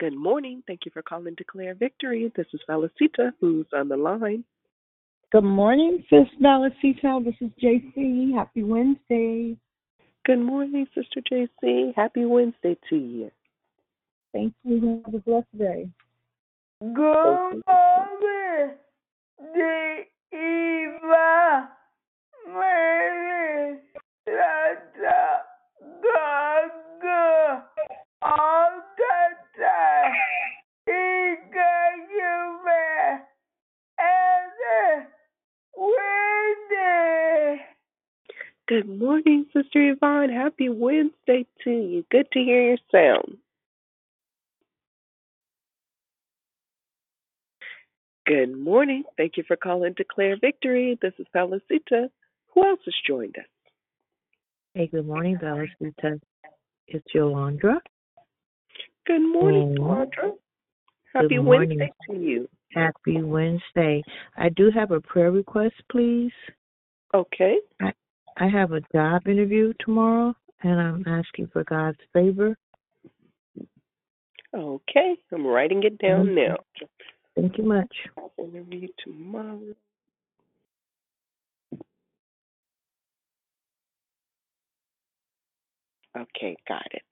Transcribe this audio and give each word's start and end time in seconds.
Good 0.00 0.16
morning. 0.16 0.62
Thank 0.66 0.80
you 0.84 0.92
for 0.92 1.02
calling 1.02 1.34
Declare 1.36 1.74
Victory. 1.74 2.32
This 2.36 2.46
is 2.52 2.60
Felicita, 2.68 3.32
who's 3.40 3.66
on 3.74 3.88
the 3.88 3.96
line. 3.96 4.44
Good 5.32 5.44
morning, 5.44 6.04
Sis 6.08 6.28
Valicita. 6.40 7.24
This 7.24 7.34
is 7.40 7.50
JC. 7.62 8.32
Happy 8.34 8.62
Wednesday. 8.62 9.56
Good 10.24 10.38
morning, 10.38 10.86
Sister 10.94 11.20
JC. 11.30 11.94
Happy 11.96 12.24
Wednesday 12.24 12.76
to 12.90 12.96
you. 12.96 13.30
Thank 14.32 14.54
you. 14.62 15.02
Have 15.04 15.14
a 15.14 15.18
blessed 15.18 15.58
day. 15.58 15.88
Good 16.80 17.62
morning, 17.66 18.74
Eva. 20.32 21.68
Mary, 22.46 23.78
Lata, 24.26 25.42
Gaga, 26.02 27.64
all 28.22 28.70
the 28.96 29.36
time. 29.60 30.12
He 30.86 31.34
got 31.52 31.96
you 32.10 32.58
back. 32.64 33.28
And 33.98 35.06
Wednesday. 35.76 37.66
Good 38.68 38.86
morning, 38.86 39.46
Sister 39.54 39.92
Yvonne. 39.92 40.28
Happy 40.28 40.68
Wednesday 40.68 41.46
to 41.64 41.70
you. 41.70 42.04
Good 42.10 42.30
to 42.32 42.38
hear 42.38 42.68
your 42.68 42.76
sound. 42.92 43.38
Good 48.26 48.54
morning. 48.54 49.04
Thank 49.16 49.38
you 49.38 49.44
for 49.48 49.56
calling 49.56 49.94
Declare 49.96 50.36
Victory. 50.42 50.98
This 51.00 51.14
is 51.18 51.26
Felicita. 51.34 52.10
Who 52.52 52.66
else 52.66 52.80
has 52.84 52.94
joined 53.06 53.36
us? 53.38 53.46
Hey, 54.74 54.88
good 54.88 55.06
morning, 55.06 55.38
Valicita. 55.38 56.20
It's 56.88 57.06
Yolanda. 57.14 57.80
Good 59.06 59.22
morning, 59.32 59.76
Mm. 59.78 60.10
Sandra. 60.10 60.32
Happy 61.14 61.28
Good 61.28 61.42
morning. 61.42 61.78
Wednesday 61.78 61.92
to 62.06 62.14
you. 62.14 62.48
Happy 62.74 63.22
Wednesday. 63.22 64.02
I 64.36 64.50
do 64.50 64.70
have 64.70 64.90
a 64.90 65.00
prayer 65.00 65.30
request, 65.32 65.76
please. 65.90 66.32
Okay. 67.14 67.56
I 67.80 67.94
have 68.46 68.72
a 68.72 68.80
job 68.92 69.26
interview 69.26 69.72
tomorrow, 69.80 70.34
and 70.62 70.80
I'm 70.80 71.04
asking 71.06 71.48
for 71.48 71.64
God's 71.64 71.98
favor. 72.12 72.56
Okay. 74.54 75.16
I'm 75.32 75.46
writing 75.46 75.82
it 75.82 75.98
down 75.98 76.28
Mhm. 76.28 76.48
now. 76.48 76.56
Thank 77.34 77.58
you 77.58 77.64
much. 77.64 78.08
Interview 78.38 78.88
tomorrow. 78.98 79.74
Okay, 86.16 86.56
got 86.66 86.86
it. 86.92 87.02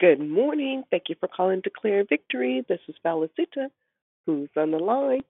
Good 0.00 0.20
morning. 0.20 0.84
Thank 0.90 1.08
you 1.08 1.16
for 1.16 1.28
calling 1.28 1.60
Declare 1.60 2.04
Victory. 2.04 2.62
This 2.68 2.80
is 2.88 2.96
Felicita. 3.04 3.70
Who's 4.26 4.50
on 4.56 4.70
the 4.70 4.78
line? 4.78 5.22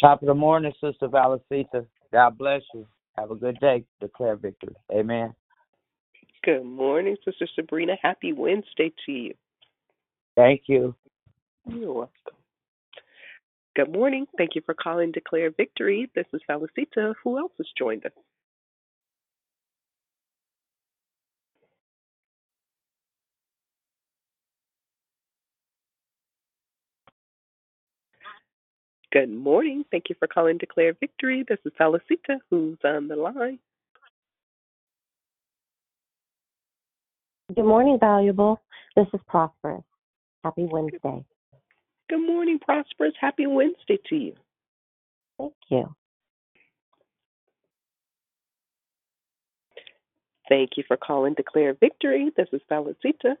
Top 0.00 0.22
of 0.22 0.26
the 0.26 0.34
morning, 0.34 0.72
Sister 0.80 1.08
Valicita. 1.08 1.86
God 2.12 2.38
bless 2.38 2.62
you. 2.74 2.86
Have 3.16 3.30
a 3.30 3.36
good 3.36 3.58
day. 3.60 3.84
Declare 4.00 4.36
victory. 4.36 4.74
Amen. 4.92 5.34
Good 6.42 6.64
morning, 6.64 7.16
Sister 7.24 7.48
Sabrina. 7.54 7.94
Happy 8.02 8.32
Wednesday 8.32 8.92
to 9.06 9.12
you. 9.12 9.34
Thank 10.36 10.62
you. 10.66 10.94
You're 11.66 11.92
welcome. 11.92 12.10
Good 13.76 13.92
morning. 13.92 14.26
Thank 14.36 14.50
you 14.54 14.62
for 14.64 14.74
calling 14.74 15.10
Declare 15.10 15.52
Victory. 15.56 16.10
This 16.14 16.26
is 16.32 16.40
Felicita. 16.48 17.14
Who 17.24 17.38
else 17.38 17.52
has 17.58 17.66
joined 17.76 18.04
us? 18.04 18.12
Good 29.14 29.30
morning. 29.30 29.84
Thank 29.92 30.06
you 30.08 30.16
for 30.18 30.26
calling 30.26 30.58
Declare 30.58 30.94
Victory. 30.98 31.44
This 31.48 31.60
is 31.64 31.70
Felicita. 31.80 32.40
Who's 32.50 32.78
on 32.84 33.06
the 33.06 33.14
line? 33.14 33.60
Good 37.54 37.64
morning, 37.64 37.96
valuable. 38.00 38.60
This 38.96 39.06
is 39.14 39.20
Prosperous. 39.28 39.84
Happy 40.42 40.64
Wednesday. 40.64 41.24
Good 42.10 42.26
morning, 42.26 42.58
Prosperous. 42.58 43.12
Happy 43.20 43.46
Wednesday 43.46 44.00
to 44.08 44.16
you. 44.16 44.32
Thank 45.38 45.54
you. 45.68 45.94
Thank 50.48 50.70
you 50.76 50.82
for 50.88 50.96
calling 50.96 51.34
Declare 51.34 51.74
Victory. 51.74 52.32
This 52.36 52.48
is 52.52 52.62
Felicita. 52.68 53.36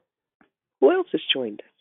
Who 0.80 0.92
else 0.92 1.08
has 1.10 1.20
joined 1.32 1.62
us? 1.62 1.73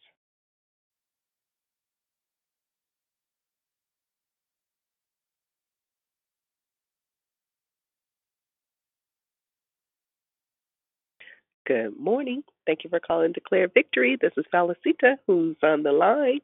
Good 11.66 11.98
morning. 12.00 12.44
Thank 12.66 12.84
you 12.84 12.90
for 12.90 13.00
calling 13.00 13.32
Declare 13.32 13.70
Victory. 13.74 14.18
This 14.22 14.34
is 14.38 14.46
Felicita. 14.54 15.16
Who's 15.28 15.56
on 15.64 15.84
the 15.84 15.94
line? 15.94 16.40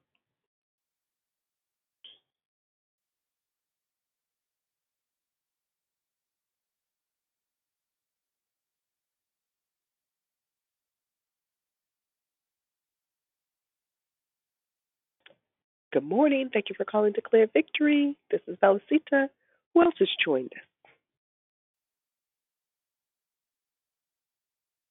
Good 15.91 16.03
morning. 16.03 16.49
Thank 16.53 16.69
you 16.69 16.75
for 16.77 16.85
calling 16.85 17.13
Declare 17.13 17.47
Victory. 17.53 18.15
This 18.31 18.41
is 18.47 18.57
Felicita. 18.63 19.27
Who 19.73 19.81
else 19.83 19.95
has 19.99 20.09
joined 20.23 20.51
us? 20.55 20.68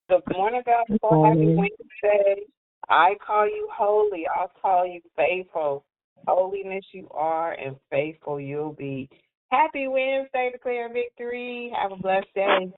Good 0.08 0.22
morning, 0.32 0.62
Good 0.64 1.00
gospel. 1.00 1.24
Happy. 1.24 1.54
Wednesday. 1.54 2.42
I 2.88 3.14
call 3.24 3.46
you 3.46 3.68
holy. 3.70 4.24
I'll 4.26 4.50
call 4.60 4.86
you 4.86 5.00
faithful. 5.16 5.84
Holiness 6.26 6.84
you 6.92 7.08
are, 7.10 7.52
and 7.52 7.76
faithful 7.90 8.40
you'll 8.40 8.72
be. 8.72 9.08
Happy 9.50 9.86
Wednesday, 9.86 10.50
declare 10.52 10.90
victory. 10.92 11.72
Have 11.80 11.92
a 11.92 11.96
blessed 11.96 12.26
day. 12.34 12.72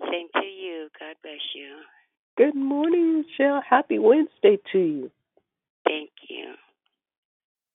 Same 0.00 0.28
to 0.34 0.46
you. 0.46 0.88
God 0.98 1.16
bless 1.22 1.34
you. 1.54 1.76
Good 2.36 2.54
morning, 2.54 3.24
Michelle. 3.24 3.62
Happy 3.68 3.98
Wednesday 3.98 4.58
to 4.72 4.78
you. 4.78 5.10
Thank 5.84 6.10
you. 6.28 6.52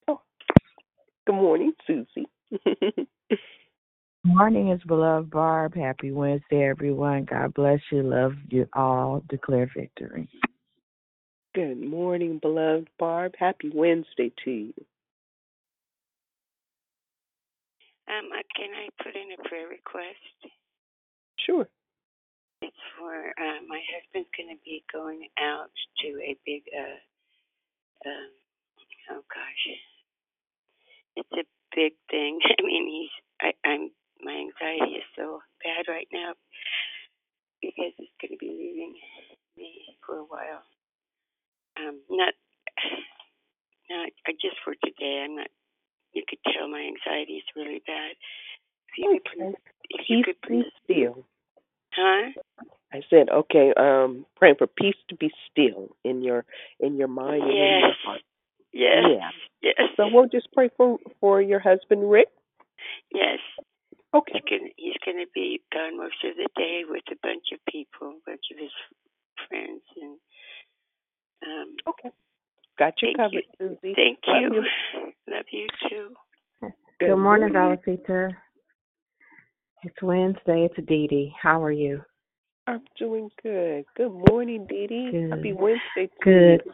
Oh, 0.07 0.21
good 1.27 1.35
morning, 1.35 1.73
Susie. 1.85 2.27
Morning 4.23 4.69
is 4.69 4.81
beloved 4.87 5.31
Barb. 5.31 5.73
Happy 5.73 6.11
Wednesday, 6.11 6.69
everyone. 6.69 7.25
God 7.25 7.55
bless 7.55 7.79
you. 7.91 8.03
Love 8.03 8.33
you 8.49 8.67
all. 8.73 9.23
Declare 9.29 9.71
victory. 9.75 10.29
Good 11.55 11.81
morning, 11.81 12.37
beloved 12.39 12.87
Barb. 12.99 13.33
Happy 13.39 13.71
Wednesday 13.73 14.31
to 14.45 14.51
you. 14.51 14.73
Um, 18.07 18.29
can 18.55 18.69
I 18.75 18.89
put 19.03 19.15
in 19.15 19.31
a 19.33 19.49
prayer 19.49 19.67
request? 19.67 20.53
Sure. 21.43 21.67
It's 22.61 22.75
for 22.99 23.15
uh, 23.15 23.59
my 23.67 23.81
husband's 23.89 24.29
going 24.37 24.55
to 24.55 24.61
be 24.63 24.83
going 24.93 25.27
out 25.41 25.71
to 26.01 26.07
a 26.21 26.37
big, 26.45 26.61
uh, 26.77 28.07
um, 28.07 28.29
oh 29.17 29.23
gosh, 29.33 29.65
it's 31.15 31.31
a 31.33 31.75
big 31.75 31.93
thing. 32.11 32.39
I 32.59 32.61
mean, 32.61 32.87
he's, 32.87 33.09
I, 33.41 33.67
I'm, 33.67 33.89
my 34.23 34.33
anxiety 34.33 34.97
is 34.97 35.07
so 35.15 35.41
bad 35.63 35.91
right 35.91 36.07
now 36.11 36.33
because 37.61 37.93
he's 37.97 38.13
going 38.21 38.31
to 38.31 38.37
be 38.37 38.49
leaving 38.49 38.95
me 39.57 39.97
for 40.05 40.17
a 40.17 40.23
while. 40.23 40.63
Um, 41.79 41.99
not, 42.09 42.33
not 43.89 44.09
just 44.41 44.57
for 44.63 44.73
today. 44.83 45.23
I'm 45.25 45.35
not. 45.35 45.47
You 46.13 46.23
could 46.27 46.39
tell 46.51 46.67
my 46.67 46.81
anxiety 46.81 47.33
is 47.39 47.43
really 47.55 47.81
bad. 47.87 48.11
If 48.89 48.97
you 48.97 49.19
could, 49.23 49.41
Okay. 49.41 49.57
if 49.89 50.09
you 50.09 50.23
Peace 50.23 50.35
could, 50.43 50.49
be 50.49 50.63
still. 50.83 51.25
huh? 51.95 52.31
I 52.93 53.01
said, 53.09 53.29
okay, 53.29 53.73
um, 53.77 54.25
praying 54.35 54.55
for 54.57 54.67
peace 54.67 54.97
to 55.09 55.15
be 55.15 55.31
still 55.49 55.95
in 56.03 56.21
your 56.21 56.43
in 56.81 56.97
your 56.97 57.07
mind 57.07 57.43
and 57.43 57.51
in 57.51 57.57
your 57.57 57.87
Yes. 57.87 57.95
heart. 58.05 58.21
Yes. 58.73 59.03
Yeah. 59.09 59.29
Yes. 59.61 59.89
So 59.95 60.09
we'll 60.11 60.27
just 60.27 60.51
pray 60.53 60.69
for 60.75 60.97
for 61.21 61.41
your 61.41 61.59
husband, 61.59 62.09
Rick. 62.11 62.27
yes. 63.13 63.39
Okay. 64.13 64.41
He's 64.45 64.59
gonna 64.59 64.71
he's 64.75 64.97
gonna 65.05 65.25
be 65.33 65.61
gone 65.71 65.97
most 65.97 66.21
of 66.25 66.35
the 66.35 66.49
day 66.57 66.81
with 66.85 67.03
a 67.11 67.15
bunch 67.23 67.45
of 67.53 67.59
people, 67.71 68.09
a 68.09 68.29
bunch 68.29 68.43
of 68.51 68.57
his 68.59 68.71
friends, 69.47 69.81
and 70.01 70.17
um. 71.47 71.75
Okay. 71.87 72.09
Got 72.77 73.00
you 73.00 73.00
Thank 73.17 73.31
covered, 73.31 73.43
you. 73.59 73.77
Susie. 73.81 73.93
Thank 73.95 74.19
Love 74.27 74.53
you. 74.53 74.63
you. 74.63 75.33
Love 75.33 75.45
you 75.51 75.67
too. 75.89 76.69
Good, 76.99 77.15
morning, 77.17 77.49
Valicita. 77.49 78.31
It's 79.83 80.01
Wednesday. 80.01 80.69
It's 80.69 80.87
Dee 80.87 81.07
Dee. 81.07 81.33
How 81.41 81.63
are 81.63 81.71
you? 81.71 82.01
I'm 82.67 82.81
doing 82.97 83.29
good. 83.41 83.85
Good 83.97 84.11
morning, 84.29 84.65
Dee 84.69 84.87
Dee. 84.87 85.11
Good. 85.11 85.31
Happy 85.31 85.53
Wednesday 85.53 86.07
to 86.07 86.09
Good. 86.23 86.61
you. 86.65 86.73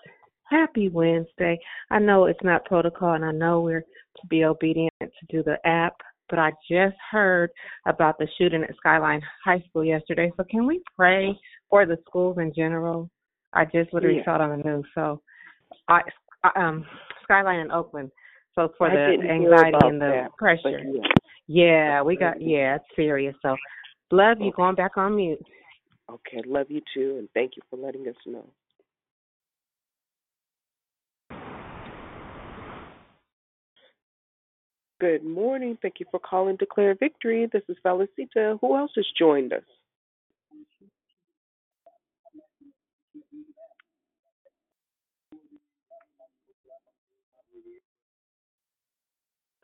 Happy 0.50 0.89
Wednesday. 0.89 1.57
I 1.92 2.00
know 2.00 2.25
it's 2.25 2.44
not 2.44 2.66
protocol 2.66 3.13
and 3.13 3.25
I 3.25 3.31
know 3.31 3.62
we're 3.62 3.81
to 3.81 4.28
be 4.30 4.44
obedient 4.44 4.94
to 5.00 5.10
do 5.30 5.44
the 5.44 5.57
app, 5.66 5.94
but 6.30 6.39
I 6.39 6.51
just 6.69 6.95
heard 7.12 7.50
about 7.86 8.18
the 8.18 8.28
shooting 8.38 8.63
at 8.63 8.75
Skyline 8.78 9.22
High 9.44 9.63
School 9.69 9.84
yesterday. 9.84 10.31
So 10.38 10.44
can 10.50 10.66
we 10.66 10.81
pray 10.95 11.38
for 11.69 11.86
the 11.86 11.98
schools 12.07 12.38
in 12.39 12.54
general? 12.54 13.10
I 13.54 13.66
just 13.66 13.94
literally 13.94 14.18
Yeah. 14.18 14.25
saw 14.25 14.36
it 14.36 14.42
on 14.42 14.57
the 14.57 14.63
news. 14.63 14.86
So 14.94 15.22
I 15.88 16.01
um 16.56 16.86
Skyline 17.24 17.60
in 17.60 17.72
Oakland. 17.72 18.12
So 18.56 18.74
for 18.78 18.90
I 18.90 18.96
the 18.96 19.30
anxiety 19.30 19.78
and 19.88 20.02
the 20.02 20.08
that, 20.08 20.38
pressure. 20.38 20.82
yeah. 20.84 21.04
Yeah, 21.48 22.02
we 22.02 22.18
got 22.18 22.42
yeah, 22.42 22.76
it's 22.76 22.86
serious. 22.96 23.36
So 23.42 23.56
love 24.12 24.40
you. 24.40 24.48
Okay. 24.48 24.56
Going 24.56 24.76
back 24.76 24.98
on 24.98 25.16
mute. 25.16 25.40
Okay, 26.10 26.42
love 26.46 26.68
you 26.70 26.82
too, 26.94 27.18
and 27.20 27.30
thank 27.34 27.56
you 27.56 27.62
for 27.70 27.78
letting 27.78 28.08
us 28.08 28.16
know. 28.26 28.46
Good 35.00 35.24
morning. 35.24 35.78
Thank 35.80 36.00
you 36.00 36.08
for 36.10 36.20
calling 36.20 36.56
Declare 36.56 36.96
Victory. 36.96 37.48
This 37.54 37.62
is 37.70 37.78
Felicita. 37.86 38.58
Who 38.62 38.76
else 38.76 38.92
has 38.96 39.06
joined 39.18 39.54
us? 39.54 39.62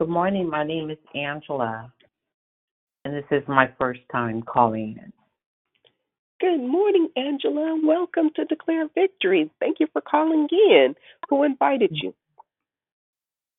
Good 0.00 0.08
morning. 0.08 0.50
My 0.50 0.64
name 0.64 0.90
is 0.90 0.98
Angela, 1.14 1.92
and 3.04 3.14
this 3.14 3.24
is 3.30 3.44
my 3.46 3.70
first 3.78 4.00
time 4.10 4.42
calling 4.42 4.98
in. 5.00 5.12
Good 6.40 6.68
morning, 6.68 7.10
Angela. 7.16 7.78
Welcome 7.80 8.30
to 8.34 8.44
Declare 8.44 8.88
Victory. 8.92 9.48
Thank 9.60 9.78
you 9.78 9.86
for 9.92 10.02
calling 10.02 10.48
in. 10.50 10.96
Who 11.30 11.44
invited 11.44 11.92
you? 11.92 12.12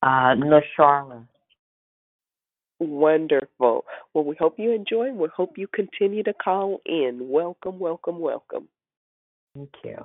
Uh, 0.02 0.34
Nasharla. 0.36 1.26
Wonderful. 2.80 3.86
Well, 4.12 4.24
we 4.24 4.36
hope 4.38 4.58
you 4.58 4.72
enjoy. 4.72 5.12
We 5.12 5.28
hope 5.34 5.56
you 5.56 5.66
continue 5.68 6.22
to 6.24 6.34
call 6.34 6.82
in. 6.84 7.30
Welcome, 7.30 7.78
welcome, 7.78 8.18
welcome. 8.18 8.68
Thank 9.54 9.70
you. 9.82 10.04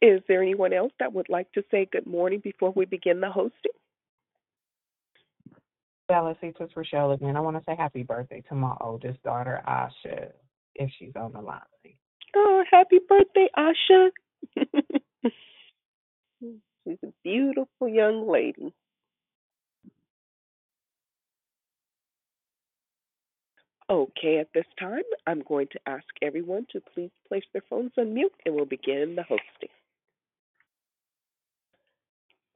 Is 0.00 0.20
there 0.28 0.42
anyone 0.42 0.72
else 0.72 0.92
that 1.00 1.12
would 1.12 1.28
like 1.28 1.50
to 1.52 1.64
say 1.70 1.88
good 1.90 2.06
morning 2.06 2.40
before 2.42 2.70
we 2.70 2.84
begin 2.84 3.20
the 3.20 3.30
hosting? 3.30 3.72
Felicita, 6.10 6.60
it's 6.60 6.76
Rochelle 6.76 7.12
again. 7.12 7.36
I 7.36 7.40
want 7.40 7.56
to 7.56 7.62
say 7.64 7.76
happy 7.76 8.02
birthday 8.02 8.42
to 8.48 8.54
my 8.54 8.74
oldest 8.80 9.22
daughter, 9.22 9.60
Asha, 9.68 10.30
if 10.74 10.90
she's 10.98 11.12
on 11.16 11.32
the 11.32 11.40
line. 11.40 11.60
Oh, 12.34 12.64
happy 12.70 12.98
birthday, 13.08 13.48
Asha. 13.56 14.10
She's 16.84 16.98
a 17.02 17.12
beautiful 17.22 17.88
young 17.88 18.30
lady. 18.30 18.72
Okay, 23.90 24.38
at 24.38 24.48
this 24.54 24.66
time, 24.78 25.02
I'm 25.26 25.42
going 25.42 25.68
to 25.72 25.80
ask 25.86 26.04
everyone 26.22 26.66
to 26.72 26.80
please 26.94 27.10
place 27.26 27.44
their 27.52 27.62
phones 27.68 27.92
on 27.98 28.14
mute 28.14 28.32
and 28.44 28.54
we'll 28.54 28.66
begin 28.66 29.16
the 29.16 29.22
hosting. 29.22 29.70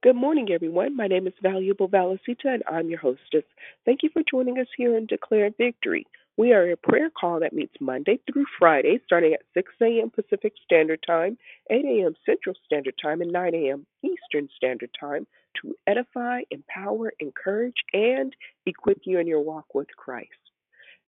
Good 0.03 0.17
morning, 0.17 0.49
everyone. 0.51 0.97
My 0.97 1.07
name 1.07 1.27
is 1.27 1.33
Valuable 1.41 1.87
Valicita, 1.87 2.43
and 2.43 2.63
I'm 2.69 2.89
your 2.89 2.99
hostess. 2.99 3.45
Thank 3.85 4.03
you 4.03 4.09
for 4.11 4.21
joining 4.29 4.59
us 4.59 4.67
here 4.75 4.97
in 4.97 5.05
Declare 5.05 5.51
Victory. 5.57 6.05
We 6.35 6.51
are 6.51 6.69
a 6.69 6.75
prayer 6.75 7.09
call 7.09 7.39
that 7.39 7.53
meets 7.53 7.75
Monday 7.79 8.19
through 8.27 8.43
Friday, 8.59 8.99
starting 9.05 9.33
at 9.33 9.45
6 9.53 9.71
a.m. 9.81 10.09
Pacific 10.09 10.51
Standard 10.65 10.99
Time, 11.07 11.37
8 11.71 11.85
a.m. 11.85 12.15
Central 12.25 12.53
Standard 12.65 12.95
Time, 13.01 13.21
and 13.21 13.31
9 13.31 13.55
a.m. 13.55 13.85
Eastern 14.03 14.49
Standard 14.57 14.89
Time 14.99 15.25
to 15.61 15.73
edify, 15.87 16.41
empower, 16.51 17.13
encourage, 17.21 17.77
and 17.93 18.35
equip 18.65 19.03
you 19.05 19.19
in 19.19 19.27
your 19.27 19.39
walk 19.39 19.73
with 19.73 19.87
Christ. 19.95 20.27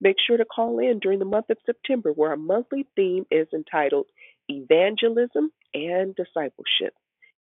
Make 0.00 0.18
sure 0.24 0.36
to 0.36 0.44
call 0.44 0.78
in 0.78 1.00
during 1.00 1.18
the 1.18 1.24
month 1.24 1.50
of 1.50 1.58
September, 1.66 2.12
where 2.12 2.30
our 2.30 2.36
monthly 2.36 2.86
theme 2.94 3.26
is 3.32 3.48
entitled 3.52 4.06
Evangelism 4.48 5.50
and 5.74 6.14
Discipleship. 6.14 6.94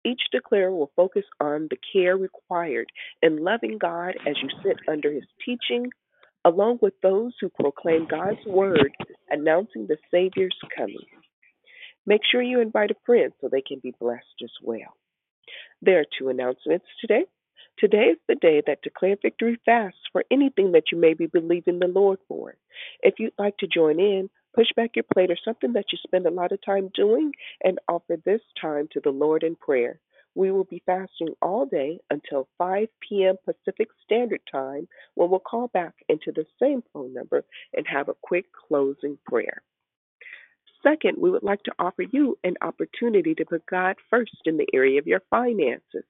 Each 0.03 0.21
declare 0.31 0.71
will 0.71 0.91
focus 0.95 1.25
on 1.39 1.67
the 1.69 1.77
care 1.93 2.17
required 2.17 2.87
in 3.21 3.43
loving 3.43 3.77
God 3.77 4.15
as 4.27 4.35
you 4.41 4.49
sit 4.63 4.77
under 4.87 5.11
his 5.11 5.25
teaching, 5.45 5.91
along 6.43 6.79
with 6.81 6.93
those 7.03 7.33
who 7.39 7.49
proclaim 7.49 8.07
God's 8.09 8.43
word, 8.45 8.91
announcing 9.29 9.87
the 9.87 9.97
Savior's 10.09 10.57
coming. 10.75 11.05
Make 12.05 12.21
sure 12.29 12.41
you 12.41 12.61
invite 12.61 12.91
a 12.91 12.95
friend 13.05 13.31
so 13.39 13.47
they 13.47 13.61
can 13.61 13.79
be 13.81 13.93
blessed 13.99 14.41
as 14.43 14.51
well. 14.63 14.95
There 15.83 15.99
are 15.99 16.05
two 16.17 16.29
announcements 16.29 16.85
today. 16.99 17.25
Today 17.77 18.11
is 18.11 18.17
the 18.27 18.35
day 18.35 18.61
that 18.65 18.81
Declare 18.81 19.17
Victory 19.21 19.59
fasts 19.65 19.99
for 20.11 20.23
anything 20.31 20.71
that 20.73 20.91
you 20.91 20.99
may 20.99 21.13
be 21.13 21.27
believing 21.27 21.79
the 21.79 21.87
Lord 21.87 22.19
for. 22.27 22.55
If 23.01 23.15
you'd 23.19 23.33
like 23.37 23.57
to 23.57 23.67
join 23.67 23.99
in, 23.99 24.29
push 24.53 24.67
back 24.75 24.95
your 24.95 25.05
plate 25.13 25.31
or 25.31 25.37
something 25.43 25.73
that 25.73 25.85
you 25.91 25.97
spend 26.03 26.25
a 26.25 26.31
lot 26.31 26.51
of 26.51 26.63
time 26.63 26.89
doing 26.93 27.31
and 27.63 27.79
offer 27.87 28.17
this 28.25 28.41
time 28.59 28.87
to 28.91 28.99
the 28.99 29.11
Lord 29.11 29.43
in 29.43 29.55
prayer. 29.55 29.99
We 30.33 30.51
will 30.51 30.63
be 30.63 30.81
fasting 30.85 31.35
all 31.41 31.65
day 31.65 31.99
until 32.09 32.47
5 32.57 32.87
p.m. 33.01 33.35
Pacific 33.43 33.89
Standard 34.03 34.41
Time 34.49 34.87
when 35.15 35.29
we'll 35.29 35.39
call 35.39 35.67
back 35.67 35.93
into 36.07 36.31
the 36.31 36.45
same 36.61 36.83
phone 36.93 37.13
number 37.13 37.43
and 37.73 37.85
have 37.87 38.07
a 38.07 38.15
quick 38.21 38.45
closing 38.67 39.17
prayer. 39.25 39.61
Second, 40.83 41.17
we 41.19 41.29
would 41.29 41.43
like 41.43 41.61
to 41.63 41.73
offer 41.77 42.03
you 42.11 42.37
an 42.43 42.55
opportunity 42.61 43.35
to 43.35 43.45
put 43.45 43.65
God 43.65 43.97
first 44.09 44.31
in 44.45 44.57
the 44.57 44.67
area 44.73 44.99
of 44.99 45.07
your 45.07 45.21
finances. 45.29 46.05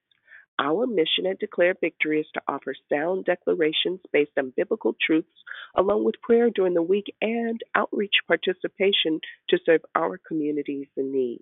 Our 0.62 0.86
mission 0.86 1.25
at 1.25 1.39
Declare 1.39 1.77
Victory 1.82 2.20
is 2.20 2.27
to 2.36 2.41
offer 2.48 2.75
sound 2.88 3.25
declarations 3.25 4.00
based 4.13 4.38
on 4.38 4.53
biblical 4.56 4.96
truths, 5.01 5.27
along 5.75 6.03
with 6.03 6.22
prayer 6.22 6.51
during 6.51 6.75
the 6.75 6.84
week 6.84 7.15
and 7.20 7.60
outreach 7.74 8.13
participation 8.27 9.22
to 9.50 9.58
serve 9.65 9.82
our 9.96 10.20
communities 10.20 10.86
in 10.96 11.12
need. 11.12 11.41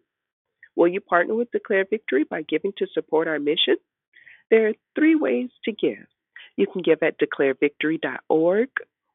Will 0.78 0.88
you 0.88 1.02
partner 1.02 1.36
with 1.36 1.52
Declare 1.52 1.88
Victory 1.90 2.24
by 2.24 2.44
giving 2.44 2.72
to 2.78 2.88
support 2.94 3.28
our 3.28 3.40
mission? 3.40 3.76
There 4.50 4.70
are 4.70 4.74
three 4.96 5.16
ways 5.16 5.50
to 5.66 5.74
give. 5.74 6.08
You 6.56 6.68
can 6.68 6.82
give 6.82 7.04
at 7.04 7.20
declarevictory.org 7.20 8.70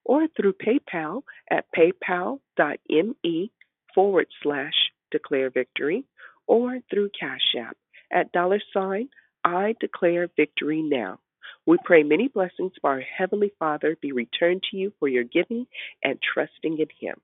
or 0.05 0.29
through 0.37 0.53
PayPal 0.53 1.23
at 1.51 1.65
paypal.me 1.75 3.51
forward 3.95 4.27
slash 4.43 4.75
declarevictory 5.15 6.05
or 6.47 6.81
through 6.91 7.09
Cash 7.19 7.55
App 7.59 7.79
at 8.13 8.33
dollar 8.33 8.61
sign 8.75 9.09
I 9.45 9.75
declare 9.81 10.29
victory 10.37 10.83
now. 10.83 11.21
We 11.67 11.79
pray 11.85 12.03
many 12.03 12.29
blessings 12.29 12.73
for 12.81 12.91
our 12.91 13.01
Heavenly 13.01 13.53
Father 13.59 13.97
be 14.01 14.13
returned 14.13 14.63
to 14.71 14.77
you 14.77 14.93
for 14.99 15.09
your 15.09 15.25
giving 15.25 15.67
and 16.03 16.19
trusting 16.23 16.79
in 16.79 16.89
Him. 17.01 17.17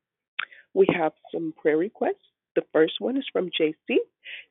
We 0.74 0.86
have 0.94 1.12
some 1.32 1.54
prayer 1.60 1.76
requests. 1.78 2.16
The 2.56 2.62
first 2.72 2.94
one 2.98 3.16
is 3.16 3.26
from 3.32 3.50
JC. 3.50 3.96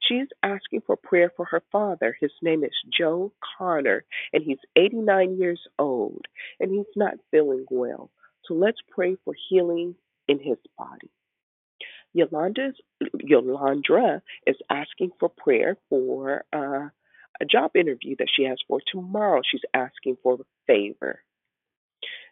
She's 0.08 0.28
asking 0.42 0.82
for 0.88 0.96
prayer 0.96 1.32
for 1.36 1.46
her 1.46 1.62
father. 1.72 2.16
His 2.20 2.32
name 2.42 2.64
is 2.64 2.72
Joe 2.98 3.34
Connor, 3.58 4.06
and 4.34 4.44
he's 4.44 4.58
89 4.76 5.38
years 5.38 5.62
old, 5.78 6.26
and 6.60 6.72
he's 6.72 6.96
not 6.96 7.16
feeling 7.32 7.66
well. 7.70 8.10
So 8.46 8.54
let's 8.54 8.80
pray 8.90 9.18
for 9.26 9.36
healing 9.50 9.96
in 10.28 10.40
his 10.40 10.58
body. 10.78 11.12
Yolanda's, 12.16 12.76
Yolandra 13.18 14.22
is 14.48 14.56
asking 14.70 15.12
for 15.20 15.30
prayer 15.30 15.78
for 15.90 16.46
uh, 16.52 16.90
a 17.42 17.46
job 17.46 17.72
interview 17.76 18.16
that 18.20 18.30
she 18.34 18.44
has 18.44 18.58
for 18.68 18.80
tomorrow. 18.92 19.42
She's 19.50 19.62
asking 19.74 20.18
for 20.24 20.36
a 20.36 20.46
favor. 20.68 21.22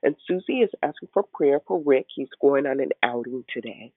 And 0.03 0.15
Susie 0.27 0.61
is 0.61 0.69
asking 0.83 1.09
for 1.13 1.23
prayer 1.33 1.59
for 1.67 1.81
Rick. 1.83 2.07
He's 2.15 2.29
going 2.39 2.65
on 2.67 2.79
an 2.79 2.91
outing 3.03 3.43
today. 3.51 3.91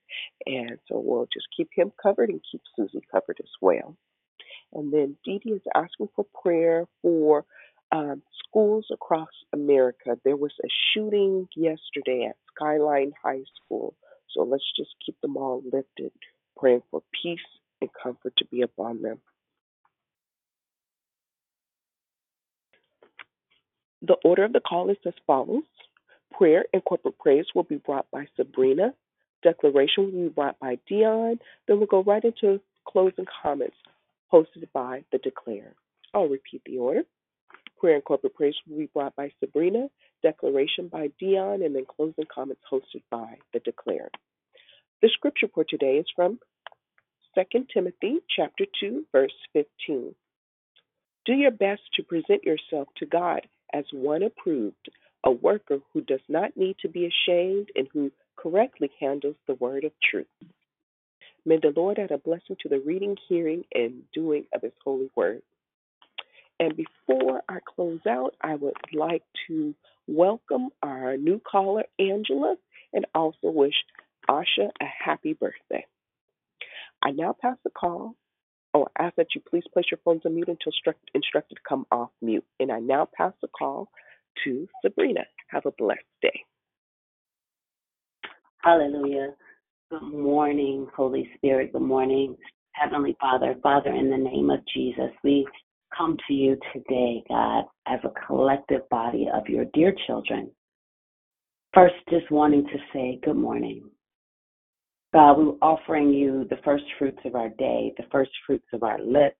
And 0.47 0.79
so 0.89 0.99
we'll 0.99 1.29
just 1.33 1.47
keep 1.57 1.69
him 1.75 1.93
covered 2.03 2.31
and 2.31 2.41
keep 2.51 2.63
Susie 2.77 3.05
covered 3.11 3.39
as 3.41 3.51
well. 3.61 3.97
And 4.73 4.93
then 4.93 5.17
Dee 5.25 5.41
Dee 5.43 5.53
is 5.53 5.63
asking 5.75 6.09
for 6.15 6.27
prayer 6.43 6.87
for 7.03 7.45
um, 7.93 8.23
schools 8.49 8.87
across 8.93 9.29
America. 9.53 10.17
There 10.25 10.37
was 10.37 10.53
a 10.65 10.69
shooting 10.93 11.49
yesterday 11.57 12.27
at 12.29 12.37
Skyline 12.55 13.13
High 13.23 13.45
School. 13.65 13.95
So 14.31 14.45
let's 14.45 14.65
just 14.77 14.91
keep 15.05 15.21
them 15.21 15.37
all 15.37 15.63
lifted, 15.65 16.13
praying 16.57 16.83
for 16.91 17.03
peace 17.23 17.39
and 17.81 17.91
comfort 18.01 18.33
to 18.39 18.45
be 18.47 18.63
upon 18.63 19.03
them. 19.03 19.21
The 24.03 24.17
order 24.25 24.45
of 24.45 24.53
the 24.53 24.61
call 24.61 24.91
is 24.91 24.97
as 25.07 25.15
follows 25.27 25.65
Prayer 26.33 26.65
and 26.73 26.85
corporate 26.85 27.19
praise 27.19 27.47
will 27.55 27.65
be 27.65 27.77
brought 27.77 28.11
by 28.11 28.27
Sabrina. 28.37 28.95
Declaration 29.43 30.05
will 30.05 30.23
be 30.23 30.29
brought 30.29 30.59
by 30.59 30.79
Dionne. 30.91 31.39
Then 31.67 31.79
we'll 31.79 31.87
go 31.87 32.03
right 32.03 32.25
into 32.25 32.61
closing 32.87 33.27
comments 33.43 33.77
hosted 34.33 34.67
by 34.73 35.05
the 35.13 35.19
Declare. 35.19 35.75
I'll 36.15 36.29
repeat 36.29 36.63
the 36.65 36.79
order. 36.79 37.03
Prayer 37.79 37.97
and 37.97 38.05
corporate 38.05 38.35
praise 38.35 38.55
will 38.69 38.79
be 38.79 38.87
brought 38.87 39.17
by 39.17 39.33
Sabrina. 39.41 39.89
Declaration 40.23 40.89
by 40.89 41.11
Dionne. 41.21 41.65
And 41.65 41.75
then 41.75 41.85
closing 41.85 42.27
comments 42.33 42.63
hosted 42.71 43.03
by 43.11 43.39
the 43.53 43.61
Declare. 43.61 44.11
The 45.03 45.11
scripture 45.13 45.49
for 45.53 45.65
today 45.65 45.97
is 45.97 46.07
from 46.15 46.39
2 47.35 47.67
Timothy 47.73 48.19
chapter 48.35 48.65
2 48.81 49.07
verse 49.13 49.33
15. 49.53 50.15
Do 51.27 51.33
your 51.33 51.51
best 51.51 51.83
to 51.97 52.03
present 52.03 52.45
yourself 52.45 52.89
to 52.97 53.07
God 53.07 53.43
as 53.73 53.85
one 53.93 54.23
approved, 54.23 54.91
a 55.25 55.31
worker 55.31 55.79
who 55.93 56.01
does 56.01 56.21
not 56.29 56.57
need 56.57 56.77
to 56.81 56.89
be 56.89 57.07
ashamed 57.07 57.69
and 57.75 57.89
who 57.93 58.11
correctly 58.37 58.91
handles 58.99 59.37
the 59.47 59.55
word 59.55 59.85
of 59.85 59.93
truth. 60.11 60.27
May 61.45 61.59
the 61.59 61.73
Lord 61.75 61.99
add 61.99 62.11
a 62.11 62.19
blessing 62.19 62.57
to 62.61 62.69
the 62.69 62.81
reading, 62.81 63.17
hearing, 63.29 63.65
and 63.75 64.03
doing 64.13 64.45
of 64.53 64.63
his 64.63 64.73
holy 64.85 65.11
word. 65.17 65.43
And 66.59 66.77
before 66.77 67.43
I 67.49 67.59
close 67.75 68.01
out, 68.07 68.35
I 68.43 68.55
would 68.55 68.75
like 68.93 69.23
to 69.49 69.75
welcome 70.07 70.69
our 70.83 71.17
new 71.17 71.41
caller, 71.41 71.85
Angela, 71.99 72.57
and 72.93 73.07
also 73.15 73.49
wish 73.51 73.75
Asha 74.29 74.71
a 74.81 74.85
happy 74.85 75.33
birthday. 75.33 75.87
I 77.03 77.13
now 77.13 77.35
pass 77.41 77.57
the 77.65 77.71
call. 77.71 78.15
Oh, 78.73 78.87
I 78.99 79.05
ask 79.05 79.17
that 79.17 79.35
you 79.35 79.41
please 79.49 79.65
place 79.73 79.87
your 79.91 79.99
phones 80.05 80.23
on 80.25 80.35
mute 80.35 80.49
until 80.49 80.71
instruct, 80.73 81.11
instructed 81.15 81.57
to 81.57 81.61
come 81.69 81.87
off 81.91 82.11
mute. 82.23 82.45
And 82.61 82.71
I 82.71 82.79
now 82.79 83.09
pass 83.17 83.33
the 83.43 83.49
call 83.49 83.91
to 84.45 84.69
Sabrina. 84.83 85.23
Have 85.49 85.67
a 85.67 85.73
blessed 85.73 86.01
day. 86.23 86.45
Hallelujah. 88.63 89.35
Good 89.91 90.03
morning, 90.03 90.87
Holy 90.95 91.29
Spirit. 91.37 91.73
Good 91.73 91.83
morning, 91.83 92.37
Heavenly 92.73 93.17
Father. 93.21 93.57
Father, 93.63 93.91
in 93.91 94.11
the 94.11 94.17
name 94.17 94.51
of 94.51 94.61
Jesus, 94.73 95.11
we 95.25 95.47
come 95.97 96.17
to 96.29 96.35
you 96.35 96.57
today, 96.73 97.25
God, 97.29 97.65
as 97.87 97.99
a 98.05 98.27
collective 98.27 98.89
body 98.89 99.29
of 99.33 99.49
your 99.49 99.65
dear 99.75 99.93
children. 100.07 100.51
First, 101.75 101.95
just 102.09 102.31
wanting 102.31 102.65
to 102.65 102.79
say 102.93 103.19
good 103.25 103.37
morning. 103.37 103.83
God, 105.13 105.39
we're 105.39 105.55
offering 105.61 106.11
you 106.11 106.47
the 106.51 106.59
first 106.65 106.85
fruits 106.97 107.19
of 107.25 107.35
our 107.35 107.49
day, 107.49 107.93
the 107.97 108.05
first 108.13 108.31
fruits 108.47 108.67
of 108.73 108.85
our 108.85 109.01
lips, 109.01 109.37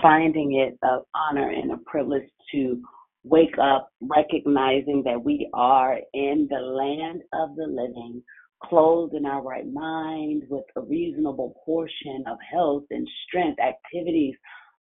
finding 0.00 0.54
it 0.54 0.78
an 0.80 1.02
honor 1.14 1.50
and 1.50 1.72
a 1.72 1.76
privilege 1.84 2.28
to 2.52 2.80
wake 3.22 3.58
up 3.60 3.90
recognizing 4.00 5.02
that 5.04 5.22
we 5.22 5.50
are 5.52 5.98
in 6.14 6.48
the 6.50 6.58
land 6.58 7.20
of 7.34 7.54
the 7.56 7.66
living, 7.66 8.22
clothed 8.64 9.14
in 9.14 9.26
our 9.26 9.42
right 9.42 9.70
mind 9.70 10.44
with 10.48 10.64
a 10.76 10.80
reasonable 10.80 11.54
portion 11.66 12.24
of 12.26 12.38
health 12.50 12.84
and 12.90 13.06
strength, 13.26 13.60
activities 13.60 14.34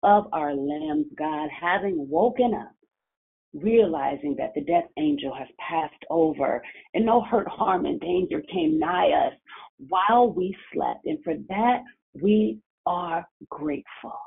of 0.03 0.25
our 0.33 0.53
limbs, 0.53 1.07
God, 1.17 1.49
having 1.59 2.07
woken 2.07 2.53
up 2.53 2.75
realizing 3.55 4.35
that 4.37 4.53
the 4.53 4.61
death 4.61 4.83
angel 4.97 5.33
has 5.33 5.47
passed 5.57 6.03
over 6.09 6.61
and 6.93 7.05
no 7.05 7.21
hurt, 7.21 7.47
harm, 7.47 7.85
and 7.85 7.99
danger 8.01 8.41
came 8.51 8.77
nigh 8.77 9.09
us 9.11 9.33
while 9.89 10.31
we 10.31 10.55
slept. 10.73 11.05
And 11.05 11.19
for 11.23 11.35
that, 11.49 11.83
we 12.21 12.59
are 12.85 13.27
grateful. 13.49 14.17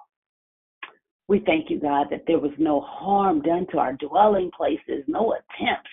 We 1.29 1.43
thank 1.45 1.69
you, 1.69 1.79
God, 1.79 2.07
that 2.11 2.25
there 2.27 2.39
was 2.39 2.53
no 2.59 2.81
harm 2.81 3.43
done 3.43 3.67
to 3.73 3.79
our 3.79 3.93
dwelling 3.95 4.51
places, 4.57 5.05
no 5.07 5.35
attempts, 5.35 5.91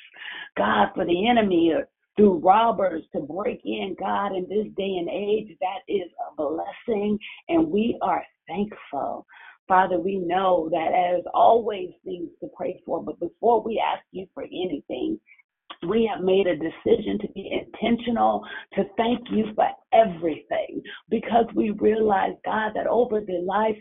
God, 0.58 0.90
for 0.96 1.06
the 1.06 1.28
enemy 1.28 1.74
or 1.76 1.90
through 2.16 2.40
robbers 2.40 3.04
to 3.14 3.20
break 3.20 3.60
in, 3.66 3.96
God, 4.00 4.28
in 4.28 4.48
this 4.48 4.68
day 4.78 4.96
and 4.98 5.10
age. 5.10 5.56
That 5.60 5.94
is 5.94 6.10
a 6.32 6.36
blessing, 6.36 7.20
and 7.50 7.70
we 7.70 7.98
are 8.02 8.24
thankful. 8.48 9.26
Father, 9.68 10.00
we 10.00 10.18
know 10.18 10.70
that 10.72 10.94
as 10.94 11.24
always 11.34 11.90
things 12.06 12.30
to 12.40 12.48
pray 12.56 12.82
for, 12.86 13.04
but 13.04 13.20
before 13.20 13.62
we 13.62 13.84
ask 13.86 14.04
you 14.12 14.28
for 14.34 14.44
anything, 14.44 15.20
we 15.88 16.10
have 16.14 16.24
made 16.24 16.48
a 16.48 16.56
decision 16.56 17.20
to 17.20 17.28
be 17.34 17.52
intentional, 17.52 18.44
to 18.74 18.84
thank 18.98 19.20
you 19.32 19.46
for 19.56 19.68
everything, 19.94 20.82
because 21.10 21.46
we 21.56 21.72
realize, 21.72 22.34
God, 22.44 22.72
that 22.76 22.88
over 22.88 23.22
the 23.22 23.44
life 23.46 23.78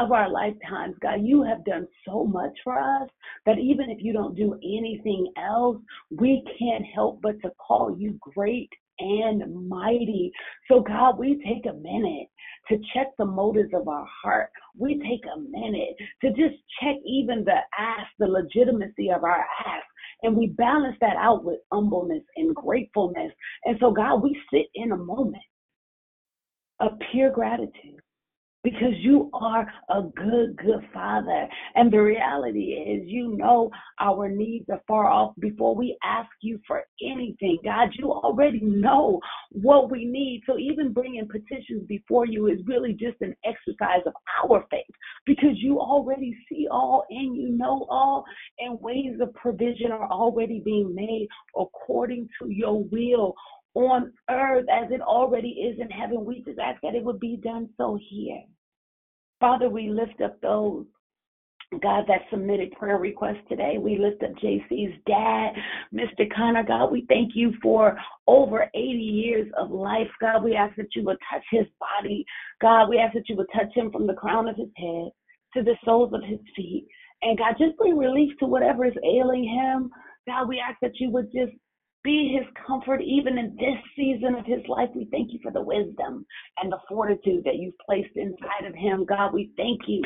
of 0.00 0.10
our 0.10 0.28
lifetimes, 0.28 0.96
God, 1.00 1.20
you 1.22 1.42
have 1.44 1.64
done 1.64 1.86
so 2.06 2.24
much 2.24 2.52
for 2.64 2.78
us 2.78 3.08
that 3.46 3.58
even 3.58 3.88
if 3.88 4.02
you 4.02 4.12
don't 4.12 4.34
do 4.34 4.54
anything 4.54 5.32
else, 5.36 5.76
we 6.10 6.42
can't 6.58 6.84
help 6.92 7.20
but 7.22 7.40
to 7.42 7.50
call 7.58 7.96
you 7.96 8.18
great 8.20 8.70
and 8.98 9.68
mighty. 9.68 10.32
So, 10.68 10.80
God, 10.80 11.18
we 11.18 11.42
take 11.44 11.66
a 11.66 11.76
minute 11.76 12.28
to 12.68 12.78
check 12.94 13.08
the 13.18 13.24
motives 13.24 13.70
of 13.74 13.88
our 13.88 14.06
heart. 14.22 14.50
We 14.76 14.98
take 14.98 15.24
a 15.34 15.38
minute 15.38 15.96
to 16.22 16.30
just 16.30 16.60
check 16.80 16.96
even 17.06 17.44
the 17.44 17.58
ask, 17.78 18.08
the 18.18 18.26
legitimacy 18.26 19.10
of 19.10 19.24
our 19.24 19.44
ask. 19.66 19.86
And 20.22 20.36
we 20.36 20.48
balance 20.48 20.96
that 21.00 21.16
out 21.16 21.44
with 21.44 21.60
humbleness 21.72 22.22
and 22.36 22.54
gratefulness. 22.54 23.32
And 23.64 23.76
so, 23.80 23.90
God, 23.92 24.22
we 24.22 24.38
sit 24.52 24.66
in 24.74 24.92
a 24.92 24.96
moment 24.96 25.42
of 26.80 26.92
pure 27.10 27.30
gratitude 27.30 27.99
because 28.62 28.94
you 28.98 29.30
are 29.32 29.66
a 29.88 30.02
good, 30.02 30.56
good 30.56 30.86
father. 30.92 31.48
And 31.74 31.92
the 31.92 31.98
reality 31.98 32.72
is, 32.72 33.02
you 33.06 33.36
know 33.36 33.70
our 34.00 34.28
needs 34.28 34.66
are 34.70 34.82
far 34.86 35.06
off 35.06 35.34
before 35.38 35.74
we 35.74 35.96
ask 36.04 36.28
you 36.40 36.60
for 36.66 36.84
anything. 37.02 37.58
God, 37.64 37.88
you 37.98 38.10
already 38.10 38.60
know 38.60 39.20
what 39.50 39.90
we 39.90 40.04
need. 40.04 40.42
So 40.46 40.58
even 40.58 40.92
bringing 40.92 41.26
petitions 41.28 41.86
before 41.86 42.26
you 42.26 42.48
is 42.48 42.58
really 42.66 42.92
just 42.92 43.20
an 43.20 43.34
exercise 43.44 44.02
of 44.06 44.12
our 44.44 44.64
faith 44.70 44.84
because 45.26 45.56
you 45.56 45.78
already 45.80 46.36
see 46.48 46.66
all 46.70 47.04
and 47.10 47.36
you 47.36 47.50
know 47.50 47.86
all, 47.88 48.24
and 48.58 48.80
ways 48.80 49.18
of 49.20 49.32
provision 49.34 49.90
are 49.90 50.10
already 50.10 50.60
being 50.64 50.94
made 50.94 51.28
according 51.56 52.28
to 52.40 52.50
your 52.50 52.84
will 52.84 53.34
on 53.74 54.12
earth 54.28 54.66
as 54.70 54.90
it 54.90 55.00
already 55.00 55.48
is 55.48 55.78
in 55.80 55.90
heaven. 55.90 56.24
We 56.24 56.42
just 56.42 56.58
ask 56.58 56.80
that 56.82 56.94
it 56.94 57.04
would 57.04 57.20
be 57.20 57.36
done 57.36 57.68
so 57.76 57.98
here. 58.08 58.42
Father, 59.38 59.68
we 59.68 59.88
lift 59.88 60.20
up 60.20 60.40
those 60.40 60.84
God, 61.82 62.04
that 62.08 62.22
submitted 62.30 62.72
prayer 62.72 62.98
request 62.98 63.38
today. 63.48 63.78
We 63.78 63.96
lift 63.96 64.24
up 64.24 64.30
JC's 64.42 64.98
dad, 65.06 65.50
Mr. 65.94 66.28
Connor. 66.34 66.64
God, 66.64 66.90
we 66.90 67.06
thank 67.08 67.32
you 67.36 67.52
for 67.62 67.96
over 68.26 68.68
80 68.74 68.80
years 68.80 69.48
of 69.56 69.70
life. 69.70 70.08
God, 70.20 70.42
we 70.42 70.56
ask 70.56 70.74
that 70.76 70.88
you 70.96 71.04
would 71.04 71.18
touch 71.32 71.44
his 71.52 71.66
body. 71.78 72.24
God, 72.60 72.88
we 72.88 72.98
ask 72.98 73.14
that 73.14 73.28
you 73.28 73.36
would 73.36 73.46
touch 73.54 73.72
him 73.72 73.92
from 73.92 74.08
the 74.08 74.14
crown 74.14 74.48
of 74.48 74.56
his 74.56 74.70
head 74.76 75.10
to 75.54 75.62
the 75.62 75.76
soles 75.84 76.12
of 76.12 76.24
his 76.24 76.40
feet. 76.56 76.88
And 77.22 77.38
God, 77.38 77.54
just 77.56 77.76
bring 77.76 77.96
relief 77.96 78.36
to 78.40 78.46
whatever 78.46 78.84
is 78.84 78.94
ailing 79.04 79.44
him. 79.44 79.90
God, 80.26 80.48
we 80.48 80.58
ask 80.58 80.76
that 80.82 80.98
you 80.98 81.10
would 81.10 81.30
just 81.32 81.52
be 82.02 82.36
his 82.36 82.46
comfort 82.66 83.00
even 83.02 83.38
in 83.38 83.56
this 83.56 83.78
season 83.96 84.34
of 84.34 84.46
his 84.46 84.66
life. 84.68 84.88
We 84.94 85.08
thank 85.10 85.32
you 85.32 85.38
for 85.42 85.52
the 85.52 85.62
wisdom 85.62 86.24
and 86.58 86.72
the 86.72 86.78
fortitude 86.88 87.44
that 87.44 87.56
you've 87.56 87.78
placed 87.84 88.16
inside 88.16 88.66
of 88.66 88.74
him. 88.74 89.04
God, 89.04 89.34
we 89.34 89.52
thank 89.56 89.80
you 89.86 90.02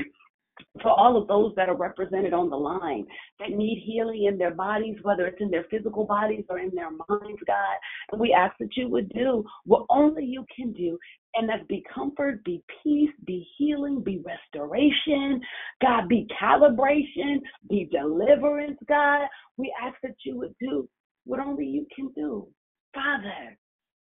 for 0.83 0.91
all 0.91 1.17
of 1.17 1.29
those 1.29 1.53
that 1.57 1.69
are 1.69 1.77
represented 1.77 2.33
on 2.33 2.51
the 2.51 2.57
line 2.57 3.05
that 3.39 3.51
need 3.51 3.83
healing 3.85 4.25
in 4.25 4.39
their 4.39 4.55
bodies, 4.55 4.97
whether 5.03 5.27
it's 5.27 5.41
in 5.41 5.51
their 5.51 5.67
physical 5.71 6.05
bodies 6.05 6.45
or 6.49 6.59
in 6.59 6.71
their 6.75 6.91
minds, 6.91 7.41
God. 7.47 7.77
And 8.13 8.21
we 8.21 8.33
ask 8.33 8.55
that 8.59 8.77
you 8.77 8.89
would 8.89 9.09
do 9.11 9.45
what 9.65 9.87
only 9.91 10.25
you 10.25 10.45
can 10.55 10.73
do. 10.73 10.99
And 11.37 11.49
that's 11.49 11.67
be 11.69 11.83
comfort, 11.93 12.45
be 12.45 12.63
peace, 12.83 13.11
be 13.27 13.47
healing, 13.59 14.01
be 14.01 14.23
restoration, 14.25 15.41
God, 15.81 16.09
be 16.09 16.29
calibration, 16.41 17.41
be 17.69 17.89
deliverance, 17.91 18.79
God. 18.89 19.27
We 19.57 19.75
ask 19.83 19.97
that 20.05 20.15
you 20.25 20.37
would 20.39 20.55
do 20.61 20.89
what 21.25 21.41
only 21.41 21.67
you 21.67 21.87
can 21.95 22.11
do, 22.15 22.47
Father. 22.95 23.57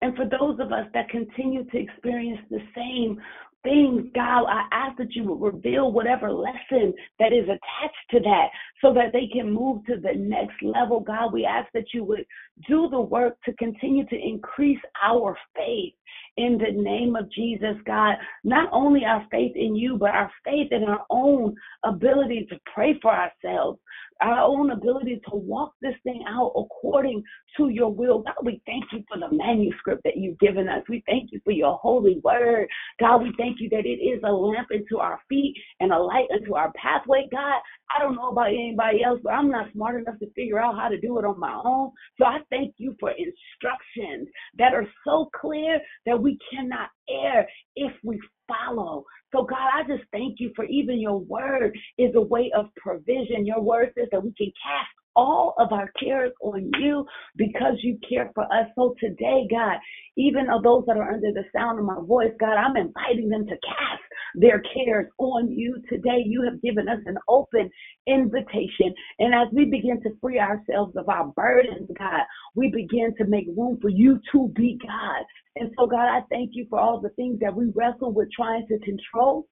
And 0.01 0.15
for 0.15 0.25
those 0.25 0.59
of 0.59 0.71
us 0.71 0.87
that 0.93 1.09
continue 1.09 1.63
to 1.63 1.77
experience 1.77 2.41
the 2.49 2.59
same 2.75 3.21
things, 3.63 4.05
God, 4.13 4.45
I 4.45 4.63
ask 4.71 4.97
that 4.97 5.15
you 5.15 5.23
would 5.23 5.53
reveal 5.53 5.91
whatever 5.91 6.31
lesson 6.31 6.93
that 7.19 7.31
is 7.31 7.45
attached 7.45 8.09
to 8.11 8.19
that 8.19 8.47
so 8.81 8.93
that 8.93 9.13
they 9.13 9.27
can 9.31 9.51
move 9.51 9.85
to 9.85 9.95
the 9.95 10.13
next 10.17 10.61
level. 10.61 10.99
God, 10.99 11.31
we 11.31 11.45
ask 11.45 11.69
that 11.73 11.93
you 11.93 12.03
would 12.03 12.25
do 12.67 12.89
the 12.89 12.99
work 12.99 13.37
to 13.45 13.53
continue 13.53 14.05
to 14.07 14.15
increase 14.19 14.81
our 15.01 15.37
faith 15.55 15.93
in 16.37 16.57
the 16.57 16.71
name 16.81 17.15
of 17.15 17.31
Jesus, 17.31 17.75
God. 17.85 18.15
Not 18.43 18.69
only 18.71 19.05
our 19.05 19.25
faith 19.31 19.53
in 19.55 19.75
you, 19.75 19.97
but 19.97 20.11
our 20.11 20.31
faith 20.43 20.71
in 20.71 20.83
our 20.83 21.05
own 21.09 21.55
ability 21.85 22.47
to 22.49 22.59
pray 22.73 22.99
for 23.01 23.11
ourselves, 23.11 23.79
our 24.21 24.39
own 24.39 24.71
ability 24.71 25.21
to 25.29 25.35
walk 25.35 25.73
this 25.81 25.95
thing 26.03 26.23
out 26.27 26.53
according 26.55 27.23
to 27.57 27.69
your 27.69 27.91
will. 27.91 28.19
God, 28.19 28.35
we 28.43 28.61
thank 28.65 28.85
you 28.91 29.03
for 29.07 29.19
the 29.19 29.35
manuscript 29.35 30.03
that 30.03 30.17
you've 30.17 30.39
given 30.39 30.67
us. 30.67 30.83
We 30.89 31.03
thank 31.07 31.31
you 31.31 31.39
for 31.43 31.51
your 31.51 31.77
holy 31.77 32.19
word. 32.23 32.67
God, 32.99 33.23
we 33.23 33.33
thank 33.37 33.59
you 33.59 33.69
that 33.69 33.85
it 33.85 34.01
is 34.01 34.21
a 34.23 34.31
lamp 34.31 34.67
into 34.71 34.99
our 34.99 35.19
feet 35.29 35.55
and 35.79 35.91
a 35.91 35.99
light 35.99 36.27
into 36.29 36.55
our 36.55 36.71
pathway. 36.73 37.27
God, 37.31 37.61
I 37.95 37.99
don't 38.01 38.15
know 38.15 38.29
about 38.29 38.47
anybody 38.47 39.03
else, 39.03 39.19
but 39.23 39.33
I'm 39.33 39.49
not 39.49 39.71
smart 39.73 40.01
enough 40.01 40.19
to 40.19 40.31
figure 40.31 40.59
out 40.59 40.75
how 40.75 40.89
to 40.89 40.99
do 40.99 41.19
it 41.19 41.25
on 41.25 41.39
my 41.39 41.59
own. 41.63 41.91
So 42.17 42.25
I 42.25 42.39
thank 42.49 42.75
you 42.77 42.95
for 42.99 43.11
instructions 43.11 44.27
that 44.57 44.73
are 44.73 44.87
so 45.05 45.29
clear 45.39 45.79
that 46.05 46.19
we 46.19 46.37
cannot 46.51 46.89
err 47.09 47.47
if 47.75 47.91
we 48.03 48.19
follow. 48.47 49.05
So, 49.33 49.43
God, 49.43 49.69
I 49.73 49.83
just 49.87 50.03
thank 50.11 50.39
you 50.39 50.51
for 50.55 50.65
even 50.65 50.99
your 50.99 51.19
word 51.19 51.75
is 51.97 52.11
a 52.15 52.21
way 52.21 52.51
of 52.55 52.67
provision. 52.77 53.45
Your 53.45 53.61
word 53.61 53.91
says 53.97 54.07
that 54.11 54.23
we 54.23 54.33
can 54.37 54.51
cast 54.63 54.89
all 55.15 55.53
of 55.57 55.71
our 55.71 55.91
cares 55.99 56.31
on 56.41 56.69
you 56.79 57.05
because 57.35 57.75
you 57.81 57.97
care 58.07 58.31
for 58.33 58.43
us. 58.45 58.67
So 58.75 58.95
today, 58.99 59.47
God, 59.49 59.77
even 60.17 60.49
of 60.49 60.63
those 60.63 60.83
that 60.87 60.97
are 60.97 61.11
under 61.11 61.31
the 61.31 61.43
sound 61.55 61.79
of 61.79 61.85
my 61.85 61.99
voice, 62.05 62.31
God, 62.39 62.55
I'm 62.55 62.77
inviting 62.77 63.29
them 63.29 63.45
to 63.45 63.55
cast 63.55 64.01
their 64.35 64.61
cares 64.73 65.07
on 65.17 65.51
you 65.51 65.81
today. 65.89 66.23
You 66.25 66.43
have 66.43 66.61
given 66.61 66.87
us 66.87 66.99
an 67.05 67.17
open 67.27 67.69
invitation. 68.07 68.93
And 69.19 69.33
as 69.33 69.47
we 69.53 69.65
begin 69.65 70.01
to 70.03 70.17
free 70.21 70.39
ourselves 70.39 70.95
of 70.95 71.09
our 71.09 71.27
burdens, 71.35 71.89
God, 71.97 72.21
we 72.55 72.69
begin 72.69 73.13
to 73.17 73.25
make 73.25 73.47
room 73.55 73.77
for 73.81 73.89
you 73.89 74.19
to 74.31 74.51
be 74.55 74.79
God. 74.81 75.25
And 75.55 75.71
so, 75.77 75.85
God, 75.85 76.07
I 76.07 76.21
thank 76.29 76.51
you 76.53 76.65
for 76.69 76.79
all 76.79 76.99
the 76.99 77.09
things 77.09 77.39
that 77.41 77.55
we 77.55 77.71
wrestle 77.75 78.11
with 78.11 78.29
trying 78.35 78.65
to 78.67 78.79
control 78.79 79.47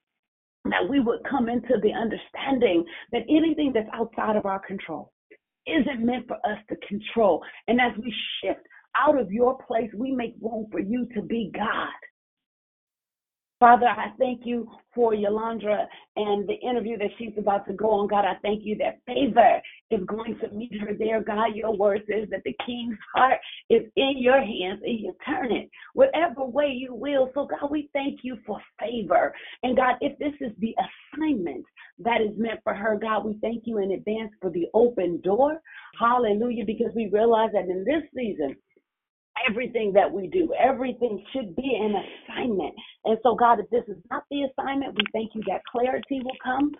that 0.64 0.88
we 0.88 1.00
would 1.00 1.20
come 1.28 1.48
into 1.48 1.74
the 1.82 1.92
understanding 1.92 2.84
that 3.10 3.22
anything 3.28 3.72
that's 3.74 3.88
outside 3.92 4.36
of 4.36 4.46
our 4.46 4.60
control 4.60 5.12
isn't 5.66 6.04
meant 6.04 6.26
for 6.26 6.36
us 6.36 6.58
to 6.68 6.76
control. 6.86 7.42
And 7.68 7.80
as 7.80 7.92
we 7.98 8.14
shift 8.42 8.60
out 8.96 9.18
of 9.18 9.32
your 9.32 9.58
place, 9.66 9.90
we 9.96 10.12
make 10.12 10.34
room 10.40 10.66
for 10.70 10.80
you 10.80 11.06
to 11.14 11.22
be 11.22 11.50
God. 11.54 11.88
Father, 13.62 13.86
I 13.86 14.08
thank 14.18 14.40
you 14.44 14.68
for 14.92 15.12
Yolandra 15.14 15.86
and 16.16 16.48
the 16.48 16.54
interview 16.68 16.98
that 16.98 17.10
she's 17.16 17.30
about 17.38 17.64
to 17.68 17.72
go 17.74 17.92
on. 17.92 18.08
God, 18.08 18.24
I 18.24 18.34
thank 18.42 18.64
you 18.64 18.76
that 18.78 18.98
favor 19.06 19.60
is 19.88 20.00
going 20.04 20.36
to 20.40 20.50
meet 20.50 20.72
her 20.80 20.94
there. 20.98 21.22
God, 21.22 21.54
your 21.54 21.72
word 21.76 22.02
says 22.10 22.28
that 22.32 22.42
the 22.44 22.56
king's 22.66 22.98
heart 23.14 23.38
is 23.70 23.82
in 23.94 24.14
your 24.16 24.40
hands 24.40 24.80
and 24.84 24.98
you 24.98 25.14
turn 25.24 25.52
it 25.52 25.70
whatever 25.94 26.44
way 26.44 26.74
you 26.76 26.92
will. 26.92 27.30
So, 27.34 27.46
God, 27.46 27.70
we 27.70 27.88
thank 27.92 28.24
you 28.24 28.36
for 28.44 28.60
favor. 28.80 29.32
And 29.62 29.76
God, 29.76 29.94
if 30.00 30.18
this 30.18 30.34
is 30.40 30.50
the 30.58 30.74
assignment 31.14 31.64
that 32.00 32.20
is 32.20 32.36
meant 32.36 32.58
for 32.64 32.74
her, 32.74 32.98
God, 33.00 33.24
we 33.24 33.38
thank 33.40 33.62
you 33.64 33.78
in 33.78 33.92
advance 33.92 34.32
for 34.40 34.50
the 34.50 34.66
open 34.74 35.20
door. 35.20 35.60
Hallelujah, 36.00 36.64
because 36.66 36.90
we 36.96 37.10
realize 37.12 37.50
that 37.52 37.68
in 37.68 37.84
this 37.84 38.02
season, 38.12 38.56
everything 39.48 39.92
that 39.94 40.10
we 40.10 40.26
do. 40.28 40.52
Everything 40.58 41.24
should 41.32 41.54
be 41.56 41.78
an 41.80 41.94
assignment. 41.94 42.74
And 43.04 43.18
so, 43.22 43.34
God, 43.34 43.60
if 43.60 43.68
this 43.70 43.84
is 43.88 44.02
not 44.10 44.24
the 44.30 44.42
assignment, 44.44 44.94
we 44.94 45.04
thank 45.12 45.34
you 45.34 45.42
that 45.48 45.62
clarity 45.70 46.20
will 46.22 46.36
come. 46.42 46.72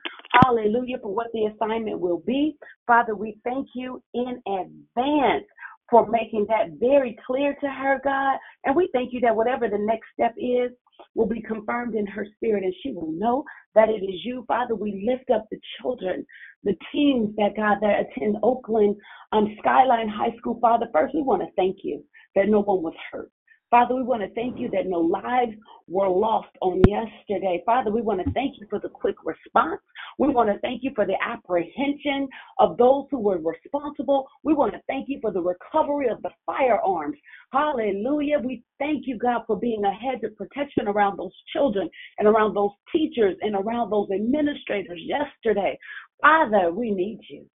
Hallelujah 0.44 0.98
for 1.02 1.14
what 1.14 1.28
the 1.32 1.50
assignment 1.54 2.00
will 2.00 2.22
be. 2.26 2.56
Father, 2.86 3.14
we 3.14 3.38
thank 3.44 3.68
you 3.74 4.02
in 4.14 4.40
advance 4.46 5.44
for 5.90 6.08
making 6.08 6.46
that 6.48 6.78
very 6.80 7.16
clear 7.26 7.54
to 7.60 7.68
her, 7.68 8.00
God. 8.02 8.38
And 8.64 8.74
we 8.74 8.88
thank 8.92 9.12
you 9.12 9.20
that 9.20 9.36
whatever 9.36 9.68
the 9.68 9.78
next 9.78 10.06
step 10.14 10.34
is, 10.38 10.70
will 11.14 11.26
be 11.26 11.42
confirmed 11.42 11.94
in 11.94 12.06
her 12.06 12.26
spirit 12.36 12.64
and 12.64 12.74
she 12.82 12.92
will 12.92 13.10
know 13.12 13.44
that 13.74 13.88
it 13.88 14.04
is 14.04 14.24
you. 14.24 14.44
Father, 14.46 14.74
we 14.74 15.04
lift 15.08 15.30
up 15.30 15.46
the 15.50 15.58
children, 15.80 16.24
the 16.64 16.74
teens 16.92 17.34
that 17.36 17.56
God 17.56 17.78
that 17.80 18.00
attend 18.00 18.36
Oakland 18.42 18.96
um, 19.32 19.54
Skyline 19.58 20.08
High 20.08 20.36
School. 20.38 20.58
Father, 20.60 20.86
first 20.92 21.14
we 21.14 21.22
want 21.22 21.42
to 21.42 21.48
thank 21.56 21.78
you 21.82 22.04
that 22.34 22.48
no 22.48 22.60
one 22.60 22.82
was 22.82 22.94
hurt. 23.10 23.30
Father, 23.72 23.94
we 23.94 24.02
want 24.02 24.20
to 24.20 24.28
thank 24.34 24.60
you 24.60 24.68
that 24.70 24.86
no 24.86 24.98
lives 25.00 25.52
were 25.88 26.06
lost 26.06 26.50
on 26.60 26.86
yesterday. 26.86 27.62
Father, 27.64 27.90
we 27.90 28.02
want 28.02 28.22
to 28.22 28.30
thank 28.32 28.60
you 28.60 28.66
for 28.68 28.78
the 28.78 28.90
quick 28.90 29.16
response. 29.24 29.80
We 30.18 30.28
want 30.28 30.50
to 30.50 30.58
thank 30.58 30.82
you 30.84 30.90
for 30.94 31.06
the 31.06 31.16
apprehension 31.24 32.28
of 32.58 32.76
those 32.76 33.06
who 33.10 33.18
were 33.18 33.38
responsible. 33.38 34.28
We 34.44 34.52
want 34.52 34.74
to 34.74 34.80
thank 34.88 35.08
you 35.08 35.20
for 35.22 35.32
the 35.32 35.40
recovery 35.40 36.10
of 36.10 36.20
the 36.20 36.28
firearms. 36.44 37.16
Hallelujah. 37.54 38.40
We 38.44 38.62
thank 38.78 39.06
you, 39.06 39.16
God, 39.16 39.44
for 39.46 39.58
being 39.58 39.82
a 39.86 39.90
hedge 39.90 40.22
of 40.22 40.36
protection 40.36 40.86
around 40.86 41.16
those 41.16 41.32
children 41.54 41.88
and 42.18 42.28
around 42.28 42.52
those 42.52 42.72
teachers 42.94 43.38
and 43.40 43.54
around 43.54 43.88
those 43.88 44.10
administrators 44.14 45.00
yesterday. 45.00 45.78
Father, 46.20 46.70
we 46.72 46.90
need 46.90 47.20
you. 47.30 47.46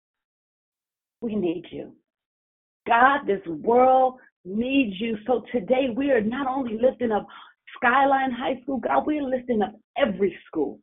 We 1.22 1.36
need 1.36 1.66
you. 1.70 1.94
God, 2.88 3.28
this 3.28 3.46
world 3.46 4.16
needs 4.48 5.00
you. 5.00 5.18
So 5.28 5.44
today 5.52 5.88
we 5.96 6.12
are 6.12 6.22
not 6.22 6.48
only 6.48 6.78
lifting 6.82 7.12
up 7.12 7.28
Skyline 7.76 8.32
High 8.32 8.62
School, 8.64 8.80
God, 8.80 9.06
we're 9.06 9.24
lifting 9.24 9.62
up 9.62 9.74
every 9.98 10.38
school. 10.48 10.80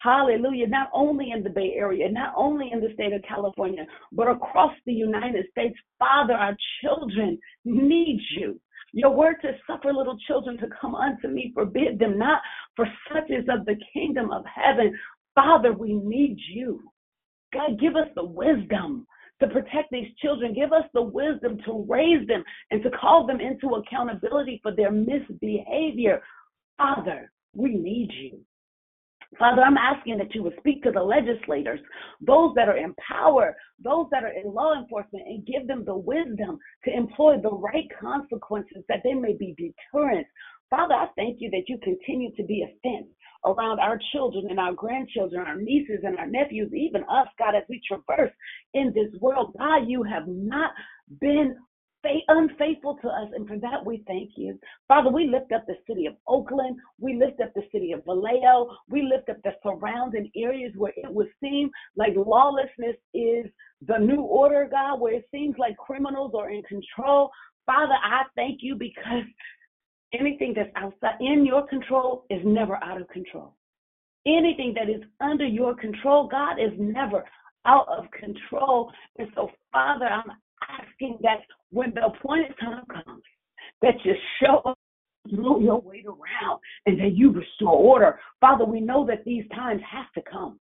Hallelujah. 0.00 0.66
Not 0.66 0.90
only 0.92 1.30
in 1.30 1.42
the 1.42 1.50
Bay 1.50 1.74
Area, 1.76 2.10
not 2.10 2.34
only 2.36 2.70
in 2.72 2.80
the 2.80 2.92
state 2.92 3.12
of 3.12 3.22
California, 3.26 3.86
but 4.12 4.28
across 4.28 4.72
the 4.84 4.92
United 4.92 5.46
States. 5.50 5.78
Father, 5.98 6.34
our 6.34 6.56
children 6.82 7.38
need 7.64 8.20
you. 8.36 8.60
Your 8.92 9.10
word 9.10 9.36
to 9.42 9.52
suffer 9.66 9.92
little 9.92 10.18
children 10.26 10.58
to 10.58 10.66
come 10.80 10.94
unto 10.94 11.28
me, 11.28 11.52
forbid 11.54 11.98
them 11.98 12.18
not, 12.18 12.42
for 12.76 12.86
such 13.12 13.30
is 13.30 13.46
of 13.48 13.64
the 13.64 13.76
kingdom 13.92 14.30
of 14.30 14.44
heaven. 14.44 14.96
Father, 15.34 15.72
we 15.72 15.94
need 15.94 16.36
you. 16.52 16.82
God, 17.52 17.80
give 17.80 17.96
us 17.96 18.08
the 18.14 18.24
wisdom 18.24 19.06
to 19.40 19.48
protect 19.48 19.90
these 19.90 20.08
children. 20.22 20.54
Give 20.54 20.72
us 20.72 20.84
the 20.94 21.02
wisdom 21.02 21.58
to 21.66 21.84
raise 21.88 22.26
them 22.26 22.44
and 22.70 22.82
to 22.82 22.90
call 22.90 23.26
them 23.26 23.40
into 23.40 23.74
accountability 23.74 24.60
for 24.62 24.74
their 24.74 24.90
misbehavior. 24.90 26.22
Father, 26.78 27.30
we 27.54 27.74
need 27.74 28.10
you. 28.12 28.40
Father, 29.38 29.62
I'm 29.62 29.76
asking 29.76 30.18
that 30.18 30.34
you 30.34 30.42
would 30.44 30.56
speak 30.58 30.82
to 30.84 30.92
the 30.92 31.02
legislators, 31.02 31.80
those 32.20 32.54
that 32.54 32.68
are 32.68 32.76
in 32.76 32.94
power, 32.94 33.56
those 33.82 34.06
that 34.12 34.22
are 34.22 34.32
in 34.32 34.52
law 34.52 34.78
enforcement, 34.78 35.26
and 35.26 35.46
give 35.46 35.66
them 35.66 35.84
the 35.84 35.96
wisdom 35.96 36.58
to 36.84 36.96
employ 36.96 37.38
the 37.40 37.50
right 37.50 37.88
consequences 38.00 38.84
that 38.88 39.00
they 39.02 39.14
may 39.14 39.34
be 39.36 39.56
deterrents. 39.58 40.30
Father, 40.70 40.94
I 40.94 41.08
thank 41.16 41.40
you 41.40 41.50
that 41.50 41.68
you 41.68 41.78
continue 41.82 42.30
to 42.36 42.44
be 42.44 42.62
a 42.62 42.74
fence 42.82 43.08
around 43.44 43.80
our 43.80 43.98
children 44.12 44.46
and 44.50 44.58
our 44.58 44.72
grandchildren, 44.72 45.44
our 45.46 45.56
nieces 45.56 46.00
and 46.02 46.18
our 46.18 46.26
nephews, 46.26 46.72
even 46.72 47.02
us, 47.04 47.28
God, 47.38 47.54
as 47.54 47.64
we 47.68 47.80
traverse 47.86 48.32
in 48.74 48.92
this 48.94 49.20
world. 49.20 49.54
God, 49.58 49.88
you 49.88 50.02
have 50.02 50.26
not 50.26 50.72
been 51.20 51.56
unfaithful 52.28 52.98
to 53.00 53.08
us, 53.08 53.28
and 53.34 53.48
for 53.48 53.58
that 53.58 53.84
we 53.84 54.04
thank 54.06 54.32
you. 54.36 54.58
Father, 54.88 55.10
we 55.10 55.26
lift 55.26 55.52
up 55.52 55.64
the 55.66 55.76
city 55.86 56.06
of 56.06 56.14
Oakland. 56.28 56.76
We 57.00 57.14
lift 57.14 57.40
up 57.40 57.52
the 57.54 57.62
city 57.72 57.92
of 57.92 58.04
Vallejo. 58.04 58.68
We 58.88 59.02
lift 59.02 59.30
up 59.30 59.38
the 59.42 59.52
surrounding 59.62 60.30
areas 60.36 60.72
where 60.76 60.92
it 60.96 61.12
would 61.12 61.28
seem 61.42 61.70
like 61.96 62.12
lawlessness 62.14 62.96
is 63.14 63.46
the 63.86 63.98
new 63.98 64.20
order, 64.20 64.68
God, 64.70 65.00
where 65.00 65.14
it 65.14 65.28
seems 65.30 65.56
like 65.58 65.76
criminals 65.76 66.32
are 66.36 66.50
in 66.50 66.62
control. 66.64 67.30
Father, 67.66 67.94
I 67.94 68.24
thank 68.36 68.58
you 68.62 68.74
because 68.74 69.24
anything 70.12 70.54
that's 70.54 70.70
outside 70.76 71.20
in 71.20 71.44
your 71.46 71.66
control 71.66 72.24
is 72.30 72.40
never 72.44 72.76
out 72.82 73.00
of 73.00 73.08
control. 73.08 73.54
Anything 74.26 74.74
that 74.74 74.88
is 74.88 75.02
under 75.20 75.46
your 75.46 75.74
control, 75.74 76.28
God, 76.28 76.54
is 76.58 76.72
never 76.78 77.24
out 77.66 77.86
of 77.88 78.04
control. 78.10 78.90
And 79.18 79.28
so, 79.34 79.50
Father, 79.72 80.06
I'm 80.06 80.30
asking 80.68 81.18
that 81.22 81.38
when 81.70 81.92
the 81.94 82.06
appointed 82.06 82.54
time 82.58 82.84
comes, 82.86 83.22
that 83.82 83.94
you 84.04 84.14
show 84.42 84.58
up, 84.64 84.78
throw 85.34 85.58
your 85.60 85.80
weight 85.80 86.06
around, 86.06 86.60
and 86.86 86.98
that 87.00 87.12
you 87.14 87.32
restore 87.32 87.76
order. 87.76 88.18
Father, 88.40 88.64
we 88.64 88.80
know 88.80 89.06
that 89.06 89.24
these 89.24 89.44
times 89.54 89.80
have 89.90 90.10
to 90.14 90.30
come. 90.30 90.58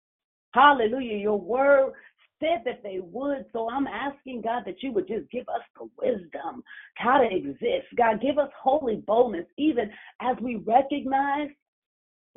Hallelujah. 0.54 1.18
Your 1.18 1.40
word 1.40 1.94
said 2.42 2.64
that 2.66 2.84
they 2.84 3.00
would. 3.02 3.46
So 3.54 3.70
I'm 3.70 3.88
asking 3.88 4.42
God 4.42 4.64
that 4.66 4.84
you 4.84 4.92
would 4.92 5.08
just 5.08 5.32
give 5.32 5.48
us 5.48 5.62
the 5.78 5.88
wisdom 5.98 6.64
how 6.96 7.20
to 7.20 7.34
exist. 7.34 7.88
God, 7.96 8.22
give 8.22 8.38
us 8.38 8.50
holy 8.62 8.98
boldness, 9.08 9.46
even 9.58 9.90
as 10.22 10.36
we 10.42 10.56
recognize 10.56 11.50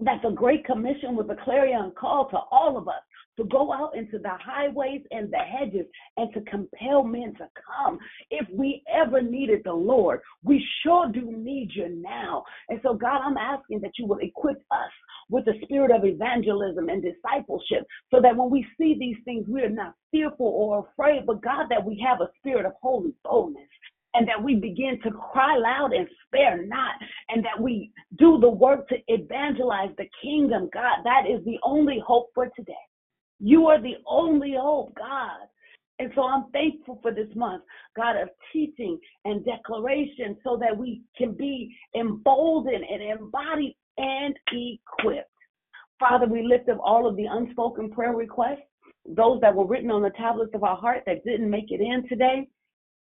that 0.01 0.21
the 0.23 0.31
Great 0.31 0.65
Commission 0.65 1.17
was 1.17 1.27
a 1.31 1.45
clarion 1.45 1.93
call 1.99 2.29
to 2.31 2.39
all 2.51 2.77
of 2.77 2.89
us 2.89 3.03
to 3.37 3.45
go 3.45 3.73
out 3.73 3.97
into 3.97 4.19
the 4.19 4.31
highways 4.41 5.03
and 5.11 5.33
the 5.33 5.39
hedges 5.39 5.87
and 6.17 6.33
to 6.35 6.41
compel 6.43 7.03
men 7.03 7.35
to 7.35 7.49
come. 7.67 7.99
If 8.31 8.47
we 8.53 8.83
ever 8.93 9.23
needed 9.23 9.63
the 9.65 9.73
Lord, 9.73 10.21
we 10.43 10.65
sure 10.83 11.11
do 11.11 11.33
need 11.37 11.71
you 11.75 11.89
now. 11.89 12.45
And 12.69 12.79
so, 12.83 12.95
God, 12.95 13.21
I'm 13.25 13.37
asking 13.37 13.81
that 13.81 13.93
you 13.99 14.07
will 14.07 14.19
equip 14.19 14.59
us 14.71 14.93
with 15.31 15.45
the 15.45 15.55
spirit 15.63 15.91
of 15.91 16.05
evangelism 16.05 16.89
and 16.89 17.03
discipleship 17.03 17.87
so 18.11 18.21
that 18.21 18.37
when 18.37 18.51
we 18.51 18.67
see 18.79 18.97
these 18.99 19.17
things, 19.25 19.47
we 19.49 19.63
are 19.63 19.69
not 19.69 19.95
fearful 20.11 20.47
or 20.47 20.89
afraid, 20.93 21.27
but 21.27 21.43
God, 21.43 21.67
that 21.71 21.85
we 21.85 22.03
have 22.07 22.21
a 22.21 22.31
spirit 22.39 22.67
of 22.67 22.73
holy 22.81 23.15
boldness 23.25 23.69
and 24.15 24.29
that 24.29 24.43
we 24.43 24.55
begin 24.55 24.99
to 25.03 25.11
cry 25.11 25.57
loud 25.57 25.93
and 25.93 26.09
spare 26.27 26.65
not, 26.65 26.95
and 27.29 27.45
that 27.45 27.61
we 27.61 27.91
do 28.17 28.39
the 28.41 28.49
work 28.49 28.89
to 28.89 28.97
evangelize 29.09 29.91
the 29.99 30.09
kingdom, 30.23 30.71
God. 30.73 30.99
That 31.05 31.25
is 31.29 31.45
the 31.45 31.59
only 31.65 32.01
hope 32.07 32.31
for 32.33 32.49
today. 32.57 32.73
You 33.41 33.67
are 33.67 33.83
the 33.83 33.97
only 34.07 34.55
hope, 34.57 34.95
God. 34.95 35.49
And 35.99 36.11
so 36.15 36.23
I'm 36.23 36.51
thankful 36.53 36.99
for 37.03 37.13
this 37.13 37.29
month, 37.35 37.63
God, 37.97 38.17
of 38.17 38.29
teaching 38.53 38.99
and 39.25 39.45
declaration 39.45 40.37
so 40.43 40.57
that 40.61 40.77
we 40.77 41.03
can 41.17 41.33
be 41.35 41.75
emboldened 41.97 42.85
and 42.85 43.03
embodied 43.03 43.77
and 43.99 44.37
equipped. 44.53 45.31
Father, 46.01 46.27
we 46.27 46.43
lift 46.43 46.69
up 46.69 46.79
all 46.83 47.07
of 47.07 47.17
the 47.17 47.27
unspoken 47.27 47.91
prayer 47.91 48.15
requests, 48.15 48.67
those 49.07 49.41
that 49.41 49.55
were 49.55 49.67
written 49.67 49.91
on 49.91 50.03
the 50.03 50.11
tablets 50.11 50.53
of 50.55 50.65
our 50.65 50.77
heart 50.77 51.03
that 51.07 51.25
didn't 51.25 51.51
make 51.51 51.71
it 51.71 51.81
in 51.81 52.07
today. 52.09 52.49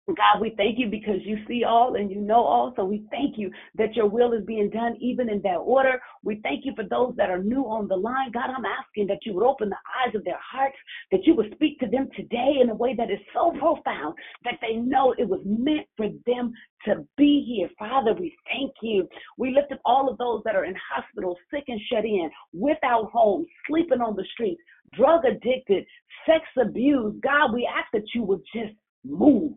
God, 0.08 0.42
we 0.42 0.54
thank 0.58 0.80
you 0.80 0.88
because 0.90 1.22
you 1.24 1.38
see 1.48 1.64
all 1.64 1.96
and 1.96 2.10
you 2.10 2.20
know 2.20 2.44
all. 2.44 2.74
So 2.76 2.84
we 2.84 3.06
thank 3.12 3.38
you 3.38 3.52
that 3.76 3.96
your 3.96 4.08
will 4.08 4.34
is 4.34 4.44
being 4.46 4.70
done 4.70 4.98
even 5.00 5.30
in 5.30 5.42
that 5.44 5.58
order. 5.58 6.02
We 6.24 6.40
thank 6.42 6.66
you 6.66 6.74
for 6.76 6.84
those 6.84 7.14
that 7.18 7.30
are 7.30 7.42
new 7.42 7.64
on 7.64 7.88
the 7.88 7.96
line. 7.96 8.32
God, 8.32 8.50
I'm 8.50 8.66
asking 8.66 9.08
that 9.08 9.20
you 9.26 9.34
would 9.34 9.46
open 9.46 9.70
the 9.70 9.76
eyes 9.76 10.16
of 10.16 10.24
their 10.24 10.40
hearts, 10.40 10.76
that 11.12 11.26
you 11.26 11.36
would 11.36 11.54
speak 11.54 11.80
to 11.80 11.88
them 11.88 12.10
today 12.16 12.56
in 12.62 12.70
a 12.70 12.76
way 12.76 12.96
that 12.96 13.12
is 13.12 13.20
so 13.34 13.52
profound 13.60 14.16
that 14.44 14.58
they 14.62 14.76
know 14.76 15.14
it 15.18 15.30
was 15.30 15.42
meant 15.46 15.88
for 15.96 16.08
them 16.26 16.52
to 16.86 17.06
be 17.16 17.46
here. 17.48 17.70
Father, 17.78 18.14
we 18.14 18.36
thank 18.48 18.72
you. 18.82 19.08
We 19.38 19.54
lift 19.54 19.72
up 19.72 19.82
all 19.86 20.10
of 20.10 20.18
those 20.18 20.42
that 20.46 20.56
are 20.56 20.66
in 20.66 20.76
hospitals, 20.94 21.38
sick 21.54 21.66
and 21.68 21.80
shut 21.92 22.06
in, 22.06 22.30
without 22.54 23.12
homes, 23.12 23.48
sleeping 23.68 24.02
on 24.02 24.16
the 24.16 24.26
streets, 24.34 24.62
drug 24.94 25.26
addicted, 25.26 25.86
sex 26.26 26.44
abused. 26.60 27.22
God, 27.22 27.54
we 27.54 27.70
ask 27.72 27.88
that 27.94 28.16
you 28.16 28.24
would 28.24 28.42
just 28.54 28.74
move 29.04 29.54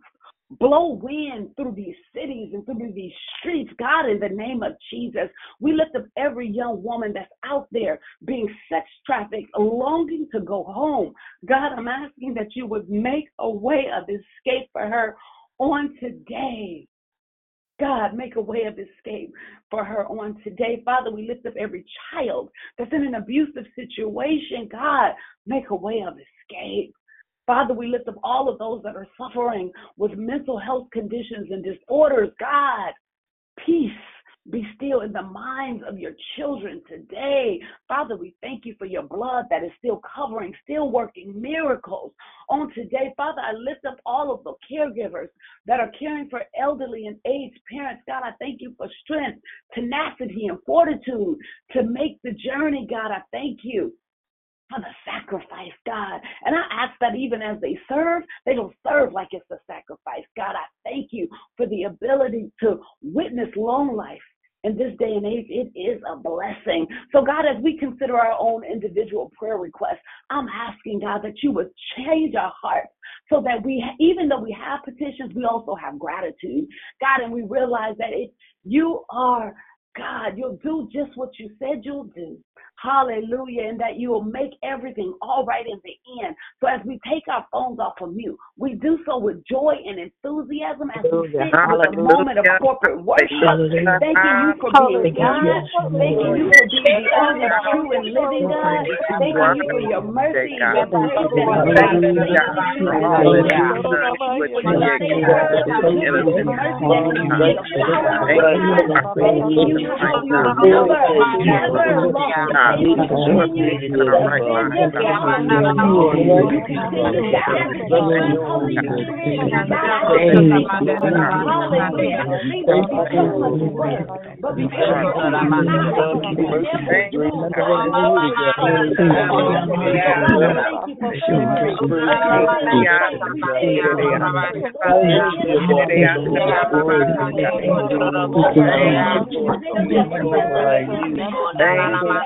blow 0.51 0.99
wind 1.03 1.51
through 1.57 1.73
these 1.73 1.97
cities 2.15 2.51
and 2.53 2.65
through 2.67 2.93
these 2.95 3.13
streets. 3.39 3.71
God, 3.79 4.09
in 4.09 4.21
the 4.21 4.29
name 4.29 4.63
of 4.63 4.73
Jesus, 4.91 5.29
we 5.61 5.73
lift 5.73 5.97
up 5.97 6.05
every 6.17 6.49
young 6.49 6.83
woman 6.83 7.13
that's 7.13 7.31
out 7.45 7.67
there 7.73 7.99
being 8.25 8.49
sex 8.71 8.87
trafficked, 9.07 9.51
longing 9.59 10.29
to 10.33 10.41
go 10.41 10.65
home. 10.65 11.13
God, 11.47 11.73
I'm 11.73 11.89
asking 11.89 12.35
that 12.35 12.55
you 12.55 12.67
would 12.67 12.89
make 12.89 13.29
a 13.39 13.51
way 13.51 13.87
of 13.95 14.05
escape 14.05 14.69
for 14.73 14.83
her 14.83 15.17
on 15.59 15.97
today. 16.01 16.87
God, 17.81 18.15
make 18.15 18.37
a 18.37 18.41
way 18.41 18.65
of 18.65 18.79
escape 18.79 19.33
for 19.69 19.85
her 19.85 20.07
on 20.07 20.41
today. 20.45 20.81
Father, 20.85 21.11
we 21.11 21.27
lift 21.27 21.45
up 21.45 21.55
every 21.59 21.85
child 22.13 22.51
that's 22.79 22.93
in 22.93 23.05
an 23.05 23.17
abusive 23.17 23.65
situation. 23.75 24.69
God, 24.71 25.13
make 25.47 25.71
a 25.71 25.75
way 25.75 26.05
of 26.07 26.15
escape. 26.15 26.95
Father, 27.47 27.75
we 27.75 27.89
lift 27.89 28.09
up 28.09 28.17
all 28.23 28.49
of 28.49 28.59
those 28.59 28.83
that 28.85 28.97
are 28.97 29.07
suffering 29.19 29.71
with 29.97 30.13
mental 30.13 30.59
health 30.59 30.89
conditions 30.93 31.49
and 31.51 31.65
disorders. 31.65 32.31
God, 32.41 32.93
peace 33.65 33.91
be 34.51 34.67
still 34.77 35.01
in 35.01 35.13
the 35.13 35.23
minds 35.23 35.83
of 35.89 35.99
your 35.99 36.13
children 36.37 36.83
today. 36.87 37.59
Father, 37.89 38.17
we 38.17 38.35
thank 38.43 38.67
you 38.67 38.75
for 38.79 38.85
your 38.85 39.03
blood 39.03 39.47
that 39.49 39.65
is 39.65 39.71
still 39.79 40.03
covering, 40.15 40.53
still 40.63 40.91
working 40.91 41.41
miracles 41.41 42.13
on 42.51 42.71
today. 42.75 43.15
Father, 43.17 43.41
I 43.41 43.53
lift 43.53 43.87
up 43.87 43.97
all 44.05 44.33
of 44.33 44.45
the 44.45 44.53
caregivers 44.71 45.29
that 45.67 45.81
are 45.81 45.91
caring 45.99 46.29
for 46.29 46.43
elderly 46.61 47.07
and 47.07 47.17
aged 47.27 47.59
parents. 47.71 48.03
God, 48.07 48.23
I 48.23 48.33
thank 48.39 48.61
you 48.61 48.75
for 48.77 48.87
strength, 49.03 49.41
tenacity, 49.73 50.47
and 50.49 50.59
fortitude 50.67 51.39
to 51.73 51.83
make 51.83 52.21
the 52.23 52.33
journey. 52.33 52.87
God, 52.89 53.13
I 53.13 53.23
thank 53.33 53.61
you 53.63 53.95
for 54.75 54.81
the 54.81 55.11
sacrifice, 55.11 55.73
God. 55.87 56.21
And 56.45 56.55
I 56.55 56.85
ask 56.85 56.93
that 57.01 57.15
even 57.17 57.43
as 57.43 57.61
they 57.61 57.79
serve, 57.89 58.23
they 58.47 58.55
don't 58.55 58.75
serve 58.87 59.13
like 59.13 59.29
it's 59.33 59.51
a 59.51 59.57
sacrifice. 59.67 60.25
God, 60.37 60.55
I 60.55 60.67
thank 60.89 61.09
you 61.13 61.29
for 61.57 61.67
the 61.67 61.85
ability 61.85 62.51
to 62.61 62.81
witness 63.03 63.49
long 63.57 63.97
life. 63.97 64.21
In 64.65 64.79
this 64.79 64.95
day 64.99 65.13
and 65.13 65.27
age, 65.27 65.45
it 65.51 65.79
is 65.79 66.01
a 66.11 66.17
blessing. 66.17 66.87
So, 67.13 67.23
God, 67.23 67.45
as 67.45 67.63
we 67.63 67.77
consider 67.77 68.17
our 68.17 68.35
own 68.41 68.65
individual 68.65 69.31
prayer 69.39 69.59
requests, 69.59 70.01
I'm 70.31 70.47
asking, 70.49 71.01
God, 71.01 71.21
that 71.23 71.43
you 71.43 71.53
would 71.53 71.69
change 71.99 72.35
our 72.35 72.51
hearts 72.63 72.89
so 73.29 73.43
that 73.45 73.63
we, 73.63 73.85
even 74.01 74.27
though 74.27 74.41
we 74.41 74.57
have 74.59 74.83
petitions, 74.83 75.35
we 75.35 75.45
also 75.45 75.75
have 75.75 75.99
gratitude. 75.99 76.67
God, 76.99 77.23
and 77.23 77.31
we 77.31 77.43
realize 77.43 77.95
that 77.99 78.15
it, 78.15 78.33
you 78.65 79.05
are 79.11 79.55
God, 79.97 80.37
you'll 80.37 80.59
do 80.63 80.89
just 80.93 81.17
what 81.17 81.39
you 81.39 81.51
said 81.59 81.83
you'll 81.83 82.05
do. 82.05 82.39
Hallelujah. 82.85 83.69
And 83.69 83.81
that 83.81 83.97
you 83.97 84.11
will 84.11 84.25
make 84.25 84.53
everything 84.63 85.15
all 85.23 85.45
right 85.47 85.65
in 85.67 85.81
the 85.85 85.97
end. 86.23 86.37
So 86.61 86.69
as 86.69 86.81
we 86.85 87.01
take 87.09 87.25
our 87.29 87.47
phones 87.51 87.79
off 87.81 87.95
of 88.01 88.13
mute, 88.13 88.37
we 88.59 88.75
do 88.75 88.99
so 89.07 89.19
with 89.19 89.43
joy 89.49 89.75
and 89.87 89.99
enthusiasm 89.99 90.91
as 90.93 91.03
we 91.05 91.33
sit 91.33 91.49
in 91.49 91.55
a 91.55 91.93
moment 91.97 92.39
of 92.39 92.45
corporate 92.61 93.03
worship. 93.03 93.31
Thanking 93.33 94.37
you 94.45 94.53
for 94.61 94.69
being 94.69 95.17
God. 95.17 95.65
Thanking 95.97 96.37
you 96.37 96.53
for 96.53 96.69
being 96.69 96.85
the 96.85 97.09
only 97.17 97.49
true 97.73 97.89
and 97.97 98.05
living 98.13 98.53
God. 98.53 98.85
Thanking 99.17 99.57
you 99.57 99.65
for 99.71 99.81
your 99.81 100.05
mercy 100.05 100.53
and 100.53 100.77
your 100.77 100.85
in 112.05 112.44
don't 112.45 112.75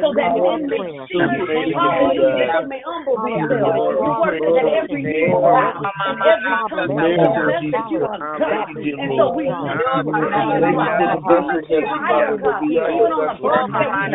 so 0.01 0.13
that 0.15 0.33
men 0.35 0.61
may 0.67 0.79
see 1.07 1.17
you 1.17 2.25
they 2.35 2.65
may 2.67 2.84
humble 2.85 3.17
themselves 3.17 3.73
word 4.21 4.41
that 4.55 4.67
every 4.69 5.09
every 6.25 6.57
tongue 6.69 6.93
will 6.93 7.09
confess 7.17 7.65
that 7.73 7.85
you 7.89 8.05
are 8.05 8.21
God 8.37 8.69
and 8.97 9.11
so 9.17 9.31
we 9.35 9.49
higher 11.97 12.37
God 12.37 12.63
even 12.69 13.11
on 13.11 13.25
the 13.27 13.37
cross 13.41 13.71
that 13.79 13.91
we 13.99 14.07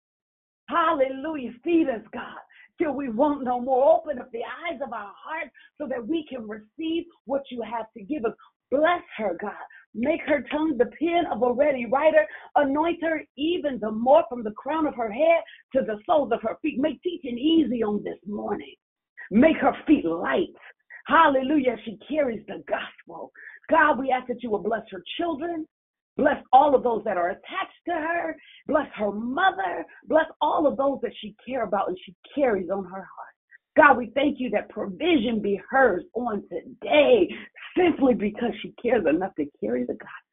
Hallelujah. 0.68 1.52
Feed 1.64 1.88
us, 1.88 2.02
God, 2.12 2.36
till 2.78 2.92
we 2.92 3.08
want 3.08 3.42
no 3.44 3.58
more. 3.58 4.00
Open 4.00 4.18
up 4.18 4.30
the 4.32 4.40
eyes 4.40 4.80
of 4.84 4.92
our 4.92 5.12
hearts 5.16 5.50
so 5.78 5.88
that 5.88 6.06
we 6.06 6.26
can 6.28 6.46
receive 6.46 7.04
what 7.24 7.42
you 7.50 7.62
have 7.62 7.86
to 7.96 8.02
give 8.02 8.26
us. 8.26 8.34
Bless 8.70 9.02
her, 9.16 9.38
God. 9.40 9.52
Make 9.94 10.20
her 10.26 10.44
tongue 10.50 10.76
the 10.76 10.90
pen 10.98 11.24
of 11.32 11.42
a 11.42 11.52
ready 11.54 11.86
writer. 11.86 12.26
Anoint 12.56 13.02
her 13.02 13.22
even 13.38 13.78
the 13.80 13.92
more 13.92 14.24
from 14.28 14.42
the 14.42 14.50
crown 14.50 14.86
of 14.86 14.94
her 14.94 15.10
head 15.10 15.42
to 15.74 15.80
the 15.86 16.00
soles 16.04 16.32
of 16.32 16.42
her 16.42 16.58
feet. 16.60 16.78
Make 16.78 17.00
teaching 17.02 17.38
easy 17.38 17.82
on 17.82 18.04
this 18.04 18.18
morning. 18.26 18.74
Make 19.30 19.56
her 19.58 19.76
feet 19.86 20.04
light. 20.04 20.54
Hallelujah. 21.06 21.76
She 21.84 21.98
carries 22.08 22.44
the 22.46 22.62
gospel. 22.68 23.30
God, 23.70 23.98
we 23.98 24.10
ask 24.10 24.26
that 24.28 24.42
you 24.42 24.50
will 24.50 24.62
bless 24.62 24.82
her 24.90 25.02
children. 25.18 25.66
Bless 26.16 26.42
all 26.52 26.74
of 26.74 26.82
those 26.82 27.02
that 27.04 27.16
are 27.16 27.30
attached 27.30 27.84
to 27.86 27.92
her. 27.92 28.36
Bless 28.66 28.88
her 28.94 29.12
mother. 29.12 29.84
Bless 30.08 30.26
all 30.40 30.66
of 30.66 30.76
those 30.76 30.98
that 31.02 31.12
she 31.20 31.36
cares 31.46 31.68
about 31.68 31.88
and 31.88 31.98
she 32.04 32.14
carries 32.34 32.70
on 32.70 32.84
her 32.84 32.90
heart. 32.90 33.36
God, 33.76 33.98
we 33.98 34.10
thank 34.14 34.40
you 34.40 34.48
that 34.50 34.70
provision 34.70 35.42
be 35.42 35.60
hers 35.70 36.02
on 36.14 36.42
today 36.48 37.28
simply 37.76 38.14
because 38.14 38.52
she 38.62 38.72
cares 38.82 39.04
enough 39.06 39.34
to 39.34 39.44
carry 39.62 39.82
the 39.82 39.92
gospel. 39.92 40.25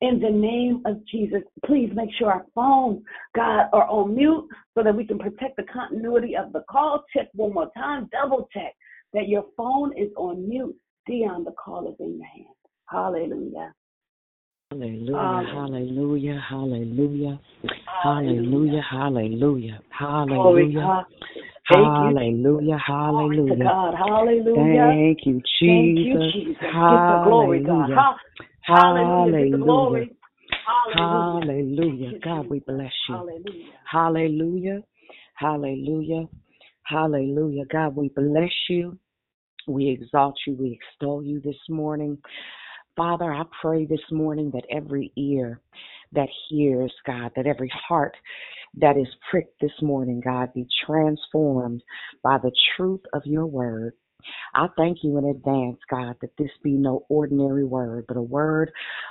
In 0.00 0.20
the 0.20 0.30
name 0.30 0.82
of 0.84 1.04
Jesus, 1.06 1.42
please 1.64 1.90
make 1.94 2.10
sure 2.18 2.30
our 2.30 2.44
phones, 2.54 3.02
God, 3.34 3.68
are 3.72 3.88
on 3.88 4.14
mute 4.14 4.46
so 4.74 4.82
that 4.82 4.94
we 4.94 5.06
can 5.06 5.18
protect 5.18 5.56
the 5.56 5.62
continuity 5.64 6.36
of 6.36 6.52
the 6.52 6.64
call. 6.70 7.04
Check 7.16 7.28
one 7.32 7.54
more 7.54 7.70
time, 7.76 8.08
double 8.12 8.48
check 8.52 8.74
that 9.12 9.28
your 9.28 9.46
phone 9.56 9.96
is 9.96 10.10
on 10.16 10.48
mute. 10.48 10.76
Dionne, 11.08 11.44
the 11.44 11.52
call 11.52 11.88
is 11.88 11.94
in 12.00 12.16
your 12.16 12.26
hands. 12.26 12.48
Hallelujah. 12.86 13.74
Hallelujah, 14.70 15.16
Um, 15.16 15.46
hallelujah, 15.46 16.44
hallelujah, 16.48 17.40
hallelujah, 18.02 18.82
hallelujah, 18.88 19.80
Glory, 19.90 20.64
hallelujah, 20.64 20.80
God. 20.80 21.04
Thank 21.68 21.84
you. 22.00 22.14
hallelujah, 22.16 22.78
hallelujah. 22.78 23.94
Hallelujah. 23.96 24.94
Thank 24.94 25.18
you, 25.26 25.40
Thank 25.60 25.98
you, 25.98 26.14
Jesus. 26.14 26.32
Jesus. 26.32 26.56
The 26.60 27.20
glory, 27.24 27.60
God. 27.60 27.90
Hallelujah. 28.66 29.06
Hallelujah. 29.06 29.36
Hallelujah. 29.36 29.64
glory. 29.64 30.16
Hallelujah. 30.94 31.40
Hallelujah. 31.46 32.18
God, 32.22 32.48
we 32.48 32.60
bless 32.60 32.92
you. 33.08 33.14
Hallelujah. 33.14 33.72
Hallelujah. 33.90 34.80
Hallelujah. 35.34 36.28
Hallelujah. 36.84 37.64
God, 37.70 37.96
we 37.96 38.08
bless 38.14 38.52
you. 38.68 38.98
We 39.66 39.88
exalt 39.88 40.36
you. 40.46 40.54
We 40.54 40.78
extol 40.80 41.22
you 41.22 41.40
this 41.40 41.56
morning. 41.68 42.18
Father, 42.96 43.32
I 43.32 43.42
pray 43.60 43.86
this 43.86 44.00
morning 44.10 44.50
that 44.54 44.64
every 44.70 45.12
ear 45.16 45.60
that 46.12 46.28
hears, 46.48 46.92
God, 47.06 47.32
that 47.36 47.46
every 47.46 47.70
heart 47.88 48.16
that 48.76 48.96
is 48.96 49.08
pricked 49.30 49.60
this 49.60 49.72
morning, 49.82 50.20
God, 50.24 50.52
be 50.54 50.66
transformed 50.86 51.82
by 52.22 52.38
the 52.38 52.52
truth 52.76 53.00
of 53.12 53.22
your 53.24 53.46
word. 53.46 53.94
I 54.54 54.68
thank 54.76 54.98
you 55.02 55.18
in 55.18 55.24
advance, 55.24 55.78
God, 55.90 56.16
that 56.20 56.36
this 56.38 56.50
be 56.62 56.72
no 56.72 57.04
ordinary 57.08 57.64
word, 57.64 58.04
but 58.08 58.16
a 58.16 58.22
word 58.22 58.70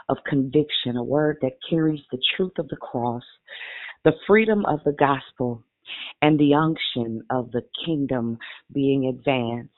of 0.10 0.18
conviction, 0.28 0.98
a 0.98 1.04
word 1.04 1.38
that 1.42 1.58
carries 1.70 2.02
the 2.12 2.22
truth 2.36 2.54
of 2.58 2.68
the 2.70 2.78
cross, 2.78 3.24
the 4.04 4.14
freedom 4.28 4.66
of 4.66 4.80
the 4.86 4.94
gospel, 4.94 5.64
and 6.22 6.40
the 6.40 6.54
unction 6.54 7.22
of 7.30 7.52
the 7.52 7.64
kingdom 7.86 8.38
being 8.74 9.08
advanced. 9.08 9.72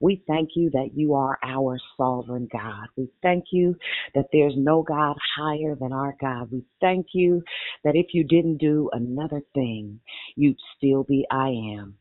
We 0.00 0.22
thank 0.28 0.50
you 0.54 0.70
that 0.70 0.90
you 0.94 1.14
are 1.14 1.38
our 1.42 1.78
sovereign 1.96 2.48
God. 2.52 2.86
We 2.96 3.08
thank 3.22 3.46
you 3.50 3.74
that 4.14 4.26
there's 4.32 4.54
no 4.56 4.82
God 4.82 5.16
higher 5.36 5.74
than 5.74 5.92
our 5.92 6.14
God. 6.20 6.52
We 6.52 6.64
thank 6.80 7.06
you 7.14 7.42
that 7.84 7.96
if 7.96 8.08
you 8.12 8.24
didn't 8.24 8.58
do 8.58 8.90
another 8.92 9.42
thing, 9.54 10.00
you'd 10.36 10.58
still 10.76 11.02
be 11.02 11.26
I 11.30 11.48
am. 11.48 11.96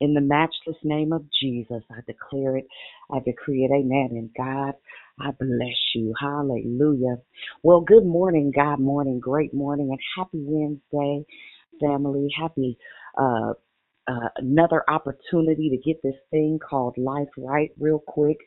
In 0.00 0.14
the 0.14 0.20
matchless 0.20 0.76
name 0.84 1.12
of 1.12 1.24
Jesus, 1.42 1.82
I 1.90 2.00
declare 2.06 2.56
it, 2.56 2.66
I 3.10 3.18
decree 3.18 3.64
it, 3.64 3.72
amen. 3.74 4.10
And 4.12 4.30
God, 4.36 4.74
I 5.20 5.32
bless 5.32 5.76
you. 5.94 6.14
Hallelujah. 6.20 7.16
Well, 7.64 7.80
good 7.80 8.06
morning, 8.06 8.52
God 8.54 8.78
morning, 8.78 9.18
great 9.18 9.52
morning, 9.52 9.88
and 9.90 9.98
happy 10.16 10.44
Wednesday, 10.44 11.24
family. 11.80 12.28
Happy 12.38 12.78
uh, 13.20 13.54
uh, 14.06 14.28
another 14.36 14.84
opportunity 14.88 15.68
to 15.70 15.76
get 15.76 16.00
this 16.02 16.14
thing 16.30 16.58
called 16.58 16.96
life 16.96 17.28
right 17.36 17.70
real 17.78 18.02
quick. 18.06 18.38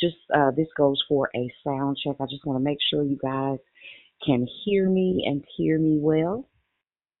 Just 0.00 0.16
uh, 0.34 0.50
this 0.56 0.68
goes 0.76 1.00
for 1.08 1.30
a 1.34 1.52
sound 1.64 1.96
check. 2.04 2.16
I 2.20 2.24
just 2.24 2.44
want 2.44 2.58
to 2.58 2.64
make 2.64 2.78
sure 2.90 3.04
you 3.04 3.18
guys 3.22 3.58
can 4.26 4.46
hear 4.64 4.88
me 4.90 5.24
and 5.26 5.44
hear 5.56 5.78
me 5.78 5.98
well. 6.00 6.48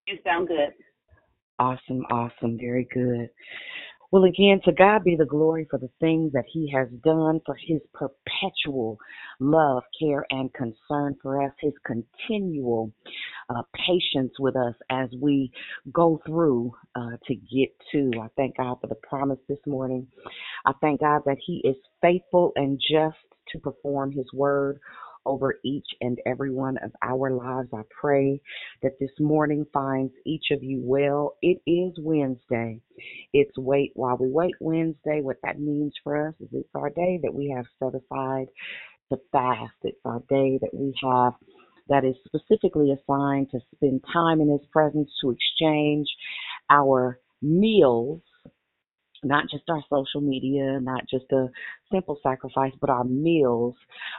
You 0.08 0.18
sound 0.24 0.48
good. 0.48 0.72
Awesome, 1.58 2.04
awesome, 2.10 2.58
very 2.58 2.86
good. 2.92 3.30
Well, 4.10 4.24
again, 4.24 4.60
to 4.64 4.72
God 4.72 5.04
be 5.04 5.16
the 5.16 5.26
glory 5.26 5.66
for 5.70 5.78
the 5.78 5.90
things 6.00 6.32
that 6.32 6.44
He 6.50 6.72
has 6.74 6.88
done, 7.04 7.40
for 7.44 7.56
His 7.56 7.80
perpetual 7.92 8.98
love, 9.40 9.82
care, 10.00 10.24
and 10.30 10.52
concern 10.54 11.16
for 11.22 11.44
us, 11.44 11.52
His 11.60 11.74
continual 11.84 12.92
uh, 13.50 13.62
patience 13.74 14.32
with 14.38 14.56
us 14.56 14.74
as 14.90 15.10
we 15.20 15.52
go 15.92 16.20
through 16.26 16.72
uh, 16.94 17.16
to 17.26 17.34
get 17.34 17.70
to. 17.92 18.10
I 18.22 18.28
thank 18.36 18.56
God 18.56 18.78
for 18.80 18.86
the 18.86 18.96
promise 19.08 19.40
this 19.48 19.58
morning. 19.66 20.06
I 20.66 20.72
thank 20.80 21.00
God 21.00 21.22
that 21.26 21.38
He 21.44 21.62
is 21.64 21.76
faithful 22.00 22.52
and 22.56 22.80
just 22.80 23.16
to 23.52 23.58
perform 23.58 24.12
His 24.12 24.26
word 24.32 24.80
over 25.26 25.58
each 25.64 25.86
and 26.00 26.18
every 26.26 26.52
one 26.52 26.76
of 26.78 26.92
our 27.02 27.30
lives. 27.30 27.68
I 27.74 27.82
pray 27.90 28.40
that 28.82 28.98
this 29.00 29.10
morning 29.20 29.66
finds 29.72 30.12
each 30.26 30.46
of 30.52 30.62
you 30.62 30.80
well. 30.82 31.36
It 31.42 31.60
is 31.66 31.94
Wednesday. 32.00 32.80
It's 33.32 33.56
Wait 33.56 33.92
While 33.94 34.18
We 34.18 34.28
Wait 34.28 34.54
Wednesday. 34.60 35.20
What 35.22 35.36
that 35.42 35.60
means 35.60 35.94
for 36.02 36.28
us 36.28 36.34
is 36.40 36.48
it's 36.52 36.68
our 36.74 36.90
day 36.90 37.20
that 37.22 37.34
we 37.34 37.54
have 37.56 37.66
set 37.78 38.00
aside 38.00 38.46
to 39.10 39.18
fast. 39.32 39.74
It's 39.82 40.00
our 40.04 40.20
day 40.28 40.58
that 40.60 40.74
we 40.74 40.94
have 41.02 41.34
that 41.88 42.04
is 42.04 42.16
specifically 42.26 42.92
assigned 42.92 43.50
to 43.50 43.60
spend 43.74 44.04
time 44.12 44.40
in 44.40 44.50
His 44.50 44.66
presence 44.72 45.10
to 45.22 45.30
exchange 45.30 46.06
our 46.70 47.18
meals 47.40 48.20
not 49.24 49.44
just 49.50 49.64
our 49.68 49.82
social 49.90 50.20
media, 50.20 50.78
not 50.80 51.02
just 51.10 51.30
a 51.32 51.48
simple 51.92 52.18
sacrifice, 52.22 52.72
but 52.80 52.90
our 52.90 53.04
meals 53.04 53.74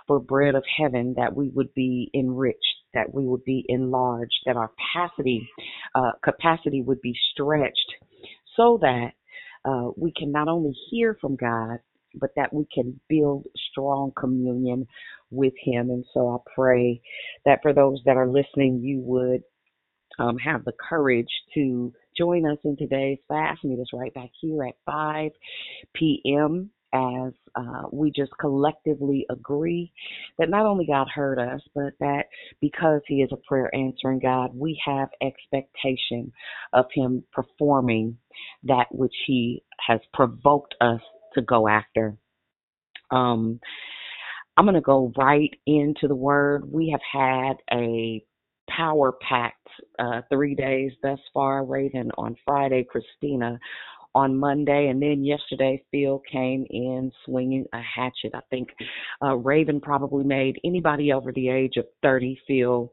for 0.08 0.20
bread 0.20 0.56
of 0.56 0.64
heaven 0.78 1.14
that 1.18 1.36
we 1.36 1.50
would 1.50 1.74
be 1.74 2.10
enriched, 2.14 2.58
that 2.94 3.14
we 3.14 3.26
would 3.26 3.44
be 3.44 3.66
enlarged, 3.70 4.36
that 4.46 4.58
our 4.58 4.70
capacity 4.70 5.48
uh, 5.96 6.12
capacity 6.24 6.82
would 6.82 7.02
be 7.02 7.16
stretched, 7.32 7.94
so 8.56 8.78
that 8.82 9.12
uh, 9.66 9.90
we 9.98 10.12
can 10.12 10.32
not 10.32 10.48
only 10.48 10.76
hear 10.90 11.18
from 11.20 11.36
God, 11.36 11.80
but 12.16 12.32
that 12.36 12.54
we 12.54 12.66
can 12.74 13.00
build 13.08 13.46
strong 13.72 14.12
communion 14.20 14.88
with 15.32 15.54
Him. 15.64 15.90
And 15.90 16.06
so 16.14 16.30
I 16.30 16.52
pray 16.56 17.02
that 17.46 17.60
for 17.62 17.74
those 17.74 18.00
that 18.06 18.18
are 18.18 18.28
listening, 18.28 18.82
you 18.82 19.00
would 19.02 19.44
um, 20.18 20.38
have 20.38 20.66
the 20.66 20.74
courage 20.90 21.30
to 21.54 21.94
join 22.20 22.46
us 22.46 22.60
in 22.66 22.78
today's 22.78 23.20
fast. 23.28 23.64
Meet 23.64 23.80
us 23.80 23.88
right 23.94 24.14
back 24.14 24.30
here 24.42 24.66
at 24.66 24.76
5 24.86 25.32
p.m. 25.96 26.70
as 26.94 27.34
uh, 27.56 27.84
we 27.92 28.12
just 28.16 28.32
collectively 28.40 29.26
agree 29.32 29.92
that 30.38 30.50
not 30.50 30.66
only 30.66 30.86
God 30.86 31.08
heard 31.14 31.40
us, 31.40 31.62
but 31.74 31.94
that 32.00 32.26
because 32.62 33.02
He 33.08 33.24
is 33.24 33.30
a 33.32 33.48
prayer 33.48 33.74
answering 33.74 34.20
God, 34.20 34.52
we 34.54 34.80
have 34.86 35.10
expectation 35.22 36.32
of 36.74 36.86
Him 36.94 37.24
performing 37.32 38.18
that 38.64 38.88
which 38.92 39.16
He 39.26 39.64
has 39.88 40.02
provoked 40.14 40.76
us 40.82 41.02
to 41.36 41.42
go 41.42 41.68
after. 41.68 42.18
Um, 43.12 43.60
I'm 44.58 44.66
going 44.66 44.76
to 44.76 44.82
go 44.82 45.14
right 45.18 45.52
into 45.66 46.10
the 46.10 46.16
word. 46.16 46.70
We 46.72 46.90
have 46.92 47.02
had 47.14 47.54
a 47.72 48.24
power 48.76 49.14
packed 49.28 49.68
uh, 50.00 50.22
three 50.30 50.56
days 50.56 50.92
thus 51.02 51.20
far. 51.34 51.66
Raven 51.66 52.12
on 52.18 52.36
Friday, 52.46 52.86
Christina 52.90 53.60
on 54.16 54.36
Monday, 54.36 54.88
and 54.88 55.02
then 55.02 55.24
yesterday 55.24 55.84
Phil 55.92 56.22
came 56.32 56.66
in 56.70 57.12
swinging 57.26 57.66
a 57.74 57.82
hatchet. 57.82 58.32
I 58.34 58.42
think 58.50 58.70
uh, 59.24 59.36
Raven 59.36 59.80
probably 59.80 60.24
made 60.24 60.60
anybody 60.66 61.14
over 61.14 61.32
the 61.32 61.50
age 61.50 61.78
of 61.78 61.86
30 62.02 62.40
feel 62.48 62.92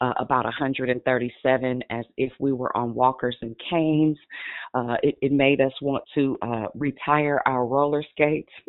uh, 0.00 0.12
about 0.18 0.44
137, 0.44 1.82
as 1.90 2.04
if 2.16 2.32
we 2.38 2.52
were 2.52 2.74
on 2.76 2.94
walkers 2.94 3.36
and 3.40 3.56
canes. 3.70 4.18
Uh, 4.74 4.96
it, 5.02 5.16
it 5.22 5.32
made 5.32 5.60
us 5.60 5.72
want 5.80 6.04
to 6.14 6.36
uh, 6.42 6.66
retire 6.74 7.40
our 7.46 7.66
roller 7.66 8.04
skates 8.10 8.52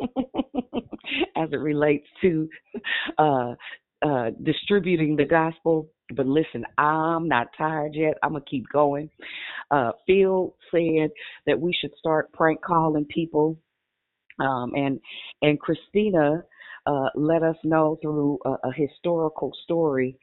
as 1.36 1.48
it 1.52 1.60
relates 1.60 2.06
to 2.22 2.48
uh, 3.18 3.54
uh, 4.02 4.30
distributing 4.42 5.16
the 5.16 5.24
gospel. 5.24 5.88
But 6.14 6.26
listen, 6.26 6.64
I'm 6.78 7.28
not 7.28 7.48
tired 7.56 7.94
yet. 7.94 8.14
I'm 8.22 8.32
gonna 8.32 8.44
keep 8.48 8.68
going. 8.72 9.10
Uh, 9.70 9.92
Phil 10.06 10.54
said 10.70 11.10
that 11.46 11.58
we 11.60 11.72
should 11.80 11.92
start 11.98 12.32
prank 12.32 12.60
calling 12.62 13.04
people, 13.06 13.56
um, 14.40 14.72
and 14.74 15.00
and 15.42 15.60
Christina 15.60 16.42
uh, 16.86 17.08
let 17.14 17.42
us 17.42 17.56
know 17.62 17.98
through 18.02 18.38
a, 18.44 18.50
a 18.50 18.72
historical 18.74 19.52
story 19.64 20.16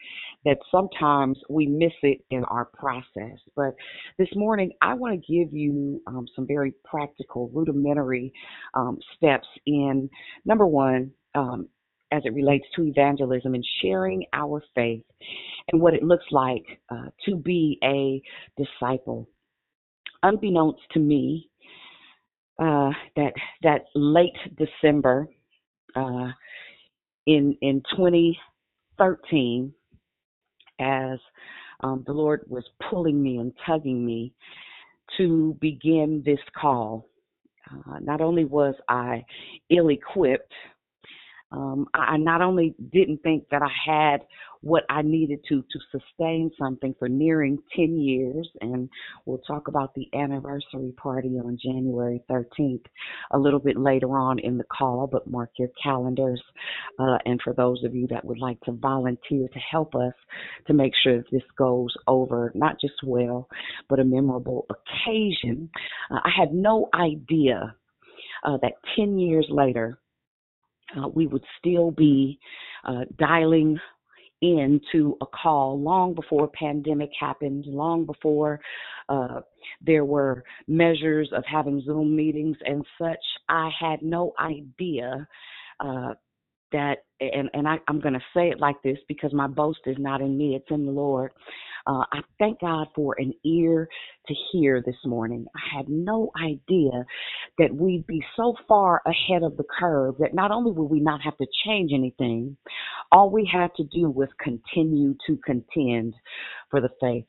that 0.45 0.58
sometimes 0.71 1.38
we 1.50 1.67
miss 1.67 1.93
it 2.02 2.19
in 2.32 2.43
our 2.45 2.65
process. 2.65 3.38
But 3.56 3.76
this 4.17 4.30
morning, 4.36 4.71
I 4.82 4.93
want 4.93 5.13
to 5.13 5.34
give 5.34 5.54
you 5.54 6.02
um, 6.08 6.28
some 6.36 6.47
very 6.47 6.73
practical, 6.84 7.50
rudimentary 7.54 8.34
um, 8.73 8.97
steps 9.15 9.47
in 9.65 10.10
number 10.45 10.65
one, 10.65 11.12
um, 11.36 11.67
as 12.12 12.22
it 12.26 12.34
relates 12.34 12.65
to 12.76 12.84
evangelism 12.84 13.54
and 13.54 13.65
sharing 13.82 14.26
our 14.34 14.62
faith 14.76 15.04
and 15.72 15.82
what 15.82 15.93
it 15.93 16.04
looks 16.04 16.26
like 16.32 16.63
uh, 16.89 17.08
to 17.26 17.36
be 17.36 17.78
a 17.84 18.22
disciple. 18.62 19.28
Unbeknownst 20.24 20.82
to 20.93 21.00
me, 21.00 21.50
uh, 22.60 22.89
that 23.15 23.34
that 23.62 23.82
late 23.93 24.36
December 24.58 25.28
uh, 25.96 26.30
in 27.28 27.56
in 27.62 27.84
2013, 27.96 29.74
as 30.80 31.20
um, 31.82 32.04
the 32.08 32.13
Lord 32.13 32.41
was 32.48 32.63
pulling 32.89 33.22
me 33.22 33.38
and 33.38 33.54
tugging 33.65 34.04
me 34.04 34.34
to 35.17 35.56
begin 35.62 36.24
this 36.26 36.39
call. 36.60 37.10
Uh, 37.70 38.00
not 38.00 38.22
only 38.22 38.46
was 38.46 38.76
I 38.88 39.24
ill 39.70 39.89
equipped 39.89 40.54
um, 41.51 41.88
I 41.93 42.17
not 42.17 42.41
only 42.41 42.75
didn't 42.91 43.23
think 43.23 43.45
that 43.51 43.62
I 43.62 43.71
had 43.86 44.21
what 44.62 44.83
I 44.89 45.01
needed 45.01 45.39
to 45.49 45.62
to 45.62 45.79
sustain 45.91 46.51
something 46.60 46.93
for 46.99 47.07
nearing 47.07 47.60
10 47.75 47.97
years, 47.99 48.49
and 48.60 48.89
we'll 49.26 49.38
talk 49.39 49.67
about 49.67 49.93
the 49.93 50.07
anniversary 50.13 50.93
party 50.97 51.38
on 51.38 51.57
January 51.63 52.22
13th 52.30 52.86
a 53.32 53.38
little 53.38 53.59
bit 53.59 53.78
later 53.78 54.17
on 54.17 54.39
in 54.39 54.57
the 54.57 54.65
call, 54.65 55.07
but 55.07 55.30
mark 55.30 55.51
your 55.57 55.69
calendars. 55.82 56.41
Uh, 56.99 57.17
and 57.26 57.41
for 57.41 57.53
those 57.53 57.84
of 57.84 57.95
you 57.95 58.07
that 58.07 58.26
would 58.26 58.39
like 58.39 58.59
to 58.61 58.72
volunteer 58.72 59.47
to 59.47 59.59
help 59.59 59.95
us 59.95 60.13
to 60.65 60.74
make 60.74 60.93
sure 61.03 61.24
this 61.32 61.43
goes 61.57 61.93
over 62.07 62.51
not 62.55 62.80
just 62.80 62.95
well, 63.03 63.47
but 63.89 63.99
a 63.99 64.03
memorable 64.03 64.65
occasion, 64.69 65.69
uh, 66.11 66.19
I 66.24 66.30
had 66.38 66.53
no 66.53 66.89
idea 66.93 67.76
uh, 68.43 68.57
that 68.61 68.74
10 68.97 69.17
years 69.17 69.47
later, 69.49 69.99
uh, 70.95 71.07
we 71.07 71.27
would 71.27 71.43
still 71.59 71.91
be 71.91 72.39
uh, 72.85 73.05
dialing 73.17 73.79
into 74.41 75.17
a 75.21 75.25
call 75.25 75.81
long 75.81 76.13
before 76.13 76.47
pandemic 76.49 77.09
happened, 77.19 77.65
long 77.65 78.05
before 78.05 78.59
uh, 79.09 79.41
there 79.81 80.05
were 80.05 80.43
measures 80.67 81.29
of 81.33 81.43
having 81.45 81.81
Zoom 81.81 82.15
meetings 82.15 82.57
and 82.65 82.85
such. 82.99 83.17
I 83.49 83.69
had 83.79 84.01
no 84.01 84.33
idea 84.39 85.27
uh, 85.79 86.13
that, 86.72 86.99
and, 87.20 87.49
and 87.53 87.68
I, 87.68 87.78
I'm 87.88 87.99
going 87.99 88.13
to 88.13 88.20
say 88.36 88.49
it 88.49 88.59
like 88.59 88.82
this 88.84 88.97
because 89.07 89.34
my 89.34 89.47
boast 89.47 89.80
is 89.86 89.97
not 89.99 90.22
in 90.22 90.38
me, 90.38 90.55
it's 90.55 90.72
in 90.72 90.86
the 90.86 90.91
Lord. 90.91 91.32
Uh, 91.88 92.03
I 92.11 92.20
thank 92.38 92.59
God 92.59 92.88
for 92.93 93.15
an 93.18 93.34
ear 93.45 93.88
to 94.28 94.34
hear 94.51 94.84
this 94.86 94.97
morning. 95.05 95.45
I 95.55 95.78
had 95.78 95.88
no 95.88 96.32
idea 96.41 97.05
that 97.57 97.74
we'd 97.74 98.05
be 98.07 98.22
so 98.36 98.55
far 98.68 99.01
ahead 99.05 99.43
of 99.43 99.55
the 99.55 99.63
curve 99.80 100.15
that 100.20 100.34
not 100.34 100.51
only 100.51 100.72
would 100.72 100.91
we 100.91 100.99
not 100.99 101.22
have 101.22 101.38
to 101.38 101.47
change 101.65 101.91
anything, 101.93 102.57
all 103.11 103.30
we 103.30 103.49
had 103.51 103.74
to 103.78 103.84
do 103.86 104.09
was 104.09 104.28
continue 104.41 105.15
to 105.28 105.38
contend 105.45 106.13
for 106.70 106.82
the 106.82 106.89
faith. 106.99 107.26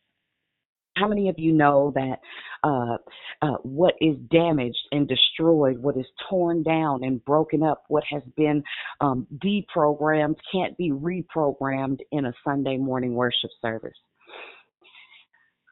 How 0.98 1.08
many 1.08 1.28
of 1.28 1.38
you 1.38 1.52
know 1.52 1.92
that 1.94 2.18
uh, 2.64 2.96
uh, 3.42 3.56
what 3.62 3.94
is 4.00 4.16
damaged 4.30 4.76
and 4.92 5.08
destroyed, 5.08 5.78
what 5.78 5.96
is 5.96 6.06
torn 6.28 6.62
down 6.62 7.04
and 7.04 7.24
broken 7.24 7.62
up, 7.62 7.84
what 7.88 8.04
has 8.10 8.22
been 8.36 8.62
um, 9.00 9.26
deprogrammed 9.44 10.36
can't 10.52 10.76
be 10.76 10.90
reprogrammed 10.90 11.98
in 12.12 12.26
a 12.26 12.32
Sunday 12.44 12.76
morning 12.76 13.14
worship 13.14 13.50
service? 13.62 13.96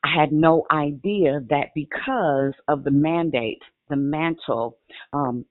I 0.05 0.20
had 0.20 0.33
no 0.33 0.64
idea 0.70 1.41
that 1.51 1.68
because 1.74 2.53
of 2.68 2.85
the 2.85 2.91
mandate, 2.93 3.62
the 3.89 3.97
mantle, 3.97 4.79
um, 5.12 5.45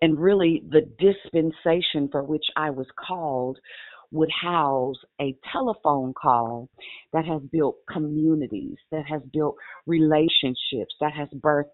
and 0.00 0.18
really 0.18 0.62
the 0.68 0.82
dispensation 0.98 2.08
for 2.10 2.22
which 2.22 2.44
I 2.56 2.70
was 2.70 2.86
called 3.08 3.58
would 4.12 4.30
house 4.30 4.96
a 5.20 5.34
telephone 5.50 6.12
call 6.14 6.68
that 7.12 7.24
has 7.24 7.40
built 7.50 7.76
communities, 7.90 8.76
that 8.90 9.04
has 9.08 9.22
built 9.32 9.56
relationships, 9.86 10.94
that 11.00 11.12
has 11.12 11.28
birthed 11.40 11.64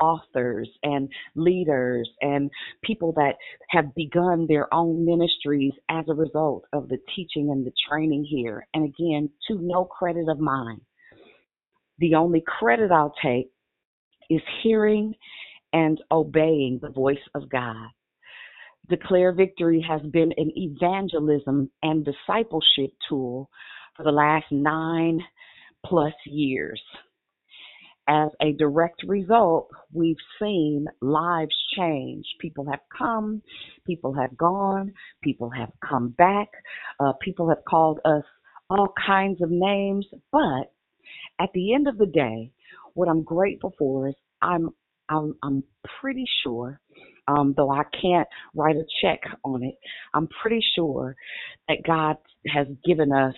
authors 0.00 0.68
and 0.82 1.08
leaders 1.36 2.08
and 2.22 2.50
people 2.82 3.12
that 3.12 3.34
have 3.70 3.94
begun 3.94 4.46
their 4.48 4.72
own 4.72 5.04
ministries 5.04 5.72
as 5.90 6.04
a 6.08 6.14
result 6.14 6.64
of 6.72 6.88
the 6.88 6.98
teaching 7.14 7.50
and 7.50 7.64
the 7.66 7.72
training 7.88 8.24
here. 8.24 8.66
And 8.74 8.84
again, 8.84 9.28
to 9.48 9.58
no 9.60 9.84
credit 9.84 10.28
of 10.28 10.40
mine. 10.40 10.80
The 11.98 12.14
only 12.14 12.42
credit 12.46 12.90
I'll 12.90 13.14
take 13.22 13.50
is 14.30 14.40
hearing 14.62 15.14
and 15.72 16.00
obeying 16.10 16.80
the 16.82 16.90
voice 16.90 17.16
of 17.34 17.48
God. 17.50 17.88
Declare 18.92 19.32
Victory 19.32 19.82
has 19.88 20.02
been 20.02 20.34
an 20.36 20.52
evangelism 20.54 21.70
and 21.82 22.04
discipleship 22.04 22.90
tool 23.08 23.48
for 23.96 24.02
the 24.02 24.10
last 24.12 24.44
nine 24.50 25.18
plus 25.86 26.12
years. 26.26 26.78
As 28.06 28.28
a 28.42 28.52
direct 28.52 29.02
result, 29.08 29.70
we've 29.94 30.22
seen 30.38 30.84
lives 31.00 31.54
change. 31.74 32.26
People 32.38 32.66
have 32.70 32.80
come, 32.98 33.40
people 33.86 34.12
have 34.12 34.36
gone, 34.36 34.92
people 35.22 35.48
have 35.48 35.70
come 35.88 36.10
back, 36.10 36.48
uh, 37.00 37.14
people 37.22 37.48
have 37.48 37.64
called 37.66 37.98
us 38.04 38.24
all 38.68 38.92
kinds 39.06 39.40
of 39.40 39.48
names, 39.50 40.04
but 40.30 40.70
at 41.40 41.48
the 41.54 41.72
end 41.72 41.88
of 41.88 41.96
the 41.96 42.06
day, 42.06 42.52
what 42.92 43.08
I'm 43.08 43.22
grateful 43.22 43.72
for 43.78 44.08
is 44.08 44.14
I'm 44.42 44.68
I'm 45.08 45.34
I'm 45.42 45.64
pretty 46.00 46.26
sure, 46.42 46.80
um, 47.28 47.54
though 47.56 47.70
I 47.70 47.84
can't 48.00 48.28
write 48.54 48.76
a 48.76 48.84
check 49.00 49.20
on 49.44 49.62
it, 49.62 49.74
I'm 50.14 50.28
pretty 50.28 50.64
sure 50.74 51.16
that 51.68 51.78
God 51.86 52.16
has 52.48 52.66
given 52.84 53.12
us 53.12 53.34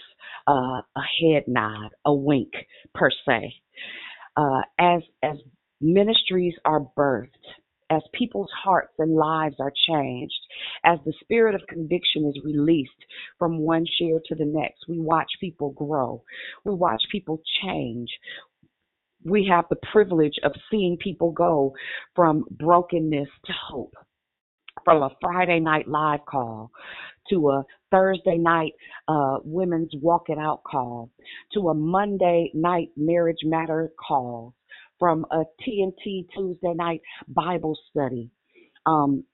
uh, 0.47 0.81
a 0.97 1.03
head 1.21 1.45
nod, 1.47 1.91
a 2.05 2.15
wink 2.15 2.53
per 2.95 3.11
se. 3.27 3.55
Uh, 4.37 4.63
as 4.79 5.03
as 5.23 5.37
ministries 5.81 6.55
are 6.65 6.81
birthed, 6.97 7.29
as 7.91 8.03
people's 8.13 8.51
hearts 8.65 8.93
and 8.99 9.15
lives 9.15 9.57
are 9.61 9.73
changed, 9.89 10.35
as 10.85 10.99
the 11.05 11.13
spirit 11.21 11.55
of 11.55 11.61
conviction 11.69 12.27
is 12.27 12.43
released 12.45 12.91
from 13.39 13.59
one 13.59 13.85
share 13.99 14.21
to 14.27 14.35
the 14.35 14.45
next, 14.45 14.89
we 14.89 14.99
watch 14.99 15.31
people 15.41 15.71
grow. 15.71 16.23
We 16.65 16.75
watch 16.75 17.03
people 17.13 17.43
change. 17.63 18.09
We 19.25 19.49
have 19.51 19.65
the 19.71 19.79
privilege 19.93 20.35
of 20.45 20.53
seeing 20.71 20.97
people 20.99 21.33
go 21.33 21.75
from 22.15 22.45
brokenness 22.51 23.29
to 23.47 23.53
hope. 23.69 23.95
from 24.85 25.03
a 25.03 25.11
Friday 25.21 25.61
night 25.61 25.89
live 25.89 26.25
call 26.27 26.71
to 27.31 27.51
a 27.51 27.65
Thursday 27.91 28.37
night 28.39 28.73
uh, 29.09 29.39
women's 29.45 29.93
walk 30.03 30.25
it 30.29 30.39
out 30.39 30.63
call 30.65 31.11
to 31.55 31.69
a 31.71 31.75
Monday 31.75 32.51
night 32.55 32.91
marriage 32.97 33.39
matter 33.45 33.93
call 34.07 34.55
from 34.99 35.25
a 35.31 35.45
TNT 35.67 36.27
Tuesday 36.35 36.75
night 36.75 37.01
Bible 37.29 37.79
study. 37.91 38.31
Um, 38.87 39.25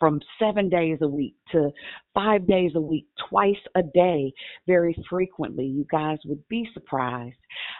from 0.00 0.20
seven 0.38 0.68
days 0.68 0.98
a 1.02 1.06
week 1.06 1.36
to 1.52 1.70
five 2.14 2.46
days 2.48 2.72
a 2.74 2.80
week, 2.80 3.06
twice 3.28 3.54
a 3.76 3.82
day, 3.82 4.32
very 4.66 4.96
frequently. 5.08 5.66
You 5.66 5.86
guys 5.90 6.18
would 6.24 6.46
be 6.48 6.68
surprised 6.74 7.36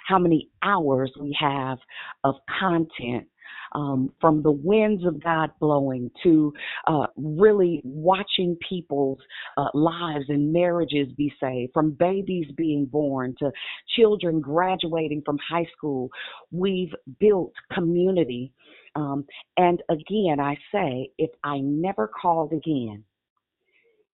how 0.06 0.18
many 0.18 0.50
hours 0.62 1.10
we 1.18 1.36
have 1.40 1.78
of 2.22 2.36
content 2.60 3.26
um, 3.72 4.12
from 4.20 4.42
the 4.42 4.50
winds 4.50 5.04
of 5.04 5.22
God 5.22 5.50
blowing 5.60 6.10
to 6.22 6.52
uh, 6.86 7.06
really 7.16 7.80
watching 7.84 8.56
people's 8.68 9.18
uh, 9.56 9.68
lives 9.74 10.24
and 10.28 10.52
marriages 10.52 11.08
be 11.16 11.32
saved, 11.40 11.72
from 11.72 11.92
babies 11.92 12.46
being 12.56 12.86
born 12.86 13.34
to 13.38 13.50
children 13.96 14.40
graduating 14.40 15.22
from 15.24 15.38
high 15.48 15.66
school. 15.76 16.10
We've 16.50 16.92
built 17.18 17.52
community. 17.72 18.52
Um, 18.94 19.24
and 19.56 19.82
again, 19.88 20.40
I 20.40 20.56
say, 20.72 21.10
if 21.18 21.30
I 21.44 21.58
never 21.58 22.08
called 22.08 22.52
again, 22.52 23.04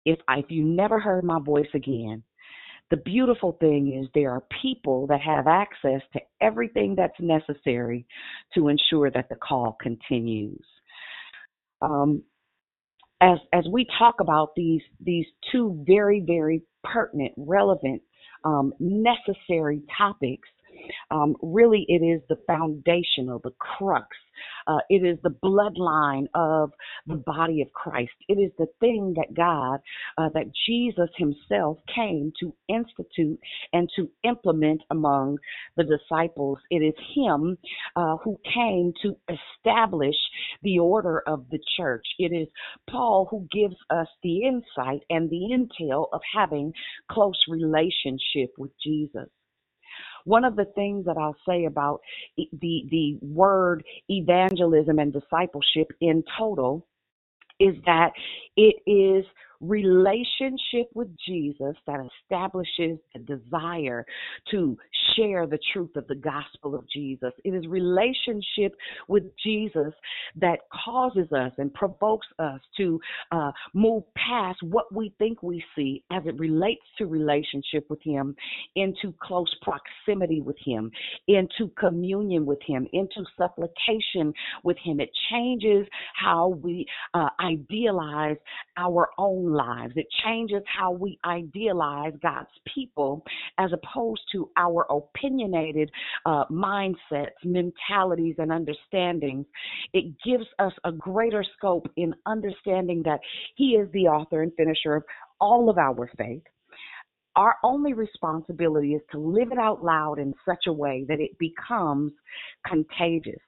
if 0.04 0.18
I, 0.28 0.38
if 0.38 0.46
you 0.48 0.64
never 0.64 0.98
heard 0.98 1.24
my 1.24 1.38
voice 1.38 1.68
again, 1.74 2.22
the 2.90 2.96
beautiful 2.98 3.56
thing 3.58 3.98
is 3.98 4.08
there 4.14 4.32
are 4.32 4.42
people 4.60 5.06
that 5.06 5.20
have 5.20 5.46
access 5.46 6.02
to 6.12 6.20
everything 6.42 6.94
that's 6.94 7.18
necessary 7.20 8.06
to 8.54 8.68
ensure 8.68 9.10
that 9.10 9.28
the 9.30 9.36
call 9.36 9.78
continues. 9.80 10.64
Um, 11.80 12.22
as 13.22 13.38
as 13.52 13.64
we 13.72 13.86
talk 13.98 14.16
about 14.20 14.50
these 14.56 14.82
these 15.00 15.26
two 15.50 15.82
very 15.86 16.20
very 16.20 16.62
pertinent, 16.84 17.32
relevant, 17.36 18.02
um, 18.44 18.74
necessary 18.78 19.80
topics, 19.96 20.48
um, 21.10 21.36
really 21.42 21.84
it 21.88 22.04
is 22.04 22.22
the 22.28 22.38
foundational, 22.46 23.40
the 23.42 23.52
crux 23.58 24.08
uh, 24.66 24.78
it 24.88 25.04
is 25.04 25.18
the 25.22 25.34
bloodline 25.42 26.26
of 26.34 26.72
the 27.06 27.16
body 27.16 27.62
of 27.62 27.72
Christ. 27.72 28.12
It 28.28 28.34
is 28.34 28.52
the 28.58 28.66
thing 28.80 29.14
that 29.16 29.34
God, 29.34 29.80
uh, 30.18 30.28
that 30.34 30.52
Jesus 30.66 31.10
Himself 31.16 31.78
came 31.94 32.32
to 32.40 32.54
institute 32.68 33.38
and 33.72 33.88
to 33.96 34.10
implement 34.24 34.82
among 34.90 35.38
the 35.76 35.84
disciples. 35.84 36.58
It 36.70 36.76
is 36.82 36.94
Him 37.14 37.58
uh, 37.96 38.16
who 38.22 38.38
came 38.54 38.92
to 39.02 39.16
establish 39.28 40.16
the 40.62 40.78
order 40.78 41.22
of 41.26 41.46
the 41.50 41.60
church. 41.76 42.06
It 42.18 42.32
is 42.32 42.48
Paul 42.88 43.26
who 43.30 43.46
gives 43.50 43.76
us 43.90 44.08
the 44.22 44.42
insight 44.44 45.02
and 45.10 45.28
the 45.28 45.50
intel 45.52 46.06
of 46.12 46.20
having 46.34 46.72
close 47.10 47.40
relationship 47.48 48.50
with 48.58 48.72
Jesus. 48.82 49.28
One 50.24 50.44
of 50.44 50.56
the 50.56 50.66
things 50.74 51.06
that 51.06 51.16
I'll 51.18 51.36
say 51.48 51.66
about 51.66 52.00
the 52.36 52.84
the 52.90 53.18
word 53.22 53.84
evangelism 54.10 54.98
and 54.98 55.12
discipleship 55.12 55.92
in 56.00 56.24
total 56.38 56.86
is 57.60 57.76
that 57.86 58.12
it 58.56 58.76
is 58.86 59.24
relationship 59.62 60.88
with 60.94 61.08
Jesus 61.26 61.76
that 61.86 62.00
establishes 62.22 62.98
a 63.14 63.18
desire 63.20 64.04
to 64.50 64.76
share 65.16 65.46
the 65.46 65.58
truth 65.72 65.94
of 65.96 66.06
the 66.08 66.14
gospel 66.14 66.74
of 66.74 66.84
Jesus. 66.90 67.32
It 67.44 67.54
is 67.54 67.66
relationship 67.66 68.74
with 69.08 69.24
Jesus 69.42 69.92
that 70.36 70.58
causes 70.84 71.30
us 71.32 71.52
and 71.58 71.72
provokes 71.72 72.26
us 72.38 72.60
to 72.76 73.00
uh, 73.30 73.52
move 73.72 74.02
past 74.16 74.58
what 74.62 74.92
we 74.94 75.14
think 75.18 75.42
we 75.42 75.64
see 75.76 76.02
as 76.10 76.22
it 76.26 76.38
relates 76.38 76.82
to 76.98 77.06
relationship 77.06 77.86
with 77.88 78.02
Him 78.02 78.34
into 78.74 79.14
close 79.22 79.54
proximity 79.62 80.40
with 80.40 80.56
Him, 80.64 80.90
into 81.28 81.70
communion 81.78 82.46
with 82.46 82.60
Him, 82.66 82.86
into 82.92 83.24
supplication 83.38 84.32
with 84.64 84.76
Him. 84.82 85.00
It 85.00 85.10
changes 85.30 85.86
how 86.14 86.48
we 86.62 86.86
uh, 87.14 87.28
idealize 87.40 88.36
our 88.76 89.08
own 89.18 89.51
lives. 89.54 89.92
It 89.96 90.06
changes 90.24 90.62
how 90.66 90.92
we 90.92 91.18
idealize 91.24 92.12
God's 92.22 92.48
people 92.74 93.24
as 93.58 93.70
opposed 93.72 94.22
to 94.32 94.50
our 94.56 94.86
opinionated 94.90 95.90
uh, 96.26 96.44
mindsets, 96.50 97.32
mentalities, 97.44 98.36
and 98.38 98.50
understandings. 98.50 99.46
It 99.92 100.14
gives 100.24 100.46
us 100.58 100.72
a 100.84 100.92
greater 100.92 101.44
scope 101.56 101.86
in 101.96 102.14
understanding 102.26 103.02
that 103.04 103.20
He 103.56 103.70
is 103.72 103.88
the 103.92 104.06
author 104.08 104.42
and 104.42 104.52
finisher 104.56 104.96
of 104.96 105.04
all 105.40 105.68
of 105.68 105.78
our 105.78 106.10
faith. 106.16 106.42
Our 107.34 107.56
only 107.64 107.94
responsibility 107.94 108.92
is 108.94 109.02
to 109.12 109.18
live 109.18 109.52
it 109.52 109.58
out 109.58 109.82
loud 109.82 110.18
in 110.18 110.34
such 110.46 110.66
a 110.66 110.72
way 110.72 111.06
that 111.08 111.18
it 111.18 111.38
becomes 111.38 112.12
contagious. 112.66 113.40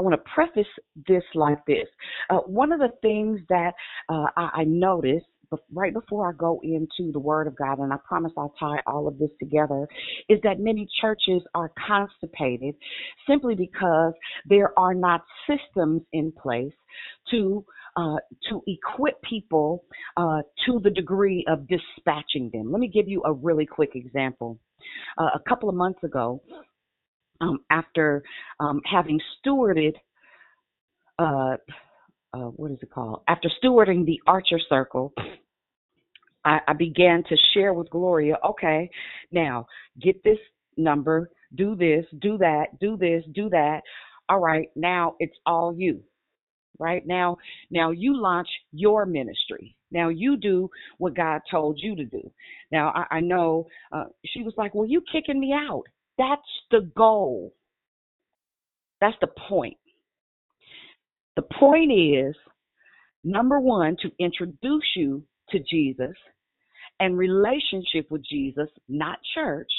I 0.00 0.02
want 0.02 0.14
to 0.14 0.30
preface 0.34 0.72
this 1.06 1.22
like 1.34 1.58
this. 1.66 1.86
Uh, 2.30 2.38
one 2.38 2.72
of 2.72 2.80
the 2.80 2.88
things 3.02 3.38
that 3.50 3.72
uh, 4.08 4.28
I, 4.34 4.60
I 4.60 4.64
noticed 4.64 5.26
right 5.70 5.92
before 5.92 6.26
I 6.26 6.32
go 6.32 6.58
into 6.62 7.12
the 7.12 7.18
Word 7.18 7.46
of 7.46 7.54
God, 7.56 7.80
and 7.80 7.92
I 7.92 7.96
promise 8.08 8.32
I'll 8.38 8.54
tie 8.58 8.80
all 8.86 9.06
of 9.06 9.18
this 9.18 9.28
together, 9.38 9.86
is 10.30 10.38
that 10.42 10.58
many 10.58 10.88
churches 11.02 11.42
are 11.54 11.70
constipated 11.86 12.76
simply 13.28 13.54
because 13.54 14.14
there 14.46 14.72
are 14.78 14.94
not 14.94 15.22
systems 15.46 16.00
in 16.14 16.32
place 16.32 16.72
to 17.30 17.62
uh, 17.96 18.16
to 18.48 18.62
equip 18.68 19.20
people 19.20 19.84
uh, 20.16 20.40
to 20.64 20.80
the 20.82 20.90
degree 20.90 21.44
of 21.46 21.66
dispatching 21.68 22.48
them. 22.54 22.72
Let 22.72 22.80
me 22.80 22.88
give 22.88 23.06
you 23.06 23.20
a 23.26 23.32
really 23.34 23.66
quick 23.66 23.90
example. 23.96 24.58
Uh, 25.18 25.30
a 25.34 25.40
couple 25.46 25.68
of 25.68 25.74
months 25.74 26.02
ago, 26.04 26.40
um, 27.40 27.60
after 27.70 28.22
um, 28.58 28.80
having 28.90 29.20
stewarded, 29.38 29.94
uh, 31.18 31.56
uh, 32.32 32.48
what 32.56 32.70
is 32.70 32.78
it 32.82 32.90
called? 32.90 33.22
After 33.28 33.50
stewarding 33.62 34.04
the 34.06 34.20
Archer 34.26 34.58
Circle, 34.68 35.12
I, 36.44 36.60
I 36.68 36.72
began 36.72 37.22
to 37.28 37.36
share 37.54 37.72
with 37.72 37.90
Gloria, 37.90 38.36
okay, 38.44 38.90
now 39.30 39.66
get 40.00 40.22
this 40.24 40.38
number, 40.76 41.30
do 41.54 41.74
this, 41.74 42.04
do 42.20 42.38
that, 42.38 42.66
do 42.80 42.96
this, 42.96 43.24
do 43.34 43.48
that. 43.50 43.80
All 44.28 44.38
right, 44.38 44.68
now 44.76 45.16
it's 45.18 45.36
all 45.44 45.74
you. 45.76 46.02
Right 46.78 47.06
now, 47.06 47.36
now 47.70 47.90
you 47.90 48.16
launch 48.16 48.48
your 48.72 49.04
ministry. 49.04 49.76
Now 49.90 50.08
you 50.08 50.36
do 50.38 50.70
what 50.98 51.14
God 51.14 51.42
told 51.50 51.78
you 51.82 51.94
to 51.96 52.04
do. 52.04 52.30
Now 52.72 52.92
I, 52.94 53.16
I 53.16 53.20
know 53.20 53.66
uh, 53.92 54.04
she 54.24 54.42
was 54.42 54.54
like, 54.56 54.74
"Well, 54.74 54.88
you 54.88 55.02
kicking 55.12 55.38
me 55.38 55.52
out." 55.52 55.82
That's 56.20 56.42
the 56.70 56.90
goal. 56.94 57.54
That's 59.00 59.16
the 59.22 59.28
point. 59.48 59.78
The 61.36 61.42
point 61.58 61.90
is 61.90 62.36
number 63.24 63.58
one, 63.58 63.96
to 64.02 64.10
introduce 64.18 64.84
you 64.94 65.22
to 65.48 65.58
Jesus 65.70 66.14
and 67.00 67.16
relationship 67.16 68.10
with 68.10 68.22
Jesus, 68.22 68.68
not 68.88 69.18
church, 69.34 69.70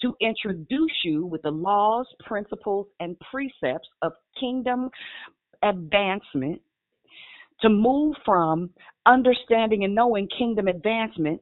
to 0.00 0.14
introduce 0.20 0.92
you 1.04 1.26
with 1.26 1.42
the 1.42 1.50
laws, 1.50 2.06
principles, 2.26 2.86
and 3.00 3.16
precepts 3.30 3.88
of 4.00 4.12
kingdom 4.40 4.88
advancement, 5.62 6.60
to 7.60 7.68
move 7.68 8.14
from 8.24 8.70
understanding 9.04 9.84
and 9.84 9.94
knowing 9.94 10.26
kingdom 10.38 10.68
advancement 10.68 11.40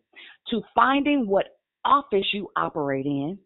to 0.48 0.60
finding 0.74 1.26
what 1.26 1.46
office 1.84 2.26
you 2.32 2.48
operate 2.56 3.06
in 3.06 3.38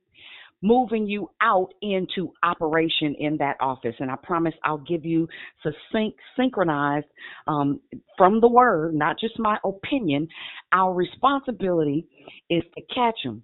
moving 0.62 1.06
you 1.06 1.30
out 1.40 1.68
into 1.82 2.32
operation 2.42 3.14
in 3.18 3.36
that 3.38 3.56
office. 3.60 3.94
And 4.00 4.10
I 4.10 4.16
promise 4.22 4.54
I'll 4.64 4.78
give 4.78 5.04
you 5.04 5.28
succinct, 5.62 6.18
synchronized 6.36 7.06
um, 7.46 7.80
from 8.16 8.40
the 8.40 8.48
word, 8.48 8.94
not 8.94 9.18
just 9.20 9.38
my 9.38 9.58
opinion. 9.64 10.28
Our 10.72 10.92
responsibility 10.94 12.06
is 12.50 12.62
to 12.76 12.82
catch 12.94 13.18
them, 13.24 13.42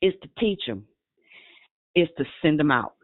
is 0.00 0.14
to 0.22 0.28
teach 0.38 0.62
them, 0.66 0.84
is 1.96 2.08
to 2.18 2.24
send 2.40 2.58
them 2.58 2.70
out. 2.70 2.94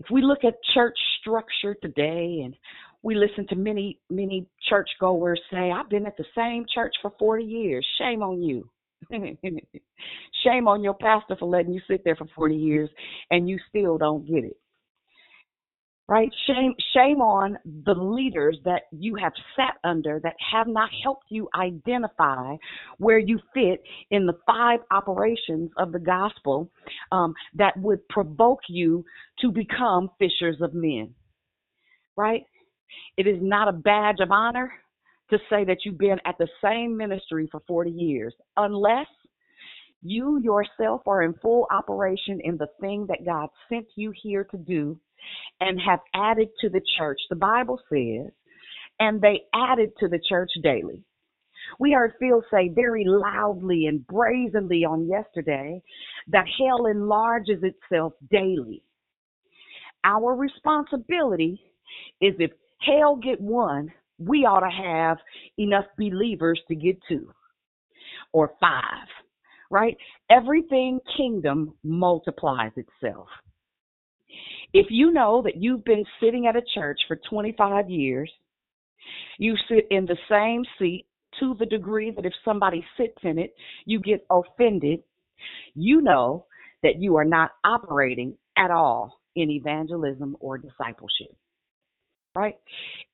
If 0.00 0.06
we 0.12 0.22
look 0.22 0.44
at 0.44 0.54
church 0.74 0.96
structure 1.20 1.74
today 1.82 2.42
and 2.44 2.54
we 3.02 3.14
listen 3.14 3.46
to 3.48 3.56
many, 3.56 3.98
many 4.10 4.46
churchgoers 4.68 5.40
say, 5.50 5.72
I've 5.72 5.88
been 5.88 6.06
at 6.06 6.16
the 6.16 6.24
same 6.36 6.66
church 6.72 6.94
for 7.00 7.12
40 7.18 7.44
years. 7.44 7.86
Shame 7.98 8.22
on 8.22 8.42
you. 8.42 8.68
Shame 10.44 10.68
on 10.68 10.82
your 10.82 10.94
pastor 10.94 11.36
for 11.38 11.48
letting 11.48 11.72
you 11.72 11.80
sit 11.88 12.02
there 12.04 12.16
for 12.16 12.26
40 12.34 12.56
years 12.56 12.90
and 13.30 13.48
you 13.48 13.58
still 13.68 13.98
don't 13.98 14.26
get 14.26 14.44
it. 14.44 14.56
Right? 16.10 16.30
Shame 16.46 16.74
shame 16.94 17.20
on 17.20 17.58
the 17.84 17.92
leaders 17.92 18.56
that 18.64 18.84
you 18.90 19.14
have 19.16 19.34
sat 19.54 19.74
under 19.84 20.18
that 20.22 20.36
have 20.52 20.66
not 20.66 20.88
helped 21.02 21.26
you 21.28 21.50
identify 21.54 22.56
where 22.96 23.18
you 23.18 23.38
fit 23.52 23.82
in 24.10 24.24
the 24.24 24.32
five 24.46 24.80
operations 24.90 25.70
of 25.76 25.92
the 25.92 25.98
gospel 25.98 26.70
um, 27.12 27.34
that 27.56 27.76
would 27.76 28.08
provoke 28.08 28.60
you 28.70 29.04
to 29.40 29.52
become 29.52 30.08
fishers 30.18 30.56
of 30.62 30.72
men. 30.72 31.14
Right? 32.16 32.44
It 33.18 33.26
is 33.26 33.36
not 33.42 33.68
a 33.68 33.72
badge 33.72 34.20
of 34.20 34.30
honor 34.30 34.72
to 35.30 35.38
say 35.50 35.64
that 35.64 35.78
you've 35.84 35.98
been 35.98 36.18
at 36.24 36.36
the 36.38 36.48
same 36.62 36.96
ministry 36.96 37.48
for 37.50 37.62
40 37.66 37.90
years, 37.90 38.34
unless 38.56 39.06
you 40.02 40.40
yourself 40.42 41.02
are 41.06 41.22
in 41.22 41.34
full 41.34 41.66
operation 41.70 42.40
in 42.44 42.56
the 42.56 42.68
thing 42.80 43.06
that 43.08 43.24
God 43.24 43.48
sent 43.68 43.86
you 43.96 44.12
here 44.22 44.44
to 44.44 44.56
do 44.56 44.98
and 45.60 45.80
have 45.80 46.00
added 46.14 46.48
to 46.60 46.68
the 46.68 46.80
church. 46.96 47.20
The 47.30 47.36
Bible 47.36 47.80
says, 47.92 48.32
and 49.00 49.20
they 49.20 49.42
added 49.54 49.90
to 50.00 50.08
the 50.08 50.20
church 50.28 50.50
daily. 50.62 51.02
We 51.78 51.92
heard 51.92 52.14
Phil 52.18 52.42
say 52.50 52.68
very 52.68 53.04
loudly 53.06 53.86
and 53.86 54.06
brazenly 54.06 54.84
on 54.84 55.08
yesterday 55.08 55.82
that 56.28 56.46
hell 56.58 56.86
enlarges 56.86 57.62
itself 57.62 58.14
daily. 58.30 58.82
Our 60.04 60.34
responsibility 60.34 61.60
is 62.20 62.34
if 62.38 62.52
hell 62.80 63.16
get 63.16 63.40
one, 63.40 63.92
we 64.18 64.44
ought 64.44 64.60
to 64.60 64.70
have 64.70 65.18
enough 65.58 65.84
believers 65.96 66.60
to 66.68 66.74
get 66.74 66.98
two 67.08 67.32
or 68.32 68.52
five, 68.60 69.06
right? 69.70 69.96
Everything 70.30 71.00
kingdom 71.16 71.74
multiplies 71.82 72.72
itself. 72.76 73.28
If 74.72 74.86
you 74.90 75.12
know 75.12 75.42
that 75.42 75.56
you've 75.56 75.84
been 75.84 76.04
sitting 76.20 76.46
at 76.46 76.56
a 76.56 76.62
church 76.74 77.00
for 77.08 77.18
25 77.30 77.88
years, 77.88 78.30
you 79.38 79.56
sit 79.68 79.86
in 79.90 80.04
the 80.04 80.18
same 80.28 80.64
seat 80.78 81.06
to 81.40 81.54
the 81.58 81.66
degree 81.66 82.10
that 82.10 82.26
if 82.26 82.32
somebody 82.44 82.84
sits 82.96 83.16
in 83.22 83.38
it, 83.38 83.54
you 83.86 84.00
get 84.00 84.26
offended, 84.30 85.00
you 85.74 86.00
know 86.00 86.46
that 86.82 86.98
you 86.98 87.16
are 87.16 87.24
not 87.24 87.52
operating 87.64 88.36
at 88.56 88.70
all 88.70 89.20
in 89.36 89.50
evangelism 89.50 90.36
or 90.40 90.58
discipleship. 90.58 91.34
Right? 92.38 92.54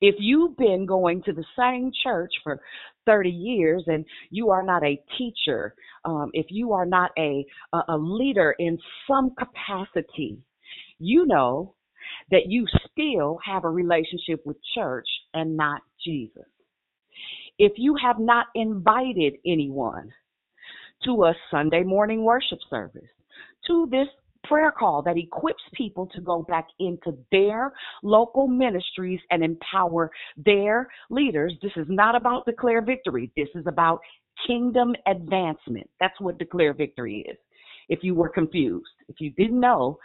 If 0.01 0.15
you've 0.19 0.55
been 0.55 0.85
going 0.85 1.23
to 1.23 1.33
the 1.33 1.45
same 1.57 1.91
church 2.03 2.31
for 2.43 2.59
30 3.07 3.29
years 3.29 3.83
and 3.87 4.05
you 4.29 4.51
are 4.51 4.61
not 4.61 4.83
a 4.83 5.01
teacher, 5.17 5.73
um, 6.03 6.29
if 6.33 6.45
you 6.49 6.73
are 6.73 6.85
not 6.85 7.09
a, 7.17 7.43
a 7.73 7.97
leader 7.97 8.55
in 8.59 8.77
some 9.07 9.31
capacity, 9.35 10.37
you 10.99 11.25
know 11.25 11.73
that 12.29 12.43
you 12.47 12.67
still 12.91 13.39
have 13.43 13.63
a 13.63 13.69
relationship 13.69 14.45
with 14.45 14.57
church 14.75 15.07
and 15.33 15.57
not 15.57 15.81
Jesus. 16.03 16.45
If 17.57 17.73
you 17.77 17.95
have 17.99 18.19
not 18.19 18.47
invited 18.53 19.37
anyone 19.45 20.11
to 21.05 21.23
a 21.23 21.33
Sunday 21.49 21.83
morning 21.83 22.23
worship 22.23 22.59
service, 22.69 23.09
to 23.67 23.87
this 23.89 24.07
prayer 24.47 24.71
call 24.71 25.01
that 25.03 25.17
equips 25.17 25.63
people 25.73 26.07
to 26.07 26.21
go 26.21 26.43
back 26.43 26.67
into 26.79 27.17
their 27.31 27.73
local 28.03 28.47
ministries 28.47 29.19
and 29.31 29.43
empower 29.43 30.11
their 30.37 30.87
leaders. 31.09 31.53
This 31.61 31.71
is 31.75 31.87
not 31.89 32.15
about 32.15 32.45
declare 32.45 32.81
victory. 32.81 33.31
This 33.35 33.49
is 33.55 33.65
about 33.67 33.99
kingdom 34.47 34.95
advancement. 35.07 35.89
That's 35.99 36.19
what 36.19 36.37
declare 36.37 36.73
victory 36.73 37.25
is. 37.29 37.37
If 37.87 37.99
you 38.01 38.15
were 38.15 38.29
confused, 38.29 38.85
if 39.07 39.17
you 39.19 39.31
didn't 39.31 39.59
know, 39.59 39.99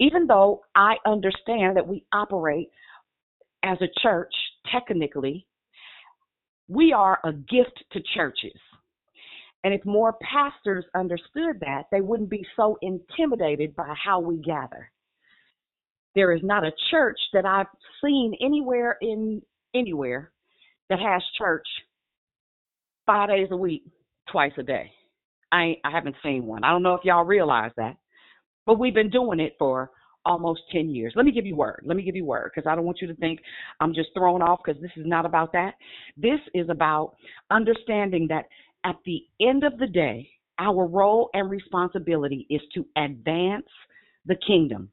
even 0.00 0.26
though 0.26 0.62
I 0.74 0.96
understand 1.06 1.76
that 1.76 1.86
we 1.86 2.04
operate 2.12 2.70
as 3.62 3.78
a 3.80 4.00
church 4.00 4.34
technically, 4.70 5.46
we 6.68 6.92
are 6.92 7.18
a 7.24 7.32
gift 7.32 7.84
to 7.92 8.00
churches. 8.14 8.58
And 9.64 9.72
if 9.72 9.84
more 9.84 10.14
pastors 10.14 10.84
understood 10.94 11.60
that, 11.60 11.84
they 11.92 12.00
wouldn't 12.00 12.30
be 12.30 12.44
so 12.56 12.78
intimidated 12.82 13.76
by 13.76 13.94
how 14.02 14.18
we 14.20 14.38
gather. 14.38 14.90
There 16.14 16.32
is 16.32 16.42
not 16.42 16.64
a 16.64 16.72
church 16.90 17.18
that 17.32 17.46
I've 17.46 17.66
seen 18.04 18.34
anywhere 18.40 18.98
in 19.00 19.40
anywhere 19.74 20.32
that 20.90 20.98
has 20.98 21.22
church 21.38 21.66
five 23.06 23.28
days 23.28 23.48
a 23.50 23.56
week, 23.56 23.84
twice 24.30 24.52
a 24.58 24.62
day. 24.62 24.90
I 25.52 25.76
I 25.84 25.90
haven't 25.90 26.16
seen 26.22 26.44
one. 26.44 26.64
I 26.64 26.70
don't 26.70 26.82
know 26.82 26.94
if 26.94 27.04
y'all 27.04 27.24
realize 27.24 27.72
that, 27.76 27.96
but 28.66 28.78
we've 28.78 28.94
been 28.94 29.10
doing 29.10 29.40
it 29.40 29.54
for 29.58 29.90
almost 30.24 30.60
10 30.70 30.90
years. 30.90 31.12
Let 31.16 31.24
me 31.24 31.32
give 31.32 31.46
you 31.46 31.56
word. 31.56 31.82
Let 31.84 31.96
me 31.96 32.02
give 32.02 32.14
you 32.14 32.24
word 32.24 32.50
because 32.54 32.68
I 32.70 32.74
don't 32.74 32.84
want 32.84 33.00
you 33.00 33.08
to 33.08 33.14
think 33.16 33.40
I'm 33.80 33.94
just 33.94 34.10
throwing 34.14 34.42
off 34.42 34.60
because 34.64 34.80
this 34.80 34.90
is 34.96 35.06
not 35.06 35.26
about 35.26 35.52
that. 35.52 35.74
This 36.16 36.38
is 36.54 36.68
about 36.68 37.16
understanding 37.50 38.28
that 38.28 38.46
at 38.84 38.96
the 39.04 39.24
end 39.40 39.64
of 39.64 39.78
the 39.78 39.86
day, 39.86 40.28
our 40.58 40.86
role 40.86 41.30
and 41.34 41.50
responsibility 41.50 42.46
is 42.50 42.60
to 42.74 42.86
advance 42.96 43.66
the 44.26 44.36
kingdom. 44.46 44.90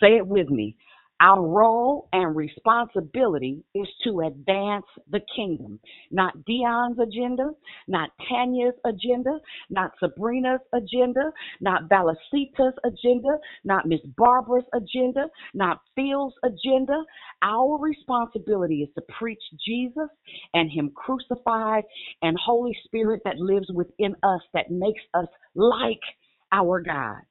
Say 0.00 0.16
it 0.16 0.26
with 0.26 0.48
me. 0.48 0.76
Our 1.20 1.42
role 1.42 2.08
and 2.12 2.36
responsibility 2.36 3.64
is 3.74 3.88
to 4.04 4.20
advance 4.20 4.86
the 5.10 5.20
kingdom. 5.34 5.80
Not 6.12 6.34
Dionne's 6.44 6.98
agenda, 7.00 7.50
not 7.88 8.10
Tanya's 8.28 8.74
agenda, 8.84 9.38
not 9.68 9.92
Sabrina's 9.98 10.60
agenda, 10.72 11.32
not 11.60 11.88
Valicita's 11.88 12.74
agenda, 12.84 13.38
not 13.64 13.86
Miss 13.86 14.00
Barbara's 14.16 14.64
agenda, 14.74 15.26
not 15.54 15.80
Phil's 15.96 16.34
agenda. 16.44 17.02
Our 17.42 17.78
responsibility 17.78 18.82
is 18.82 18.88
to 18.94 19.02
preach 19.18 19.42
Jesus 19.66 20.08
and 20.54 20.70
Him 20.70 20.92
crucified 20.94 21.82
and 22.22 22.36
Holy 22.38 22.76
Spirit 22.84 23.22
that 23.24 23.38
lives 23.38 23.68
within 23.74 24.14
us 24.22 24.40
that 24.54 24.70
makes 24.70 25.02
us 25.14 25.26
like 25.56 26.00
our 26.52 26.80
God. 26.80 27.22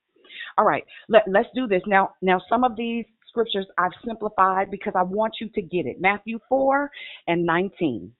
All 0.57 0.65
right, 0.65 0.83
let, 1.07 1.23
let's 1.27 1.49
do 1.55 1.67
this. 1.67 1.81
Now, 1.87 2.11
now 2.21 2.41
some 2.49 2.63
of 2.63 2.75
these 2.75 3.05
scriptures 3.37 3.67
I've 3.77 3.91
simplified 4.05 4.71
because 4.71 4.93
I 4.95 5.03
want 5.03 5.35
you 5.39 5.49
to 5.49 5.61
get 5.61 5.85
it. 5.85 5.97
Matthew 5.99 6.39
4 6.49 6.89
and 7.27 7.45
19. 7.45 8.11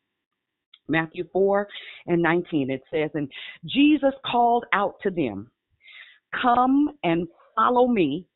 Matthew 0.87 1.25
4 1.33 1.67
and 2.07 2.21
19. 2.21 2.69
It 2.69 2.81
says, 2.91 3.09
And 3.13 3.29
Jesus 3.65 4.13
called 4.29 4.65
out 4.73 4.95
to 5.03 5.09
them, 5.09 5.49
Come 6.41 6.91
and 7.03 7.27
follow 7.55 7.87
me, 7.87 8.27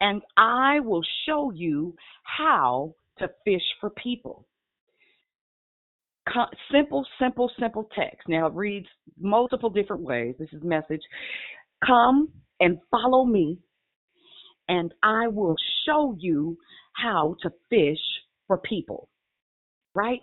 and 0.00 0.20
I 0.36 0.80
will 0.80 1.02
show 1.26 1.50
you 1.52 1.94
how 2.24 2.94
to 3.18 3.28
fish 3.44 3.62
for 3.80 3.90
people. 3.90 4.46
Simple, 6.72 7.06
simple, 7.20 7.50
simple 7.58 7.88
text. 7.96 8.28
Now 8.28 8.46
it 8.46 8.54
reads 8.54 8.86
multiple 9.18 9.70
different 9.70 10.02
ways. 10.02 10.34
This 10.38 10.48
is 10.52 10.62
message. 10.62 11.02
Come 11.86 12.30
and 12.60 12.78
follow 12.90 13.24
me, 13.24 13.58
and 14.68 14.92
I 15.02 15.28
will 15.28 15.56
show 15.86 16.16
you 16.18 16.56
how 16.94 17.36
to 17.42 17.50
fish 17.70 17.98
for 18.46 18.58
people. 18.58 19.08
Right? 19.94 20.20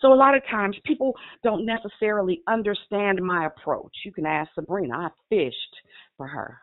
So, 0.00 0.12
a 0.12 0.14
lot 0.14 0.36
of 0.36 0.42
times 0.50 0.76
people 0.84 1.14
don't 1.44 1.64
necessarily 1.64 2.42
understand 2.48 3.22
my 3.22 3.46
approach. 3.46 3.92
You 4.04 4.12
can 4.12 4.26
ask 4.26 4.50
Sabrina, 4.54 4.96
I 4.96 5.08
fished 5.30 5.76
for 6.16 6.26
her 6.26 6.58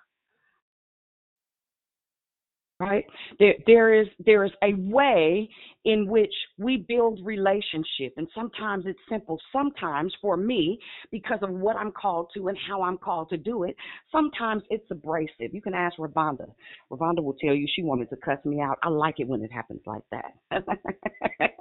right? 2.81 3.05
There 3.39 3.53
there 3.67 3.93
is 4.01 4.07
there 4.25 4.43
is 4.43 4.51
a 4.63 4.73
way 4.75 5.49
in 5.85 6.07
which 6.07 6.33
we 6.57 6.85
build 6.87 7.19
relationship 7.23 8.13
and 8.17 8.27
sometimes 8.35 8.85
it's 8.87 8.99
simple. 9.09 9.39
Sometimes 9.53 10.13
for 10.21 10.35
me 10.37 10.79
because 11.11 11.39
of 11.41 11.49
what 11.49 11.75
i'm 11.75 11.91
called 11.91 12.29
to 12.33 12.47
and 12.47 12.57
how 12.67 12.81
i'm 12.83 12.97
called 12.97 13.29
to 13.29 13.37
do 13.37 13.63
it 13.63 13.75
sometimes 14.11 14.63
it's 14.69 14.85
abrasive. 14.91 15.53
You 15.53 15.61
can 15.61 15.73
ask 15.73 15.97
ravonda 15.97 16.47
ravonda 16.91 17.23
will 17.23 17.35
tell 17.43 17.53
you 17.53 17.67
she 17.73 17.83
wanted 17.83 18.09
to 18.09 18.15
cuss 18.17 18.39
me 18.45 18.61
out. 18.61 18.77
I 18.83 18.89
like 18.89 19.15
it 19.19 19.27
when 19.27 19.43
it 19.43 19.51
happens 19.51 19.81
like 19.85 20.03
that 20.11 20.33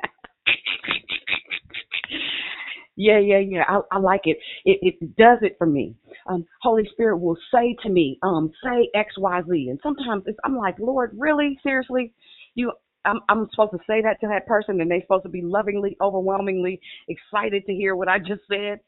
Yeah, 2.96 3.18
yeah, 3.18 3.38
yeah. 3.38 3.64
I, 3.68 3.80
I 3.92 3.98
like 3.98 4.22
it. 4.24 4.38
it. 4.66 4.78
It 5.00 5.16
does 5.16 5.38
it 5.42 5.56
for 5.58 5.66
me. 5.66 5.94
Um, 6.28 6.44
Holy 6.60 6.86
Spirit 6.92 7.18
will 7.18 7.38
say 7.54 7.76
to 7.82 7.88
me, 7.88 8.18
um, 8.22 8.52
say 8.62 8.90
X, 8.94 9.14
Y, 9.18 9.40
Z. 9.50 9.68
And 9.70 9.80
sometimes 9.82 10.24
it's, 10.26 10.38
I'm 10.44 10.56
like, 10.56 10.76
Lord, 10.78 11.12
really? 11.18 11.58
Seriously? 11.62 12.12
You 12.54 12.72
I'm 13.06 13.20
I'm 13.28 13.48
supposed 13.50 13.72
to 13.72 13.78
say 13.88 14.02
that 14.02 14.20
to 14.20 14.28
that 14.28 14.46
person 14.46 14.80
and 14.80 14.90
they're 14.90 15.00
supposed 15.02 15.22
to 15.24 15.30
be 15.30 15.42
lovingly, 15.42 15.96
overwhelmingly 16.02 16.80
excited 17.08 17.64
to 17.66 17.72
hear 17.74 17.96
what 17.96 18.08
I 18.08 18.18
just 18.18 18.42
said. 18.50 18.80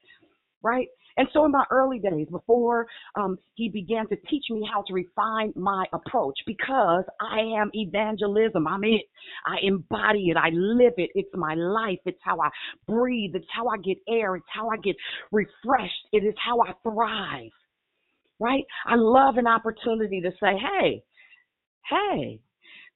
Right? 0.62 0.88
And 1.16 1.28
so 1.32 1.44
in 1.44 1.52
my 1.52 1.64
early 1.70 1.98
days, 1.98 2.26
before 2.30 2.86
um, 3.16 3.38
he 3.54 3.68
began 3.68 4.08
to 4.08 4.16
teach 4.28 4.44
me 4.50 4.68
how 4.72 4.82
to 4.86 4.92
refine 4.92 5.52
my 5.56 5.84
approach, 5.92 6.38
because 6.46 7.04
I 7.20 7.40
am 7.60 7.70
evangelism, 7.74 8.66
I'm 8.66 8.84
it. 8.84 9.02
I 9.46 9.56
embody 9.62 10.30
it. 10.30 10.36
I 10.36 10.50
live 10.52 10.94
it. 10.96 11.10
It's 11.14 11.30
my 11.34 11.54
life. 11.54 11.98
It's 12.04 12.20
how 12.22 12.40
I 12.40 12.48
breathe. 12.86 13.34
It's 13.34 13.46
how 13.54 13.68
I 13.68 13.76
get 13.78 13.98
air. 14.08 14.36
It's 14.36 14.46
how 14.52 14.68
I 14.68 14.76
get 14.76 14.96
refreshed. 15.30 16.06
It 16.12 16.24
is 16.24 16.34
how 16.44 16.60
I 16.60 16.72
thrive. 16.82 17.50
Right? 18.40 18.64
I 18.86 18.96
love 18.96 19.36
an 19.36 19.46
opportunity 19.46 20.20
to 20.20 20.30
say, 20.40 20.56
hey, 20.58 21.02
hey, 21.88 22.40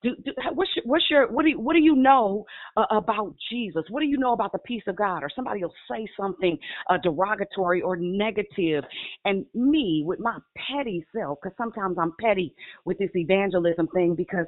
Do, 0.06 0.14
do, 0.24 0.32
what's 0.54 0.70
your, 0.76 0.84
what's 0.84 1.04
your 1.10 1.32
what 1.32 1.42
do 1.42 1.48
you, 1.50 1.58
what 1.58 1.74
do 1.74 1.80
you 1.80 1.96
know 1.96 2.44
uh, 2.76 2.86
about 2.92 3.34
Jesus? 3.50 3.82
What 3.90 4.00
do 4.00 4.06
you 4.06 4.18
know 4.18 4.34
about 4.34 4.52
the 4.52 4.58
peace 4.58 4.84
of 4.86 4.94
God? 4.94 5.24
Or 5.24 5.30
somebody 5.34 5.64
will 5.64 5.74
say 5.90 6.06
something 6.16 6.56
uh, 6.88 6.98
derogatory 7.02 7.82
or 7.82 7.96
negative, 7.96 8.84
and 9.24 9.44
me 9.52 10.04
with 10.06 10.20
my 10.20 10.38
petty 10.56 11.04
self, 11.12 11.38
because 11.42 11.56
sometimes 11.58 11.96
I'm 12.00 12.12
petty 12.20 12.54
with 12.84 12.98
this 12.98 13.10
evangelism 13.14 13.88
thing, 13.88 14.14
because 14.14 14.46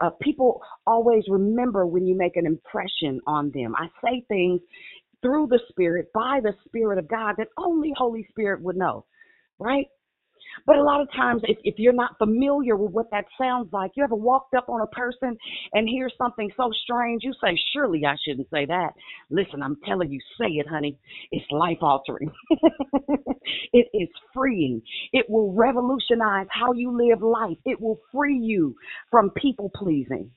uh, 0.00 0.10
people 0.22 0.62
always 0.86 1.24
remember 1.28 1.86
when 1.86 2.06
you 2.06 2.16
make 2.16 2.36
an 2.36 2.46
impression 2.46 3.20
on 3.26 3.50
them. 3.52 3.74
I 3.76 3.88
say 4.04 4.24
things 4.28 4.60
through 5.22 5.48
the 5.48 5.58
Spirit, 5.70 6.06
by 6.14 6.38
the 6.40 6.52
Spirit 6.66 6.98
of 6.98 7.08
God, 7.08 7.34
that 7.38 7.48
only 7.58 7.92
Holy 7.96 8.26
Spirit 8.30 8.62
would 8.62 8.76
know, 8.76 9.06
right? 9.58 9.86
But 10.66 10.76
a 10.76 10.82
lot 10.82 11.00
of 11.00 11.10
times, 11.12 11.42
if, 11.44 11.58
if 11.64 11.74
you're 11.78 11.92
not 11.92 12.18
familiar 12.18 12.76
with 12.76 12.92
what 12.92 13.10
that 13.10 13.24
sounds 13.40 13.68
like, 13.72 13.92
you 13.96 14.04
ever 14.04 14.14
walked 14.14 14.54
up 14.54 14.68
on 14.68 14.80
a 14.80 14.86
person 14.88 15.36
and 15.72 15.88
hear 15.88 16.10
something 16.18 16.50
so 16.56 16.70
strange, 16.84 17.22
you 17.24 17.32
say, 17.42 17.58
Surely 17.72 18.04
I 18.06 18.16
shouldn't 18.24 18.48
say 18.50 18.66
that. 18.66 18.90
Listen, 19.30 19.62
I'm 19.62 19.76
telling 19.86 20.10
you, 20.10 20.20
say 20.40 20.48
it, 20.52 20.66
honey. 20.68 20.98
It's 21.30 21.46
life 21.50 21.78
altering, 21.82 22.30
it 23.72 23.88
is 23.94 24.08
freeing. 24.34 24.82
It 25.12 25.26
will 25.28 25.52
revolutionize 25.52 26.46
how 26.50 26.72
you 26.72 26.96
live 26.96 27.22
life, 27.22 27.58
it 27.64 27.80
will 27.80 28.00
free 28.12 28.38
you 28.38 28.74
from 29.10 29.30
people 29.30 29.70
pleasing. 29.74 30.30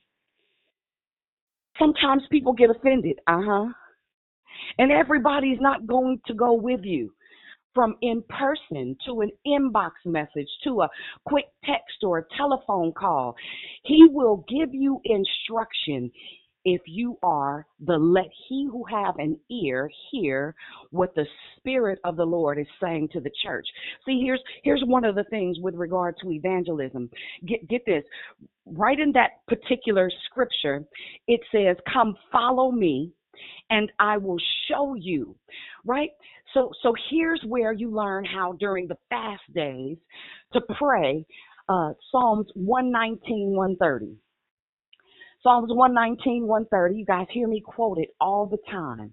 Sometimes 1.78 2.22
people 2.30 2.52
get 2.52 2.70
offended, 2.70 3.18
uh 3.26 3.40
huh. 3.44 3.66
And 4.78 4.92
everybody's 4.92 5.60
not 5.60 5.86
going 5.86 6.20
to 6.26 6.34
go 6.34 6.54
with 6.54 6.80
you 6.84 7.12
from 7.74 7.96
in 8.02 8.22
person 8.28 8.96
to 9.06 9.20
an 9.20 9.30
inbox 9.46 9.90
message 10.04 10.48
to 10.64 10.82
a 10.82 10.88
quick 11.26 11.46
text 11.64 12.02
or 12.02 12.18
a 12.18 12.24
telephone 12.36 12.92
call. 12.92 13.34
He 13.84 14.06
will 14.10 14.44
give 14.48 14.72
you 14.72 15.00
instruction 15.04 16.10
if 16.64 16.80
you 16.86 17.18
are 17.22 17.66
the 17.84 17.96
let 17.96 18.28
he 18.48 18.66
who 18.70 18.84
have 18.90 19.16
an 19.18 19.38
ear 19.50 19.90
hear 20.10 20.54
what 20.90 21.14
the 21.14 21.26
spirit 21.56 21.98
of 22.04 22.16
the 22.16 22.24
lord 22.24 22.58
is 22.58 22.66
saying 22.82 23.08
to 23.12 23.20
the 23.20 23.30
church. 23.42 23.66
See 24.06 24.22
here's 24.24 24.40
here's 24.62 24.82
one 24.86 25.04
of 25.04 25.14
the 25.14 25.24
things 25.24 25.58
with 25.60 25.74
regard 25.74 26.16
to 26.22 26.30
evangelism. 26.30 27.10
Get 27.46 27.68
get 27.68 27.84
this. 27.86 28.04
Right 28.66 28.98
in 28.98 29.12
that 29.12 29.46
particular 29.46 30.10
scripture 30.26 30.84
it 31.28 31.40
says 31.52 31.76
come 31.92 32.16
follow 32.32 32.70
me 32.70 33.12
and 33.70 33.90
I 33.98 34.16
will 34.16 34.38
show 34.68 34.94
you, 34.94 35.36
right? 35.84 36.10
So 36.52 36.70
so 36.82 36.94
here's 37.10 37.42
where 37.46 37.72
you 37.72 37.90
learn 37.90 38.24
how 38.24 38.52
during 38.52 38.88
the 38.88 38.98
fast 39.10 39.42
days 39.54 39.96
to 40.52 40.60
pray 40.78 41.24
uh, 41.68 41.92
Psalms 42.10 42.46
119, 42.54 43.56
130. 43.56 44.16
Psalms 45.42 45.70
119, 45.72 46.46
130. 46.46 46.98
You 46.98 47.04
guys 47.04 47.26
hear 47.30 47.48
me 47.48 47.60
quote 47.60 47.98
it 47.98 48.10
all 48.20 48.46
the 48.46 48.58
time 48.70 49.12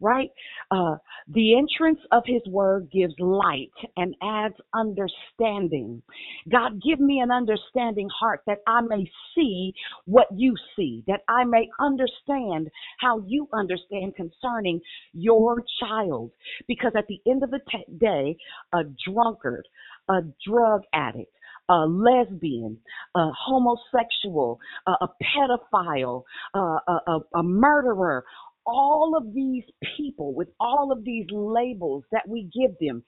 right? 0.00 0.30
Uh, 0.70 0.96
the 1.28 1.56
entrance 1.56 2.00
of 2.12 2.22
His 2.26 2.42
Word 2.46 2.88
gives 2.92 3.14
light 3.18 3.72
and 3.96 4.14
adds 4.22 4.54
understanding. 4.74 6.02
God, 6.50 6.80
give 6.82 7.00
me 7.00 7.20
an 7.20 7.30
understanding 7.30 8.08
heart 8.18 8.42
that 8.46 8.58
I 8.66 8.80
may 8.82 9.10
see 9.34 9.72
what 10.04 10.26
you 10.34 10.54
see, 10.76 11.04
that 11.06 11.20
I 11.28 11.44
may 11.44 11.68
understand 11.80 12.68
how 13.00 13.22
you 13.26 13.48
understand 13.52 14.14
concerning 14.16 14.80
your 15.12 15.62
child. 15.80 16.30
Because 16.66 16.92
at 16.96 17.06
the 17.08 17.20
end 17.30 17.42
of 17.42 17.50
the 17.50 17.60
t- 17.70 17.84
day, 17.98 18.36
a 18.72 18.82
drunkard, 19.06 19.66
a 20.08 20.20
drug 20.46 20.82
addict, 20.92 21.32
a 21.68 21.86
lesbian, 21.86 22.78
a 23.14 23.30
homosexual, 23.38 24.58
a, 24.86 24.92
a 25.02 25.08
pedophile, 25.22 26.22
a, 26.54 26.58
a, 26.58 27.18
a 27.36 27.42
murderer, 27.42 28.24
all 28.68 29.16
of 29.16 29.34
these 29.34 29.64
people 29.96 30.34
with 30.34 30.48
all 30.60 30.92
of 30.92 31.04
these 31.04 31.26
labels 31.32 32.04
that 32.12 32.28
we 32.28 32.50
give 32.54 32.76
them, 32.80 33.02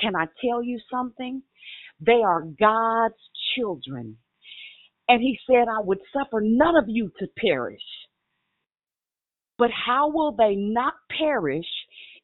can 0.00 0.14
I 0.14 0.26
tell 0.44 0.62
you 0.62 0.78
something? 0.90 1.42
They 2.00 2.22
are 2.24 2.42
God's 2.42 3.20
children. 3.56 4.16
And 5.08 5.20
he 5.20 5.38
said, 5.46 5.66
I 5.68 5.80
would 5.82 5.98
suffer 6.12 6.40
none 6.40 6.76
of 6.76 6.84
you 6.86 7.10
to 7.18 7.26
perish. 7.36 7.82
But 9.58 9.70
how 9.70 10.10
will 10.10 10.32
they 10.32 10.54
not 10.54 10.94
perish 11.18 11.66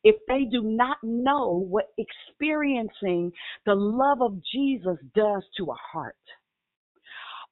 if 0.04 0.16
they 0.28 0.44
do 0.50 0.62
not 0.62 0.98
know 1.02 1.66
what 1.68 1.86
experiencing 1.98 3.32
the 3.66 3.74
love 3.74 4.22
of 4.22 4.40
Jesus 4.54 4.98
does 5.14 5.42
to 5.58 5.64
a 5.64 5.76
heart? 5.92 6.14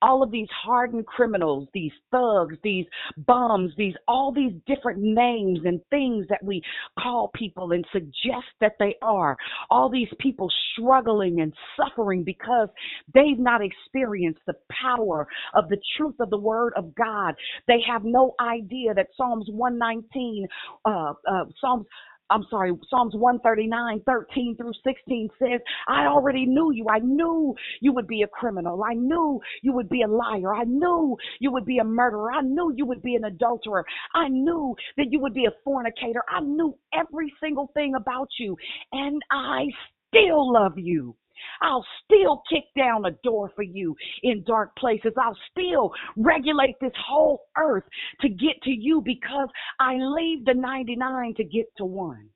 All 0.02 0.22
of 0.22 0.30
these 0.30 0.48
hardened 0.50 1.06
criminals, 1.06 1.68
these 1.74 1.92
thugs, 2.10 2.56
these 2.62 2.86
bums, 3.26 3.72
these 3.76 3.94
all 4.08 4.32
these 4.32 4.52
different 4.66 5.00
names 5.00 5.60
and 5.64 5.80
things 5.90 6.26
that 6.28 6.42
we 6.42 6.62
call 6.98 7.30
people 7.34 7.72
and 7.72 7.84
suggest 7.92 8.46
that 8.60 8.72
they 8.78 8.94
are. 9.02 9.36
All 9.70 9.88
these 9.88 10.08
people 10.18 10.50
struggling 10.72 11.40
and 11.40 11.52
suffering 11.76 12.24
because 12.24 12.68
they've 13.12 13.38
not 13.38 13.60
experienced 13.62 14.40
the 14.46 14.54
power 14.82 15.26
of 15.54 15.68
the 15.68 15.78
truth 15.96 16.16
of 16.20 16.30
the 16.30 16.38
word 16.38 16.72
of 16.76 16.94
God. 16.94 17.34
They 17.66 17.80
have 17.88 18.04
no 18.04 18.34
idea 18.40 18.94
that 18.94 19.08
Psalms 19.16 19.46
119, 19.50 20.46
uh, 20.84 21.12
uh, 21.30 21.44
Psalms 21.60 21.86
I'm 22.34 22.44
sorry, 22.50 22.72
Psalms 22.90 23.14
139, 23.14 24.02
13 24.04 24.56
through 24.56 24.72
16 24.84 25.28
says, 25.38 25.60
I 25.86 26.06
already 26.06 26.46
knew 26.46 26.72
you. 26.72 26.86
I 26.90 26.98
knew 26.98 27.54
you 27.80 27.92
would 27.92 28.08
be 28.08 28.22
a 28.22 28.26
criminal. 28.26 28.82
I 28.82 28.94
knew 28.94 29.40
you 29.62 29.72
would 29.72 29.88
be 29.88 30.02
a 30.02 30.08
liar. 30.08 30.52
I 30.52 30.64
knew 30.64 31.16
you 31.38 31.52
would 31.52 31.64
be 31.64 31.78
a 31.78 31.84
murderer. 31.84 32.32
I 32.32 32.40
knew 32.42 32.72
you 32.74 32.86
would 32.86 33.02
be 33.02 33.14
an 33.14 33.24
adulterer. 33.24 33.84
I 34.16 34.26
knew 34.28 34.74
that 34.96 35.12
you 35.12 35.20
would 35.20 35.32
be 35.34 35.44
a 35.44 35.52
fornicator. 35.64 36.22
I 36.28 36.40
knew 36.40 36.76
every 36.92 37.32
single 37.40 37.70
thing 37.72 37.94
about 37.94 38.28
you. 38.40 38.56
And 38.90 39.22
I 39.30 39.66
still 40.08 40.52
love 40.52 40.72
you. 40.76 41.14
I'll 41.62 41.84
still 42.04 42.42
kick 42.50 42.64
down 42.76 43.04
a 43.06 43.12
door 43.22 43.50
for 43.54 43.62
you 43.62 43.94
in 44.22 44.44
dark 44.44 44.76
places. 44.76 45.12
I'll 45.20 45.38
still 45.50 45.92
regulate 46.16 46.76
this 46.80 46.92
whole 47.06 47.46
earth 47.56 47.84
to 48.20 48.28
get 48.28 48.60
to 48.64 48.70
you 48.70 49.02
because 49.04 49.48
I 49.80 49.94
leave 49.96 50.44
the 50.44 50.54
99 50.54 51.34
to 51.36 51.44
get 51.44 51.66
to 51.78 51.84
one. 51.84 52.28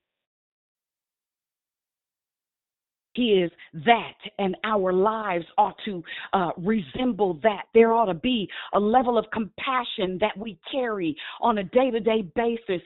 Is 3.19 3.51
that, 3.85 4.14
and 4.39 4.57
our 4.62 4.93
lives 4.93 5.45
ought 5.59 5.75
to 5.87 6.05
uh, 6.33 6.51
resemble 6.57 7.41
that. 7.43 7.62
There 7.75 7.93
ought 7.93 8.07
to 8.07 8.14
be 8.14 8.49
a 8.75 8.79
level 8.79 9.19
of 9.19 9.25
compassion 9.33 10.19
that 10.21 10.39
we 10.39 10.57
carry 10.71 11.16
on 11.41 11.59
a 11.59 11.64
day 11.64 11.91
to 11.91 11.99
day 11.99 12.23
basis. 12.37 12.81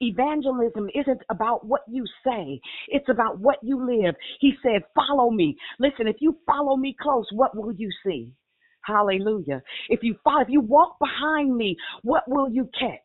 Evangelism 0.00 0.90
isn't 0.94 1.22
about 1.30 1.66
what 1.66 1.80
you 1.88 2.04
say, 2.26 2.60
it's 2.88 3.08
about 3.08 3.38
what 3.40 3.56
you 3.62 3.78
live. 3.86 4.14
He 4.40 4.52
said, 4.62 4.82
Follow 4.94 5.30
me. 5.30 5.56
Listen, 5.78 6.06
if 6.08 6.16
you 6.20 6.36
follow 6.46 6.76
me 6.76 6.94
close, 7.00 7.26
what 7.32 7.56
will 7.56 7.72
you 7.72 7.90
see? 8.04 8.32
Hallelujah. 8.82 9.62
If 9.88 10.00
you 10.02 10.16
follow, 10.22 10.42
if 10.42 10.48
you 10.50 10.60
walk 10.60 10.98
behind 10.98 11.56
me, 11.56 11.76
what 12.02 12.24
will 12.28 12.50
you 12.50 12.68
catch? 12.78 13.00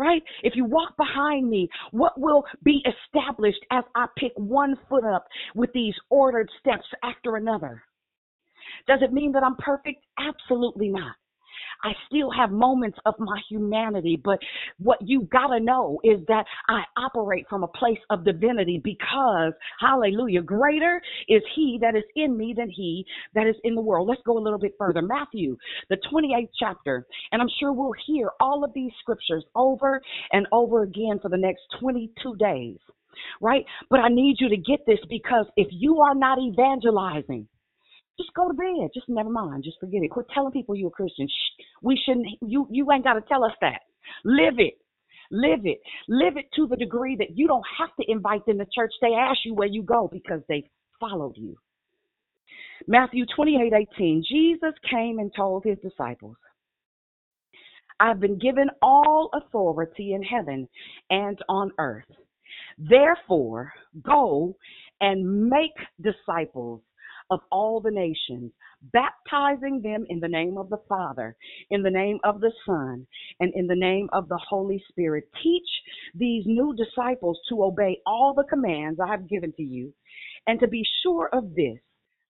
Right? 0.00 0.22
If 0.42 0.56
you 0.56 0.64
walk 0.64 0.96
behind 0.96 1.48
me, 1.48 1.68
what 1.90 2.18
will 2.18 2.42
be 2.64 2.82
established 2.86 3.64
as 3.70 3.84
I 3.94 4.06
pick 4.16 4.32
one 4.34 4.76
foot 4.88 5.04
up 5.04 5.26
with 5.54 5.70
these 5.74 5.94
ordered 6.08 6.48
steps 6.58 6.86
after 7.04 7.36
another? 7.36 7.82
Does 8.88 9.00
it 9.02 9.12
mean 9.12 9.30
that 9.32 9.44
I'm 9.44 9.56
perfect? 9.56 10.04
Absolutely 10.18 10.88
not. 10.88 11.14
I 11.82 11.92
still 12.06 12.30
have 12.30 12.50
moments 12.50 12.98
of 13.06 13.14
my 13.18 13.40
humanity, 13.48 14.20
but 14.22 14.38
what 14.78 14.98
you 15.02 15.22
gotta 15.32 15.60
know 15.60 16.00
is 16.04 16.20
that 16.28 16.44
I 16.68 16.82
operate 16.96 17.46
from 17.48 17.64
a 17.64 17.68
place 17.68 17.98
of 18.10 18.24
divinity 18.24 18.80
because, 18.82 19.52
hallelujah, 19.80 20.42
greater 20.42 21.00
is 21.28 21.42
he 21.54 21.78
that 21.80 21.96
is 21.96 22.04
in 22.16 22.36
me 22.36 22.54
than 22.56 22.70
he 22.70 23.04
that 23.34 23.46
is 23.46 23.56
in 23.64 23.74
the 23.74 23.82
world. 23.82 24.08
Let's 24.08 24.22
go 24.26 24.38
a 24.38 24.40
little 24.40 24.58
bit 24.58 24.74
further. 24.78 25.02
Matthew, 25.02 25.56
the 25.88 25.98
28th 26.12 26.50
chapter, 26.58 27.06
and 27.32 27.40
I'm 27.40 27.50
sure 27.58 27.72
we'll 27.72 27.94
hear 28.06 28.30
all 28.40 28.64
of 28.64 28.72
these 28.74 28.92
scriptures 29.00 29.44
over 29.54 30.00
and 30.32 30.46
over 30.52 30.82
again 30.82 31.18
for 31.20 31.28
the 31.28 31.38
next 31.38 31.62
22 31.80 32.36
days 32.36 32.78
right? 33.40 33.64
But 33.88 34.00
I 34.00 34.08
need 34.08 34.36
you 34.38 34.48
to 34.48 34.56
get 34.56 34.80
this 34.86 34.98
because 35.08 35.46
if 35.56 35.68
you 35.70 36.00
are 36.00 36.14
not 36.14 36.38
evangelizing, 36.38 37.48
just 38.20 38.34
go 38.34 38.48
to 38.48 38.54
bed. 38.54 38.90
Just 38.92 39.08
never 39.08 39.30
mind. 39.30 39.64
Just 39.64 39.80
forget 39.80 40.02
it. 40.02 40.10
Quit 40.10 40.26
telling 40.34 40.52
people 40.52 40.76
you're 40.76 40.88
a 40.88 40.92
Christian. 40.92 41.26
Shh. 41.26 41.62
We 41.82 42.00
shouldn't. 42.04 42.26
You 42.42 42.66
you 42.70 42.90
ain't 42.92 43.04
got 43.04 43.14
to 43.14 43.22
tell 43.22 43.44
us 43.44 43.52
that. 43.60 43.80
Live 44.24 44.58
it. 44.58 44.74
Live 45.30 45.60
it. 45.64 45.80
Live 46.08 46.36
it 46.36 46.46
to 46.56 46.66
the 46.66 46.76
degree 46.76 47.16
that 47.16 47.36
you 47.36 47.46
don't 47.46 47.64
have 47.78 47.90
to 48.00 48.10
invite 48.10 48.44
them 48.46 48.58
to 48.58 48.66
church. 48.74 48.92
They 49.00 49.14
ask 49.14 49.38
you 49.44 49.54
where 49.54 49.68
you 49.68 49.82
go 49.82 50.08
because 50.12 50.42
they 50.48 50.68
followed 50.98 51.36
you. 51.36 51.56
Matthew 52.86 53.24
28 53.34 53.72
18. 53.72 54.24
Jesus 54.28 54.74
came 54.90 55.18
and 55.18 55.32
told 55.34 55.64
his 55.64 55.78
disciples, 55.78 56.36
I've 58.00 58.18
been 58.18 58.38
given 58.38 58.70
all 58.82 59.30
authority 59.34 60.14
in 60.14 60.22
heaven 60.22 60.68
and 61.10 61.38
on 61.48 61.70
earth. 61.78 62.10
Therefore, 62.78 63.72
go 64.02 64.56
and 65.00 65.48
make 65.48 65.76
disciples 66.00 66.80
of 67.30 67.40
all 67.50 67.80
the 67.80 67.90
nations, 67.90 68.52
baptizing 68.92 69.82
them 69.82 70.04
in 70.08 70.20
the 70.20 70.28
name 70.28 70.56
of 70.58 70.70
the 70.70 70.80
Father, 70.88 71.36
in 71.70 71.82
the 71.82 71.90
name 71.90 72.18
of 72.24 72.40
the 72.40 72.52
Son, 72.66 73.06
and 73.40 73.52
in 73.54 73.66
the 73.66 73.76
name 73.76 74.08
of 74.12 74.28
the 74.28 74.40
Holy 74.48 74.82
Spirit. 74.88 75.24
Teach 75.42 75.68
these 76.14 76.44
new 76.46 76.74
disciples 76.74 77.38
to 77.48 77.62
obey 77.62 78.00
all 78.06 78.34
the 78.34 78.44
commands 78.44 79.00
I 79.00 79.08
have 79.08 79.28
given 79.28 79.52
to 79.56 79.62
you, 79.62 79.92
and 80.46 80.58
to 80.60 80.68
be 80.68 80.84
sure 81.02 81.28
of 81.32 81.54
this. 81.54 81.78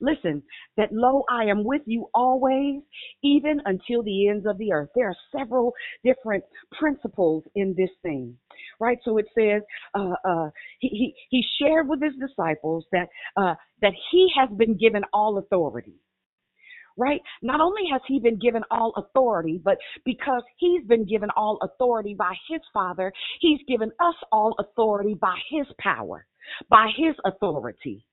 Listen, 0.00 0.42
that 0.76 0.92
lo, 0.92 1.24
I 1.30 1.44
am 1.44 1.64
with 1.64 1.82
you 1.86 2.08
always, 2.14 2.82
even 3.22 3.60
until 3.66 4.02
the 4.02 4.28
ends 4.28 4.46
of 4.46 4.58
the 4.58 4.72
earth. 4.72 4.90
There 4.94 5.08
are 5.08 5.16
several 5.36 5.72
different 6.04 6.44
principles 6.78 7.44
in 7.54 7.74
this 7.76 7.90
thing, 8.02 8.36
right? 8.80 8.98
So 9.04 9.18
it 9.18 9.26
says, 9.38 9.62
uh, 9.94 10.14
uh, 10.28 10.50
he, 10.80 10.88
he, 10.88 11.14
he 11.30 11.44
shared 11.60 11.88
with 11.88 12.02
his 12.02 12.14
disciples 12.16 12.86
that, 12.92 13.08
uh, 13.36 13.54
that 13.82 13.92
he 14.10 14.28
has 14.38 14.48
been 14.56 14.76
given 14.76 15.02
all 15.12 15.38
authority 15.38 15.96
right? 16.98 17.20
Not 17.42 17.60
only 17.60 17.82
has 17.92 18.02
he 18.06 18.20
been 18.20 18.38
given 18.38 18.62
all 18.70 18.92
authority, 18.96 19.60
but 19.64 19.78
because 20.04 20.42
he's 20.58 20.84
been 20.86 21.06
given 21.06 21.30
all 21.36 21.58
authority 21.62 22.14
by 22.14 22.34
his 22.50 22.60
Father, 22.74 23.12
he's 23.40 23.60
given 23.68 23.90
us 24.00 24.14
all 24.32 24.54
authority 24.58 25.14
by 25.14 25.36
his 25.50 25.66
power, 25.78 26.26
by 26.68 26.90
his 26.96 27.14
authority 27.24 28.04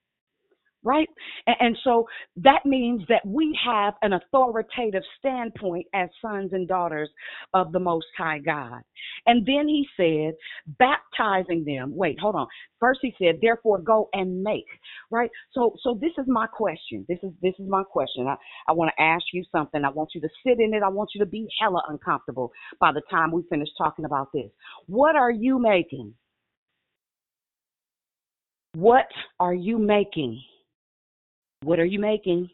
right? 0.84 1.08
And, 1.48 1.78
so 1.84 2.06
that 2.38 2.66
means 2.66 3.02
that 3.10 3.26
we 3.26 3.58
have 3.66 3.96
an 4.02 4.14
authoritative 4.14 5.04
standpoint 5.20 5.86
as 5.94 6.10
sons 6.22 6.54
and 6.54 6.68
daughters 6.68 7.10
of 7.54 7.72
the 7.72 7.80
Most 7.80 8.06
High 8.18 8.40
God. 8.40 8.82
And 9.26 9.46
then 9.46 9.68
he 9.68 9.86
said, 9.98 10.34
baptizing 10.80 11.66
them. 11.66 11.96
Wait, 11.96 12.20
hold 12.20 12.36
on. 12.36 12.48
First 12.80 13.00
he 13.02 13.14
said, 13.22 13.40
therefore 13.42 13.80
go 13.80 14.10
and 14.14 14.44
make, 14.44 14.68
right? 15.12 15.30
So, 15.52 15.76
so 15.84 15.98
this 16.00 16.12
is 16.18 16.26
my 16.28 16.48
question. 16.48 17.06
This 17.08 17.20
is, 17.24 17.32
this 17.42 17.54
is 17.60 17.68
my 17.68 17.84
question. 17.84 18.28
I, 18.28 18.36
I 18.68 18.74
want 18.74 18.92
to 18.96 19.04
ask 19.04 19.24
you 19.34 19.44
something. 19.52 19.84
I 19.84 19.90
want 19.90 20.10
you 20.16 20.22
to 20.22 20.30
sit 20.46 20.60
in 20.60 20.74
it. 20.74 20.84
I 20.84 20.90
want 20.90 21.10
you 21.14 21.20
to 21.20 21.30
be 21.30 21.48
hella 21.60 21.82
uncomfortable 21.90 22.52
by 22.80 22.92
the 22.92 23.02
time 23.10 23.32
we 23.32 23.44
finish 23.50 23.70
talking 23.78 24.06
about 24.06 24.30
this. 24.34 24.50
What 24.88 25.16
are 25.16 25.32
you 25.32 25.60
making? 25.60 26.14
What 28.74 29.08
are 29.40 29.54
you 29.54 29.80
making? 29.80 30.42
What 31.64 31.80
are 31.80 31.86
you 31.86 32.00
making? 32.00 32.50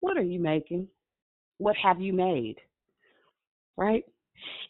What 0.00 0.16
are 0.16 0.22
you 0.22 0.38
making? 0.40 0.88
What 1.58 1.76
have 1.82 2.00
you 2.00 2.12
made? 2.12 2.56
Right? 3.76 4.04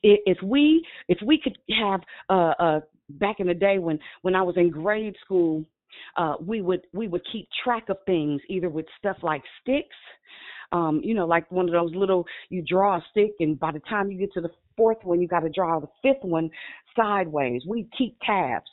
If 0.03 0.39
we 0.43 0.87
if 1.09 1.18
we 1.26 1.41
could 1.43 1.59
have 1.80 2.01
uh, 2.30 2.53
uh, 2.59 2.80
back 3.11 3.41
in 3.41 3.49
the 3.49 3.55
day 3.55 3.78
when 3.78 3.99
when 4.22 4.35
I 4.35 4.43
was 4.43 4.57
in 4.57 4.70
grade 4.70 5.14
school, 5.24 5.64
uh, 6.16 6.35
we 6.41 6.62
would 6.62 6.82
we 6.93 7.09
would 7.09 7.22
keep 7.32 7.49
track 7.64 7.89
of 7.89 7.97
things 8.07 8.41
either 8.49 8.68
with 8.68 8.87
stuff 8.99 9.16
like 9.22 9.43
sticks, 9.61 9.97
um, 10.72 11.01
you 11.03 11.14
know, 11.14 11.26
like 11.26 11.51
one 11.51 11.66
of 11.66 11.72
those 11.72 11.95
little 11.95 12.24
you 12.51 12.62
draw 12.62 12.97
a 12.97 13.05
stick, 13.11 13.32
and 13.41 13.59
by 13.59 13.72
the 13.72 13.80
time 13.80 14.11
you 14.11 14.18
get 14.18 14.32
to 14.35 14.41
the 14.41 14.51
fourth 14.76 14.99
one, 15.03 15.20
you 15.20 15.26
got 15.26 15.41
to 15.41 15.51
draw 15.51 15.80
the 15.80 15.89
fifth 16.03 16.22
one 16.22 16.51
sideways. 16.97 17.62
We 17.66 17.89
keep 17.97 18.16
tabs 18.24 18.70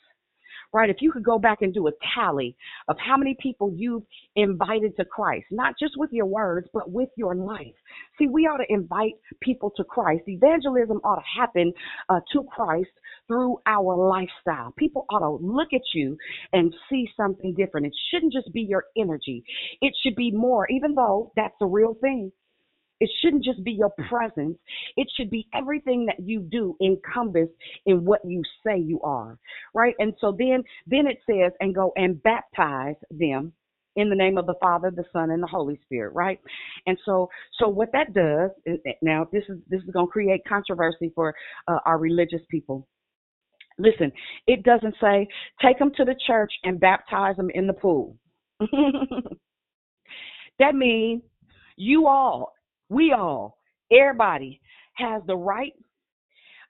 right? 0.74 0.89
If 0.89 0.97
you 1.01 1.11
could 1.11 1.24
go 1.24 1.39
back 1.39 1.59
and 1.61 1.74
do 1.74 1.88
a 1.88 1.91
tally 2.15 2.55
of 2.88 2.97
how 3.05 3.17
many 3.17 3.36
people 3.41 3.74
you've 3.76 4.03
invited 4.36 4.95
to 4.97 5.05
Christ, 5.05 5.45
not 5.51 5.76
just 5.80 5.93
with 5.97 6.11
your 6.11 6.26
words, 6.26 6.67
but 6.74 6.91
with 6.91 7.09
your 7.17 7.36
life. 7.36 7.74
See, 8.17 8.28
we 8.28 8.43
ought 8.43 8.57
to 8.57 8.65
invite 8.69 9.13
people 9.41 9.72
to 9.78 9.84
Christ. 9.84 10.24
Evangelism 10.28 10.97
ought 11.03 11.15
to 11.15 11.39
happen 11.39 11.74
uh, 12.09 12.19
to 12.34 12.43
Christ 12.43 12.89
through 13.28 13.57
our 13.65 13.95
lifestyle. 13.95 14.74
People 14.78 15.05
ought 15.09 15.19
to 15.19 15.45
look 15.45 15.69
at 15.74 15.82
you 15.93 16.17
and 16.53 16.74
see 16.89 17.07
something 17.17 17.53
different. 17.55 17.88
It 17.88 17.93
shouldn't 18.11 18.34
just 18.34 18.51
be 18.53 18.61
your 18.61 18.86
energy. 18.97 19.43
It 19.82 19.93
should 20.03 20.15
be 20.15 20.32
more, 20.32 20.67
even 20.69 20.95
though 20.95 21.32
that's 21.36 21.55
the 21.59 21.65
real 21.65 21.95
thing. 22.01 22.32
It 23.01 23.09
shouldn't 23.21 23.43
just 23.43 23.63
be 23.63 23.73
your 23.73 23.91
presence. 24.07 24.57
It 24.95 25.07
should 25.17 25.29
be 25.29 25.47
everything 25.53 26.05
that 26.05 26.19
you 26.25 26.39
do 26.39 26.77
encompassed 26.81 27.51
in 27.85 28.05
what 28.05 28.21
you 28.23 28.41
say 28.65 28.77
you 28.77 29.01
are. 29.01 29.37
Right? 29.73 29.95
And 29.99 30.13
so 30.21 30.33
then 30.37 30.63
then 30.87 31.07
it 31.07 31.17
says 31.29 31.51
and 31.59 31.75
go 31.75 31.91
and 31.97 32.21
baptize 32.23 32.95
them 33.09 33.51
in 33.95 34.09
the 34.09 34.15
name 34.15 34.37
of 34.37 34.45
the 34.45 34.55
Father, 34.61 34.91
the 34.91 35.03
Son, 35.11 35.31
and 35.31 35.43
the 35.43 35.47
Holy 35.47 35.79
Spirit, 35.83 36.13
right? 36.13 36.39
And 36.85 36.97
so, 37.05 37.29
so 37.59 37.67
what 37.67 37.91
that 37.91 38.13
does 38.13 38.51
now, 39.01 39.27
this 39.33 39.43
is 39.49 39.57
this 39.67 39.81
is 39.81 39.89
going 39.91 40.07
to 40.07 40.11
create 40.11 40.41
controversy 40.47 41.11
for 41.13 41.33
uh, 41.67 41.79
our 41.85 41.97
religious 41.97 42.41
people. 42.49 42.87
Listen, 43.77 44.11
it 44.47 44.63
doesn't 44.63 44.95
say 45.01 45.27
take 45.61 45.79
them 45.79 45.91
to 45.97 46.05
the 46.05 46.15
church 46.27 46.53
and 46.63 46.79
baptize 46.79 47.35
them 47.35 47.49
in 47.53 47.67
the 47.67 47.73
pool. 47.73 48.15
that 50.59 50.75
means 50.75 51.23
you 51.75 52.07
all, 52.07 52.53
we 52.91 53.13
all, 53.13 53.57
everybody 53.89 54.59
has 54.95 55.21
the 55.25 55.35
right, 55.35 55.73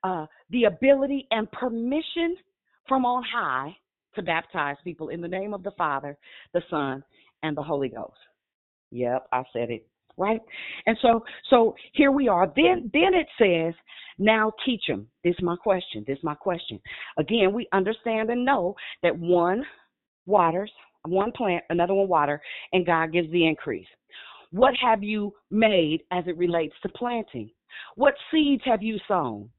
uh, 0.04 0.28
the 0.52 0.66
ability, 0.66 1.28
and 1.32 1.52
permission 1.52 2.36
from 2.88 3.06
on 3.06 3.24
high 3.24 3.76
to 4.14 4.22
baptize 4.22 4.76
people 4.84 5.10
in 5.10 5.20
the 5.20 5.28
name 5.28 5.54
of 5.54 5.64
the 5.64 5.72
Father, 5.72 6.16
the 6.54 6.62
Son, 6.70 7.04
and 7.42 7.58
the 7.58 7.64
Holy 7.64 7.90
Ghost. 7.90 8.14
Yep, 8.92 9.28
I 9.34 9.44
said 9.52 9.72
it. 9.72 9.88
Right? 10.18 10.42
And 10.86 10.98
so 11.02 11.24
so 11.50 11.74
here 11.94 12.12
we 12.12 12.28
are. 12.28 12.52
Then 12.56 12.92
then 12.94 13.14
it 13.14 13.28
says 13.40 13.74
now 14.20 14.52
teach 14.66 14.84
them 14.88 15.08
this 15.24 15.34
is 15.34 15.42
my 15.42 15.56
question. 15.56 16.04
This 16.06 16.18
is 16.18 16.24
my 16.24 16.36
question. 16.36 16.80
Again 17.18 17.54
we 17.54 17.68
understand 17.72 18.30
and 18.30 18.46
know 18.46 18.76
that 19.02 19.18
one 19.18 19.66
waters 20.26 20.72
one 21.08 21.32
plant 21.32 21.64
another 21.70 21.94
one 21.94 22.08
water 22.08 22.40
and 22.74 22.86
god 22.86 23.12
gives 23.12 23.32
the 23.32 23.48
increase 23.48 23.88
what 24.52 24.74
have 24.82 25.04
you 25.04 25.34
made 25.50 26.04
as 26.12 26.26
it 26.28 26.38
relates 26.38 26.76
to 26.84 26.90
planting? 26.90 27.50
What 27.96 28.16
seeds 28.32 28.64
have 28.66 28.84
you 28.84 28.98
sown? 29.08 29.50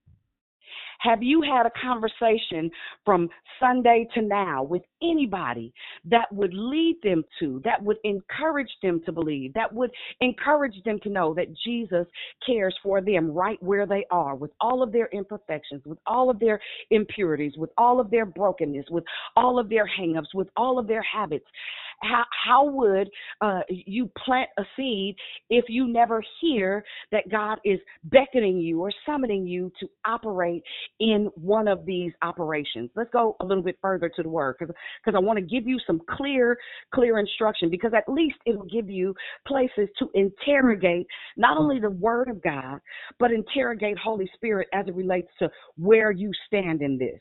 Have 1.01 1.22
you 1.22 1.43
had 1.43 1.66
a 1.66 1.70
conversation 1.70 2.70
from 3.05 3.28
Sunday 3.59 4.07
to 4.14 4.22
now 4.22 4.62
with 4.62 4.82
anybody 5.03 5.74
that 6.05 6.32
would 6.32 6.55
lead 6.55 6.99
them 7.03 7.24
to, 7.40 7.61
that 7.64 7.82
would 7.82 7.97
encourage 8.05 8.70
them 8.82 9.03
to 9.07 9.12
believe, 9.12 9.53
that 9.55 9.72
would 9.72 9.90
encourage 10.20 10.80
them 10.84 11.01
to 11.03 11.09
know 11.09 11.34
that 11.34 11.53
Jesus 11.64 12.07
cares 12.47 12.76
for 12.82 13.01
them 13.01 13.32
right 13.32 13.61
where 13.62 13.84
they 13.84 14.07
are, 14.12 14.36
with 14.36 14.53
all 14.61 14.80
of 14.80 14.93
their 14.93 15.09
imperfections, 15.09 15.82
with 15.84 15.99
all 16.07 16.30
of 16.30 16.38
their 16.38 16.61
impurities, 16.90 17.55
with 17.57 17.70
all 17.76 17.99
of 17.99 18.09
their 18.11 18.26
brokenness, 18.26 18.86
with 18.88 19.05
all 19.36 19.59
of 19.59 19.68
their 19.68 19.88
hangups, 19.99 20.34
with 20.34 20.49
all 20.57 20.78
of 20.78 20.86
their 20.86 21.03
habits? 21.03 21.47
How 22.03 22.24
how 22.44 22.64
would 22.64 23.09
uh, 23.40 23.61
you 23.68 24.11
plant 24.24 24.48
a 24.59 24.62
seed 24.76 25.16
if 25.50 25.66
you 25.68 25.86
never 25.86 26.22
hear 26.40 26.84
that 27.11 27.30
God 27.30 27.59
is 27.64 27.78
beckoning 28.05 28.59
you 28.59 28.80
or 28.80 28.90
summoning 29.07 29.46
you 29.46 29.70
to 29.80 29.88
operate 30.05 30.62
in 31.00 31.30
one 31.34 31.68
of 31.68 31.86
these 31.86 32.12
operations? 32.22 32.90
Let's 32.94 33.11
go 33.12 33.36
a 33.40 33.44
little 33.44 33.62
bit 33.62 33.78
further 33.80 34.09
to 34.09 34.22
the 34.22 34.28
word 34.28 34.57
because 34.59 34.74
because 35.05 35.16
I 35.16 35.20
want 35.20 35.38
to 35.38 35.44
give 35.44 35.66
you 35.66 35.78
some 35.86 36.00
clear 36.11 36.59
clear 36.94 37.18
instruction 37.18 37.70
because 37.70 37.92
at 37.94 38.12
least 38.12 38.36
it'll 38.46 38.64
give 38.64 38.90
you 38.90 39.14
places 39.46 39.88
to 39.98 40.09
interrogate 40.14 41.07
not 41.36 41.57
only 41.57 41.80
the 41.80 41.90
word 41.90 42.28
of 42.28 42.42
God 42.42 42.80
but 43.18 43.30
interrogate 43.30 43.98
Holy 43.98 44.30
Spirit 44.34 44.68
as 44.72 44.86
it 44.88 44.94
relates 44.94 45.28
to 45.38 45.50
where 45.76 46.11
you 46.11 46.32
stand 46.46 46.82
in 46.82 46.98
this. 46.98 47.20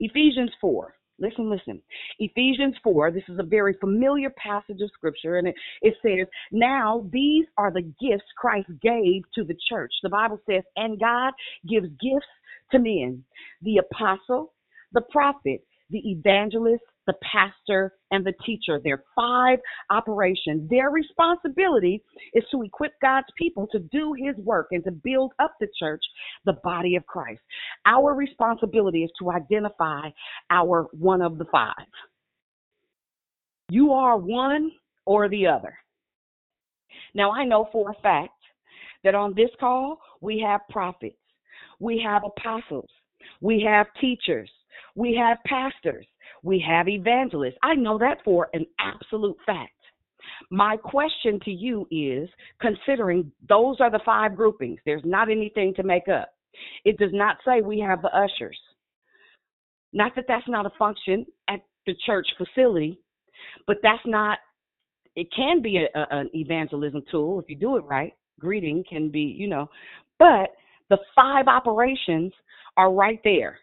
Ephesians 0.00 0.50
4 0.60 0.94
Listen, 1.20 1.50
listen. 1.50 1.82
Ephesians 2.20 2.76
4, 2.84 3.10
this 3.10 3.24
is 3.28 3.38
a 3.40 3.44
very 3.44 3.74
familiar 3.80 4.30
passage 4.30 4.80
of 4.80 4.90
scripture, 4.94 5.38
and 5.38 5.48
it, 5.48 5.54
it 5.82 5.94
says, 6.00 6.28
Now 6.52 7.06
these 7.12 7.44
are 7.56 7.72
the 7.72 7.82
gifts 7.82 8.26
Christ 8.36 8.68
gave 8.80 9.22
to 9.34 9.44
the 9.44 9.56
church. 9.68 9.92
The 10.02 10.10
Bible 10.10 10.40
says, 10.48 10.62
And 10.76 11.00
God 11.00 11.32
gives 11.68 11.88
gifts 12.00 12.26
to 12.72 12.78
men 12.78 13.24
the 13.62 13.78
apostle, 13.78 14.52
the 14.92 15.02
prophet, 15.10 15.64
the 15.90 16.10
evangelist, 16.10 16.84
the 17.08 17.14
pastor, 17.22 17.94
and 18.10 18.24
the 18.24 18.34
teacher. 18.44 18.78
There 18.84 18.94
are 18.94 19.04
five 19.16 19.58
operations. 19.90 20.68
Their 20.68 20.90
responsibility 20.90 22.02
is 22.34 22.44
to 22.52 22.62
equip 22.62 22.92
God's 23.00 23.26
people 23.36 23.66
to 23.72 23.78
do 23.78 24.14
his 24.16 24.36
work 24.44 24.68
and 24.72 24.84
to 24.84 24.92
build 24.92 25.32
up 25.38 25.54
the 25.58 25.68
church, 25.78 26.02
the 26.44 26.52
body 26.62 26.96
of 26.96 27.06
Christ. 27.06 27.40
Our 27.86 28.14
responsibility 28.14 29.04
is 29.04 29.10
to 29.20 29.30
identify 29.30 30.10
our 30.50 30.86
one 30.92 31.22
of 31.22 31.38
the 31.38 31.46
five. 31.46 31.72
You 33.70 33.92
are 33.92 34.18
one 34.18 34.70
or 35.06 35.30
the 35.30 35.46
other. 35.46 35.76
Now, 37.14 37.32
I 37.32 37.44
know 37.44 37.68
for 37.72 37.90
a 37.90 38.02
fact 38.02 38.34
that 39.02 39.14
on 39.14 39.32
this 39.34 39.50
call, 39.58 39.98
we 40.20 40.40
have 40.46 40.60
prophets, 40.68 41.16
we 41.80 42.02
have 42.04 42.22
apostles, 42.24 42.90
we 43.40 43.62
have 43.66 43.86
teachers, 43.98 44.50
we 44.94 45.14
have 45.14 45.38
pastors, 45.46 46.06
we 46.42 46.62
have 46.66 46.88
evangelists. 46.88 47.58
I 47.62 47.74
know 47.74 47.98
that 47.98 48.18
for 48.24 48.48
an 48.52 48.66
absolute 48.78 49.36
fact. 49.44 49.72
My 50.50 50.76
question 50.76 51.40
to 51.44 51.50
you 51.50 51.86
is 51.90 52.28
considering 52.60 53.30
those 53.48 53.80
are 53.80 53.90
the 53.90 54.00
five 54.04 54.36
groupings, 54.36 54.78
there's 54.84 55.02
not 55.04 55.30
anything 55.30 55.74
to 55.74 55.82
make 55.82 56.08
up. 56.08 56.30
It 56.84 56.98
does 56.98 57.12
not 57.12 57.36
say 57.44 57.60
we 57.60 57.80
have 57.80 58.02
the 58.02 58.16
ushers. 58.16 58.58
Not 59.92 60.14
that 60.16 60.26
that's 60.28 60.48
not 60.48 60.66
a 60.66 60.70
function 60.78 61.26
at 61.48 61.60
the 61.86 61.94
church 62.04 62.26
facility, 62.36 63.00
but 63.66 63.78
that's 63.82 64.04
not 64.04 64.38
it 65.16 65.28
can 65.34 65.60
be 65.60 65.78
a, 65.78 65.98
a, 65.98 66.06
an 66.10 66.30
evangelism 66.32 67.02
tool 67.10 67.40
if 67.40 67.48
you 67.48 67.56
do 67.56 67.76
it 67.76 67.84
right. 67.84 68.12
Greeting 68.38 68.84
can 68.88 69.10
be, 69.10 69.20
you 69.20 69.48
know, 69.48 69.68
but 70.18 70.50
the 70.90 70.98
five 71.14 71.48
operations 71.48 72.32
are 72.76 72.92
right 72.92 73.18
there. 73.24 73.58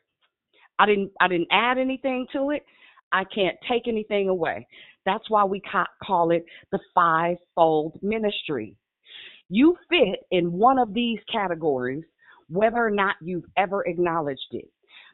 I 0.79 0.85
didn't 0.85 1.11
I 1.21 1.27
didn't 1.27 1.49
add 1.51 1.77
anything 1.77 2.27
to 2.33 2.51
it. 2.51 2.63
I 3.11 3.23
can't 3.25 3.57
take 3.69 3.87
anything 3.87 4.29
away. 4.29 4.67
That's 5.05 5.29
why 5.29 5.43
we 5.45 5.61
ca- 5.61 5.87
call 6.03 6.31
it 6.31 6.45
the 6.71 6.79
fivefold 6.95 7.99
ministry. 8.01 8.75
You 9.49 9.77
fit 9.89 10.21
in 10.31 10.51
one 10.53 10.79
of 10.79 10.93
these 10.93 11.19
categories, 11.31 12.03
whether 12.49 12.77
or 12.77 12.91
not 12.91 13.15
you've 13.21 13.45
ever 13.57 13.83
acknowledged 13.87 14.47
it. 14.51 14.65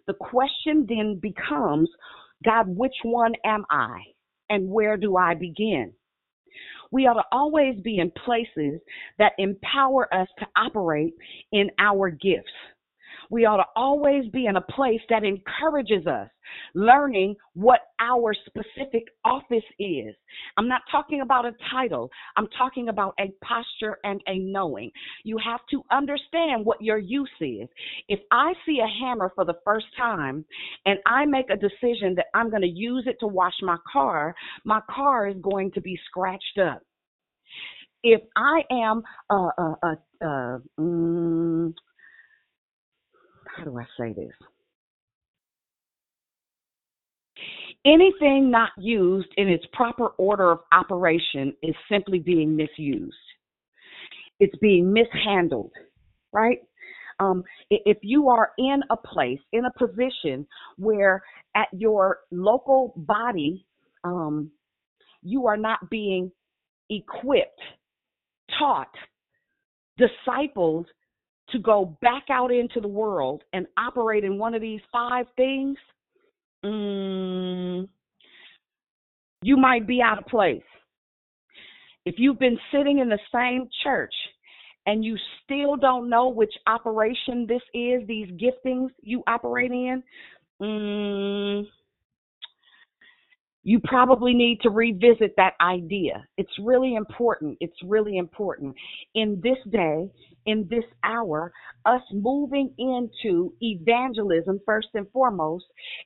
The 0.07 0.13
question 0.13 0.85
then 0.87 1.19
becomes 1.21 1.89
God, 2.43 2.65
which 2.67 2.95
one 3.03 3.33
am 3.45 3.65
I? 3.69 3.99
And 4.49 4.69
where 4.69 4.97
do 4.97 5.17
I 5.17 5.35
begin? 5.35 5.93
We 6.91 7.07
ought 7.07 7.15
to 7.15 7.23
always 7.31 7.79
be 7.81 7.99
in 7.99 8.11
places 8.25 8.81
that 9.17 9.33
empower 9.37 10.13
us 10.13 10.27
to 10.39 10.47
operate 10.57 11.13
in 11.51 11.69
our 11.79 12.09
gifts. 12.09 12.51
We 13.31 13.45
ought 13.45 13.57
to 13.57 13.65
always 13.77 14.29
be 14.31 14.45
in 14.45 14.57
a 14.57 14.61
place 14.61 14.99
that 15.09 15.23
encourages 15.23 16.05
us, 16.05 16.29
learning 16.75 17.37
what 17.53 17.79
our 18.01 18.33
specific 18.45 19.05
office 19.23 19.63
is. 19.79 20.13
I'm 20.57 20.67
not 20.67 20.81
talking 20.91 21.21
about 21.21 21.45
a 21.45 21.53
title, 21.71 22.11
I'm 22.35 22.49
talking 22.57 22.89
about 22.89 23.13
a 23.19 23.31
posture 23.41 23.99
and 24.03 24.21
a 24.27 24.37
knowing. 24.37 24.91
You 25.23 25.37
have 25.37 25.61
to 25.71 25.81
understand 25.91 26.65
what 26.65 26.81
your 26.81 26.97
use 26.97 27.29
is. 27.39 27.69
If 28.09 28.19
I 28.31 28.51
see 28.65 28.79
a 28.79 29.05
hammer 29.05 29.31
for 29.33 29.45
the 29.45 29.59
first 29.63 29.85
time 29.97 30.43
and 30.85 30.99
I 31.05 31.25
make 31.25 31.49
a 31.49 31.55
decision 31.55 32.13
that 32.15 32.25
I'm 32.35 32.49
going 32.49 32.63
to 32.63 32.67
use 32.67 33.05
it 33.07 33.15
to 33.21 33.27
wash 33.27 33.55
my 33.61 33.77
car, 33.91 34.35
my 34.65 34.81
car 34.93 35.29
is 35.29 35.37
going 35.41 35.71
to 35.71 35.81
be 35.81 35.97
scratched 36.09 36.59
up 36.61 36.81
if 38.03 38.21
I 38.35 38.61
am 38.71 39.03
a, 39.29 39.97
mm, 40.79 41.73
how 43.55 43.63
do 43.63 43.77
I 43.79 43.85
say 43.99 44.13
this? 44.13 44.33
Anything 47.85 48.51
not 48.51 48.69
used 48.77 49.29
in 49.37 49.47
its 49.47 49.65
proper 49.73 50.07
order 50.17 50.51
of 50.51 50.59
operation 50.71 51.53
is 51.63 51.75
simply 51.91 52.19
being 52.19 52.55
misused. 52.55 53.15
It's 54.39 54.55
being 54.61 54.93
mishandled, 54.93 55.71
right? 56.31 56.59
Um, 57.19 57.43
if 57.69 57.97
you 58.01 58.29
are 58.29 58.51
in 58.57 58.81
a 58.89 58.97
place, 58.97 59.39
in 59.51 59.65
a 59.65 59.71
position 59.77 60.45
where 60.77 61.23
at 61.55 61.67
your 61.71 62.19
local 62.31 62.93
body, 62.97 63.65
um, 64.03 64.51
you 65.21 65.45
are 65.47 65.57
not 65.57 65.89
being 65.89 66.31
equipped, 66.89 67.61
taught, 68.57 68.93
discipled 69.99 70.85
to 71.49 71.59
go 71.59 71.97
back 72.01 72.23
out 72.29 72.51
into 72.51 72.79
the 72.79 72.87
world 72.87 73.43
and 73.53 73.67
operate 73.77 74.23
in 74.23 74.37
one 74.37 74.53
of 74.53 74.61
these 74.61 74.79
five 74.91 75.25
things, 75.35 75.77
mm, 76.63 77.87
you 79.41 79.57
might 79.57 79.87
be 79.87 80.01
out 80.01 80.19
of 80.19 80.25
place. 80.25 80.61
If 82.05 82.15
you've 82.17 82.39
been 82.39 82.57
sitting 82.71 82.99
in 82.99 83.09
the 83.09 83.19
same 83.33 83.67
church 83.83 84.13
and 84.85 85.03
you 85.03 85.17
still 85.43 85.75
don't 85.75 86.09
know 86.09 86.29
which 86.29 86.53
operation 86.67 87.45
this 87.47 87.61
is, 87.73 88.07
these 88.07 88.27
giftings 88.31 88.89
you 89.01 89.23
operate 89.27 89.71
in, 89.71 90.01
mm, 90.61 91.65
you 93.63 93.79
probably 93.83 94.33
need 94.33 94.59
to 94.61 94.69
revisit 94.69 95.35
that 95.37 95.53
idea. 95.61 96.25
It's 96.37 96.51
really 96.63 96.95
important. 96.95 97.57
It's 97.59 97.77
really 97.85 98.17
important. 98.17 98.75
In 99.13 99.39
this 99.43 99.57
day, 99.71 100.09
in 100.45 100.67
this 100.69 100.83
hour, 101.03 101.51
us 101.85 102.01
moving 102.11 102.73
into 102.77 103.53
evangelism 103.61 104.59
first 104.65 104.89
and 104.93 105.07
foremost 105.11 105.65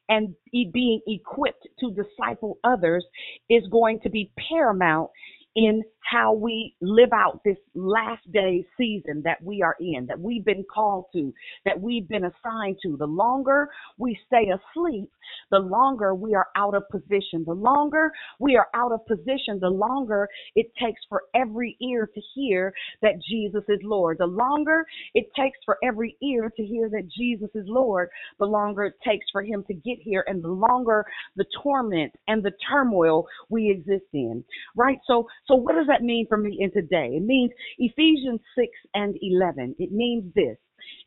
and 0.10 0.34
being 0.52 1.02
equipped 1.08 1.68
to 1.80 1.92
disciple 1.94 2.58
others 2.64 3.06
is 3.50 3.64
going 3.72 4.00
to 4.02 4.10
be 4.10 4.32
paramount 4.50 5.10
in 5.56 5.84
how 6.10 6.34
we 6.34 6.76
live 6.82 7.10
out 7.14 7.41
this 7.43 7.58
last 7.74 8.30
day 8.32 8.66
season 8.78 9.22
that 9.24 9.43
we 9.43 9.62
are 9.62 9.76
in, 9.80 10.06
that 10.08 10.20
we've 10.20 10.45
been 10.45 10.64
called 10.64 11.06
to, 11.14 11.34
that 11.66 11.80
we've 11.80 12.08
been 12.08 12.26
assigned 12.26 12.78
to. 12.84 12.95
The 12.97 13.08
longer 13.08 13.70
we 13.97 14.18
stay 14.28 14.49
asleep, 14.51 15.10
the 15.51 15.60
longer 15.60 16.14
we 16.14 16.36
are 16.36 16.47
out 16.56 16.76
of 16.76 16.84
position. 16.89 17.43
The 17.45 17.53
longer 17.53 18.12
we 18.39 18.56
are 18.56 18.68
out 18.74 18.91
of 18.91 19.06
position, 19.06 19.60
the 19.60 19.70
longer 19.70 20.28
it 20.56 20.68
takes 20.82 21.01
for 21.10 21.24
every 21.34 21.78
ear 21.82 22.10
to 22.14 22.22
hear 22.34 22.74
that 23.01 23.22
Jesus 23.28 23.64
is 23.70 23.80
Lord. 23.84 24.18
The 24.20 24.28
longer 24.28 24.86
it 25.14 25.28
takes 25.36 25.58
for 25.66 25.78
every 25.84 26.18
ear 26.22 26.51
to 26.56 26.64
hear 26.64 26.89
that 26.89 27.10
Jesus 27.18 27.49
is 27.56 27.66
Lord, 27.68 28.10
the 28.39 28.45
longer 28.45 28.86
it 28.86 28.95
takes 29.03 29.26
for 29.32 29.41
him 29.41 29.64
to 29.68 29.74
get 29.74 29.97
here 30.01 30.24
and 30.28 30.43
the 30.43 30.49
longer 30.49 31.06
the 31.36 31.45
torment 31.64 32.14
and 32.28 32.43
the 32.43 32.53
turmoil 32.70 33.26
we 33.49 33.70
exist 33.70 34.06
in. 34.14 34.43
Right? 34.76 34.99
So 35.08 35.28
so 35.47 35.56
what 35.56 35.76
does 35.76 35.88
that 35.88 35.95
mean 36.04 36.26
for 36.28 36.38
me 36.38 36.58
in 36.60 36.72
today? 36.72 37.12
It 37.14 37.24
means 37.24 37.52
Ephesians 37.78 38.41
6 38.58 38.68
and 38.93 39.16
11. 39.22 39.76
It 39.80 39.91
means 39.91 40.34
this. 40.34 40.58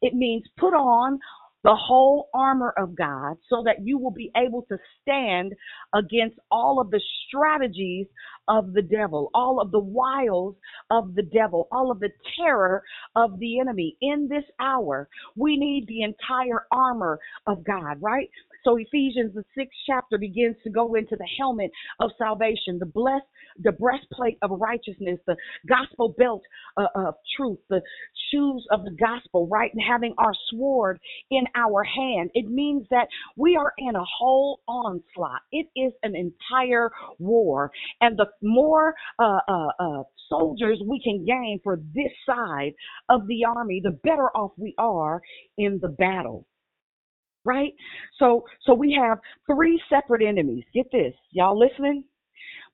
It 0.03 0.15
means 0.15 0.45
put 0.57 0.75
on 0.75 1.19
the 1.65 1.75
whole 1.75 2.29
armor 2.35 2.73
of 2.79 2.95
God 2.95 3.37
so 3.49 3.63
that 3.65 3.85
you 3.85 3.99
will 3.99 4.13
be 4.13 4.31
able 4.37 4.63
to 4.69 4.79
stand 5.03 5.53
against 5.95 6.39
all 6.51 6.81
of 6.81 6.91
the 6.91 7.01
strategies 7.27 8.07
of 8.47 8.73
the 8.73 8.83
devil, 8.83 9.31
all 9.35 9.61
of 9.61 9.71
the 9.73 9.81
wiles 9.81 10.55
of 10.91 11.15
the 11.15 11.23
devil, 11.23 11.69
all 11.73 11.91
of 11.91 12.01
the 12.01 12.11
terror 12.39 12.83
of 13.17 13.39
the 13.41 13.59
enemy. 13.59 13.97
In 14.01 14.29
this 14.29 14.45
hour, 14.61 15.09
we 15.37 15.57
need 15.57 15.87
the 15.87 16.03
entire 16.03 16.67
armor 16.71 17.19
of 17.47 17.65
God, 17.65 18.01
right? 18.01 18.31
So 18.65 18.77
Ephesians, 18.77 19.35
the 19.35 19.45
sixth 19.57 19.77
chapter, 19.87 20.19
begins 20.19 20.57
to 20.65 20.71
go 20.71 20.95
into 20.95 21.17
the 21.17 21.29
helmet 21.39 21.71
of 22.01 22.11
salvation, 22.19 22.79
the 22.79 22.87
blessed, 22.87 23.27
the 23.63 23.73
breastplate 23.73 24.39
of 24.43 24.51
righteousness, 24.53 25.19
the 25.27 25.37
gospel 25.69 26.15
belt 26.19 26.43
uh, 26.77 26.87
of 26.95 27.15
truth, 27.37 27.59
the 27.71 27.81
shoes 28.31 28.67
of 28.71 28.85
the 28.85 28.97
gospel, 28.99 29.49
right? 29.49 29.73
And 29.73 29.83
having 29.83 30.15
our 30.19 30.33
sword 30.51 30.99
in 31.31 31.45
our 31.55 31.85
hand. 31.85 32.31
It 32.35 32.49
means 32.49 32.87
that 32.91 33.09
we 33.37 33.57
are 33.57 33.73
in 33.79 33.95
a 33.97 34.05
whole 34.19 34.61
onslaught. 34.69 35.41
It 35.53 35.67
is 35.77 35.93
an 36.03 36.15
entire 36.17 36.91
war. 37.19 37.71
And 38.01 38.19
the 38.19 38.27
more 38.43 38.95
uh, 39.19 39.41
uh, 39.49 39.69
uh 39.79 40.03
soldiers 40.29 40.79
we 40.87 41.01
can 41.03 41.25
gain 41.25 41.61
for 41.65 41.79
this 41.95 42.13
side 42.27 42.73
of 43.09 43.27
the 43.29 43.45
army, 43.45 43.81
the 43.83 43.99
better 44.05 44.29
off 44.37 44.53
we 44.57 44.75
are 44.79 45.23
in 45.57 45.79
the 45.81 45.89
battle 45.89 46.47
right? 47.49 47.75
So 48.19 48.45
so 48.65 48.75
we 48.75 48.97
have 49.03 49.19
three 49.51 49.81
separate 49.89 50.23
enemies. 50.23 50.65
Get 50.75 50.87
this. 50.93 51.15
Y'all 51.33 51.59
listening? 51.59 52.05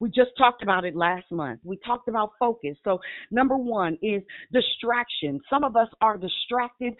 We 0.01 0.09
just 0.09 0.31
talked 0.37 0.63
about 0.63 0.85
it 0.85 0.97
last 0.97 1.31
month. 1.31 1.61
We 1.65 1.79
talked 1.85 2.09
about 2.09 2.33
focus. 2.39 2.77
So, 2.85 2.99
number 3.31 3.57
one 3.57 3.99
is 4.03 4.23
distraction. 4.53 5.41
Some 5.51 5.65
of 5.65 5.77
us 5.77 5.89
are 6.01 6.17
distracted 6.17 6.95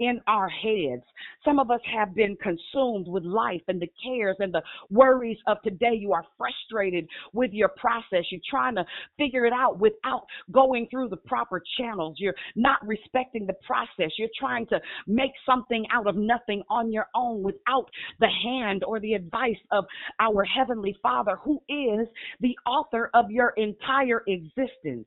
in 0.00 0.20
our 0.26 0.48
heads. 0.48 1.02
Some 1.44 1.58
of 1.58 1.70
us 1.70 1.80
have 1.96 2.14
been 2.14 2.36
consumed 2.42 3.08
with 3.08 3.24
life 3.24 3.62
and 3.68 3.80
the 3.80 3.90
cares 4.02 4.36
and 4.38 4.52
the 4.52 4.62
worries 4.90 5.38
of 5.46 5.58
today. 5.62 5.94
You 5.94 6.12
are 6.12 6.24
frustrated 6.36 7.06
with 7.32 7.52
your 7.52 7.68
process. 7.68 8.24
You're 8.30 8.40
trying 8.48 8.76
to 8.76 8.84
figure 9.18 9.46
it 9.46 9.52
out 9.52 9.78
without 9.78 10.26
going 10.50 10.88
through 10.90 11.08
the 11.08 11.16
proper 11.16 11.62
channels. 11.78 12.16
You're 12.18 12.34
not 12.54 12.86
respecting 12.86 13.46
the 13.46 13.54
process. 13.66 14.12
You're 14.18 14.28
trying 14.38 14.66
to 14.68 14.80
make 15.06 15.32
something 15.44 15.84
out 15.92 16.06
of 16.06 16.16
nothing 16.16 16.62
on 16.68 16.92
your 16.92 17.06
own 17.14 17.42
without 17.42 17.86
the 18.20 18.28
hand 18.44 18.84
or 18.84 19.00
the 19.00 19.14
advice 19.14 19.56
of 19.70 19.84
our 20.20 20.44
Heavenly 20.44 20.96
Father, 21.02 21.36
who 21.42 21.60
is 21.68 22.06
the 22.40 22.56
author 22.66 23.10
of 23.14 23.30
your 23.30 23.50
entire 23.56 24.22
existence 24.26 25.06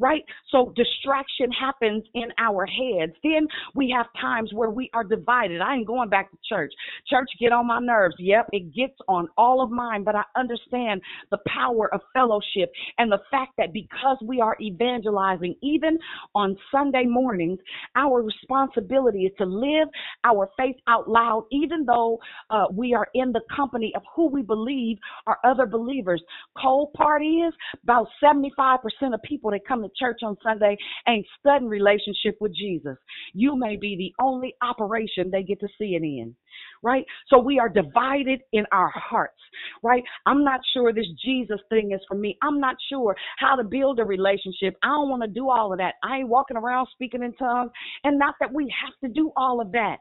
right? 0.00 0.24
So 0.50 0.72
distraction 0.74 1.52
happens 1.52 2.04
in 2.14 2.28
our 2.38 2.66
heads. 2.66 3.12
Then 3.22 3.46
we 3.74 3.94
have 3.96 4.06
times 4.20 4.50
where 4.52 4.70
we 4.70 4.90
are 4.94 5.04
divided. 5.04 5.60
I 5.60 5.76
ain't 5.76 5.86
going 5.86 6.08
back 6.08 6.30
to 6.30 6.38
church. 6.48 6.72
Church 7.08 7.28
get 7.38 7.52
on 7.52 7.66
my 7.66 7.78
nerves. 7.78 8.16
Yep, 8.18 8.48
it 8.52 8.74
gets 8.74 8.96
on 9.08 9.28
all 9.36 9.62
of 9.62 9.70
mine, 9.70 10.02
but 10.02 10.14
I 10.16 10.22
understand 10.36 11.02
the 11.30 11.38
power 11.46 11.92
of 11.94 12.00
fellowship 12.14 12.72
and 12.98 13.12
the 13.12 13.20
fact 13.30 13.52
that 13.58 13.72
because 13.72 14.16
we 14.24 14.40
are 14.40 14.56
evangelizing, 14.60 15.54
even 15.62 15.98
on 16.34 16.56
Sunday 16.72 17.04
mornings, 17.04 17.58
our 17.94 18.22
responsibility 18.22 19.26
is 19.26 19.32
to 19.38 19.44
live 19.44 19.88
our 20.24 20.48
faith 20.56 20.76
out 20.88 21.08
loud, 21.08 21.44
even 21.52 21.84
though 21.84 22.18
uh, 22.48 22.64
we 22.72 22.94
are 22.94 23.08
in 23.14 23.32
the 23.32 23.42
company 23.54 23.92
of 23.94 24.02
who 24.14 24.28
we 24.28 24.42
believe 24.42 24.96
are 25.26 25.38
other 25.44 25.66
believers. 25.66 26.22
Cold 26.60 26.92
part 26.94 27.22
is 27.22 27.52
about 27.82 28.08
75% 28.22 28.78
of 29.12 29.22
people 29.22 29.50
that 29.50 29.66
come 29.66 29.82
to 29.82 29.89
church 29.98 30.20
on 30.22 30.36
Sunday 30.42 30.76
ain't 31.08 31.26
studying 31.38 31.68
relationship 31.68 32.36
with 32.40 32.54
Jesus. 32.54 32.96
You 33.34 33.56
may 33.56 33.76
be 33.76 33.96
the 33.96 34.24
only 34.24 34.54
operation 34.62 35.30
they 35.30 35.42
get 35.42 35.60
to 35.60 35.68
see 35.78 35.96
it 35.96 36.02
in. 36.02 36.34
Right? 36.82 37.04
So 37.28 37.38
we 37.38 37.58
are 37.58 37.68
divided 37.68 38.40
in 38.52 38.64
our 38.72 38.90
hearts. 38.94 39.40
Right? 39.82 40.02
I'm 40.26 40.44
not 40.44 40.60
sure 40.72 40.92
this 40.92 41.06
Jesus 41.24 41.60
thing 41.68 41.92
is 41.92 42.00
for 42.08 42.16
me. 42.16 42.36
I'm 42.42 42.60
not 42.60 42.76
sure 42.90 43.16
how 43.38 43.56
to 43.56 43.64
build 43.64 43.98
a 43.98 44.04
relationship. 44.04 44.76
I 44.82 44.88
don't 44.88 45.10
want 45.10 45.22
to 45.22 45.28
do 45.28 45.50
all 45.50 45.72
of 45.72 45.78
that. 45.78 45.94
I 46.02 46.18
ain't 46.18 46.28
walking 46.28 46.56
around 46.56 46.88
speaking 46.92 47.22
in 47.22 47.32
tongues. 47.34 47.70
And 48.04 48.18
not 48.18 48.34
that 48.40 48.52
we 48.52 48.72
have 48.84 48.94
to 49.02 49.14
do 49.14 49.32
all 49.36 49.60
of 49.60 49.72
that. 49.72 49.98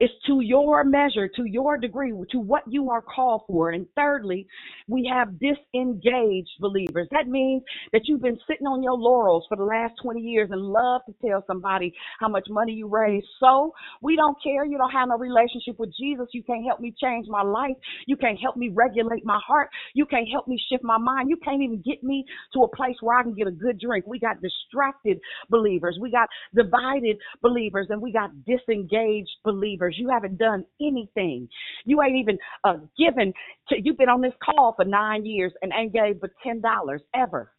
It's 0.00 0.14
to 0.26 0.40
your 0.42 0.84
measure, 0.84 1.28
to 1.36 1.44
your 1.46 1.78
degree, 1.78 2.12
to 2.32 2.38
what 2.40 2.64
you 2.68 2.90
are 2.90 3.02
called 3.02 3.42
for. 3.48 3.70
And 3.70 3.86
thirdly, 3.96 4.46
we 4.88 5.10
have 5.12 5.38
disengaged 5.40 6.50
believers. 6.60 7.08
That 7.12 7.28
means 7.28 7.62
that 7.92 8.02
you've 8.06 8.22
been 8.22 8.38
sitting 8.48 8.66
on 8.66 8.82
your 8.82 8.94
laurels 8.94 9.46
for 9.48 9.56
the 9.56 9.64
last 9.64 9.94
20 10.02 10.20
years 10.20 10.50
and 10.52 10.60
love 10.62 11.02
to 11.06 11.14
tell 11.26 11.44
somebody 11.46 11.94
how 12.20 12.28
much 12.28 12.46
money 12.50 12.72
you 12.72 12.88
raised. 12.88 13.26
So 13.40 13.72
we 14.02 14.16
don't 14.16 14.36
care. 14.42 14.64
You 14.64 14.78
don't 14.78 14.90
have 14.90 15.08
no 15.08 15.18
relationship 15.18 15.78
with 15.78 15.90
Jesus. 15.98 16.26
You 16.32 16.42
can't 16.42 16.64
help 16.66 16.80
me 16.80 16.94
change 17.02 17.26
my 17.28 17.42
life. 17.42 17.76
You 18.06 18.16
can't 18.16 18.38
help 18.40 18.56
me 18.56 18.70
regulate 18.74 19.24
my 19.24 19.40
heart. 19.46 19.70
You 19.94 20.06
can't 20.06 20.28
help 20.30 20.48
me 20.48 20.58
shift 20.70 20.82
my 20.84 20.98
mind. 20.98 21.30
You 21.30 21.36
can't 21.44 21.62
even 21.62 21.82
get 21.84 22.02
me 22.02 22.24
to 22.54 22.62
a 22.62 22.76
place 22.76 22.96
where 23.00 23.18
I 23.18 23.22
can 23.22 23.34
get 23.34 23.46
a 23.46 23.52
good 23.52 23.78
drink. 23.80 24.06
We 24.06 24.18
got 24.18 24.42
distracted 24.42 25.18
believers. 25.50 25.98
We 26.00 26.10
got 26.10 26.28
divided 26.54 27.18
believers 27.42 27.86
and 27.90 28.00
we 28.02 28.12
got 28.12 28.30
disengaged 28.44 29.30
believers. 29.44 29.83
You 29.92 30.10
haven't 30.10 30.38
done 30.38 30.64
anything. 30.80 31.48
You 31.84 32.02
ain't 32.02 32.16
even 32.16 32.38
uh, 32.64 32.76
given. 32.98 33.32
To, 33.68 33.76
you've 33.82 33.98
been 33.98 34.08
on 34.08 34.20
this 34.20 34.34
call 34.42 34.74
for 34.74 34.84
nine 34.84 35.24
years 35.24 35.52
and 35.62 35.72
ain't 35.76 35.92
gave 35.92 36.20
but 36.20 36.30
ten 36.42 36.60
dollars 36.60 37.02
ever, 37.14 37.52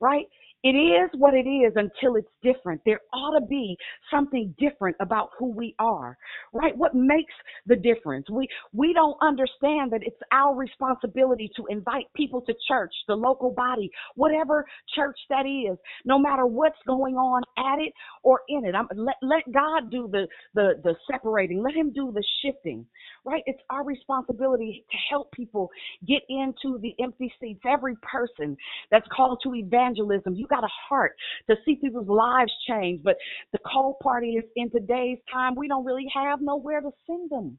right? 0.00 0.26
It 0.64 0.70
is 0.70 1.10
what 1.18 1.34
it 1.34 1.48
is 1.48 1.74
until 1.76 2.16
it's 2.16 2.28
different. 2.42 2.82
There 2.84 3.00
ought 3.14 3.38
to 3.38 3.46
be 3.46 3.76
something 4.12 4.54
different 4.58 4.96
about 5.00 5.30
who 5.38 5.52
we 5.52 5.74
are, 5.78 6.18
right? 6.52 6.76
What 6.76 6.94
makes 6.94 7.34
the 7.66 7.76
difference? 7.76 8.28
We 8.30 8.48
we 8.72 8.92
don't 8.92 9.16
understand 9.22 9.92
that 9.92 10.00
it's 10.02 10.20
our 10.32 10.56
responsibility 10.56 11.50
to 11.56 11.66
invite 11.70 12.06
people 12.16 12.42
to 12.42 12.54
church, 12.68 12.92
the 13.08 13.14
local 13.16 13.52
body, 13.52 13.90
whatever 14.16 14.66
church 14.96 15.18
that 15.30 15.46
is, 15.46 15.78
no 16.04 16.18
matter 16.18 16.46
what's 16.46 16.78
going 16.86 17.16
on 17.16 17.42
at 17.58 17.80
it 17.80 17.92
or 18.24 18.42
in 18.48 18.66
it. 18.66 18.74
I'm, 18.74 18.88
let 18.96 19.16
let 19.22 19.44
God 19.52 19.90
do 19.92 20.08
the 20.12 20.26
the 20.54 20.74
the 20.84 20.96
separating. 21.10 21.62
Let 21.62 21.74
Him 21.74 21.92
do 21.92 22.12
the 22.12 22.24
shifting, 22.44 22.84
right? 23.24 23.44
It's 23.46 23.62
our 23.70 23.84
responsibility 23.84 24.84
to 24.90 24.98
help 25.10 25.32
people 25.32 25.70
get 26.06 26.22
into 26.28 26.78
the 26.80 26.94
empty 27.02 27.32
seats. 27.40 27.60
Every 27.68 27.96
person 28.02 28.56
that's 28.90 29.06
called 29.16 29.40
to 29.44 29.54
evangelism, 29.54 30.34
you 30.34 30.47
got 30.48 30.64
a 30.64 30.68
heart 30.88 31.12
to 31.48 31.56
see 31.64 31.76
people's 31.76 32.08
lives 32.08 32.52
change. 32.68 33.02
But 33.02 33.16
the 33.52 33.58
cold 33.70 33.96
party 34.02 34.32
is 34.32 34.44
in 34.56 34.70
today's 34.70 35.18
time, 35.32 35.54
we 35.56 35.68
don't 35.68 35.84
really 35.84 36.06
have 36.14 36.40
nowhere 36.40 36.80
to 36.80 36.90
send 37.06 37.30
them. 37.30 37.58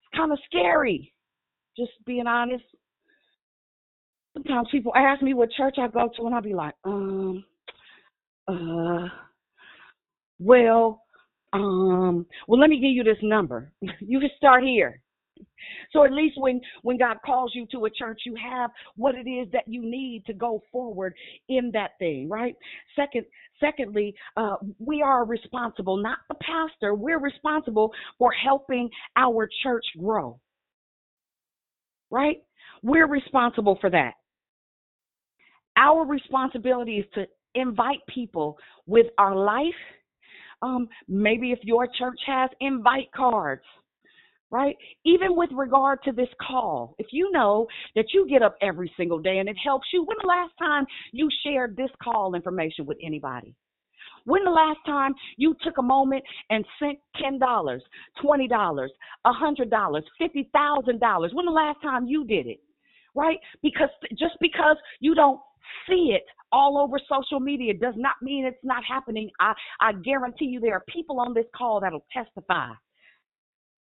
It's 0.00 0.18
kind 0.18 0.32
of 0.32 0.38
scary, 0.46 1.12
just 1.76 1.92
being 2.06 2.26
honest. 2.26 2.64
Sometimes 4.34 4.68
people 4.70 4.92
ask 4.94 5.22
me 5.22 5.34
what 5.34 5.50
church 5.52 5.76
I 5.78 5.88
go 5.88 6.08
to, 6.16 6.26
and 6.26 6.34
I'll 6.34 6.42
be 6.42 6.54
like, 6.54 6.74
um, 6.84 7.44
uh, 8.46 9.08
well, 10.38 11.02
um, 11.52 12.26
well, 12.46 12.60
let 12.60 12.70
me 12.70 12.76
give 12.80 12.92
you 12.92 13.04
this 13.04 13.22
number. 13.22 13.72
you 14.00 14.20
can 14.20 14.30
start 14.36 14.62
here. 14.62 15.00
So 15.92 16.04
at 16.04 16.12
least 16.12 16.36
when 16.38 16.60
when 16.82 16.98
God 16.98 17.16
calls 17.24 17.52
you 17.54 17.66
to 17.72 17.86
a 17.86 17.90
church, 17.90 18.20
you 18.24 18.34
have 18.36 18.70
what 18.96 19.14
it 19.14 19.28
is 19.28 19.48
that 19.52 19.64
you 19.66 19.82
need 19.82 20.24
to 20.26 20.32
go 20.32 20.62
forward 20.70 21.14
in 21.48 21.70
that 21.72 21.92
thing, 21.98 22.28
right? 22.28 22.54
Second, 22.94 23.24
secondly, 23.60 24.14
uh, 24.36 24.56
we 24.78 25.02
are 25.02 25.24
responsible, 25.24 25.96
not 25.96 26.18
the 26.28 26.36
pastor. 26.36 26.94
We're 26.94 27.20
responsible 27.20 27.92
for 28.18 28.32
helping 28.32 28.88
our 29.16 29.48
church 29.62 29.84
grow, 29.98 30.38
right? 32.10 32.38
We're 32.82 33.08
responsible 33.08 33.78
for 33.80 33.90
that. 33.90 34.12
Our 35.76 36.04
responsibility 36.04 36.98
is 36.98 37.06
to 37.14 37.26
invite 37.54 38.00
people 38.12 38.58
with 38.86 39.06
our 39.18 39.34
life. 39.34 39.66
Um, 40.60 40.88
maybe 41.08 41.52
if 41.52 41.60
your 41.62 41.86
church 41.86 42.18
has 42.26 42.50
invite 42.60 43.12
cards 43.14 43.62
right? 44.50 44.76
Even 45.04 45.36
with 45.36 45.50
regard 45.52 46.02
to 46.04 46.12
this 46.12 46.28
call, 46.46 46.94
if 46.98 47.06
you 47.12 47.30
know 47.32 47.66
that 47.94 48.06
you 48.14 48.26
get 48.28 48.42
up 48.42 48.56
every 48.62 48.90
single 48.96 49.18
day 49.18 49.38
and 49.38 49.48
it 49.48 49.56
helps 49.62 49.86
you, 49.92 50.04
when 50.04 50.16
the 50.22 50.28
last 50.28 50.52
time 50.58 50.86
you 51.12 51.28
shared 51.44 51.76
this 51.76 51.90
call 52.02 52.34
information 52.34 52.86
with 52.86 52.98
anybody? 53.02 53.54
When 54.24 54.44
the 54.44 54.50
last 54.50 54.78
time 54.84 55.14
you 55.36 55.54
took 55.62 55.78
a 55.78 55.82
moment 55.82 56.22
and 56.50 56.64
sent 56.78 56.98
$10, 57.22 57.40
$20, 57.40 58.88
$100, 59.26 60.02
$50,000? 60.20 61.34
When 61.34 61.46
the 61.46 61.52
last 61.52 61.78
time 61.82 62.06
you 62.06 62.24
did 62.26 62.46
it? 62.46 62.60
Right? 63.14 63.38
Because 63.62 63.88
just 64.10 64.34
because 64.40 64.76
you 65.00 65.14
don't 65.14 65.40
see 65.88 66.12
it 66.14 66.22
all 66.52 66.78
over 66.78 66.98
social 67.10 67.40
media 67.40 67.74
does 67.74 67.94
not 67.96 68.14
mean 68.22 68.44
it's 68.44 68.56
not 68.62 68.82
happening. 68.84 69.30
I, 69.40 69.52
I 69.80 69.92
guarantee 69.92 70.46
you 70.46 70.60
there 70.60 70.74
are 70.74 70.84
people 70.88 71.20
on 71.20 71.34
this 71.34 71.46
call 71.56 71.80
that'll 71.80 72.04
testify 72.12 72.72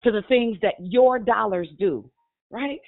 to 0.07 0.13
the 0.13 0.23
things 0.29 0.57
that 0.63 0.75
your 0.79 1.19
dollars 1.19 1.69
do, 1.81 2.09
right? 2.51 2.79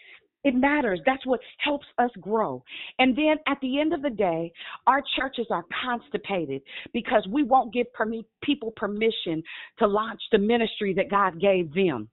It 0.45 0.55
matters. 0.55 1.01
That's 1.05 1.27
what 1.27 1.41
helps 1.59 1.87
us 1.99 2.11
grow. 2.21 2.62
And 3.01 3.19
then 3.19 3.39
at 3.49 3.59
the 3.61 3.81
end 3.81 3.93
of 3.93 4.03
the 4.03 4.11
day, 4.11 4.53
our 4.87 5.03
churches 5.16 5.47
are 5.51 5.64
constipated 5.85 6.62
because 6.93 7.27
we 7.29 7.43
won't 7.43 7.75
give 7.75 7.87
people 8.43 8.73
permission 8.77 9.43
to 9.81 9.87
launch 9.89 10.21
the 10.31 10.39
ministry 10.39 10.95
that 10.95 11.11
God 11.11 11.41
gave 11.41 11.75
them 11.75 12.09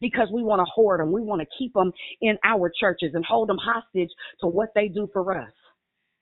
because 0.00 0.26
we 0.32 0.42
want 0.42 0.58
to 0.58 0.70
hoard 0.74 0.98
them. 0.98 1.12
We 1.12 1.22
want 1.22 1.40
to 1.40 1.46
keep 1.56 1.72
them 1.72 1.92
in 2.20 2.36
our 2.44 2.70
churches 2.80 3.12
and 3.14 3.24
hold 3.24 3.48
them 3.48 3.58
hostage 3.62 4.10
to 4.40 4.48
what 4.48 4.70
they 4.74 4.88
do 4.88 5.08
for 5.12 5.38
us, 5.38 5.52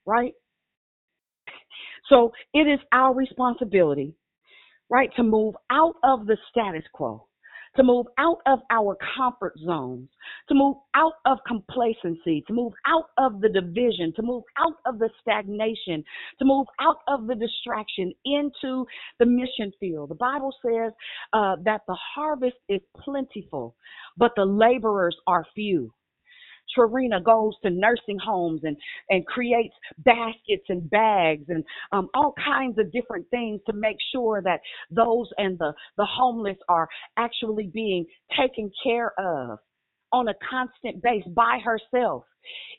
right? 0.05 0.35
So 2.11 2.33
it 2.53 2.69
is 2.69 2.81
our 2.93 3.15
responsibility, 3.15 4.13
right, 4.91 5.09
to 5.17 5.23
move 5.23 5.55
out 5.71 5.95
of 6.05 6.27
the 6.27 6.37
status 6.51 6.85
quo 6.93 7.27
to 7.77 7.83
move 7.83 8.07
out 8.19 8.39
of 8.47 8.61
our 8.71 8.97
comfort 9.17 9.55
zones, 9.65 10.09
to 10.49 10.55
move 10.55 10.77
out 10.95 11.15
of 11.27 11.39
complacency, 11.47 12.43
to 12.47 12.53
move 12.53 12.73
out 12.87 13.11
of 13.19 13.41
the 13.41 13.49
division, 13.49 14.13
to 14.17 14.23
move 14.23 14.43
out 14.59 14.75
of 14.87 14.99
the 14.99 15.09
stagnation, 15.21 16.03
to 16.39 16.45
move 16.45 16.67
out 16.81 16.99
of 17.09 17.27
the 17.27 17.35
distraction 17.35 18.13
into 18.25 18.87
the 19.19 19.27
mission 19.27 19.73
field. 19.79 20.11
The 20.11 20.15
Bible 20.17 20.55
says 20.65 20.93
uh, 21.33 21.57
that 21.65 21.83
the 21.87 21.97
harvest 22.15 22.57
is 22.69 22.81
plentiful, 22.97 23.77
but 24.17 24.33
the 24.37 24.45
laborers 24.45 25.17
are 25.27 25.45
few. 25.55 25.93
Trina 26.75 27.21
goes 27.21 27.55
to 27.63 27.71
nursing 27.71 28.19
homes 28.25 28.61
and, 28.65 28.77
and 29.09 29.27
creates 29.27 29.75
baskets 29.99 30.65
and 30.69 30.89
bags 30.91 31.45
and 31.49 31.65
um, 31.93 32.09
all 32.15 32.35
kinds 32.45 32.79
of 32.79 32.93
different 32.93 33.29
things 33.31 33.61
to 33.67 33.73
make 33.73 33.97
sure 34.13 34.43
that 34.43 34.61
those 34.91 35.29
and 35.39 35.59
the, 35.59 35.73
the 35.97 36.07
homeless 36.07 36.59
are 36.69 36.89
actually 37.17 37.71
being 37.73 38.05
taken 38.39 38.71
care 38.85 39.13
of 39.19 39.59
on 40.13 40.29
a 40.29 40.35
constant 40.49 41.03
base 41.03 41.25
by 41.35 41.59
herself. 41.65 42.25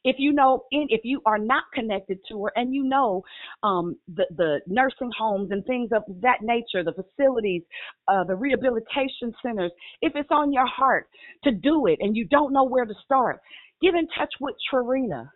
If 0.04 0.16
you 0.18 0.34
know, 0.34 0.64
if 0.72 1.02
you 1.04 1.22
are 1.26 1.38
not 1.38 1.64
connected 1.74 2.18
to 2.30 2.44
her, 2.44 2.52
and 2.56 2.74
you 2.74 2.84
know 2.84 3.24
um, 3.62 3.96
the 4.08 4.26
the 4.36 4.60
nursing 4.68 5.12
homes 5.18 5.52
and 5.52 5.64
things 5.66 5.92
of 5.96 6.02
that 6.22 6.40
nature, 6.42 6.84
the 6.84 6.94
facilities, 6.94 7.62
uh, 8.08 8.24
the 8.24 8.36
rehabilitation 8.36 9.32
centers, 9.46 9.72
if 10.02 10.14
it's 10.16 10.30
on 10.32 10.52
your 10.52 10.66
heart 10.66 11.08
to 11.44 11.52
do 11.52 11.86
it, 11.86 12.00
and 12.02 12.18
you 12.18 12.26
don't 12.26 12.52
know 12.52 12.64
where 12.64 12.86
to 12.86 12.94
start, 13.06 13.40
Get 13.82 13.96
in 13.96 14.08
touch 14.18 14.34
with 14.40 14.56
Trina. 14.70 15.32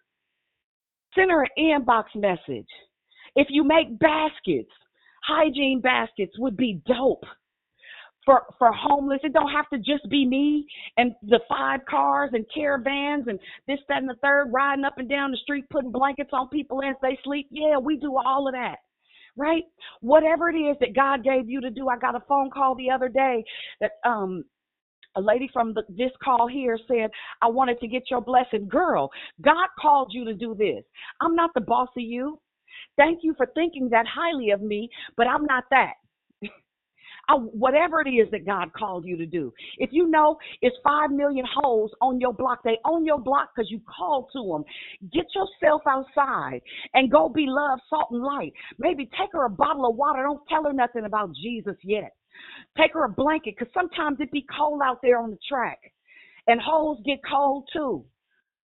Send 1.15 1.31
her 1.31 1.43
an 1.43 1.49
inbox 1.57 2.05
message. 2.15 2.67
If 3.35 3.47
you 3.49 3.63
make 3.63 3.97
baskets, 3.99 4.71
hygiene 5.25 5.81
baskets 5.81 6.37
would 6.37 6.55
be 6.55 6.81
dope 6.85 7.25
for 8.25 8.43
for 8.57 8.71
homeless. 8.71 9.19
It 9.23 9.33
don't 9.33 9.51
have 9.51 9.69
to 9.69 9.77
just 9.77 10.09
be 10.09 10.25
me 10.25 10.65
and 10.97 11.13
the 11.21 11.39
five 11.47 11.81
cars 11.89 12.31
and 12.33 12.45
caravans 12.53 13.27
and 13.27 13.39
this, 13.67 13.79
that, 13.87 13.99
and 13.99 14.09
the 14.09 14.15
third 14.21 14.51
riding 14.51 14.85
up 14.85 14.97
and 14.97 15.09
down 15.09 15.31
the 15.31 15.37
street 15.37 15.65
putting 15.69 15.91
blankets 15.91 16.31
on 16.33 16.49
people 16.49 16.81
as 16.83 16.95
they 17.01 17.17
sleep. 17.23 17.47
Yeah, 17.51 17.77
we 17.77 17.97
do 17.97 18.17
all 18.17 18.47
of 18.47 18.53
that. 18.53 18.77
Right? 19.37 19.63
Whatever 19.99 20.49
it 20.49 20.55
is 20.55 20.77
that 20.79 20.95
God 20.95 21.23
gave 21.23 21.49
you 21.49 21.59
to 21.59 21.69
do. 21.69 21.89
I 21.89 21.97
got 21.97 22.15
a 22.15 22.23
phone 22.27 22.49
call 22.49 22.73
the 22.75 22.89
other 22.89 23.09
day 23.09 23.43
that 23.81 23.91
um 24.05 24.43
a 25.15 25.21
lady 25.21 25.49
from 25.53 25.73
the, 25.73 25.83
this 25.89 26.11
call 26.23 26.47
here 26.47 26.77
said, 26.87 27.09
I 27.41 27.47
wanted 27.47 27.79
to 27.79 27.87
get 27.87 28.03
your 28.09 28.21
blessing. 28.21 28.67
Girl, 28.67 29.09
God 29.41 29.67
called 29.79 30.11
you 30.11 30.25
to 30.25 30.33
do 30.33 30.55
this. 30.55 30.83
I'm 31.21 31.35
not 31.35 31.51
the 31.53 31.61
boss 31.61 31.89
of 31.97 32.03
you. 32.03 32.39
Thank 32.97 33.19
you 33.23 33.33
for 33.37 33.47
thinking 33.55 33.89
that 33.89 34.05
highly 34.07 34.51
of 34.51 34.61
me, 34.61 34.89
but 35.17 35.27
I'm 35.27 35.45
not 35.45 35.63
that. 35.71 35.93
I, 37.29 37.33
whatever 37.35 38.01
it 38.01 38.09
is 38.09 38.29
that 38.31 38.45
God 38.45 38.71
called 38.73 39.05
you 39.05 39.17
to 39.17 39.25
do. 39.25 39.53
If 39.77 39.89
you 39.91 40.07
know 40.07 40.37
it's 40.61 40.75
five 40.83 41.11
million 41.11 41.45
holes 41.55 41.91
on 42.01 42.19
your 42.19 42.33
block, 42.33 42.59
they 42.63 42.77
own 42.85 43.05
your 43.05 43.19
block 43.19 43.49
because 43.55 43.71
you 43.71 43.81
called 43.97 44.29
to 44.33 44.43
them. 44.43 44.63
Get 45.11 45.25
yourself 45.33 45.81
outside 45.87 46.61
and 46.93 47.11
go 47.11 47.29
be 47.29 47.45
love, 47.47 47.79
salt, 47.89 48.09
and 48.11 48.21
light. 48.21 48.53
Maybe 48.77 49.09
take 49.19 49.31
her 49.33 49.45
a 49.45 49.49
bottle 49.49 49.89
of 49.89 49.95
water. 49.95 50.23
Don't 50.23 50.41
tell 50.47 50.63
her 50.65 50.73
nothing 50.73 51.05
about 51.05 51.33
Jesus 51.35 51.75
yet. 51.83 52.13
Take 52.77 52.93
her 52.93 53.05
a 53.05 53.09
blanket 53.09 53.55
because 53.57 53.73
sometimes 53.73 54.17
it 54.19 54.31
be 54.31 54.45
cold 54.57 54.81
out 54.83 54.99
there 55.01 55.19
on 55.19 55.31
the 55.31 55.37
track, 55.47 55.79
and 56.47 56.59
holes 56.59 56.99
get 57.05 57.19
cold 57.29 57.69
too. 57.71 58.05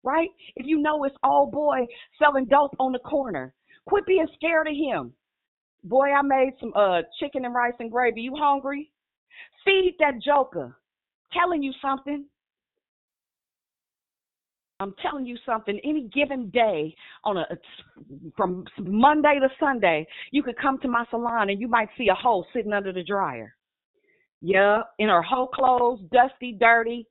Right? 0.03 0.30
If 0.55 0.65
you 0.65 0.80
know 0.80 1.03
it's 1.03 1.15
all 1.24 1.47
boy 1.51 1.86
selling 2.18 2.45
dope 2.45 2.76
on 2.80 2.93
the 2.93 2.99
corner, 2.99 3.53
quit 3.86 4.05
being 4.05 4.28
scared 4.36 4.68
of 4.68 4.74
him. 4.74 5.13
Boy, 5.84 6.11
I 6.11 6.22
made 6.22 6.53
some 6.59 6.72
uh 6.76 7.01
chicken 7.20 7.45
and 7.45 7.53
rice 7.53 7.74
and 7.80 7.91
gravy. 7.91 8.22
You 8.22 8.36
hungry? 8.36 8.91
Feed 9.65 9.95
that 9.99 10.22
joker. 10.24 10.78
Telling 11.34 11.61
you 11.61 11.74
something. 11.82 12.26
I'm 14.80 14.93
telling 15.01 15.26
you 15.26 15.38
something. 15.45 15.80
Any 15.84 16.07
given 16.13 16.49
day, 16.51 16.95
on 17.24 17.38
a 17.38 17.45
from 18.36 18.63
Monday 18.80 19.39
to 19.41 19.49
Sunday, 19.59 20.07
you 20.32 20.43
could 20.43 20.57
come 20.57 20.78
to 20.80 20.88
my 20.88 21.03
salon 21.09 21.49
and 21.49 21.59
you 21.59 21.68
might 21.68 21.89
see 21.97 22.09
a 22.09 22.13
hole 22.13 22.45
sitting 22.53 22.74
under 22.74 22.93
the 22.93 23.03
dryer. 23.03 23.57
Yeah, 24.42 24.84
in 25.00 25.10
her 25.10 25.22
whole 25.24 25.48
clothes, 25.48 26.02
dusty, 26.12 26.54
dirty. 26.60 27.08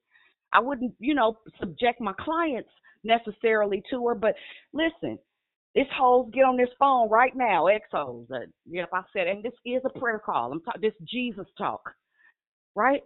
I 0.52 0.60
wouldn't, 0.60 0.94
you 1.00 1.14
know, 1.14 1.38
subject 1.60 2.00
my 2.00 2.12
clients 2.20 2.70
necessarily 3.04 3.82
to 3.90 4.06
her, 4.08 4.14
but 4.14 4.34
listen, 4.72 5.18
this 5.74 5.86
hoes 5.96 6.30
get 6.32 6.42
on 6.44 6.56
this 6.56 6.70
phone 6.78 7.10
right 7.10 7.36
now, 7.36 7.66
exos. 7.66 8.30
Uh, 8.32 8.46
yep, 8.66 8.90
I 8.92 9.02
said, 9.12 9.28
and 9.28 9.44
this 9.44 9.52
is 9.66 9.82
a 9.84 9.98
prayer 9.98 10.20
call. 10.24 10.52
I'm 10.52 10.60
talking 10.62 10.82
this 10.82 10.94
Jesus 11.10 11.46
talk, 11.58 11.82
right? 12.76 13.02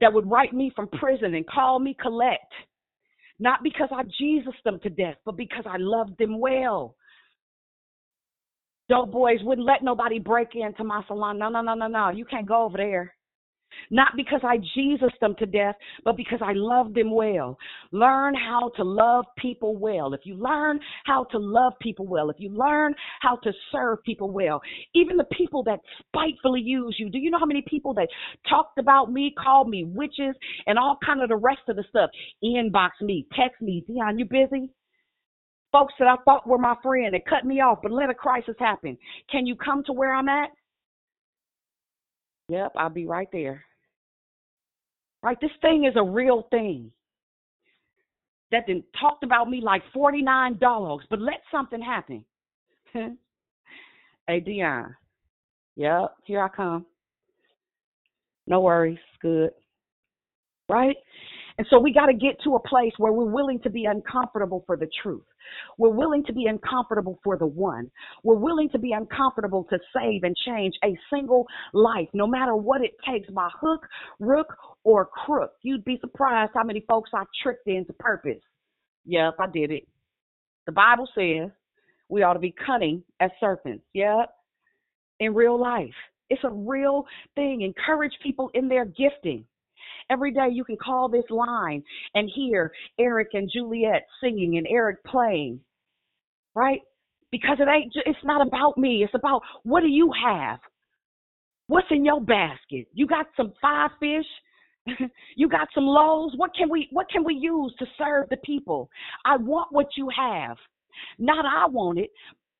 That 0.00 0.12
would 0.14 0.30
write 0.30 0.54
me 0.54 0.72
from 0.76 0.88
prison 0.88 1.34
and 1.34 1.46
call 1.48 1.78
me 1.80 1.96
collect, 2.00 2.52
not 3.40 3.62
because 3.64 3.90
I 3.92 4.04
Jesus 4.18 4.54
them 4.64 4.80
to 4.84 4.90
death, 4.90 5.16
but 5.26 5.36
because 5.36 5.64
I 5.68 5.78
loved 5.78 6.18
them 6.18 6.40
well. 6.40 6.96
Dope 8.90 9.12
boys 9.12 9.40
wouldn't 9.44 9.66
let 9.68 9.84
nobody 9.84 10.20
break 10.20 10.50
into 10.56 10.84
my 10.84 11.02
salon. 11.08 11.38
No, 11.40 11.50
no, 11.50 11.62
no, 11.62 11.74
no, 11.74 11.88
no. 11.88 12.10
You 12.10 12.26
can't 12.26 12.48
go 12.48 12.64
over 12.64 12.78
there. 12.78 13.15
Not 13.90 14.12
because 14.16 14.40
I 14.42 14.58
Jesus 14.74 15.12
them 15.20 15.34
to 15.38 15.46
death, 15.46 15.74
but 16.04 16.16
because 16.16 16.40
I 16.42 16.52
love 16.54 16.94
them 16.94 17.14
well. 17.14 17.58
Learn 17.92 18.34
how 18.34 18.70
to 18.76 18.84
love 18.84 19.24
people 19.38 19.76
well. 19.76 20.12
If 20.14 20.20
you 20.24 20.34
learn 20.34 20.80
how 21.04 21.24
to 21.32 21.38
love 21.38 21.72
people 21.80 22.06
well, 22.06 22.30
if 22.30 22.36
you 22.38 22.50
learn 22.50 22.94
how 23.20 23.36
to 23.36 23.52
serve 23.72 24.02
people 24.04 24.30
well, 24.30 24.60
even 24.94 25.16
the 25.16 25.26
people 25.36 25.62
that 25.64 25.80
spitefully 26.08 26.60
use 26.60 26.96
you. 26.98 27.10
Do 27.10 27.18
you 27.18 27.30
know 27.30 27.38
how 27.38 27.46
many 27.46 27.64
people 27.66 27.94
that 27.94 28.08
talked 28.48 28.78
about 28.78 29.12
me, 29.12 29.34
called 29.42 29.68
me 29.68 29.84
witches, 29.84 30.34
and 30.66 30.78
all 30.78 30.98
kind 31.04 31.22
of 31.22 31.28
the 31.28 31.36
rest 31.36 31.62
of 31.68 31.76
the 31.76 31.84
stuff? 31.88 32.10
Inbox 32.42 32.90
me, 33.00 33.26
text 33.38 33.60
me, 33.60 33.84
Dionne, 33.88 34.18
you 34.18 34.24
busy? 34.24 34.70
Folks 35.72 35.94
that 35.98 36.08
I 36.08 36.16
thought 36.24 36.46
were 36.46 36.58
my 36.58 36.74
friend 36.82 37.12
that 37.12 37.26
cut 37.26 37.44
me 37.44 37.60
off, 37.60 37.80
but 37.82 37.92
let 37.92 38.08
a 38.08 38.14
crisis 38.14 38.54
happen. 38.58 38.96
Can 39.30 39.46
you 39.46 39.56
come 39.56 39.82
to 39.84 39.92
where 39.92 40.14
I'm 40.14 40.28
at? 40.28 40.50
Yep, 42.48 42.72
I'll 42.76 42.90
be 42.90 43.06
right 43.06 43.28
there. 43.32 43.64
Right? 45.22 45.36
This 45.40 45.50
thing 45.60 45.84
is 45.84 45.94
a 45.96 46.04
real 46.04 46.46
thing. 46.50 46.90
That 48.52 48.64
then 48.68 48.84
talked 49.00 49.24
about 49.24 49.50
me 49.50 49.60
like 49.60 49.82
49 49.92 50.58
dogs, 50.58 51.04
but 51.10 51.20
let 51.20 51.40
something 51.50 51.80
happen. 51.80 52.24
hey, 52.92 53.10
Dionne. 54.28 54.94
Yep, 55.74 56.14
here 56.24 56.42
I 56.42 56.48
come. 56.48 56.86
No 58.46 58.60
worries. 58.60 58.98
Good. 59.20 59.50
Right? 60.68 60.96
And 61.58 61.66
so 61.70 61.78
we 61.78 61.92
got 61.92 62.06
to 62.06 62.12
get 62.12 62.36
to 62.44 62.56
a 62.56 62.68
place 62.68 62.92
where 62.98 63.12
we're 63.12 63.24
willing 63.24 63.60
to 63.60 63.70
be 63.70 63.86
uncomfortable 63.86 64.62
for 64.66 64.76
the 64.76 64.88
truth. 65.02 65.24
We're 65.78 65.88
willing 65.88 66.22
to 66.24 66.32
be 66.32 66.46
uncomfortable 66.46 67.18
for 67.24 67.38
the 67.38 67.46
one. 67.46 67.90
We're 68.22 68.36
willing 68.36 68.68
to 68.70 68.78
be 68.78 68.92
uncomfortable 68.92 69.64
to 69.70 69.78
save 69.94 70.22
and 70.24 70.36
change 70.44 70.74
a 70.84 70.94
single 71.10 71.46
life, 71.72 72.08
no 72.12 72.26
matter 72.26 72.54
what 72.54 72.82
it 72.82 72.92
takes 73.10 73.30
by 73.30 73.48
hook, 73.60 73.86
rook, 74.20 74.54
or 74.84 75.06
crook. 75.06 75.52
You'd 75.62 75.84
be 75.84 75.98
surprised 76.00 76.52
how 76.54 76.64
many 76.64 76.84
folks 76.86 77.10
I 77.14 77.24
tricked 77.42 77.66
into 77.66 77.94
purpose. 77.94 78.42
Yep, 79.06 79.36
I 79.40 79.46
did 79.52 79.70
it. 79.70 79.84
The 80.66 80.72
Bible 80.72 81.08
says 81.14 81.50
we 82.08 82.22
ought 82.22 82.34
to 82.34 82.38
be 82.38 82.54
cunning 82.66 83.02
as 83.20 83.30
serpents. 83.40 83.84
Yep. 83.94 84.30
In 85.20 85.32
real 85.34 85.58
life. 85.58 85.94
It's 86.28 86.44
a 86.44 86.50
real 86.50 87.04
thing. 87.34 87.62
Encourage 87.62 88.12
people 88.22 88.50
in 88.52 88.68
their 88.68 88.84
gifting. 88.84 89.44
Every 90.10 90.32
day 90.32 90.48
you 90.52 90.64
can 90.64 90.76
call 90.76 91.08
this 91.08 91.24
line 91.30 91.82
and 92.14 92.30
hear 92.32 92.72
Eric 92.98 93.28
and 93.32 93.50
Juliet 93.52 94.06
singing 94.22 94.56
and 94.56 94.66
Eric 94.70 95.02
playing, 95.04 95.60
right? 96.54 96.80
Because 97.32 97.58
it 97.60 97.68
ain't, 97.68 97.92
it's 98.06 98.18
not 98.24 98.46
about 98.46 98.78
me. 98.78 99.02
It's 99.02 99.14
about 99.14 99.42
what 99.64 99.80
do 99.80 99.88
you 99.88 100.10
have? 100.24 100.60
What's 101.68 101.88
in 101.90 102.04
your 102.04 102.20
basket? 102.20 102.86
You 102.92 103.06
got 103.06 103.26
some 103.36 103.52
five 103.60 103.90
fish? 103.98 105.00
you 105.36 105.48
got 105.48 105.66
some 105.74 105.84
loaves? 105.84 106.34
What 106.36 106.54
can 106.54 106.70
we, 106.70 106.88
what 106.92 107.10
can 107.10 107.24
we 107.24 107.34
use 107.34 107.74
to 107.80 107.86
serve 107.98 108.28
the 108.30 108.36
people? 108.38 108.88
I 109.24 109.36
want 109.36 109.72
what 109.72 109.88
you 109.96 110.08
have. 110.16 110.56
Not 111.18 111.44
I 111.44 111.66
want 111.66 111.98
it, 111.98 112.10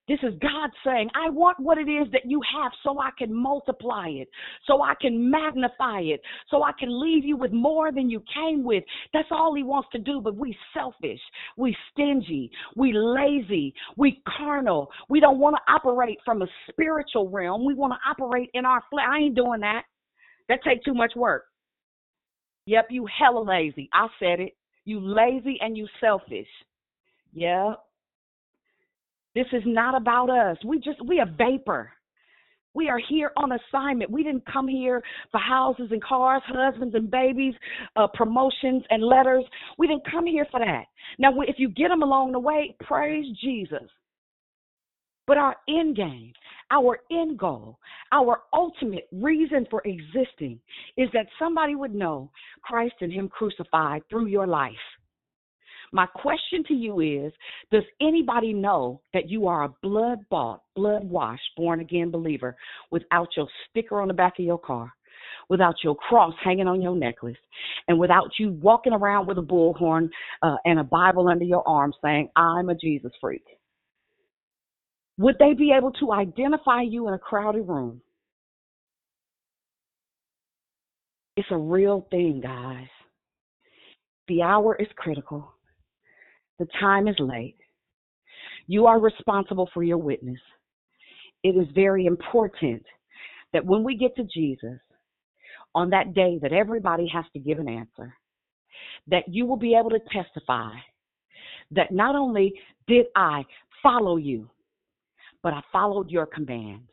this 0.09 0.19
is 0.23 0.35
God 0.41 0.71
saying, 0.85 1.11
I 1.15 1.31
want 1.31 1.59
what 1.59 1.79
it 1.79 1.89
is 1.89 2.07
that 2.13 2.23
you 2.25 2.41
have 2.55 2.73
so 2.85 3.01
I 3.01 3.11
can 3.19 3.35
multiply 3.35 4.09
it, 4.09 4.29
so 4.67 4.83
I 4.83 4.95
can 5.01 5.31
magnify 5.31 6.01
it, 6.01 6.21
so 6.51 6.63
I 6.63 6.71
can 6.79 7.01
leave 7.01 7.25
you 7.25 7.37
with 7.37 7.53
more 7.53 7.91
than 7.91 8.09
you 8.09 8.23
came 8.33 8.63
with. 8.63 8.85
That's 9.13 9.29
all 9.31 9.55
He 9.55 9.63
wants 9.63 9.89
to 9.93 9.99
do, 9.99 10.21
but 10.21 10.37
we 10.37 10.57
selfish, 10.73 11.21
we 11.57 11.77
stingy, 11.93 12.51
we 12.77 12.93
lazy, 12.93 13.75
we 13.97 14.23
carnal. 14.37 14.91
We 15.09 15.21
don't 15.21 15.39
want 15.39 15.57
to 15.57 15.73
operate 15.73 16.19
from 16.25 16.43
a 16.43 16.47
spiritual 16.71 17.29
realm. 17.29 17.65
We 17.65 17.75
want 17.75 17.93
to 17.93 18.11
operate 18.11 18.51
in 18.55 18.65
our 18.65 18.83
flesh. 18.91 19.07
I 19.09 19.19
ain't 19.19 19.35
doing 19.35 19.61
that. 19.61 19.83
That 20.49 20.61
take 20.65 20.85
too 20.85 20.95
much 20.95 21.13
work. 21.17 21.45
Yep, 22.67 22.87
you 22.91 23.07
hella 23.07 23.43
lazy. 23.43 23.89
I 23.93 24.07
said 24.19 24.41
it. 24.41 24.57
You 24.85 25.01
lazy 25.01 25.59
and 25.61 25.77
you 25.77 25.89
selfish. 26.01 26.47
Yep. 27.33 27.81
This 29.37 29.47
is 29.53 29.63
not 29.67 29.95
about 29.95 30.31
us. 30.31 30.57
We 30.65 30.79
just 30.79 30.99
we 31.07 31.21
a 31.21 31.27
vapor. 31.27 31.93
We 32.73 32.89
are 32.89 32.99
here 33.07 33.33
on 33.37 33.53
assignment. 33.53 34.11
We 34.11 34.23
didn't 34.23 34.47
come 34.51 34.67
here 34.67 35.03
for 35.31 35.39
houses 35.39 35.89
and 35.91 36.03
cars, 36.03 36.43
husbands 36.47 36.95
and 36.95 37.11
babies, 37.11 37.53
uh, 37.97 38.07
promotions 38.15 38.83
and 38.89 39.03
letters. 39.03 39.45
We 39.77 39.89
didn't 39.89 40.11
come 40.11 40.25
here 40.27 40.47
for 40.51 40.61
that. 40.61 40.85
Now, 41.19 41.39
if 41.43 41.57
you 41.59 41.69
get 41.69 41.89
them 41.89 42.03
along 42.03 42.33
the 42.33 42.39
way, 42.39 42.75
praise 42.81 43.27
Jesus. 43.43 43.89
But 45.27 45.37
our 45.37 45.57
end 45.69 45.97
game, 45.97 46.33
our 46.71 47.01
end 47.11 47.39
goal, 47.39 47.79
our 48.13 48.41
ultimate 48.55 49.07
reason 49.13 49.67
for 49.69 49.83
existing 49.85 50.61
is 50.97 51.11
that 51.13 51.27
somebody 51.39 51.75
would 51.75 51.95
know 51.95 52.31
Christ 52.63 52.95
and 53.03 53.13
Him 53.13 53.29
crucified 53.29 54.03
through 54.09 54.27
your 54.27 54.47
life. 54.47 54.73
My 55.93 56.07
question 56.07 56.65
to 56.69 56.75
you 56.75 57.01
is 57.01 57.33
Does 57.71 57.85
anybody 58.01 58.53
know 58.53 59.01
that 59.15 59.29
you 59.29 59.47
are 59.47 59.65
a 59.65 59.75
blood 59.83 60.19
bought, 60.31 60.63
blood 60.75 61.05
washed, 61.05 61.51
born 61.57 61.81
again 61.81 62.11
believer 62.11 62.57
without 62.91 63.29
your 63.37 63.49
sticker 63.69 64.01
on 64.01 64.09
the 64.09 64.15
back 64.15 64.39
of 64.39 64.45
your 64.45 64.59
car? 64.59 64.93
Without 65.49 65.77
your 65.85 65.95
cross 65.95 66.35
hanging 66.43 66.67
on 66.67 66.83
your 66.83 66.97
necklace, 66.97 67.37
and 67.87 67.99
without 67.99 68.31
you 68.39 68.53
walking 68.61 68.93
around 68.93 69.27
with 69.27 69.39
a 69.39 69.43
bullhorn 69.43 70.09
uh, 70.43 70.57
and 70.65 70.81
a 70.81 70.85
Bible 70.85 71.29
under 71.29 71.45
your 71.45 71.67
arm 71.69 71.93
saying, 72.03 72.29
I'm 72.35 72.69
a 72.69 72.75
Jesus 72.75 73.13
freak? 73.21 73.45
Would 75.19 75.37
they 75.39 75.55
be 75.55 75.73
able 75.77 75.93
to 75.93 76.13
identify 76.13 76.83
you 76.83 77.09
in 77.09 77.15
a 77.15 77.19
crowded 77.19 77.67
room? 77.67 78.03
It's 81.37 81.49
a 81.51 81.57
real 81.57 82.07
thing, 82.11 82.41
guys. 82.43 82.89
The 84.29 84.43
hour 84.43 84.75
is 84.77 84.89
critical. 84.97 85.53
The 86.59 86.67
time 86.81 87.09
is 87.09 87.17
late. 87.19 87.59
You 88.67 88.87
are 88.87 88.99
responsible 88.99 89.69
for 89.73 89.83
your 89.83 89.99
witness. 89.99 90.41
It 91.43 91.51
is 91.51 91.69
very 91.75 92.07
important 92.07 92.85
that 93.53 93.65
when 93.65 93.85
we 93.85 93.97
get 93.97 94.17
to 94.17 94.25
Jesus, 94.25 94.81
on 95.77 95.91
that 95.91 96.15
day 96.15 96.39
that 96.41 96.55
everybody 96.55 97.07
has 97.07 97.27
to 97.35 97.39
give 97.39 97.59
an 97.59 97.69
answer, 97.69 98.17
that 99.09 99.25
you 99.29 99.45
will 99.45 99.59
be 99.59 99.77
able 99.79 99.91
to 99.91 100.01
testify 100.11 100.73
that 101.71 101.93
not 101.93 102.17
only 102.17 102.53
did 102.89 103.07
I 103.15 103.45
follow 103.83 104.17
you, 104.17 104.49
but 105.43 105.53
I 105.53 105.61
followed 105.71 106.11
your 106.11 106.27
command. 106.27 106.89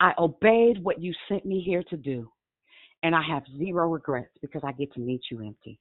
I 0.00 0.12
obeyed 0.18 0.82
what 0.82 1.00
you 1.00 1.12
sent 1.28 1.44
me 1.44 1.60
here 1.60 1.84
to 1.90 1.96
do, 1.96 2.30
and 3.02 3.14
I 3.14 3.22
have 3.22 3.42
zero 3.58 3.88
regrets 3.90 4.32
because 4.40 4.62
I 4.64 4.72
get 4.72 4.92
to 4.94 5.00
meet 5.00 5.20
you 5.30 5.44
empty. 5.44 5.78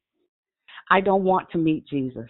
I 0.92 1.00
don't 1.00 1.24
want 1.24 1.50
to 1.52 1.58
meet 1.58 1.88
Jesus 1.88 2.30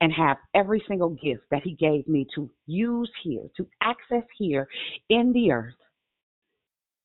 and 0.00 0.12
have 0.12 0.36
every 0.54 0.82
single 0.88 1.10
gift 1.10 1.42
that 1.50 1.62
He 1.62 1.72
gave 1.74 2.06
me 2.06 2.26
to 2.34 2.50
use 2.66 3.10
here, 3.22 3.44
to 3.56 3.66
access 3.82 4.24
here 4.38 4.68
in 5.08 5.32
the 5.32 5.50
earth, 5.50 5.74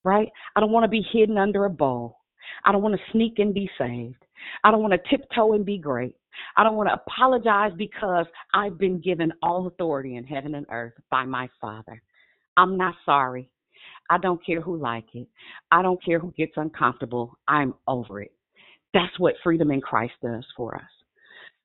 right? 0.03 0.29
I 0.55 0.59
don't 0.59 0.71
want 0.71 0.83
to 0.83 0.89
be 0.89 1.05
hidden 1.11 1.37
under 1.37 1.65
a 1.65 1.69
bowl. 1.69 2.17
I 2.65 2.71
don't 2.71 2.81
want 2.81 2.95
to 2.95 3.11
sneak 3.11 3.39
and 3.39 3.53
be 3.53 3.69
saved. 3.77 4.23
I 4.63 4.71
don't 4.71 4.81
want 4.81 4.93
to 4.93 5.09
tiptoe 5.09 5.53
and 5.53 5.65
be 5.65 5.77
great. 5.77 6.15
I 6.57 6.63
don't 6.63 6.75
want 6.75 6.89
to 6.89 6.93
apologize 6.95 7.71
because 7.77 8.25
I've 8.53 8.77
been 8.77 8.99
given 8.99 9.31
all 9.43 9.67
authority 9.67 10.15
in 10.15 10.23
heaven 10.23 10.55
and 10.55 10.65
earth 10.71 10.93
by 11.09 11.25
my 11.25 11.49
Father. 11.59 12.01
I'm 12.57 12.77
not 12.77 12.95
sorry. 13.05 13.49
I 14.09 14.17
don't 14.17 14.43
care 14.45 14.61
who 14.61 14.77
like 14.77 15.05
it. 15.13 15.27
I 15.71 15.81
don't 15.81 16.03
care 16.03 16.19
who 16.19 16.33
gets 16.37 16.53
uncomfortable. 16.57 17.37
I'm 17.47 17.73
over 17.87 18.21
it. 18.21 18.33
That's 18.93 19.17
what 19.19 19.35
freedom 19.43 19.71
in 19.71 19.81
Christ 19.81 20.13
does 20.21 20.45
for 20.57 20.75
us. 20.75 20.81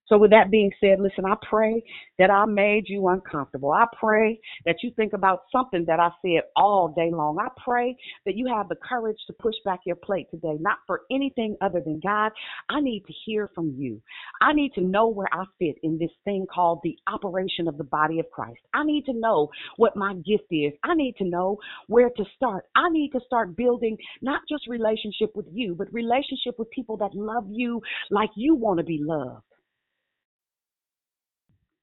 So, 0.09 0.19
with 0.19 0.31
that 0.31 0.51
being 0.51 0.71
said, 0.81 1.01
listen, 1.01 1.25
I 1.25 1.35
pray 1.49 1.83
that 2.19 2.31
I 2.31 2.45
made 2.47 2.85
you 2.87 3.09
uncomfortable. 3.09 3.73
I 3.73 3.87
pray 3.99 4.41
that 4.65 4.77
you 4.83 4.93
think 4.95 5.13
about 5.13 5.43
something 5.51 5.85
that 5.87 6.01
I 6.01 6.11
said 6.23 6.43
all 6.57 6.93
day 6.97 7.11
long. 7.11 7.39
I 7.39 7.49
pray 7.63 7.97
that 8.25 8.37
you 8.37 8.47
have 8.47 8.69
the 8.69 8.77
courage 8.77 9.19
to 9.27 9.33
push 9.35 9.55
back 9.65 9.81
your 9.85 9.97
plate 9.97 10.29
today, 10.31 10.57
not 10.61 10.79
for 10.87 11.03
anything 11.11 11.57
other 11.61 11.81
than 11.85 12.01
God. 12.01 12.33
I 12.69 12.81
need 12.81 13.05
to 13.07 13.13
hear 13.25 13.51
from 13.55 13.75
you. 13.77 14.01
I 14.41 14.53
need 14.53 14.73
to 14.75 14.81
know 14.81 15.09
where 15.09 15.29
I 15.33 15.45
fit 15.59 15.77
in 15.83 15.99
this 15.99 16.11
thing 16.25 16.47
called 16.53 16.81
the 16.83 16.97
operation 17.13 17.69
of 17.69 17.79
the 17.79 17.85
body 17.85 18.21
of 18.21 18.31
Christ. 18.31 18.61
I 18.75 18.85
need 18.85 19.05
to 19.07 19.13
know 19.13 19.51
what 19.77 19.97
my 19.97 20.15
gift 20.15 20.47
is. 20.51 20.73
I 20.85 20.95
need 20.95 21.17
to 21.19 21.25
know 21.25 21.59
where 21.89 22.11
to 22.11 22.25
start. 22.37 22.65
I 22.75 22.89
need 22.91 23.11
to 23.11 23.21
start 23.27 23.57
building 23.57 23.97
not 24.23 24.43
just 24.49 24.69
relationship 24.69 25.35
with 25.35 25.47
you, 25.53 25.75
but 25.75 25.93
relationship 25.93 26.59
with 26.59 26.71
people 26.71 26.97
that 26.99 27.15
love 27.15 27.47
you 27.51 27.81
like 28.11 28.31
you 28.37 28.55
want 28.55 28.79
to 28.79 28.85
be 28.85 29.01
loved. 29.03 29.43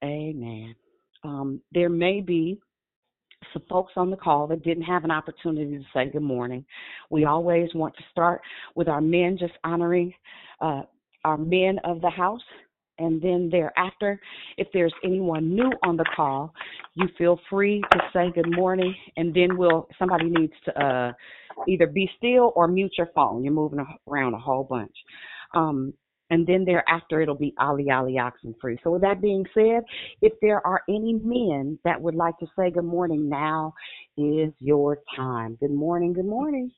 Amen. 0.04 0.76
Um, 1.24 1.62
there 1.72 1.90
may 1.90 2.20
be 2.22 2.60
some 3.54 3.64
folks 3.70 3.94
on 3.96 4.10
the 4.10 4.18
call 4.18 4.48
that 4.48 4.64
didn't 4.64 4.84
have 4.84 5.04
an 5.04 5.12
opportunity 5.12 5.78
to 5.78 5.84
say 5.94 6.10
good 6.10 6.22
morning. 6.22 6.66
We 7.10 7.26
always 7.26 7.70
want 7.74 7.96
to 7.98 8.04
start 8.12 8.42
with 8.76 8.88
our 8.88 9.02
men, 9.02 9.38
just 9.40 9.54
honoring 9.64 10.14
uh, 10.62 10.84
our 11.24 11.38
men 11.38 11.80
of 11.84 12.02
the 12.02 12.10
house. 12.10 12.42
And 13.00 13.22
then 13.22 13.50
thereafter, 13.52 14.20
if 14.58 14.68
there's 14.72 14.94
anyone 15.04 15.56
new 15.56 15.72
on 15.84 15.98
the 15.98 16.06
call, 16.16 16.54
you 16.96 17.08
feel 17.18 17.40
free 17.50 17.82
to 17.92 18.00
say 18.14 18.32
good 18.36 18.56
morning. 18.56 18.94
And 19.18 19.34
then 19.34 19.58
we'll 19.58 19.88
somebody 19.98 20.30
needs 20.30 20.54
to 20.66 20.80
uh, 20.80 21.12
either 21.68 21.88
be 21.88 22.10
still 22.18 22.54
or 22.56 22.68
mute 22.68 22.94
your 22.98 23.10
phone. 23.16 23.44
You're 23.44 23.54
moving 23.54 23.84
around 24.08 24.36
a 24.36 24.40
whole 24.40 24.64
bunch. 24.64 24.96
Um, 25.56 25.94
and 26.34 26.48
then 26.48 26.66
thereafter 26.66 27.22
it'll 27.22 27.36
be 27.36 27.54
Ali 27.60 27.92
Ali 27.92 28.18
oxen 28.18 28.56
free. 28.60 28.80
So 28.84 28.90
with 28.90 29.04
that 29.04 29.22
being 29.22 29.46
said, 29.54 29.84
if 30.24 30.34
there 30.42 30.66
are 30.66 30.82
any 30.90 31.14
men 31.24 31.78
that 31.86 32.02
would 32.02 32.16
like 32.16 32.36
to 32.40 32.48
say 32.58 32.72
good 32.72 32.86
morning, 32.86 33.30
now 33.30 33.76
is 34.18 34.52
your 34.60 34.98
time. 35.16 35.58
Good 35.60 35.72
morning, 35.72 36.12
good 36.12 36.26
morning. 36.26 36.72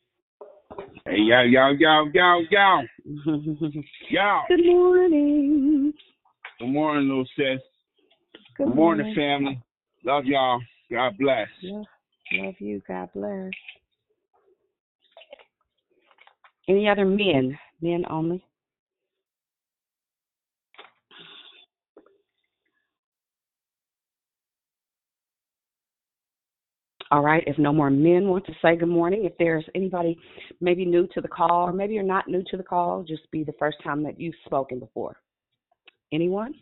Hey, 1.06 1.20
yo, 1.20 1.44
yo, 1.44 1.70
yo, 1.70 2.06
yo, 2.14 2.42
yo. 2.52 2.82
yo. 4.10 4.42
Good 4.50 4.66
morning. 4.66 5.94
Good 6.60 6.68
morning, 6.68 7.08
little 7.08 7.26
sis. 7.38 7.62
Good, 8.58 8.66
Good 8.66 8.76
morning, 8.76 9.16
family. 9.16 9.62
Love 10.04 10.26
y'all. 10.26 10.60
God 10.92 11.14
bless. 11.18 11.48
Love, 11.64 11.86
love 12.34 12.56
you. 12.60 12.82
God 12.86 13.08
bless. 13.16 13.52
Any 16.68 16.90
other 16.90 17.06
men? 17.06 17.58
Men 17.82 18.04
only. 18.10 18.44
All 27.16 27.22
right. 27.22 27.46
If 27.48 27.58
no 27.58 27.72
more 27.72 27.90
men 27.90 28.28
want 28.28 28.46
to 28.46 28.52
say 28.62 28.76
good 28.76 28.90
morning, 28.90 29.24
if 29.24 29.32
there's 29.40 29.64
anybody 29.74 30.20
maybe 30.60 30.84
new 30.84 31.08
to 31.14 31.22
the 31.22 31.30
call, 31.30 31.70
or 31.70 31.72
maybe 31.72 31.94
you're 31.94 32.04
not 32.04 32.28
new 32.28 32.44
to 32.52 32.58
the 32.58 32.64
call, 32.64 33.04
just 33.04 33.32
be 33.32 33.42
the 33.46 33.54
first 33.58 33.78
time 33.82 34.04
that 34.04 34.20
you've 34.20 34.36
spoken 34.46 34.80
before. 34.80 35.16
Anyone? 36.12 36.54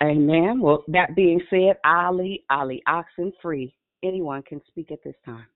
Amen. 0.00 0.60
Well, 0.60 0.84
that 0.86 1.16
being 1.16 1.40
said, 1.50 1.78
Ali, 1.84 2.44
Ali, 2.48 2.80
oxen 2.86 3.32
free. 3.42 3.74
Anyone 4.04 4.42
can 4.42 4.60
speak 4.68 4.92
at 4.92 5.02
this 5.02 5.16
time. 5.24 5.46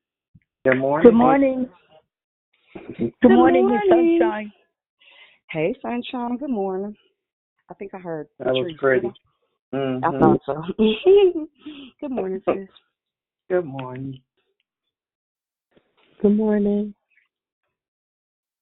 Good 0.65 0.79
morning. 0.79 1.09
Good 1.09 1.17
morning. 1.17 1.69
Good, 2.99 3.13
Good 3.23 3.31
morning, 3.31 3.69
Miss 3.69 3.79
morning. 3.89 4.19
Sunshine. 4.19 4.53
Hey, 5.51 5.73
Sunshine. 5.81 6.37
Good 6.39 6.51
morning. 6.51 6.97
I 7.69 7.75
think 7.75 7.95
I 7.95 7.99
heard. 7.99 8.29
That 8.39 8.53
was 8.53 8.73
pretty. 8.79 9.09
did 9.73 9.81
I? 10.03 10.07
I 10.07 10.19
thought 10.19 10.41
so. 10.47 10.63
Good 12.01 12.11
morning, 12.11 12.41
sis. 12.45 12.69
Good 13.51 13.65
morning. 13.65 14.21
Good 16.23 16.37
morning. 16.37 16.95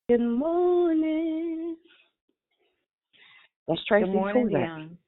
Good 0.09 0.21
morning. 0.21 1.77
That's 3.69 3.85
Tracy. 3.87 4.07
Good 4.07 4.13
morning, 4.13 4.49
Who's. 4.51 4.99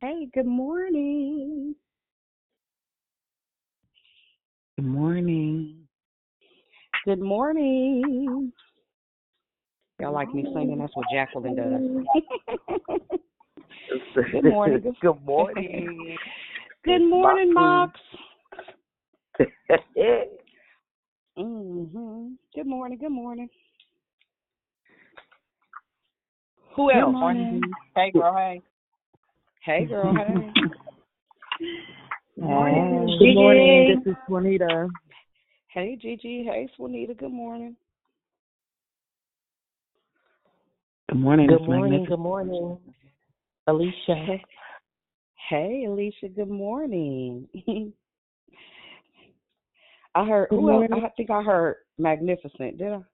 Hey, 0.00 0.28
good 0.34 0.46
morning. 0.46 1.74
Good 4.76 4.86
morning. 4.86 5.86
Good 7.04 7.20
morning. 7.20 8.52
Y'all 10.00 10.12
like 10.12 10.32
me 10.34 10.46
singing? 10.54 10.78
That's 10.78 10.96
what 10.96 11.06
Jacqueline 11.12 11.56
does. 11.56 11.82
Good 14.32 14.44
morning. 14.44 14.80
Good, 14.80 14.94
Good 15.00 15.24
morning. 15.24 16.16
good 16.84 17.02
morning, 17.02 17.52
Moxie. 17.54 18.00
Mox. 19.38 19.50
Mhm. 21.38 22.34
Good 22.54 22.66
morning. 22.66 22.98
Good 22.98 23.12
morning. 23.12 23.48
Who 26.76 26.90
Good 26.90 26.98
else? 27.00 27.12
morning. 27.12 27.62
Hey, 27.94 28.10
girl, 28.10 28.34
hey. 28.34 28.60
Hey, 29.64 29.86
girl. 29.86 30.12
Hey. 30.14 30.52
Good 32.36 32.44
morning. 32.44 33.16
Good 33.18 33.34
morning. 33.34 34.02
This 34.04 34.12
is 34.12 34.18
Juanita. 34.28 34.88
Hey, 35.68 35.96
Gigi. 36.00 36.44
Hey, 36.44 36.68
Swanita. 36.78 37.16
Good 37.16 37.32
morning. 37.32 37.76
Good 41.10 41.18
morning. 41.18 41.48
Good 41.48 41.66
morning. 41.66 42.04
Good 42.08 42.20
morning, 42.20 42.78
Alicia. 43.66 44.14
Hey, 44.14 44.44
hey, 45.48 45.84
Alicia. 45.88 46.28
Good 46.28 46.48
morning. 46.48 47.48
I 50.14 50.24
heard. 50.24 50.50
Good 50.50 50.60
who 50.60 50.70
else? 50.70 50.86
morning. 50.88 51.04
I 51.04 51.08
think 51.16 51.30
I 51.30 51.42
heard 51.42 51.78
Magnificent. 51.98 52.78
Did 52.78 52.92
I? 52.92 52.94
Am 52.94 53.04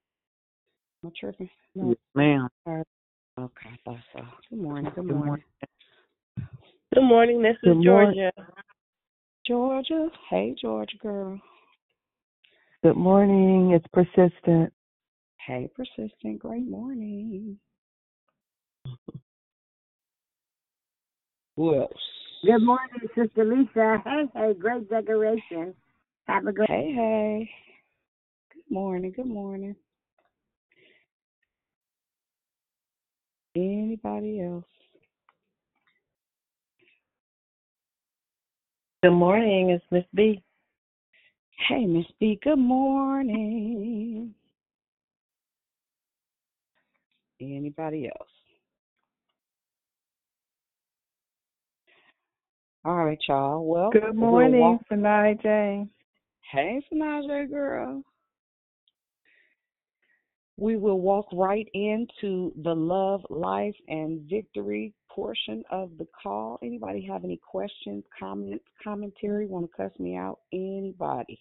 I 1.06 1.08
tripping? 1.18 1.48
Yes, 1.74 1.96
ma'am. 2.14 2.48
Okay, 2.68 2.84
I 3.38 3.76
thought 3.86 3.96
so. 4.14 4.20
Good 4.50 4.60
morning. 4.60 4.92
Good 4.94 5.06
Good 5.06 5.14
morning. 5.14 5.26
morning. 5.26 5.44
Good 6.94 7.02
morning. 7.02 7.40
This 7.42 7.56
Good 7.64 7.78
is 7.78 7.84
morning. 7.86 8.30
Georgia. 8.36 8.52
Georgia. 9.46 10.08
Hey, 10.28 10.54
Georgia 10.60 10.98
girl. 10.98 11.40
Good 12.82 12.96
morning. 12.98 13.70
It's 13.72 13.86
persistent. 13.90 14.70
Hey, 15.46 15.70
persistent. 15.74 16.40
Great 16.40 16.68
morning. 16.68 17.58
Who 21.56 21.74
else? 21.74 21.92
Good 22.44 22.62
morning, 22.62 23.00
Sister 23.14 23.44
Lisa. 23.44 24.02
Hey, 24.04 24.24
hey, 24.34 24.54
great 24.58 24.88
decoration. 24.90 25.74
Have 26.26 26.46
a 26.46 26.52
great 26.52 26.68
Hey, 26.68 26.92
hey. 26.94 27.50
Good 28.52 28.74
morning. 28.74 29.12
Good 29.14 29.26
morning. 29.26 29.74
Anybody 33.54 34.42
else? 34.42 34.64
Good 39.02 39.12
morning. 39.12 39.70
It's 39.70 39.84
Miss 39.90 40.04
B. 40.14 40.42
Hey, 41.68 41.86
Miss 41.86 42.06
B. 42.20 42.38
Good 42.42 42.58
morning. 42.58 44.34
Anybody 47.40 48.06
else? 48.08 48.28
All 52.86 53.04
right, 53.04 53.18
y'all. 53.28 53.66
Well, 53.66 53.90
Good 53.90 54.04
we'll 54.04 54.30
morning, 54.30 54.60
walk. 54.60 54.80
Sanai 54.88 55.36
Jane. 55.42 55.90
Hey, 56.52 56.80
Sanaja 56.88 57.50
girl. 57.50 58.04
We 60.56 60.76
will 60.76 61.00
walk 61.00 61.26
right 61.32 61.66
into 61.74 62.52
the 62.62 62.72
love, 62.72 63.22
life, 63.28 63.74
and 63.88 64.20
victory 64.30 64.94
portion 65.10 65.64
of 65.72 65.98
the 65.98 66.06
call. 66.22 66.60
Anybody 66.62 67.04
have 67.10 67.24
any 67.24 67.40
questions, 67.44 68.04
comments, 68.16 68.64
commentary? 68.84 69.48
Want 69.48 69.68
to 69.68 69.76
cuss 69.76 69.90
me 69.98 70.14
out? 70.14 70.38
Anybody? 70.52 71.40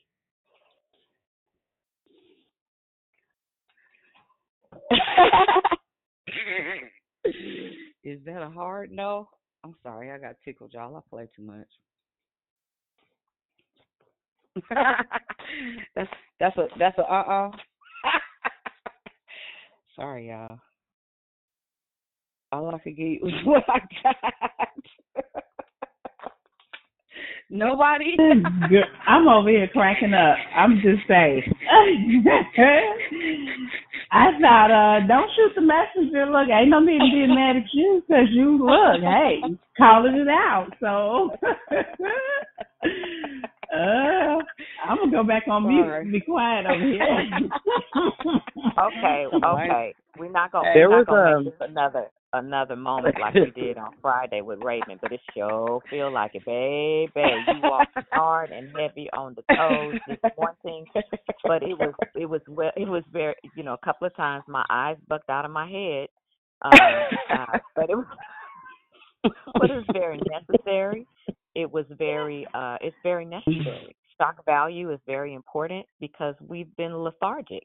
Is 8.03 8.19
that 8.26 8.41
a 8.41 8.49
hard 8.49 8.91
no? 8.91 9.30
I'm 9.65 9.75
sorry, 9.81 10.11
I 10.11 10.19
got 10.19 10.35
tickled, 10.45 10.75
y'all. 10.75 10.95
I 10.95 10.99
play 11.09 11.27
too 11.35 11.41
much. 11.41 11.65
that's 15.95 16.09
that's 16.39 16.55
a 16.57 16.67
that's 16.77 16.95
a 16.99 17.01
uh 17.01 17.15
uh 17.15 17.49
Sorry, 19.95 20.29
y'all. 20.29 20.59
All 22.51 22.75
I 22.75 22.77
could 22.77 22.95
get 22.95 23.23
was 23.23 23.33
what 23.45 23.63
I 23.67 23.79
got. 24.03 24.15
Nobody. 27.49 28.15
I'm 29.07 29.27
over 29.27 29.49
here 29.49 29.67
cracking 29.73 30.13
up. 30.13 30.37
I'm 30.55 30.75
just 30.75 31.07
saying. 31.07 31.41
I 34.11 34.32
thought, 34.40 34.72
uh, 34.72 34.99
don't 35.07 35.30
shoot 35.36 35.52
the 35.56 35.61
messenger. 35.61 36.26
Look, 36.26 36.49
ain't 36.49 36.69
no 36.69 36.80
need 36.80 36.99
to 36.99 37.11
be 37.11 37.27
mad 37.27 37.57
at 37.57 37.73
you 37.73 38.03
because 38.07 38.30
you 38.32 38.57
look, 38.57 39.02
hey, 39.02 39.41
calling 39.77 40.15
it 40.15 40.27
out. 40.27 40.69
So, 40.80 41.32
uh, 43.73 44.37
I'm 44.87 44.97
gonna 44.97 45.11
go 45.11 45.23
back 45.23 45.43
on 45.49 45.67
mute. 45.67 45.85
and 45.85 46.11
Be 46.11 46.21
quiet 46.21 46.65
over 46.65 46.79
here. 46.79 47.01
okay, 48.79 49.25
okay. 49.33 49.95
We're 50.17 50.31
not 50.31 50.51
gonna 50.51 50.71
There 50.73 50.89
was 50.89 51.05
gonna 51.07 51.37
um 51.37 51.45
make 51.45 51.57
this 51.57 51.67
another 51.69 52.05
another 52.33 52.75
moment 52.75 53.15
like 53.19 53.33
we 53.33 53.51
did 53.55 53.77
on 53.77 53.91
Friday 54.01 54.41
with 54.41 54.59
Raymond, 54.61 54.99
but 55.01 55.11
it 55.11 55.21
sure 55.33 55.81
feel 55.89 56.11
like 56.11 56.31
it, 56.35 56.45
baby. 56.45 57.11
You 57.47 57.61
walked 57.61 57.97
hard 58.11 58.51
and 58.51 58.69
heavy 58.77 59.09
on 59.13 59.35
the 59.35 59.55
toes 59.55 59.95
this 60.07 60.31
one 60.35 60.53
thing, 60.63 60.85
but 61.43 61.63
it 61.63 61.77
was 61.77 61.93
it 62.15 62.25
was 62.25 62.41
well 62.47 62.71
it 62.75 62.87
was 62.87 63.03
very 63.11 63.35
you 63.55 63.63
know 63.63 63.73
a 63.73 63.85
couple 63.85 64.07
of 64.07 64.15
times 64.15 64.43
my 64.47 64.65
eyes 64.69 64.97
bucked 65.07 65.29
out 65.29 65.45
of 65.45 65.51
my 65.51 65.69
head, 65.69 66.07
um, 66.61 66.71
uh, 67.31 67.57
but 67.75 67.89
it 67.89 67.95
was 67.95 68.05
but 69.53 69.69
it 69.69 69.75
was 69.75 69.85
very 69.93 70.19
necessary. 70.29 71.07
It 71.56 71.72
was 71.72 71.86
very 71.98 72.45
uh 72.53 72.77
it's 72.82 72.98
very 73.03 73.26
necessary. 73.26 73.95
Stock 74.14 74.44
value 74.45 74.91
is 74.91 74.99
very 75.06 75.34
important 75.34 75.86
because 75.99 76.36
we've 76.45 76.73
been 76.77 76.95
lethargic. 76.95 77.64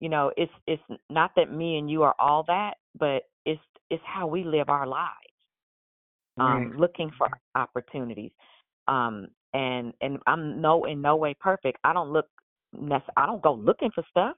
You 0.00 0.08
know, 0.08 0.32
it's 0.36 0.52
it's 0.66 0.82
not 1.10 1.32
that 1.36 1.52
me 1.52 1.78
and 1.78 1.90
you 1.90 2.02
are 2.02 2.14
all 2.18 2.44
that, 2.46 2.74
but 2.98 3.24
it's 3.44 3.60
it's 3.90 4.02
how 4.04 4.26
we 4.26 4.44
live 4.44 4.68
our 4.68 4.86
lives. 4.86 5.10
Um 6.38 6.70
Right. 6.70 6.80
looking 6.80 7.10
for 7.18 7.28
opportunities. 7.54 8.32
Um 8.88 9.28
and 9.54 9.92
and 10.00 10.18
I'm 10.26 10.60
no 10.60 10.84
in 10.84 11.00
no 11.00 11.16
way 11.16 11.34
perfect. 11.34 11.78
I 11.82 11.92
don't 11.92 12.12
look 12.12 12.28
I 13.16 13.26
don't 13.26 13.42
go 13.42 13.54
looking 13.54 13.90
for 13.92 14.04
stuff. 14.10 14.36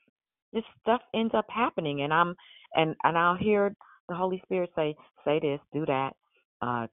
This 0.52 0.64
stuff 0.80 1.02
ends 1.14 1.34
up 1.34 1.46
happening 1.50 2.02
and 2.02 2.12
I'm 2.12 2.34
and 2.74 2.94
and 3.04 3.18
I'll 3.18 3.36
hear 3.36 3.74
the 4.08 4.14
Holy 4.14 4.40
Spirit 4.44 4.70
say 4.74 4.96
say 5.24 5.40
this, 5.40 5.60
do 5.74 5.84
that. 5.86 6.14
Uh 6.62 6.86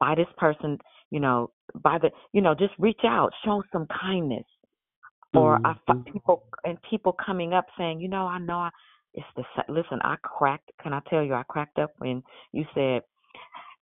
by 0.00 0.14
this 0.14 0.28
person, 0.38 0.78
know, 1.20 1.50
by 1.74 1.98
the, 1.98 2.10
you 2.32 2.40
know, 2.40 2.54
just 2.54 2.74
reach 2.78 3.00
out, 3.04 3.32
show 3.44 3.62
some 3.72 3.86
kindness. 3.86 4.44
Or 5.34 5.60
I 5.64 5.72
Mm-hmm. 5.72 5.92
fi- 6.04 6.10
people 6.12 6.44
and 6.64 6.78
people 6.88 7.12
coming 7.12 7.52
up 7.52 7.66
saying, 7.76 8.00
you 8.00 8.08
know, 8.08 8.26
I 8.26 8.38
know 8.38 8.58
I, 8.58 8.70
it's 9.14 9.26
the 9.36 9.42
listen. 9.68 9.98
I 10.02 10.16
cracked. 10.22 10.70
Can 10.82 10.92
I 10.92 11.00
tell 11.08 11.22
you? 11.22 11.34
I 11.34 11.42
cracked 11.48 11.78
up 11.78 11.90
when 11.98 12.22
you 12.52 12.64
said 12.74 13.02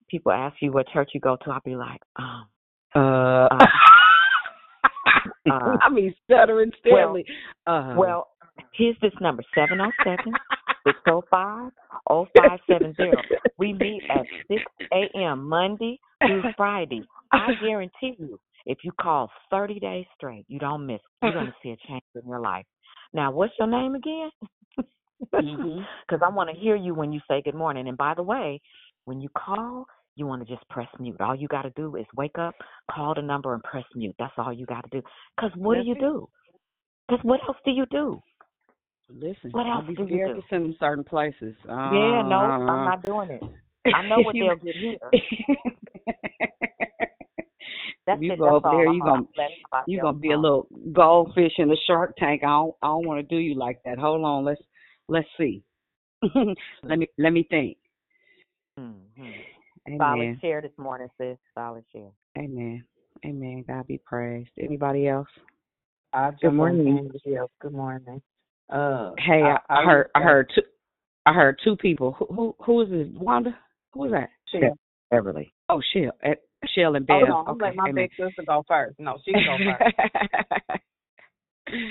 people 0.08 0.32
ask 0.32 0.56
you 0.60 0.72
what 0.72 0.88
church 0.88 1.10
you 1.14 1.20
go 1.20 1.36
to. 1.44 1.50
I'll 1.50 1.60
be 1.64 1.76
like, 1.76 2.00
um, 2.16 2.46
Uh, 2.94 3.48
uh, 3.50 3.58
uh, 5.50 5.76
I 5.82 5.88
mean, 5.90 6.14
stuttering 6.24 6.72
well, 6.84 7.02
Stanley. 7.04 7.24
Uh, 7.66 7.94
well, 7.96 8.28
here's 8.72 8.96
this 9.00 9.12
number 9.20 9.42
seven 9.54 9.78
zero 9.78 9.90
seven 10.04 10.32
six 10.86 10.98
zero 11.04 11.22
five 11.30 11.70
zero 12.08 12.26
five 12.36 12.58
seven 12.70 12.94
zero. 12.94 13.12
We 13.58 13.72
meet 13.72 14.02
at 14.10 14.26
6 14.48 14.62
a.m. 14.92 15.48
Monday 15.48 15.98
through 16.20 16.42
Friday. 16.56 17.02
I 17.32 17.48
guarantee 17.60 18.14
you, 18.18 18.38
if 18.66 18.78
you 18.82 18.92
call 19.00 19.30
30 19.50 19.80
days 19.80 20.06
straight, 20.16 20.44
you 20.48 20.58
don't 20.58 20.86
miss. 20.86 21.00
You're 21.22 21.32
going 21.32 21.46
to 21.46 21.54
see 21.62 21.70
a 21.70 21.76
change 21.88 22.02
in 22.14 22.28
your 22.28 22.40
life. 22.40 22.64
Now, 23.12 23.30
what's 23.30 23.52
your 23.58 23.68
name 23.68 23.94
again? 23.94 24.30
Mm-hmm. 25.32 25.80
Because 26.06 26.22
I 26.24 26.28
want 26.28 26.50
to 26.50 26.56
hear 26.56 26.76
you 26.76 26.94
when 26.94 27.12
you 27.12 27.20
say 27.28 27.40
good 27.42 27.54
morning. 27.54 27.88
And 27.88 27.96
by 27.96 28.14
the 28.14 28.22
way, 28.22 28.60
when 29.06 29.20
you 29.20 29.28
call, 29.36 29.86
you 30.16 30.26
want 30.26 30.46
to 30.46 30.54
just 30.54 30.68
press 30.68 30.88
mute. 30.98 31.20
All 31.20 31.34
you 31.34 31.48
got 31.48 31.62
to 31.62 31.70
do 31.70 31.96
is 31.96 32.04
wake 32.16 32.38
up, 32.38 32.54
call 32.90 33.14
the 33.14 33.22
number, 33.22 33.54
and 33.54 33.62
press 33.62 33.84
mute. 33.94 34.14
That's 34.18 34.34
all 34.36 34.52
you 34.52 34.66
got 34.66 34.82
to 34.82 35.00
do. 35.00 35.06
Because 35.36 35.50
what 35.56 35.76
do 35.76 35.82
you 35.82 35.94
do? 35.94 36.28
Because 37.08 37.24
what 37.24 37.40
else 37.48 37.56
do 37.64 37.70
you 37.70 37.86
do? 37.90 38.20
Listen, 39.10 39.50
What 39.52 39.66
else 39.66 39.82
I'll 39.82 39.86
be 39.86 39.94
do 39.94 40.02
you 40.02 40.08
scared 40.08 40.36
do? 40.36 40.40
to 40.40 40.46
send 40.50 40.64
them 40.64 40.76
certain 40.80 41.04
places. 41.04 41.54
Uh, 41.68 41.72
Yeah, 41.92 42.22
no, 42.22 42.36
I'm 42.36 42.84
not 42.84 43.02
doing 43.04 43.30
it. 43.30 43.42
I 43.94 44.02
know 44.08 44.20
what 44.20 44.34
they'll 44.34 44.56
get 44.56 44.76
here. 44.76 44.98
That's 48.06 48.20
you 48.20 48.32
it. 48.32 48.38
go 48.38 48.56
over 48.56 48.68
there, 48.70 48.86
you 48.92 49.00
gonna 49.02 49.22
gonna 49.36 49.84
you 49.86 49.98
else 49.98 50.04
gonna 50.04 50.18
be 50.18 50.32
a 50.32 50.38
little 50.38 50.68
goldfish 50.92 51.52
in 51.58 51.68
the 51.68 51.76
shark 51.86 52.14
tank. 52.18 52.42
I 52.44 52.48
don't 52.48 52.74
I 52.82 52.88
don't 52.88 53.06
want 53.06 53.26
to 53.26 53.34
do 53.34 53.40
you 53.40 53.54
like 53.54 53.82
that. 53.84 53.98
Hold 53.98 54.24
on, 54.24 54.44
let's 54.44 54.60
let's 55.08 55.28
see. 55.38 55.62
let 56.82 56.98
me 56.98 57.08
let 57.18 57.32
me 57.32 57.46
think. 57.48 57.78
Mm-hmm. 58.78 59.30
Solid 59.98 60.18
Amen. 60.18 60.38
share 60.40 60.60
this 60.60 60.72
morning, 60.78 61.08
sis. 61.18 61.36
Solid 61.54 61.84
share. 61.92 62.10
Amen. 62.36 62.84
Amen. 63.24 63.64
God 63.66 63.86
be 63.86 63.98
praised. 64.04 64.50
Anybody 64.58 65.08
else? 65.08 65.28
I 66.12 66.30
Good 66.30 66.40
jump 66.42 66.60
on 66.60 66.84
morning. 66.84 67.10
Good 67.60 67.72
morning. 67.72 68.22
Uh, 68.70 69.12
Hey, 69.18 69.42
I, 69.42 69.58
I 69.68 69.80
I 69.80 69.84
heard 69.84 70.10
I 70.14 70.18
was 70.20 70.24
heard 70.24 70.50
two 70.54 70.62
I 71.26 71.32
heard 71.32 71.58
two 71.64 71.76
people. 71.76 72.12
Who 72.12 72.26
who 72.26 72.56
who 72.60 72.80
is 72.82 72.88
it? 72.90 73.18
Wanda? 73.18 73.56
Who 73.92 74.04
is 74.06 74.12
that? 74.12 74.30
Shell. 74.52 74.78
Beverly. 75.10 75.52
Oh, 75.68 75.80
Shell. 75.92 76.12
Eh, 76.22 76.34
Shell 76.74 76.96
and 76.96 77.06
Hold 77.08 77.22
Bev. 77.24 77.30
on, 77.30 77.44
I'm 77.46 77.54
Okay. 77.54 77.66
let 77.66 77.76
my 77.76 77.88
Amen. 77.90 78.04
big 78.04 78.10
sister 78.10 78.42
go 78.46 78.64
first. 78.66 78.98
No, 78.98 79.18
she 79.24 79.32
can 79.32 79.44
go 79.46 79.58
first. 81.68 81.82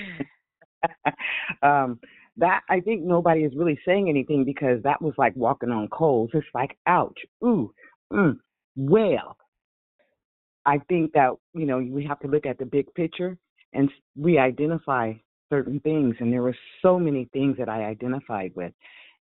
um, 1.62 1.98
that 2.36 2.62
I 2.68 2.80
think 2.80 3.02
nobody 3.02 3.42
is 3.44 3.54
really 3.56 3.78
saying 3.86 4.08
anything 4.08 4.44
because 4.44 4.82
that 4.82 5.00
was 5.00 5.14
like 5.16 5.34
walking 5.36 5.70
on 5.70 5.88
coals. 5.88 6.30
It's 6.34 6.46
like, 6.54 6.76
ouch, 6.86 7.18
ooh, 7.44 7.72
mm. 8.12 8.36
well. 8.76 9.36
I 10.66 10.78
think 10.88 11.12
that 11.12 11.30
you 11.54 11.66
know 11.66 11.78
we 11.78 12.04
have 12.06 12.20
to 12.20 12.28
look 12.28 12.46
at 12.46 12.58
the 12.58 12.64
big 12.64 12.92
picture 12.94 13.36
and 13.74 13.88
s- 13.90 13.94
we 14.16 14.38
identify 14.38 15.12
certain 15.54 15.78
things, 15.80 16.16
and 16.18 16.32
there 16.32 16.42
were 16.42 16.56
so 16.82 16.98
many 16.98 17.28
things 17.32 17.56
that 17.58 17.68
I 17.68 17.84
identified 17.84 18.52
with, 18.56 18.72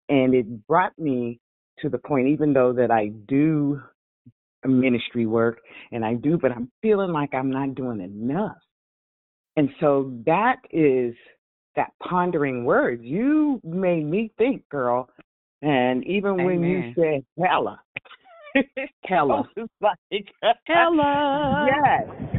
and 0.10 0.36
it 0.36 0.68
brought 0.68 0.98
me 1.00 1.40
to 1.80 1.90
the 1.90 1.98
point, 1.98 2.28
even 2.28 2.54
though 2.54 2.74
that 2.74 2.92
I 2.92 3.08
do 3.28 3.82
ministry 4.66 5.26
work 5.26 5.60
and 5.92 6.04
I 6.04 6.16
do, 6.16 6.38
but 6.38 6.52
I'm 6.52 6.70
feeling 6.82 7.12
like 7.12 7.34
I'm 7.34 7.50
not 7.50 7.76
doing 7.76 8.02
enough. 8.02 8.58
And 9.56 9.70
so 9.80 10.14
that 10.26 10.58
is 10.72 11.16
that 11.76 11.92
pondering 12.04 12.66
word. 12.66 13.02
You 13.02 13.62
made 13.64 14.06
me 14.06 14.32
think, 14.38 14.68
girl. 14.70 15.10
And 15.62 16.06
even 16.06 16.44
when 16.44 16.64
you 16.64 16.94
said 16.94 17.24
hella, 17.42 17.80
Hella. 19.04 19.44
Like, 19.82 19.98
Hella. 20.66 21.68
Yes. 21.68 22.39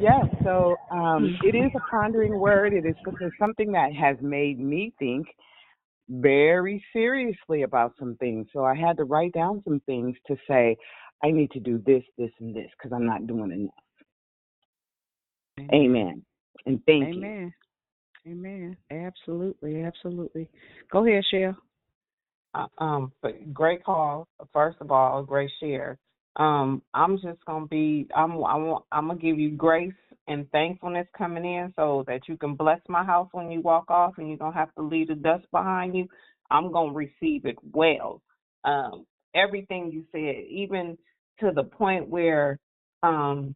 Yes. 0.00 0.26
So 0.42 0.76
um, 0.90 1.38
it 1.44 1.54
is 1.54 1.70
a 1.74 1.80
pondering 1.90 2.38
word. 2.38 2.72
It 2.72 2.84
is 2.86 2.96
something 3.38 3.72
that 3.72 3.92
has 3.94 4.16
made 4.20 4.58
me 4.58 4.92
think 4.98 5.26
very 6.08 6.84
seriously 6.92 7.62
about 7.62 7.92
some 7.98 8.16
things. 8.16 8.46
So 8.52 8.64
I 8.64 8.74
had 8.74 8.96
to 8.98 9.04
write 9.04 9.32
down 9.32 9.62
some 9.64 9.80
things 9.86 10.16
to 10.26 10.36
say, 10.48 10.76
I 11.22 11.30
need 11.30 11.50
to 11.52 11.60
do 11.60 11.82
this, 11.86 12.02
this, 12.18 12.30
and 12.40 12.54
this 12.54 12.68
because 12.76 12.94
I'm 12.94 13.06
not 13.06 13.26
doing 13.26 13.50
enough. 13.50 13.74
Amen. 15.72 16.22
And 16.66 16.80
thank 16.86 17.14
you. 17.14 17.24
Amen. 17.24 17.54
Amen. 18.26 18.76
Absolutely. 18.90 19.82
Absolutely. 19.82 20.48
Go 20.90 21.06
ahead, 21.06 21.24
Shell. 21.30 21.56
Uh, 22.54 22.66
um, 22.78 23.12
but 23.22 23.52
great 23.52 23.84
call. 23.84 24.28
First 24.52 24.78
of 24.80 24.90
all, 24.90 25.22
great 25.22 25.50
share. 25.60 25.98
Um, 26.36 26.82
I'm 26.92 27.16
just 27.18 27.44
gonna 27.46 27.66
be. 27.66 28.08
I'm. 28.14 28.32
I 28.32 28.56
want. 28.56 28.84
I'm 28.90 29.08
gonna 29.08 29.18
give 29.18 29.38
you 29.38 29.50
grace 29.50 29.92
and 30.26 30.50
thankfulness 30.50 31.06
coming 31.16 31.44
in, 31.44 31.72
so 31.76 32.04
that 32.06 32.28
you 32.28 32.36
can 32.36 32.54
bless 32.54 32.80
my 32.88 33.04
house 33.04 33.28
when 33.32 33.50
you 33.50 33.60
walk 33.60 33.90
off, 33.90 34.14
and 34.18 34.28
you 34.28 34.36
don't 34.36 34.52
have 34.52 34.74
to 34.74 34.82
leave 34.82 35.08
the 35.08 35.14
dust 35.14 35.44
behind 35.52 35.96
you. 35.96 36.08
I'm 36.50 36.72
gonna 36.72 36.92
receive 36.92 37.44
it 37.44 37.56
well. 37.72 38.20
Um, 38.64 39.06
everything 39.34 39.90
you 39.92 40.04
said, 40.12 40.44
even 40.48 40.96
to 41.40 41.52
the 41.54 41.64
point 41.64 42.08
where, 42.08 42.58
um, 43.02 43.54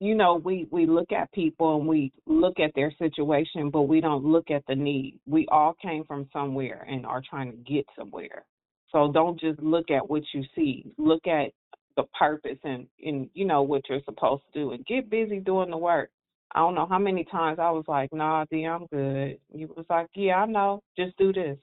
you 0.00 0.14
know, 0.14 0.36
we 0.36 0.66
we 0.70 0.86
look 0.86 1.12
at 1.12 1.30
people 1.32 1.78
and 1.78 1.86
we 1.86 2.12
look 2.26 2.60
at 2.60 2.72
their 2.74 2.92
situation, 2.98 3.70
but 3.70 3.82
we 3.82 4.00
don't 4.00 4.24
look 4.24 4.50
at 4.50 4.62
the 4.68 4.74
need. 4.74 5.18
We 5.26 5.46
all 5.50 5.74
came 5.82 6.04
from 6.04 6.28
somewhere 6.32 6.86
and 6.88 7.04
are 7.04 7.22
trying 7.28 7.50
to 7.50 7.56
get 7.58 7.86
somewhere. 7.98 8.44
So 8.90 9.10
don't 9.12 9.38
just 9.38 9.60
look 9.60 9.90
at 9.90 10.08
what 10.08 10.22
you 10.32 10.44
see. 10.54 10.86
Look 10.96 11.26
at 11.26 11.50
the 11.96 12.04
purpose 12.18 12.58
and 12.64 12.86
and 13.04 13.28
you 13.34 13.44
know 13.44 13.62
what 13.62 13.82
you're 13.88 14.00
supposed 14.04 14.42
to 14.52 14.60
do 14.60 14.72
and 14.72 14.84
get 14.86 15.10
busy 15.10 15.40
doing 15.40 15.70
the 15.70 15.76
work. 15.76 16.10
I 16.54 16.60
don't 16.60 16.74
know 16.74 16.86
how 16.86 16.98
many 16.98 17.24
times 17.24 17.58
I 17.58 17.70
was 17.70 17.84
like, 17.88 18.12
"Nah, 18.12 18.44
D, 18.50 18.64
I'm 18.64 18.86
good." 18.86 19.38
You 19.52 19.68
was 19.76 19.86
like, 19.90 20.08
"Yeah, 20.14 20.36
I 20.36 20.46
know. 20.46 20.82
Just 20.96 21.16
do 21.18 21.32
this." 21.32 21.58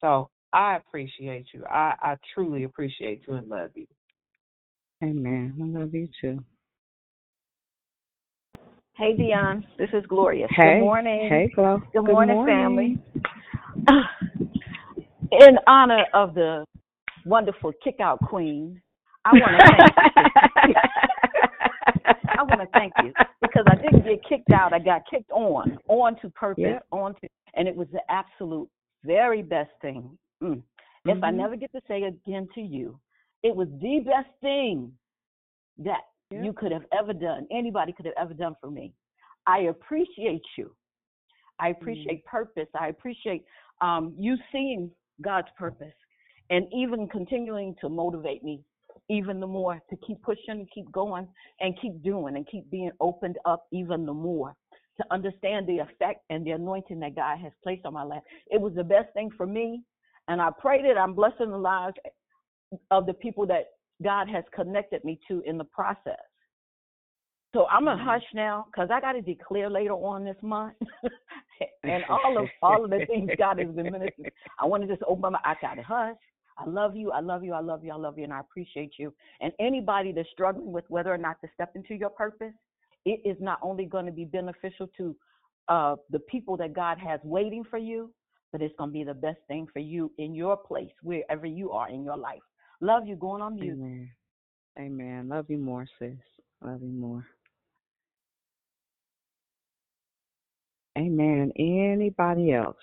So 0.00 0.30
I 0.52 0.76
appreciate 0.76 1.46
you. 1.52 1.64
I 1.66 1.94
I 2.00 2.16
truly 2.34 2.64
appreciate 2.64 3.22
you 3.26 3.34
and 3.34 3.48
love 3.48 3.70
you. 3.74 3.86
Amen. 5.02 5.54
I 5.60 5.78
love 5.78 5.94
you 5.94 6.08
too. 6.20 6.42
Hey, 8.96 9.16
Dionne. 9.16 9.62
This 9.78 9.90
is 9.92 10.04
Gloria. 10.06 10.48
Hey. 10.50 10.74
Good 10.74 10.80
morning. 10.80 11.28
Hey, 11.28 11.52
Flo. 11.54 11.78
Good, 11.78 12.04
Good 12.04 12.12
morning, 12.12 12.34
morning. 12.34 12.98
family. 13.86 13.98
In 15.30 15.58
honor 15.68 16.04
of 16.14 16.34
the 16.34 16.64
wonderful 17.24 17.72
kick 17.84 18.00
out 18.00 18.18
queen, 18.20 18.80
I 19.28 19.32
want 19.32 19.52
to 19.58 19.64
thank 20.54 20.68
you. 20.68 20.74
I 22.38 22.42
want 22.42 22.60
to 22.60 22.68
thank 22.72 22.92
you 23.02 23.12
because 23.42 23.64
I 23.68 23.74
didn't 23.76 24.04
get 24.04 24.24
kicked 24.28 24.50
out. 24.52 24.72
I 24.72 24.78
got 24.78 25.02
kicked 25.10 25.30
on, 25.30 25.78
on 25.88 26.16
to 26.20 26.30
purpose, 26.30 26.80
on 26.92 27.14
to, 27.14 27.28
and 27.54 27.68
it 27.68 27.74
was 27.74 27.88
the 27.92 28.00
absolute 28.08 28.68
very 29.04 29.42
best 29.42 29.70
thing. 29.82 30.16
Mm. 30.42 30.62
If 31.04 31.22
I 31.22 31.30
Mhm. 31.30 31.36
never 31.36 31.56
get 31.56 31.72
to 31.72 31.80
say 31.88 32.02
again 32.04 32.48
to 32.54 32.60
you, 32.60 32.98
it 33.42 33.54
was 33.54 33.68
the 33.80 34.00
best 34.00 34.28
thing 34.40 34.92
that 35.78 36.04
you 36.30 36.52
could 36.52 36.72
have 36.72 36.84
ever 36.92 37.12
done. 37.12 37.46
Anybody 37.50 37.92
could 37.92 38.06
have 38.06 38.14
ever 38.16 38.34
done 38.34 38.54
for 38.60 38.70
me. 38.70 38.92
I 39.46 39.60
appreciate 39.60 40.44
you. 40.56 40.74
I 41.58 41.68
appreciate 41.68 42.24
purpose. 42.24 42.68
I 42.78 42.88
appreciate 42.88 43.44
um, 43.80 44.14
you 44.16 44.36
seeing 44.52 44.90
God's 45.22 45.48
purpose 45.56 45.94
and 46.50 46.66
even 46.72 47.08
continuing 47.08 47.74
to 47.80 47.88
motivate 47.88 48.42
me 48.44 48.62
even 49.10 49.40
the 49.40 49.46
more 49.46 49.80
to 49.90 49.96
keep 50.06 50.22
pushing, 50.22 50.50
and 50.50 50.68
keep 50.72 50.90
going, 50.92 51.26
and 51.60 51.78
keep 51.80 52.02
doing 52.02 52.36
and 52.36 52.46
keep 52.46 52.70
being 52.70 52.90
opened 53.00 53.38
up 53.44 53.66
even 53.72 54.06
the 54.06 54.12
more 54.12 54.54
to 54.98 55.04
understand 55.10 55.66
the 55.66 55.78
effect 55.78 56.24
and 56.30 56.44
the 56.44 56.50
anointing 56.50 57.00
that 57.00 57.14
God 57.14 57.38
has 57.38 57.52
placed 57.62 57.86
on 57.86 57.94
my 57.94 58.02
life. 58.02 58.22
It 58.48 58.60
was 58.60 58.74
the 58.74 58.84
best 58.84 59.12
thing 59.14 59.30
for 59.36 59.46
me. 59.46 59.82
And 60.26 60.42
I 60.42 60.50
pray 60.58 60.82
that 60.82 60.98
I'm 60.98 61.14
blessing 61.14 61.50
the 61.50 61.58
lives 61.58 61.94
of 62.90 63.06
the 63.06 63.14
people 63.14 63.46
that 63.46 63.66
God 64.02 64.28
has 64.28 64.44
connected 64.54 65.04
me 65.04 65.18
to 65.28 65.42
in 65.46 65.56
the 65.56 65.64
process. 65.64 66.18
So 67.54 67.66
I'm 67.66 67.84
gonna 67.84 67.96
mm-hmm. 67.96 68.08
hush 68.08 68.24
now 68.34 68.66
because 68.70 68.90
I 68.92 69.00
got 69.00 69.12
to 69.12 69.22
declare 69.22 69.70
later 69.70 69.94
on 69.94 70.22
this 70.22 70.36
month, 70.42 70.74
and 71.82 72.04
all 72.10 72.36
of 72.36 72.46
all 72.62 72.84
of 72.84 72.90
the 72.90 73.06
things 73.06 73.30
God 73.38 73.58
has 73.58 73.68
been 73.68 73.90
ministering. 73.90 74.30
I 74.60 74.66
want 74.66 74.82
to 74.82 74.88
just 74.88 75.02
open 75.08 75.32
my. 75.32 75.38
I 75.44 75.54
got 75.62 75.74
to 75.74 75.82
hush. 75.82 76.16
I 76.58 76.68
love 76.68 76.96
you. 76.96 77.12
I 77.12 77.20
love 77.20 77.44
you. 77.44 77.52
I 77.52 77.60
love 77.60 77.84
you. 77.84 77.92
I 77.92 77.96
love 77.96 78.18
you, 78.18 78.24
and 78.24 78.32
I 78.32 78.40
appreciate 78.40 78.94
you. 78.98 79.14
And 79.40 79.52
anybody 79.60 80.12
that's 80.12 80.28
struggling 80.32 80.72
with 80.72 80.84
whether 80.88 81.12
or 81.12 81.18
not 81.18 81.40
to 81.42 81.48
step 81.54 81.72
into 81.76 81.94
your 81.94 82.10
purpose, 82.10 82.52
it 83.04 83.20
is 83.24 83.36
not 83.40 83.58
only 83.62 83.84
going 83.84 84.06
to 84.06 84.12
be 84.12 84.24
beneficial 84.24 84.88
to 84.96 85.16
uh, 85.68 85.96
the 86.10 86.18
people 86.20 86.56
that 86.56 86.72
God 86.72 86.98
has 86.98 87.20
waiting 87.22 87.62
for 87.64 87.78
you, 87.78 88.10
but 88.50 88.62
it's 88.62 88.74
going 88.76 88.90
to 88.90 88.94
be 88.94 89.04
the 89.04 89.14
best 89.14 89.38
thing 89.46 89.66
for 89.72 89.78
you 89.78 90.10
in 90.18 90.34
your 90.34 90.56
place, 90.56 90.90
wherever 91.02 91.46
you 91.46 91.70
are 91.70 91.88
in 91.90 92.02
your 92.02 92.16
life. 92.16 92.40
Love 92.80 93.06
you. 93.06 93.16
Going 93.16 93.42
on 93.42 93.56
mute. 93.56 93.74
Amen. 93.74 94.10
Amen. 94.78 95.28
Love 95.28 95.46
you 95.48 95.58
more, 95.58 95.86
sis. 95.98 96.16
Love 96.62 96.82
you 96.82 96.92
more. 96.92 97.24
Amen. 100.96 101.52
Anybody 101.56 102.52
else? 102.52 102.76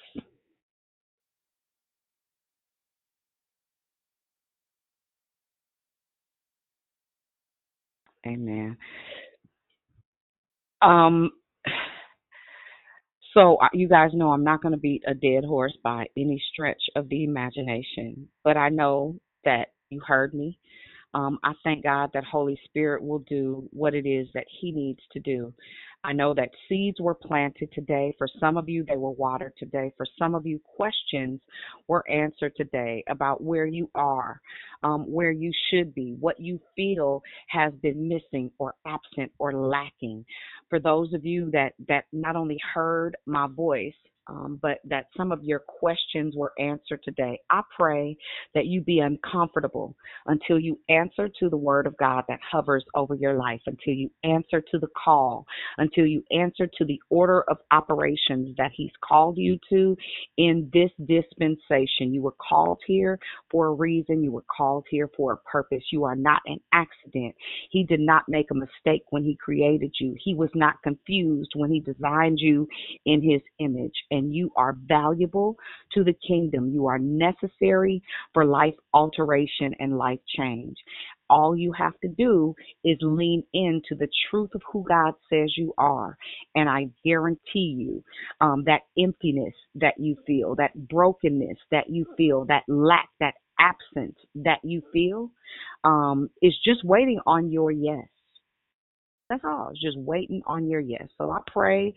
Amen. 8.28 8.78
Um, 10.82 11.32
so 13.34 13.58
you 13.74 13.88
guys 13.88 14.12
know 14.14 14.32
I'm 14.32 14.44
not 14.44 14.62
going 14.62 14.74
to 14.74 14.80
beat 14.80 15.04
a 15.08 15.14
dead 15.14 15.44
horse 15.46 15.78
by 15.84 16.06
any 16.18 16.42
stretch 16.52 16.82
of 16.96 17.10
the 17.10 17.24
imagination, 17.24 18.28
but 18.44 18.58
I 18.58 18.70
know 18.70 19.18
that 19.44 19.70
you 19.90 20.02
heard 20.06 20.34
me. 20.34 20.58
Um, 21.14 21.40
I 21.44 21.54
thank 21.64 21.84
God 21.84 22.10
that 22.14 22.26
Holy 22.26 22.60
Spirit 22.66 23.02
will 23.02 23.20
do 23.20 23.68
what 23.72 23.94
it 23.94 24.08
is 24.08 24.28
that 24.34 24.46
He 24.60 24.72
needs 24.72 25.00
to 25.14 25.20
do. 25.20 25.54
I 26.06 26.14
know 26.14 26.36
that 26.36 26.52
seeds 26.70 27.02
were 27.02 27.16
planted 27.16 27.72
today. 27.74 28.14
For 28.20 28.28
some 28.40 28.58
of 28.58 28.70
you, 28.70 28.86
they 28.88 28.96
were 28.96 29.10
watered 29.10 29.54
today. 29.58 29.92
For 29.98 30.06
some 30.20 30.36
of 30.36 30.46
you, 30.46 30.62
questions 30.64 31.42
were 31.88 32.08
answered 32.08 32.54
today 32.56 33.04
about 33.10 33.42
where 33.42 33.66
you 33.66 33.90
are, 33.96 34.40
um, 34.84 35.12
where 35.12 35.32
you 35.32 35.52
should 35.72 35.96
be, 35.96 36.16
what 36.20 36.40
you 36.40 36.60
feel 36.76 37.24
has 37.48 37.74
been 37.82 38.08
missing 38.08 38.52
or 38.60 38.76
absent 38.86 39.32
or 39.40 39.54
lacking. 39.54 40.24
For 40.70 40.80
those 40.80 41.12
of 41.14 41.26
you 41.26 41.50
that 41.52 41.74
that 41.88 42.06
not 42.14 42.36
only 42.36 42.60
heard 42.76 43.18
my 43.26 43.48
voice, 43.48 43.96
um, 44.28 44.60
but 44.62 44.80
that 44.86 45.08
some 45.16 45.32
of 45.32 45.44
your 45.44 45.60
questions 45.60 46.36
were 46.36 46.54
answered 46.60 47.02
today. 47.04 47.40
I 47.50 47.62
pray 47.76 48.18
that 48.54 48.66
you 48.66 48.82
be 48.82 49.00
uncomfortable 49.00 49.96
until 50.28 50.60
you 50.60 50.80
answer 50.90 51.30
to 51.40 51.50
the 51.50 51.58
word 51.58 51.88
of 51.88 51.98
God 51.98 52.24
that 52.28 52.40
hovers 52.50 52.84
over 52.96 53.16
your 53.16 53.36
life, 53.36 53.62
until 53.66 53.94
you 53.94 54.10
answer 54.24 54.62
to 54.72 54.80
the 54.80 54.88
call, 55.04 55.46
until 55.78 56.06
you 56.06 56.24
answer 56.32 56.68
to 56.78 56.86
the 56.86 57.00
order 57.10 57.44
of 57.50 57.58
operations 57.72 58.56
that 58.58 58.72
He's 58.76 58.92
called 59.08 59.38
you 59.38 59.60
to 59.70 59.98
in 60.38 60.70
this 60.74 60.92
dispensation. 61.06 62.14
You 62.14 62.22
were 62.22 62.36
called 62.50 62.80
here 62.86 63.20
for 63.52 63.68
a 63.68 63.74
reason, 63.74 64.24
you 64.24 64.32
were 64.32 64.46
called 64.56 64.86
here 64.90 65.10
for 65.16 65.34
a 65.34 65.38
purpose. 65.38 65.84
You 65.92 66.04
are 66.04 66.16
not 66.16 66.42
an 66.46 66.60
accident. 66.74 67.36
He 67.70 67.84
did 67.84 68.00
not 68.00 68.24
make 68.28 68.52
a 68.52 68.56
mistake 68.56 69.04
when 69.10 69.24
He 69.24 69.36
created 69.36 69.94
you, 70.00 70.16
He 70.24 70.34
was 70.34 70.50
not 70.56 70.82
confused 70.84 71.52
when 71.56 71.72
He 71.72 71.80
designed 71.80 72.40
you 72.40 72.68
in 73.06 73.22
His 73.22 73.42
image. 73.60 73.94
And 74.16 74.34
you 74.34 74.52
are 74.56 74.78
valuable 74.88 75.58
to 75.94 76.04
the 76.04 76.16
kingdom. 76.28 76.70
You 76.70 76.88
are 76.88 77.00
necessary 77.00 78.02
for 78.34 78.46
life 78.46 78.76
alteration 78.94 79.74
and 79.80 79.98
life 79.98 80.20
change. 80.38 80.78
All 81.30 81.56
you 81.58 81.74
have 81.74 82.00
to 82.02 82.08
do 82.08 82.56
is 82.84 82.98
lean 83.02 83.44
into 83.54 83.96
the 83.98 84.08
truth 84.30 84.52
of 84.56 84.62
who 84.72 84.86
God 84.88 85.14
says 85.30 85.52
you 85.58 85.74
are. 85.78 86.18
And 86.56 86.70
I 86.70 86.90
guarantee 87.04 87.76
you 87.78 88.04
um, 88.42 88.64
that 88.66 88.82
emptiness 88.98 89.54
that 89.76 89.96
you 89.98 90.16
feel, 90.26 90.56
that 90.56 90.88
brokenness 90.88 91.58
that 91.72 91.90
you 91.90 92.06
feel, 92.16 92.46
that 92.46 92.64
lack, 92.68 93.10
that 93.20 93.34
absence 93.60 94.18
that 94.36 94.60
you 94.64 94.82
feel 94.94 95.32
um, 95.84 96.30
is 96.42 96.54
just 96.64 96.84
waiting 96.84 97.20
on 97.26 97.52
your 97.52 97.72
yes. 97.72 98.08
That's 99.30 99.44
all. 99.44 99.70
It's 99.72 99.82
just 99.82 99.98
waiting 99.98 100.42
on 100.46 100.70
your 100.70 100.82
yes. 100.82 101.08
So 101.18 101.32
I 101.32 101.40
pray 101.52 101.96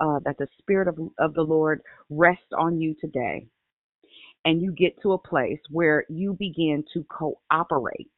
uh, 0.00 0.20
that 0.24 0.36
the 0.38 0.46
Spirit 0.58 0.88
of, 0.88 0.98
of 1.18 1.34
the 1.34 1.42
Lord 1.42 1.82
rests 2.08 2.52
on 2.58 2.80
you 2.80 2.94
today 3.00 3.46
and 4.44 4.62
you 4.62 4.72
get 4.72 5.00
to 5.02 5.12
a 5.12 5.18
place 5.18 5.60
where 5.70 6.04
you 6.08 6.34
begin 6.38 6.84
to 6.94 7.04
cooperate 7.04 8.10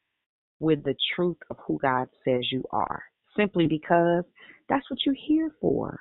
with 0.59 0.83
the 0.83 0.95
truth 1.15 1.37
of 1.49 1.57
who 1.67 1.77
God 1.81 2.07
says 2.23 2.43
you 2.51 2.63
are, 2.71 3.03
simply 3.35 3.67
because 3.67 4.23
that's 4.69 4.89
what 4.89 4.99
you're 5.05 5.15
here 5.27 5.51
for. 5.59 5.99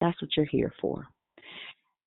That's 0.00 0.20
what 0.20 0.30
you're 0.36 0.46
here 0.46 0.72
for. 0.80 1.06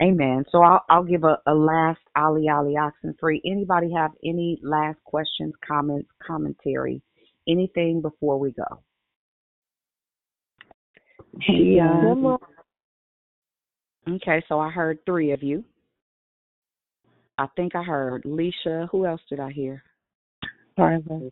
Amen. 0.03 0.43
So 0.51 0.61
I'll, 0.61 0.83
I'll 0.89 1.03
give 1.05 1.23
a, 1.23 1.37
a 1.47 1.53
last 1.53 2.01
Ali 2.17 2.49
Ali 2.49 2.75
oxen 2.77 3.15
free. 3.19 3.41
Anybody 3.45 3.91
have 3.95 4.11
any 4.25 4.59
last 4.61 4.99
questions, 5.05 5.53
comments, 5.65 6.09
commentary, 6.25 7.01
anything 7.47 8.01
before 8.01 8.39
we 8.39 8.51
go? 8.51 8.81
Hey, 11.41 11.79
uh, 11.79 12.37
okay, 14.09 14.43
so 14.47 14.59
I 14.59 14.69
heard 14.69 14.99
three 15.05 15.31
of 15.31 15.43
you. 15.43 15.63
I 17.37 17.47
think 17.55 17.75
I 17.75 17.83
heard 17.83 18.23
Leisha. 18.23 18.87
Who 18.91 19.05
else 19.05 19.21
did 19.29 19.39
I 19.39 19.51
hear? 19.51 19.83
Carla. 20.77 21.29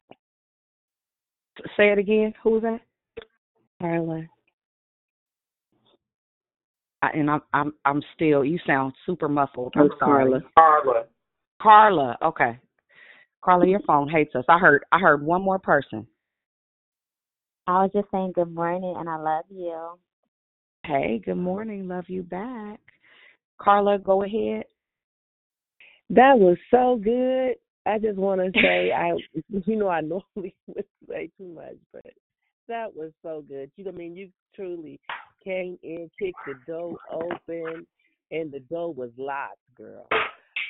Say 1.77 1.91
it 1.91 1.97
again. 1.97 2.33
Who 2.43 2.51
was 2.51 2.63
that? 2.63 2.81
Carla. 3.81 4.23
I, 7.01 7.09
and 7.13 7.29
I'm 7.29 7.41
I'm 7.53 7.73
I'm 7.85 8.01
still. 8.15 8.43
You 8.43 8.59
sound 8.65 8.93
super 9.05 9.29
muffled. 9.29 9.73
I'm 9.75 9.89
sorry. 9.99 10.31
Carla. 10.31 10.41
Carla. 10.55 11.03
Carla. 11.61 12.17
Okay. 12.21 12.59
Carla, 13.43 13.67
your 13.67 13.81
phone 13.81 14.07
hates 14.07 14.33
us. 14.35 14.45
I 14.47 14.57
heard 14.57 14.85
I 14.91 14.99
heard 14.99 15.21
one 15.21 15.41
more 15.41 15.59
person. 15.59 16.07
I 17.67 17.83
was 17.83 17.91
just 17.93 18.09
saying 18.11 18.33
good 18.35 18.53
morning 18.53 18.95
and 18.97 19.09
I 19.09 19.17
love 19.17 19.45
you. 19.49 19.97
Hey, 20.85 21.21
good 21.23 21.37
morning. 21.37 21.87
Love 21.87 22.05
you 22.07 22.23
back. 22.23 22.79
Carla, 23.57 23.99
go 23.99 24.23
ahead. 24.23 24.63
That 26.09 26.37
was 26.37 26.57
so 26.71 26.99
good. 27.01 27.55
I 27.85 27.99
just 27.99 28.17
want 28.17 28.41
to 28.41 28.61
say, 28.61 28.91
I, 28.97 29.11
you 29.65 29.75
know, 29.75 29.89
I 29.89 30.01
normally 30.01 30.55
would 30.67 30.85
say 31.07 31.29
too 31.37 31.47
much, 31.47 31.75
but 31.91 32.05
that 32.67 32.95
was 32.95 33.11
so 33.21 33.43
good. 33.47 33.71
You, 33.77 33.87
I 33.87 33.91
mean, 33.91 34.15
you 34.15 34.29
truly 34.55 34.99
came 35.43 35.77
in, 35.83 36.09
kicked 36.19 36.37
the 36.45 36.55
door 36.65 36.97
open, 37.11 37.85
and 38.31 38.51
the 38.51 38.59
door 38.59 38.93
was 38.93 39.11
locked, 39.17 39.57
girl. 39.77 40.07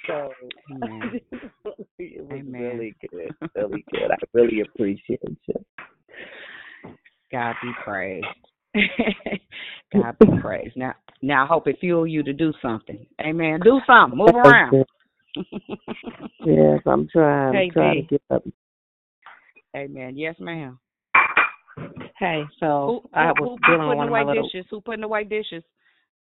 So 0.08 0.32
Amen. 0.72 1.22
it 2.00 2.22
was 2.26 2.40
Amen. 2.40 2.62
really 2.62 2.96
good, 3.10 3.32
really 3.56 3.86
good. 3.92 4.12
I 4.12 4.16
really 4.34 4.62
appreciate 4.62 5.20
you. 5.24 5.66
God 7.32 7.56
be 7.62 7.72
praised. 7.84 8.28
God 9.94 10.16
be 10.20 10.28
praised. 10.42 10.76
Now, 10.76 10.94
now 11.22 11.46
I 11.46 11.48
hope 11.48 11.68
it 11.68 11.78
fuel 11.80 12.06
you 12.06 12.24
to 12.24 12.34
do 12.34 12.54
something. 12.62 13.06
Amen. 13.22 13.60
Do 13.64 13.80
something. 13.88 14.18
Move 14.18 14.36
around. 14.36 14.86
Yes, 16.46 16.82
I'm 16.86 17.08
trying. 17.10 17.54
Hey, 17.54 17.66
I'm 17.68 17.72
trying 17.72 17.96
B. 17.96 18.02
to 18.02 18.08
get 18.08 18.22
up. 18.30 18.44
Amen. 19.76 20.16
Yes, 20.18 20.36
ma'am. 20.40 20.80
Hey, 22.20 22.44
so 22.60 23.02
Who 23.04 23.10
I 23.14 23.32
was 23.32 23.38
who, 23.40 23.50
who 23.50 23.58
dealing 23.66 23.88
with 23.88 23.88
putting 23.88 23.98
one 23.98 24.08
of 24.08 24.12
away 24.12 24.24
my 24.24 24.28
little. 24.28 24.50
dishes? 24.50 24.66
Who 24.70 24.82
putting 24.82 25.04
away 25.04 25.24
dishes? 25.24 25.64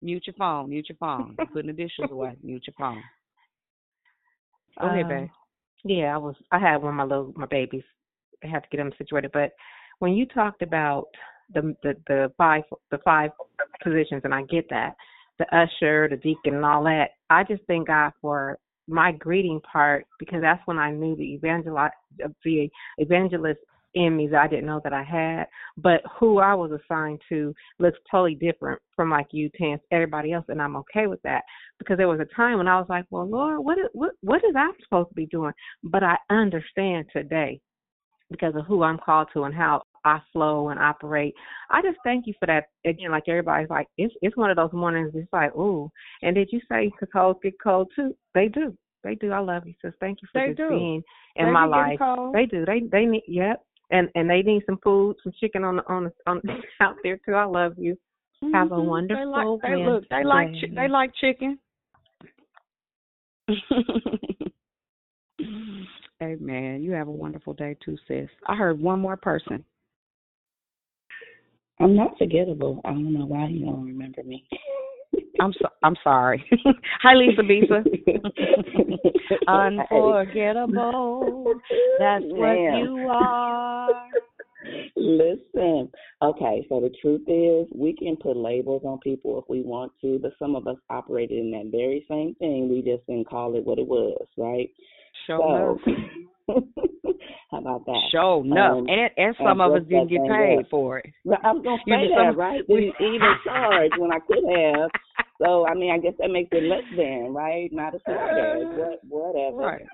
Mute 0.02 0.24
your 0.26 0.34
phone. 0.34 0.70
Mute 0.70 0.88
your 0.90 0.98
phone. 0.98 1.36
You 1.40 1.46
putting 1.54 1.68
the 1.68 1.74
dishes 1.74 2.06
away. 2.12 2.36
Mute 2.44 2.64
your 2.68 2.74
phone. 2.78 3.02
Go 4.80 4.88
ahead, 4.88 5.08
babe. 5.08 5.18
Um, 5.18 5.30
yeah, 5.86 6.16
I 6.16 6.18
was. 6.18 6.36
I 6.52 6.60
had 6.60 6.78
one 6.78 6.94
of 6.94 6.96
my 6.96 7.04
little 7.04 7.34
my 7.36 7.46
babies. 7.46 7.84
I 8.44 8.48
had 8.48 8.64
to 8.64 8.70
get 8.70 8.78
them 8.78 8.92
situated. 8.98 9.32
But 9.34 9.52
when 10.00 10.14
you 10.14 10.26
talked 10.26 10.62
about 10.62 11.06
the 11.54 11.76
the 11.84 11.96
the 12.08 12.32
five 12.38 12.64
the 12.92 13.00
five 13.00 13.32
positions, 13.84 14.22
and 14.24 14.34
I 14.34 14.44
get 14.44 14.70
that 14.70 14.96
the 15.40 15.46
usher, 15.56 16.08
the 16.10 16.18
deacon, 16.18 16.56
and 16.56 16.66
all 16.66 16.84
that. 16.84 17.12
I 17.30 17.44
just 17.44 17.64
thank 17.68 17.88
God 17.88 18.12
for 18.22 18.58
my 18.88 19.12
greeting 19.12 19.62
part 19.62 20.06
because 20.20 20.42
that's 20.42 20.62
when 20.66 20.78
I 20.78 20.92
knew 20.92 21.16
the 21.16 21.34
evangel 21.34 21.78
the 22.44 22.70
evangelist 22.98 23.60
in 23.96 24.16
me 24.16 24.28
that 24.28 24.42
I 24.42 24.48
didn't 24.48 24.66
know 24.66 24.82
that 24.84 24.94
I 24.94 25.04
had. 25.04 25.46
But 25.78 26.02
who 26.20 26.40
I 26.40 26.54
was 26.54 26.72
assigned 26.72 27.22
to 27.30 27.54
looks 27.80 28.00
totally 28.10 28.36
different 28.36 28.82
from 28.96 29.10
like 29.10 29.28
you, 29.32 29.50
Tance, 29.58 29.82
everybody 29.92 30.34
else, 30.34 30.46
and 30.50 30.62
I'm 30.62 30.76
okay 30.78 31.08
with 31.08 31.22
that 31.24 31.44
because 31.80 31.98
there 31.98 32.08
was 32.08 32.20
a 32.20 32.36
time 32.36 32.58
when 32.58 32.68
I 32.68 32.80
was 32.80 32.88
like, 32.90 33.06
well, 33.10 33.28
Lord, 33.28 33.64
what 33.64 33.78
is, 33.78 33.86
what 33.94 34.12
what 34.22 34.44
is 34.44 34.56
I 34.56 34.72
supposed 34.84 35.10
to 35.10 35.16
be 35.16 35.26
doing? 35.28 35.54
But 35.84 36.04
I 36.04 36.18
understand 36.30 37.06
today 37.12 37.60
because 38.32 38.56
of 38.56 38.66
who 38.66 38.84
I'm 38.84 38.98
called 38.98 39.28
to 39.34 39.44
and 39.44 39.54
how 39.54 39.84
I 40.06 40.20
flow 40.32 40.70
and 40.70 40.80
operate. 40.80 41.34
I 41.70 41.82
just 41.82 41.98
thank 42.04 42.28
you 42.28 42.34
for 42.40 42.46
that. 42.48 42.66
Again, 42.86 43.12
like 43.12 43.24
everybody's 43.28 43.70
like, 43.70 43.88
it's 43.98 44.14
it's 44.22 44.36
one 44.38 44.50
of 44.50 44.58
those 44.58 44.74
mornings. 44.74 45.12
It's 45.16 45.32
like, 45.32 45.56
ooh. 45.56 45.90
And 46.22 46.36
did 46.36 46.50
you 46.52 46.60
say 46.70 46.92
colds 47.12 47.40
get 47.42 47.54
cold 47.62 47.92
too? 47.96 48.16
They 48.34 48.48
do. 48.48 48.76
They 49.04 49.16
do. 49.16 49.32
I 49.32 49.40
love 49.40 49.68
you, 49.68 49.74
sis. 49.82 49.94
Thank 50.00 50.22
you 50.22 50.28
for 50.32 50.42
They 50.42 50.48
just 50.48 50.58
do. 50.58 50.70
being 50.70 51.04
in 51.36 51.46
They 51.46 51.52
my 51.52 51.66
life. 51.66 52.00
cold. 52.00 52.36
They 52.36 52.46
do. 52.46 52.66
They 52.66 52.82
they 52.92 53.06
need. 53.06 53.24
Yep. 53.28 53.62
And 53.92 54.10
and 54.16 54.30
they 54.30 54.42
need 54.42 54.64
some 54.66 54.80
food, 54.84 55.18
some 55.24 55.34
chicken 55.40 55.64
on 55.64 55.78
the 55.78 55.88
on 55.88 56.06
the, 56.06 56.14
on 56.26 56.42
out 56.82 56.96
there 57.04 57.20
too. 57.26 57.34
I 57.34 57.46
love 57.46 57.74
you. 57.78 57.98
Have 58.54 58.72
a 58.72 58.76
Mhm. 58.76 58.86
wonderful 58.86 59.24
They 59.62 59.70
like 59.70 59.78
they 59.78 59.86
look. 59.86 60.10
They 60.10 60.24
like 60.24 60.52
chi- 60.54 60.70
they 60.76 60.88
like 60.88 61.14
chicken. 61.16 61.60
Amen. 66.22 66.82
You 66.82 66.92
have 66.92 67.08
a 67.08 67.12
wonderful 67.12 67.54
day 67.54 67.76
too, 67.84 67.98
sis. 68.08 68.30
I 68.48 68.56
heard 68.56 68.80
one 68.80 69.00
more 69.00 69.18
person. 69.18 69.64
I'm 71.80 71.96
not 71.96 72.18
forgettable. 72.18 72.82
I 72.86 72.92
don't 72.92 73.14
know 73.14 73.26
why 73.26 73.48
you 73.48 73.66
don't 73.66 73.84
remember 73.86 74.24
me. 74.24 74.48
I'm 75.44 75.54
so, 75.62 75.68
I'm 75.84 75.96
sorry. 76.02 76.42
Hi, 77.02 77.14
Lisa 77.16 77.42
Bisa. 77.42 77.84
Unforgettable. 79.48 81.54
That's 82.00 82.24
what 82.28 82.78
you 82.78 83.10
are. 83.12 83.90
Listen, 84.96 85.92
okay, 86.22 86.66
so 86.70 86.80
the 86.80 86.92
truth 87.02 87.24
is, 87.28 87.68
we 87.78 87.94
can 87.94 88.16
put 88.16 88.38
labels 88.38 88.84
on 88.86 89.00
people 89.00 89.38
if 89.38 89.44
we 89.50 89.62
want 89.62 89.92
to, 90.00 90.18
but 90.22 90.32
some 90.40 90.56
of 90.56 90.66
us 90.66 90.78
operated 90.90 91.40
in 91.40 91.52
that 91.52 91.70
very 91.74 92.06
same 92.10 92.36
thing. 92.36 92.70
We 92.70 92.82
just 92.82 93.06
didn't 93.06 93.28
call 93.28 93.58
it 93.58 93.66
what 93.66 93.80
it 93.80 93.88
was, 93.88 94.26
right? 94.38 94.70
Show 95.28 95.78
so, 95.86 95.92
how 96.48 97.58
about 97.58 97.86
that? 97.86 98.02
Show 98.12 98.42
enough. 98.44 98.80
Um, 98.80 98.88
and 98.90 99.10
and 99.18 99.36
some 99.38 99.62
of 99.62 99.74
us 99.74 99.82
didn't 99.88 100.08
get 100.10 100.22
paid 100.28 100.60
up. 100.60 100.70
for 100.70 101.00
it. 101.00 101.06
Well, 101.26 101.40
I 101.44 101.52
was 101.52 101.64
gonna 101.64 101.78
say 101.88 102.10
that, 102.10 102.30
some- 102.32 102.40
right? 102.40 102.62
we- 102.68 102.94
Didn't 103.00 103.16
even 103.16 103.34
charge 103.46 103.92
when 103.98 104.12
I 104.12 104.20
could 104.20 104.44
have. 104.44 104.90
So 105.42 105.66
I 105.68 105.74
mean, 105.74 105.92
I 105.92 105.98
guess 106.00 106.14
that 106.20 106.30
makes 106.32 106.50
it 106.52 106.64
less 106.64 106.84
than, 106.96 107.34
right? 107.34 107.70
Not 107.72 107.96
as 107.96 108.02
hard 108.06 108.38
as 108.38 108.68
what, 108.78 109.00
whatever. 109.08 109.58
Right. 109.58 109.86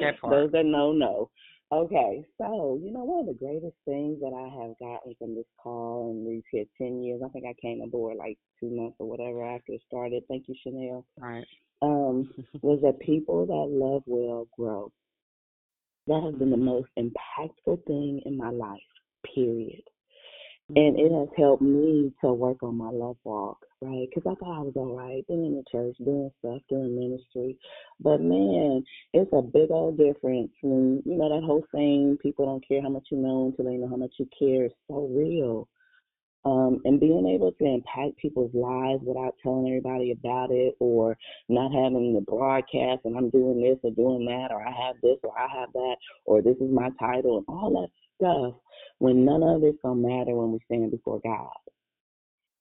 That 0.00 0.18
part. 0.20 0.30
Those 0.32 0.52
that 0.52 0.64
know 0.66 0.92
know. 0.92 1.30
Okay, 1.72 2.24
so 2.38 2.78
you 2.82 2.92
know 2.92 3.02
one 3.04 3.20
of 3.20 3.26
the 3.26 3.34
greatest 3.44 3.74
things 3.84 4.20
that 4.20 4.32
I 4.32 4.46
have 4.62 4.78
gotten 4.78 5.14
from 5.18 5.34
this 5.34 5.46
call 5.60 6.10
and 6.10 6.26
these 6.26 6.42
here 6.52 6.64
ten 6.78 7.02
years. 7.02 7.20
I 7.24 7.28
think 7.30 7.46
I 7.48 7.54
came 7.60 7.80
aboard 7.82 8.16
like 8.16 8.38
two 8.60 8.70
months 8.70 8.96
or 9.00 9.08
whatever 9.08 9.44
after 9.44 9.72
it 9.72 9.80
started. 9.86 10.22
Thank 10.28 10.44
you, 10.46 10.54
Chanel. 10.62 11.04
Right. 11.18 11.44
Um, 11.84 12.30
was 12.62 12.80
that 12.82 12.98
people 13.00 13.44
that 13.44 13.84
love 13.84 14.04
will 14.06 14.48
grow. 14.56 14.90
That 16.06 16.22
has 16.22 16.34
been 16.34 16.50
the 16.50 16.56
most 16.56 16.88
impactful 16.98 17.84
thing 17.86 18.22
in 18.24 18.38
my 18.38 18.48
life. 18.50 18.80
Period. 19.34 19.82
And 20.76 20.98
it 20.98 21.12
has 21.12 21.28
helped 21.36 21.60
me 21.60 22.10
to 22.22 22.32
work 22.32 22.62
on 22.62 22.78
my 22.78 22.88
love 22.90 23.18
walk, 23.24 23.58
right? 23.82 24.08
Because 24.08 24.22
I 24.26 24.34
thought 24.40 24.60
I 24.60 24.62
was 24.62 24.72
all 24.76 24.96
right, 24.96 25.26
been 25.26 25.44
in 25.44 25.56
the 25.56 25.64
church, 25.70 25.94
doing 26.02 26.30
stuff, 26.38 26.62
doing 26.70 26.98
ministry. 26.98 27.58
But 28.00 28.22
man, 28.22 28.82
it's 29.12 29.30
a 29.34 29.42
big 29.42 29.70
old 29.70 29.98
difference 29.98 30.52
when, 30.62 31.02
you 31.04 31.18
know, 31.18 31.28
that 31.28 31.44
whole 31.44 31.64
saying, 31.74 32.16
people 32.22 32.46
don't 32.46 32.66
care 32.66 32.80
how 32.80 32.88
much 32.88 33.08
you 33.10 33.18
know 33.18 33.48
until 33.48 33.66
they 33.66 33.76
know 33.76 33.90
how 33.90 33.96
much 33.96 34.14
you 34.18 34.26
care 34.38 34.64
is 34.64 34.72
so 34.88 35.06
real. 35.12 35.68
Um, 36.44 36.82
and 36.84 37.00
being 37.00 37.26
able 37.26 37.52
to 37.52 37.64
impact 37.64 38.18
people's 38.18 38.52
lives 38.52 39.02
without 39.02 39.34
telling 39.42 39.66
everybody 39.66 40.12
about 40.12 40.50
it 40.50 40.76
or 40.78 41.16
not 41.48 41.72
having 41.72 42.12
the 42.12 42.20
broadcast 42.20 43.00
and 43.06 43.16
I'm 43.16 43.30
doing 43.30 43.62
this 43.62 43.78
or 43.82 43.90
doing 43.92 44.26
that 44.26 44.52
or 44.52 44.60
I 44.60 44.70
have 44.70 44.96
this 45.02 45.16
or 45.22 45.32
I 45.38 45.48
have 45.58 45.72
that 45.72 45.96
or 46.26 46.42
this 46.42 46.56
is 46.56 46.70
my 46.70 46.90
title 47.00 47.38
and 47.38 47.46
all 47.48 47.70
that 47.80 47.90
stuff 48.16 48.60
when 48.98 49.24
none 49.24 49.42
of 49.42 49.64
it's 49.64 49.78
gonna 49.82 50.06
matter 50.06 50.34
when 50.34 50.52
we 50.52 50.58
stand 50.66 50.90
before 50.90 51.20
God. 51.24 51.48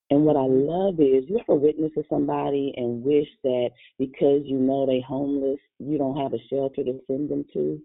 And 0.10 0.26
what 0.26 0.36
I 0.36 0.46
love 0.46 1.00
is 1.00 1.28
you 1.28 1.40
ever 1.40 1.56
witness 1.56 1.92
to 1.96 2.04
somebody 2.10 2.74
and 2.78 3.04
wish 3.04 3.28
that 3.44 3.72
because 3.98 4.42
you 4.46 4.60
know 4.60 4.86
they're 4.86 5.02
homeless, 5.02 5.60
you 5.80 5.98
don't 5.98 6.18
have 6.18 6.34
a 6.34 6.48
shelter 6.50 6.84
to 6.84 7.00
send 7.08 7.30
them 7.30 7.46
to. 7.54 7.82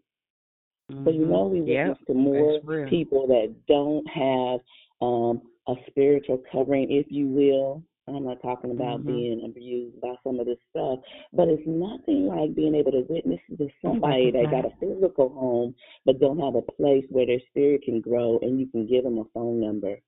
But 1.05 1.15
you 1.15 1.25
Mhm. 1.25 1.31
know 1.31 1.45
we 1.47 1.61
Yep, 1.61 1.87
witness 1.87 2.07
to 2.07 2.15
more 2.15 2.61
people 2.89 3.27
that 3.29 3.55
don't 3.67 4.07
have 4.09 4.61
um 5.01 5.41
a 5.69 5.75
spiritual 5.89 6.43
covering, 6.51 6.91
if 6.91 7.07
you 7.11 7.27
will. 7.29 7.83
I'm 8.09 8.25
not 8.25 8.41
talking 8.41 8.71
about 8.71 9.01
Mhm. 9.03 9.07
being 9.07 9.45
abused 9.45 10.01
by 10.01 10.15
some 10.25 10.41
of 10.41 10.47
this 10.47 10.59
stuff, 10.71 11.01
but 11.35 11.49
it's 11.49 11.67
nothing 11.67 12.27
like 12.27 12.55
being 12.55 12.75
able 12.75 12.93
to 12.93 13.03
witness 13.09 13.41
to 13.59 13.69
somebody 13.83 14.31
that 14.31 14.51
got 14.51 14.65
a 14.65 14.71
physical 14.81 15.29
home 15.29 15.75
but 16.07 16.19
don't 16.19 16.39
have 16.39 16.55
a 16.55 16.63
place 16.63 17.05
where 17.11 17.27
their 17.27 17.41
spirit 17.51 17.83
can 17.83 18.01
grow 18.01 18.39
and 18.41 18.59
you 18.59 18.67
can 18.67 18.87
give 18.87 19.05
them 19.05 19.19
a 19.19 19.25
phone 19.35 19.61
number. 19.61 20.01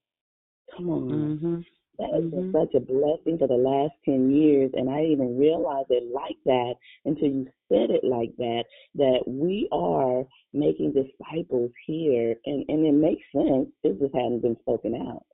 Come 0.74 0.88
on. 0.90 1.38
Mhm. 1.42 1.64
That 1.98 2.14
has 2.14 2.24
been 2.24 2.48
Mhm. 2.48 2.52
such 2.52 2.74
a 2.74 2.80
blessing 2.80 3.36
for 3.36 3.46
the 3.46 3.58
last 3.58 3.92
10 4.06 4.30
years, 4.30 4.72
and 4.72 4.88
I 4.88 5.02
didn't 5.02 5.12
even 5.12 5.38
realize 5.38 5.84
it 5.90 6.10
like 6.10 6.38
that 6.46 6.76
until 7.04 7.28
you 7.28 7.44
said 7.68 7.90
it 7.90 8.02
like 8.02 8.34
that, 8.36 8.64
that 8.94 9.24
we 9.26 9.68
are 9.70 10.26
making 10.54 10.92
disciples 10.92 11.70
here, 11.84 12.34
and, 12.46 12.64
and 12.68 12.86
it 12.86 12.92
makes 12.92 13.30
sense. 13.32 13.68
It 13.84 13.98
just 13.98 14.14
hadn't 14.14 14.40
been 14.40 14.56
spoken 14.60 14.94
out. 14.94 15.26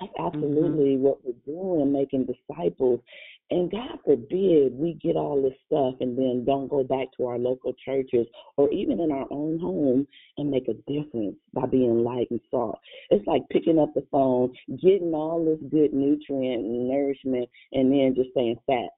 That's 0.00 0.12
absolutely 0.18 0.96
what 0.98 1.18
we're 1.24 1.32
doing, 1.46 1.92
making 1.92 2.26
disciples. 2.26 3.00
And 3.50 3.70
God 3.70 3.98
forbid 4.04 4.74
we 4.74 4.98
get 5.00 5.16
all 5.16 5.40
this 5.40 5.54
stuff 5.66 5.94
and 6.00 6.18
then 6.18 6.44
don't 6.44 6.68
go 6.68 6.82
back 6.82 7.08
to 7.16 7.26
our 7.26 7.38
local 7.38 7.72
churches 7.84 8.26
or 8.56 8.68
even 8.70 9.00
in 9.00 9.12
our 9.12 9.26
own 9.30 9.58
home 9.58 10.06
and 10.36 10.50
make 10.50 10.68
a 10.68 10.74
difference 10.90 11.36
by 11.54 11.66
being 11.66 12.02
light 12.02 12.26
and 12.30 12.40
salt. 12.50 12.78
It's 13.10 13.26
like 13.26 13.42
picking 13.50 13.78
up 13.78 13.94
the 13.94 14.04
phone, 14.10 14.52
getting 14.82 15.14
all 15.14 15.44
this 15.44 15.60
good 15.70 15.94
nutrient 15.94 16.64
and 16.64 16.88
nourishment, 16.88 17.48
and 17.72 17.90
then 17.90 18.14
just 18.16 18.30
staying 18.32 18.58
fat 18.66 18.90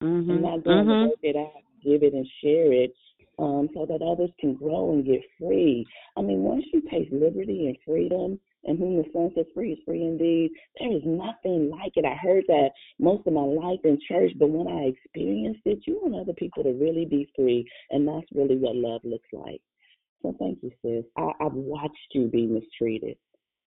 Mhm. 0.00 0.30
and 0.30 0.42
not 0.42 0.64
going 0.64 0.86
to 0.86 0.94
Mhm. 0.94 1.08
work 1.08 1.18
it 1.22 1.36
out, 1.36 1.62
give 1.82 2.02
it 2.02 2.14
and 2.14 2.26
share 2.40 2.72
it, 2.72 2.94
um, 3.38 3.68
so 3.74 3.84
that 3.84 4.00
others 4.00 4.30
can 4.38 4.54
grow 4.54 4.92
and 4.92 5.04
get 5.04 5.22
free. 5.38 5.84
I 6.16 6.22
mean, 6.22 6.42
once 6.44 6.64
you 6.72 6.80
taste 6.82 7.12
liberty 7.12 7.66
and 7.66 7.76
freedom, 7.84 8.38
and 8.66 8.78
whom 8.78 8.96
the 8.96 9.04
Son 9.12 9.30
sets 9.34 9.48
free 9.54 9.72
is 9.72 9.78
free 9.84 10.02
indeed, 10.02 10.50
there 10.78 10.92
is 10.92 11.02
nothing 11.04 11.70
like 11.70 11.92
it. 11.96 12.04
I 12.04 12.14
heard 12.14 12.44
that 12.48 12.70
most 12.98 13.26
of 13.26 13.32
my 13.32 13.42
life 13.42 13.80
in 13.84 13.98
church, 14.08 14.32
but 14.38 14.48
when 14.50 14.68
I 14.68 14.92
experienced 14.92 15.62
it, 15.64 15.80
you 15.86 16.00
want 16.02 16.14
other 16.14 16.34
people 16.34 16.62
to 16.62 16.72
really 16.72 17.04
be 17.04 17.28
free, 17.36 17.68
and 17.90 18.06
that's 18.06 18.26
really 18.34 18.56
what 18.56 18.76
love 18.76 19.00
looks 19.04 19.28
like. 19.32 19.60
So 20.22 20.34
thank 20.38 20.58
you, 20.62 20.70
sis. 20.82 21.04
I, 21.18 21.32
I've 21.44 21.52
watched 21.52 22.12
you 22.12 22.28
be 22.28 22.46
mistreated. 22.46 23.16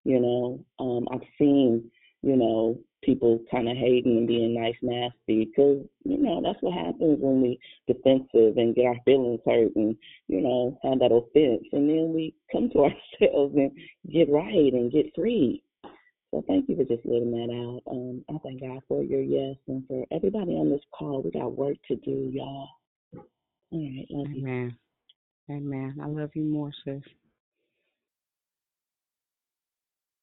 You 0.03 0.19
know, 0.19 0.65
um, 0.79 1.07
I've 1.11 1.27
seen, 1.37 1.91
you 2.23 2.35
know, 2.35 2.79
people 3.03 3.39
kind 3.51 3.69
of 3.69 3.77
hating 3.77 4.17
and 4.17 4.27
being 4.27 4.53
nice, 4.53 4.75
nasty, 4.81 5.45
because 5.45 5.85
you 6.03 6.17
know 6.17 6.41
that's 6.43 6.61
what 6.61 6.73
happens 6.73 7.19
when 7.19 7.41
we 7.41 7.59
defensive 7.87 8.57
and 8.57 8.75
get 8.75 8.85
our 8.85 8.97
feelings 9.05 9.39
hurt 9.45 9.75
and 9.75 9.95
you 10.27 10.41
know 10.41 10.77
have 10.83 10.99
that 10.99 11.11
offense, 11.11 11.63
and 11.71 11.89
then 11.89 12.13
we 12.13 12.33
come 12.51 12.69
to 12.71 12.79
ourselves 12.85 13.55
and 13.55 13.71
get 14.11 14.29
right 14.29 14.73
and 14.73 14.91
get 14.91 15.13
free. 15.15 15.63
So 16.31 16.43
thank 16.47 16.67
you 16.67 16.75
for 16.75 16.83
just 16.83 17.05
letting 17.05 17.31
that 17.31 17.53
out. 17.53 17.91
Um, 17.91 18.25
I 18.29 18.37
thank 18.43 18.61
God 18.61 18.81
for 18.87 19.01
your 19.01 19.21
yes 19.21 19.55
and 19.67 19.87
for 19.87 20.05
everybody 20.11 20.51
on 20.53 20.69
this 20.69 20.81
call. 20.91 21.21
We 21.23 21.31
got 21.31 21.55
work 21.55 21.77
to 21.87 21.95
do, 21.95 22.29
y'all. 22.33 22.67
All 23.71 23.79
right, 23.79 24.05
love 24.09 24.27
you. 24.31 24.43
Amen. 24.43 24.77
Amen. 25.49 25.97
I 26.01 26.07
love 26.07 26.31
you 26.35 26.43
more, 26.43 26.71
sis. 26.83 26.95
Mm, 26.95 27.03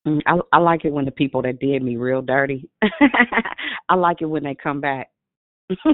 Mm, 0.06 0.20
I 0.26 0.38
I 0.52 0.58
like 0.58 0.84
it 0.84 0.92
when 0.92 1.04
the 1.04 1.10
people 1.10 1.42
that 1.42 1.60
did 1.60 1.82
me 1.82 1.96
real 1.96 2.22
dirty. 2.22 2.68
I 3.88 3.94
like 3.94 4.20
it 4.20 4.26
when 4.26 4.44
they 4.44 4.54
come 4.54 4.80
back. 4.80 5.10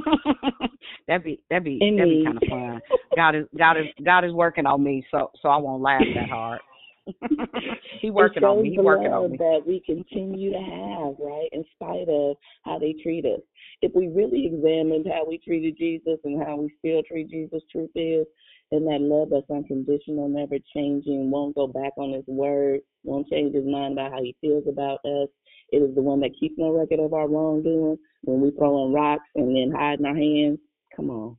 that'd 1.06 1.22
be 1.22 1.40
that'd 1.48 1.64
be 1.64 1.78
that'd 1.78 2.08
be 2.08 2.24
kind 2.24 2.36
of 2.36 2.48
fun. 2.48 2.80
God 3.16 3.36
is 3.36 3.46
God 3.56 3.76
is 3.76 3.86
God 4.04 4.24
is 4.24 4.32
working 4.32 4.66
on 4.66 4.82
me, 4.82 5.06
so 5.10 5.30
so 5.40 5.48
I 5.48 5.56
won't 5.56 5.82
laugh 5.82 6.02
that 6.14 6.28
hard. 6.28 6.60
he 8.00 8.10
working 8.10 8.44
on 8.44 8.62
me. 8.62 8.70
He 8.70 8.78
working 8.78 9.12
on 9.12 9.32
me. 9.32 9.36
that 9.38 9.62
we 9.66 9.80
continue 9.86 10.52
to 10.52 10.58
have, 10.58 11.14
right, 11.18 11.48
in 11.52 11.64
spite 11.74 12.08
of 12.08 12.36
how 12.64 12.78
they 12.78 12.94
treat 13.02 13.24
us. 13.24 13.40
If 13.82 13.92
we 13.94 14.08
really 14.08 14.46
examined 14.46 15.06
how 15.06 15.26
we 15.26 15.38
treated 15.38 15.76
Jesus 15.78 16.18
and 16.24 16.42
how 16.42 16.56
we 16.56 16.74
still 16.78 17.02
treat 17.02 17.30
Jesus, 17.30 17.62
truth 17.70 17.90
is, 17.94 18.26
and 18.72 18.86
that 18.86 19.00
love 19.00 19.28
that's 19.30 19.50
unconditional, 19.50 20.28
never 20.28 20.56
changing, 20.74 21.30
won't 21.30 21.56
go 21.56 21.66
back 21.66 21.92
on 21.96 22.12
his 22.12 22.24
word, 22.26 22.80
won't 23.02 23.28
change 23.28 23.54
his 23.54 23.64
mind 23.64 23.94
about 23.94 24.12
how 24.12 24.22
he 24.22 24.36
feels 24.40 24.64
about 24.68 24.98
us. 25.04 25.28
It 25.72 25.78
is 25.78 25.94
the 25.94 26.02
one 26.02 26.20
that 26.20 26.36
keeps 26.38 26.54
no 26.56 26.70
record 26.70 27.00
of 27.00 27.12
our 27.12 27.28
wrongdoing 27.28 27.98
when 28.22 28.40
we 28.40 28.50
throwing 28.52 28.92
rocks 28.92 29.28
and 29.34 29.54
then 29.54 29.72
hiding 29.76 30.06
our 30.06 30.14
hands. 30.14 30.58
Come 30.94 31.10
on. 31.10 31.36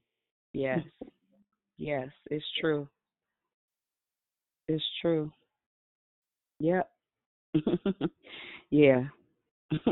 Yes. 0.54 0.80
Yes, 1.78 2.10
it's 2.30 2.46
true. 2.60 2.88
It's 4.68 4.84
true. 5.02 5.32
Yep. 6.60 6.90
yeah. 8.70 9.04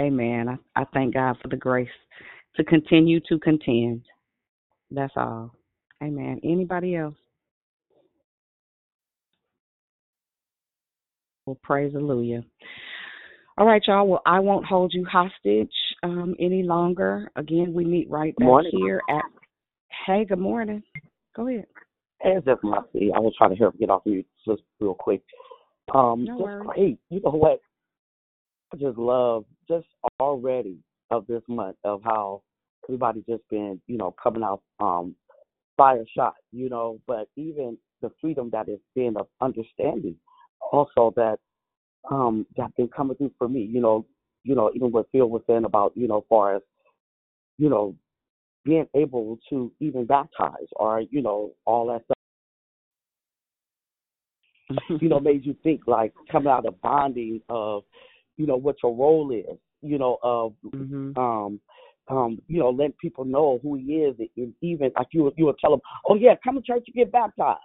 Amen. 0.00 0.48
I, 0.48 0.80
I 0.80 0.84
thank 0.92 1.14
God 1.14 1.36
for 1.42 1.48
the 1.48 1.56
grace 1.56 1.88
to 2.56 2.64
continue 2.64 3.20
to 3.28 3.38
contend. 3.38 4.02
That's 4.90 5.12
all. 5.16 5.52
Amen. 6.02 6.40
Anybody 6.44 6.96
else? 6.96 7.14
Well, 11.46 11.58
praise 11.62 11.92
Hallelujah. 11.92 12.44
All 13.58 13.66
right, 13.66 13.82
y'all. 13.86 14.06
Well, 14.06 14.22
I 14.26 14.40
won't 14.40 14.66
hold 14.66 14.92
you 14.92 15.04
hostage 15.04 15.72
um, 16.02 16.34
any 16.38 16.62
longer. 16.62 17.30
Again, 17.36 17.72
we 17.72 17.84
meet 17.84 18.10
right 18.10 18.36
back 18.36 18.46
morning. 18.46 18.70
here 18.72 19.02
at. 19.08 19.22
Hey, 20.06 20.24
good 20.24 20.38
morning. 20.38 20.82
Go 21.34 21.48
ahead. 21.48 21.66
As 22.24 22.38
it's 22.38 22.46
just 22.46 22.64
Marcy. 22.64 23.10
I 23.14 23.20
was 23.20 23.34
trying 23.38 23.50
to 23.50 23.56
help 23.56 23.78
get 23.78 23.90
off 23.90 24.02
mute 24.04 24.26
just 24.46 24.62
real 24.80 24.94
quick. 24.94 25.22
Um, 25.94 26.24
No 26.24 26.32
just 26.32 26.42
worries. 26.42 26.66
great. 26.66 26.98
You 27.10 27.20
know 27.24 27.30
what? 27.30 27.60
I 28.72 28.76
just 28.76 28.98
love 28.98 29.44
just 29.68 29.86
already 30.20 30.78
of 31.10 31.26
this 31.26 31.42
month 31.48 31.76
of 31.84 32.02
how 32.04 32.42
everybody 32.88 33.24
just 33.28 33.42
been, 33.50 33.80
you 33.86 33.96
know, 33.96 34.14
coming 34.22 34.42
out 34.42 34.62
um 34.80 35.14
fire 35.76 36.04
shot, 36.16 36.34
you 36.52 36.68
know, 36.68 36.98
but 37.06 37.28
even 37.36 37.76
the 38.02 38.10
freedom 38.20 38.50
that 38.52 38.68
is 38.68 38.78
being 38.94 39.16
of 39.16 39.26
understanding 39.40 40.16
also 40.72 41.12
that 41.16 41.38
um 42.10 42.46
that 42.56 42.74
been 42.76 42.88
coming 42.88 43.16
through 43.16 43.32
for 43.38 43.48
me, 43.48 43.62
you 43.62 43.80
know, 43.80 44.06
you 44.44 44.54
know, 44.54 44.70
even 44.74 44.90
what 44.92 45.06
Phil 45.12 45.28
was 45.28 45.42
saying 45.46 45.64
about, 45.64 45.92
you 45.96 46.08
know, 46.08 46.24
far 46.28 46.56
as, 46.56 46.62
you 47.58 47.68
know, 47.68 47.94
being 48.64 48.86
able 48.94 49.38
to 49.50 49.72
even 49.80 50.06
baptize 50.06 50.66
or, 50.76 51.00
you 51.10 51.22
know, 51.22 51.52
all 51.64 51.86
that 51.86 52.04
stuff 52.04 52.16
you 55.00 55.08
know, 55.08 55.20
made 55.20 55.44
you 55.46 55.54
think 55.62 55.82
like 55.86 56.12
coming 56.30 56.48
out 56.48 56.66
of 56.66 56.80
bonding 56.80 57.40
of, 57.48 57.84
you 58.36 58.46
know, 58.46 58.56
what 58.56 58.76
your 58.82 58.94
role 58.94 59.30
is, 59.32 59.56
you 59.82 59.98
know, 59.98 60.18
of 60.22 60.52
Mm-hmm. 60.74 61.18
um 61.18 61.60
um, 62.08 62.40
you 62.46 62.60
know, 62.60 62.70
let 62.70 62.96
people 62.98 63.24
know 63.24 63.58
who 63.62 63.74
he 63.76 63.94
is 63.94 64.16
and 64.36 64.54
even 64.60 64.90
like 64.96 65.08
you 65.12 65.32
you 65.36 65.46
would 65.46 65.58
tell 65.58 65.70
them, 65.70 65.80
Oh 66.08 66.14
yeah, 66.14 66.34
come 66.42 66.56
to 66.56 66.62
church 66.62 66.84
and 66.86 66.94
get 66.94 67.12
baptized. 67.12 67.60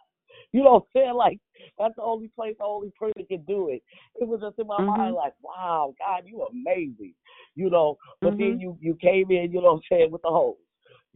You 0.51 0.63
know 0.63 0.71
what 0.71 0.83
I'm 0.95 1.01
saying? 1.01 1.13
Like 1.15 1.39
that's 1.77 1.95
the 1.95 2.01
only 2.01 2.29
place 2.29 2.55
the 2.57 2.65
Holy 2.65 2.91
Spirit 2.95 3.27
can 3.27 3.43
do 3.43 3.69
it. 3.69 3.83
It 4.19 4.27
was 4.27 4.41
just 4.41 4.59
in 4.59 4.67
my 4.67 4.83
mind 4.83 5.15
like, 5.15 5.33
Wow, 5.41 5.93
God, 5.99 6.23
you 6.25 6.45
amazing. 6.49 7.13
You 7.55 7.69
know, 7.69 7.97
but 8.21 8.37
then 8.37 8.59
you 8.59 8.77
you 8.81 8.95
came 8.95 9.31
in, 9.31 9.51
you 9.51 9.61
know 9.61 9.73
what 9.73 9.75
I'm 9.75 9.81
saying, 9.89 10.11
with 10.11 10.21
the 10.23 10.29
hose. 10.29 10.55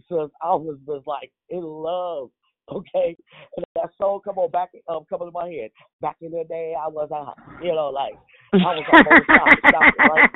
So 0.07 0.30
I 0.41 0.53
was 0.56 0.77
just 0.85 1.07
like 1.07 1.31
in 1.49 1.61
love. 1.64 2.30
Okay, 2.71 3.15
and 3.57 3.65
that 3.75 3.91
song 3.95 4.21
come 4.25 4.39
on 4.39 4.49
back 4.49 4.69
um 4.87 5.05
come 5.07 5.19
to 5.19 5.29
my 5.31 5.47
head. 5.47 5.69
Back 6.01 6.17
in 6.21 6.31
the 6.31 6.43
day, 6.49 6.73
I 6.75 6.87
was 6.87 7.09
out, 7.13 7.35
you 7.61 7.71
know, 7.73 7.89
like 7.89 8.15
I 8.53 8.73
was 8.73 8.85
almost 8.91 9.25
stop 9.29 9.53
it, 9.53 9.63
stop 9.67 9.93
right? 9.99 10.29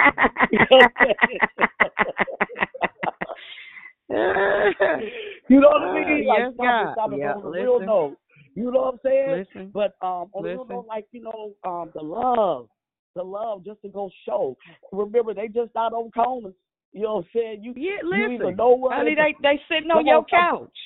You 0.51 0.59
know 0.59 0.77
what 0.77 0.91
I'm 0.99 1.15
saying? 1.29 1.39
you 5.49 5.59
know 5.59 5.69
what 5.69 5.81
I 5.81 5.93
mean? 5.93 6.27
Uh, 6.27 6.33
Like 6.33 6.39
yes, 6.39 6.53
stop 6.53 6.87
it, 6.87 6.91
stop 6.93 7.11
it, 7.13 7.19
Yeah, 7.19 7.33
on 7.33 7.45
a 7.45 7.49
real 7.49 7.79
note. 7.79 8.17
You 8.55 8.71
know 8.71 8.81
what 8.81 8.93
I'm 8.93 8.99
saying? 9.03 9.45
Listen. 9.55 9.71
But 9.73 9.93
um 10.01 10.29
on 10.33 10.45
a 10.45 10.49
real 10.49 10.65
note, 10.65 10.85
like, 10.87 11.05
you 11.11 11.21
know, 11.21 11.53
um 11.63 11.91
the 11.95 12.01
love. 12.01 12.69
The 13.15 13.23
love 13.23 13.65
just 13.65 13.81
to 13.81 13.89
go 13.89 14.09
show. 14.27 14.55
Remember 14.91 15.33
they 15.33 15.47
just 15.47 15.73
not 15.73 15.93
on 15.93 16.11
corners. 16.11 16.53
You 16.91 17.03
know 17.03 17.15
what 17.15 17.25
I'm 17.25 17.29
saying? 17.35 17.63
You 17.63 17.73
Yeah, 17.75 18.01
you 18.01 18.33
either 18.33 18.45
listen. 18.45 18.55
know 18.55 18.71
what 18.71 18.93
Honey, 18.93 19.15
they 19.15 19.35
they 19.43 19.61
sitting 19.69 19.91
on 19.91 20.05
your 20.05 20.17
on, 20.17 20.25
couch. 20.25 20.79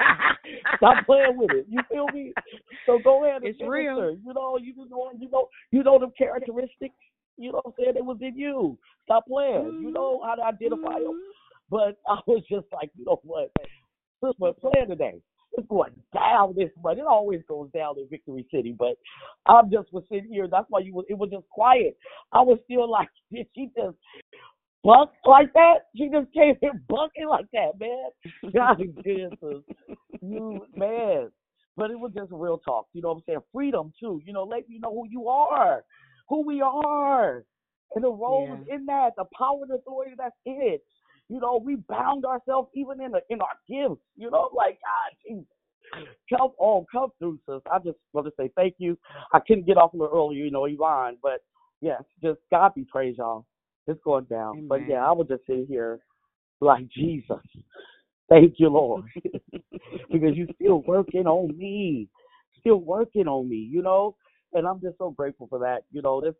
Stop 0.76 1.06
playing 1.06 1.36
with 1.36 1.50
it. 1.52 1.66
You 1.68 1.80
feel 1.90 2.06
me? 2.08 2.32
So 2.84 2.98
go 3.02 3.24
ahead 3.24 3.42
and 3.42 3.46
It's 3.46 3.60
real. 3.60 4.10
You 4.10 4.34
know, 4.34 4.58
you 4.58 4.74
just 4.74 4.90
know, 4.90 5.10
you 5.18 5.30
know, 5.30 5.48
you 5.70 5.82
know 5.82 5.98
them 5.98 6.12
characteristics. 6.18 6.94
You 7.36 7.52
know 7.52 7.60
what 7.62 7.74
I'm 7.78 7.84
saying? 7.84 7.96
It 7.96 8.04
was 8.04 8.18
in 8.20 8.36
you. 8.36 8.76
Stop 9.04 9.26
playing. 9.26 9.80
You 9.82 9.92
know 9.92 10.18
mm-hmm. 10.18 10.28
how 10.28 10.34
to 10.34 10.42
identify 10.42 10.98
them. 10.98 11.14
Mm-hmm. 11.14 11.70
But 11.70 11.98
I 12.08 12.18
was 12.26 12.42
just 12.50 12.66
like, 12.72 12.90
you 12.96 13.04
know 13.04 13.20
what? 13.22 13.52
This 14.22 14.32
was 14.38 14.56
playing 14.60 14.88
today. 14.88 15.20
It's 15.52 15.66
going 15.68 15.92
down 16.12 16.54
this 16.56 16.70
month. 16.82 16.98
It 16.98 17.06
always 17.06 17.40
goes 17.48 17.70
down 17.72 17.98
in 17.98 18.08
Victory 18.10 18.46
City, 18.50 18.74
but 18.76 18.96
I'm 19.46 19.70
just 19.70 19.92
was 19.92 20.04
sitting 20.10 20.30
here. 20.30 20.48
That's 20.50 20.66
why 20.68 20.80
you 20.80 20.92
was. 20.92 21.06
It 21.08 21.16
was 21.16 21.30
just 21.30 21.48
quiet. 21.48 21.96
I 22.32 22.42
was 22.42 22.58
still 22.64 22.90
like, 22.98 23.08
did 23.32 23.46
she 23.54 23.70
just 23.76 23.96
buck 24.86 25.12
like 25.24 25.52
that? 25.54 25.88
She 25.96 26.08
just 26.08 26.32
came 26.32 26.54
in 26.62 26.80
bucking 26.88 27.28
like 27.28 27.46
that, 27.52 27.72
man. 27.78 28.52
God 28.54 28.78
Jesus, 29.04 29.62
you 30.22 30.66
man. 30.74 31.30
But 31.76 31.90
it 31.90 31.98
was 31.98 32.12
just 32.14 32.30
real 32.32 32.58
talk. 32.58 32.86
You 32.94 33.02
know 33.02 33.08
what 33.08 33.16
I'm 33.16 33.22
saying? 33.26 33.40
Freedom 33.52 33.92
too. 34.00 34.22
You 34.24 34.32
know, 34.32 34.44
let 34.44 34.68
me 34.68 34.78
know 34.78 34.92
who 34.92 35.06
you 35.10 35.28
are, 35.28 35.84
who 36.28 36.46
we 36.46 36.62
are, 36.62 37.44
and 37.94 38.04
the 38.04 38.08
role 38.08 38.54
is 38.54 38.68
in 38.72 38.86
that. 38.86 39.10
The 39.16 39.24
power 39.36 39.62
and 39.62 39.72
authority 39.72 40.12
that's 40.16 40.36
in 40.46 40.58
it. 40.62 40.84
You 41.28 41.40
know, 41.40 41.60
we 41.62 41.76
bound 41.88 42.24
ourselves 42.24 42.70
even 42.74 43.00
in 43.00 43.12
the 43.12 43.20
in 43.28 43.40
our 43.40 43.48
gifts. 43.68 44.00
You 44.16 44.30
know, 44.30 44.50
like 44.54 44.78
God, 44.80 45.16
Jesus. 45.28 45.46
Come 46.30 46.50
on, 46.58 46.84
come 46.90 47.10
through, 47.18 47.38
sis. 47.48 47.62
I 47.72 47.78
just 47.78 47.96
want 48.12 48.26
to 48.26 48.32
say 48.38 48.50
thank 48.56 48.74
you. 48.78 48.98
I 49.32 49.40
couldn't 49.46 49.66
get 49.66 49.76
off 49.76 49.94
a 49.94 49.96
little 49.96 50.14
earlier, 50.14 50.44
you 50.44 50.50
know, 50.50 50.64
Yvonne, 50.64 51.16
but 51.22 51.44
yes, 51.80 52.02
just 52.22 52.40
God 52.50 52.74
be 52.74 52.84
praised, 52.84 53.18
y'all. 53.18 53.46
It's 53.86 54.02
going 54.04 54.24
down. 54.24 54.66
But 54.66 54.88
yeah, 54.88 55.06
I 55.06 55.12
was 55.12 55.28
just 55.28 55.46
sitting 55.46 55.66
here 55.68 56.00
like 56.60 56.88
Jesus. 56.96 57.38
Thank 58.28 58.54
you, 58.58 58.68
Lord. 58.68 59.04
because 60.12 60.34
you're 60.34 60.48
still 60.60 60.82
working 60.82 61.26
on 61.26 61.56
me. 61.56 62.08
Still 62.60 62.78
working 62.78 63.28
on 63.28 63.48
me, 63.48 63.56
you 63.56 63.82
know? 63.82 64.16
And 64.52 64.66
I'm 64.66 64.80
just 64.80 64.98
so 64.98 65.10
grateful 65.10 65.46
for 65.48 65.58
that. 65.60 65.84
You 65.92 66.02
know, 66.02 66.20
this 66.20 66.34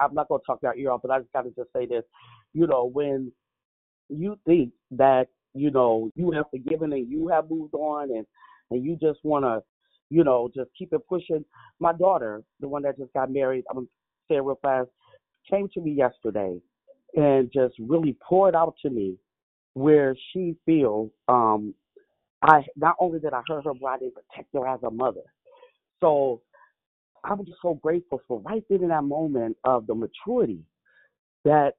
I'm 0.00 0.14
not 0.14 0.28
gonna 0.28 0.42
talk 0.46 0.60
your 0.62 0.74
ear 0.74 0.90
off, 0.90 1.02
but 1.02 1.10
I 1.10 1.20
just 1.20 1.32
gotta 1.32 1.50
just 1.50 1.72
say 1.72 1.86
this. 1.86 2.04
You 2.54 2.66
know, 2.66 2.84
when 2.92 3.30
you 4.08 4.38
think 4.46 4.72
that, 4.92 5.28
you 5.54 5.70
know, 5.70 6.10
you 6.16 6.30
have 6.32 6.46
forgiven 6.50 6.92
and 6.92 7.08
you 7.08 7.28
have 7.28 7.50
moved 7.50 7.74
on 7.74 8.10
and 8.10 8.26
and 8.70 8.84
you 8.84 8.96
just 8.96 9.20
wanna, 9.22 9.60
you 10.10 10.24
know, 10.24 10.50
just 10.54 10.70
keep 10.76 10.92
it 10.92 11.06
pushing. 11.08 11.44
My 11.78 11.92
daughter, 11.92 12.42
the 12.60 12.68
one 12.68 12.82
that 12.82 12.98
just 12.98 13.12
got 13.12 13.30
married, 13.30 13.64
I'm 13.70 13.76
gonna 13.76 13.86
say 14.28 14.36
it 14.36 14.42
real 14.42 14.58
fast, 14.62 14.88
came 15.48 15.68
to 15.74 15.80
me 15.80 15.92
yesterday 15.92 16.58
and 17.14 17.50
just 17.52 17.74
really 17.78 18.16
poured 18.26 18.54
out 18.54 18.74
to 18.82 18.90
me 18.90 19.16
where 19.74 20.16
she 20.32 20.56
feels 20.66 21.10
um 21.28 21.74
I 22.42 22.64
not 22.76 22.96
only 23.00 23.18
did 23.18 23.32
I 23.32 23.42
hurt 23.48 23.64
her, 23.64 23.72
but 23.74 23.86
I 23.86 23.98
didn't 23.98 24.14
protect 24.14 24.52
her 24.54 24.66
as 24.66 24.80
a 24.84 24.90
mother. 24.90 25.22
So 26.00 26.40
I'm 27.24 27.44
just 27.44 27.58
so 27.60 27.74
grateful 27.74 28.20
for 28.28 28.40
right 28.40 28.62
then 28.70 28.82
in 28.82 28.88
that 28.88 29.04
moment 29.04 29.56
of 29.64 29.86
the 29.86 29.94
maturity 29.94 30.60
that 31.44 31.74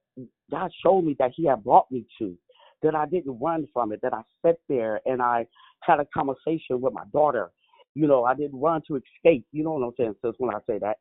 God 0.51 0.71
showed 0.83 1.03
me 1.03 1.15
that 1.19 1.31
He 1.35 1.45
had 1.45 1.63
brought 1.63 1.89
me 1.91 2.05
to, 2.19 2.37
that 2.81 2.95
I 2.95 3.05
didn't 3.05 3.39
run 3.39 3.67
from 3.73 3.91
it, 3.93 4.01
that 4.01 4.13
I 4.13 4.21
sat 4.45 4.57
there 4.67 4.99
and 5.05 5.21
I 5.21 5.45
had 5.81 5.99
a 5.99 6.07
conversation 6.13 6.81
with 6.81 6.93
my 6.93 7.03
daughter. 7.13 7.51
You 7.95 8.07
know, 8.07 8.25
I 8.25 8.35
didn't 8.35 8.59
run 8.59 8.81
to 8.87 8.97
escape. 8.97 9.45
You 9.51 9.63
know 9.63 9.73
what 9.73 9.85
I'm 9.85 9.93
saying, 9.97 10.15
sis, 10.23 10.35
when 10.37 10.53
I 10.53 10.59
say 10.67 10.79
that. 10.79 10.97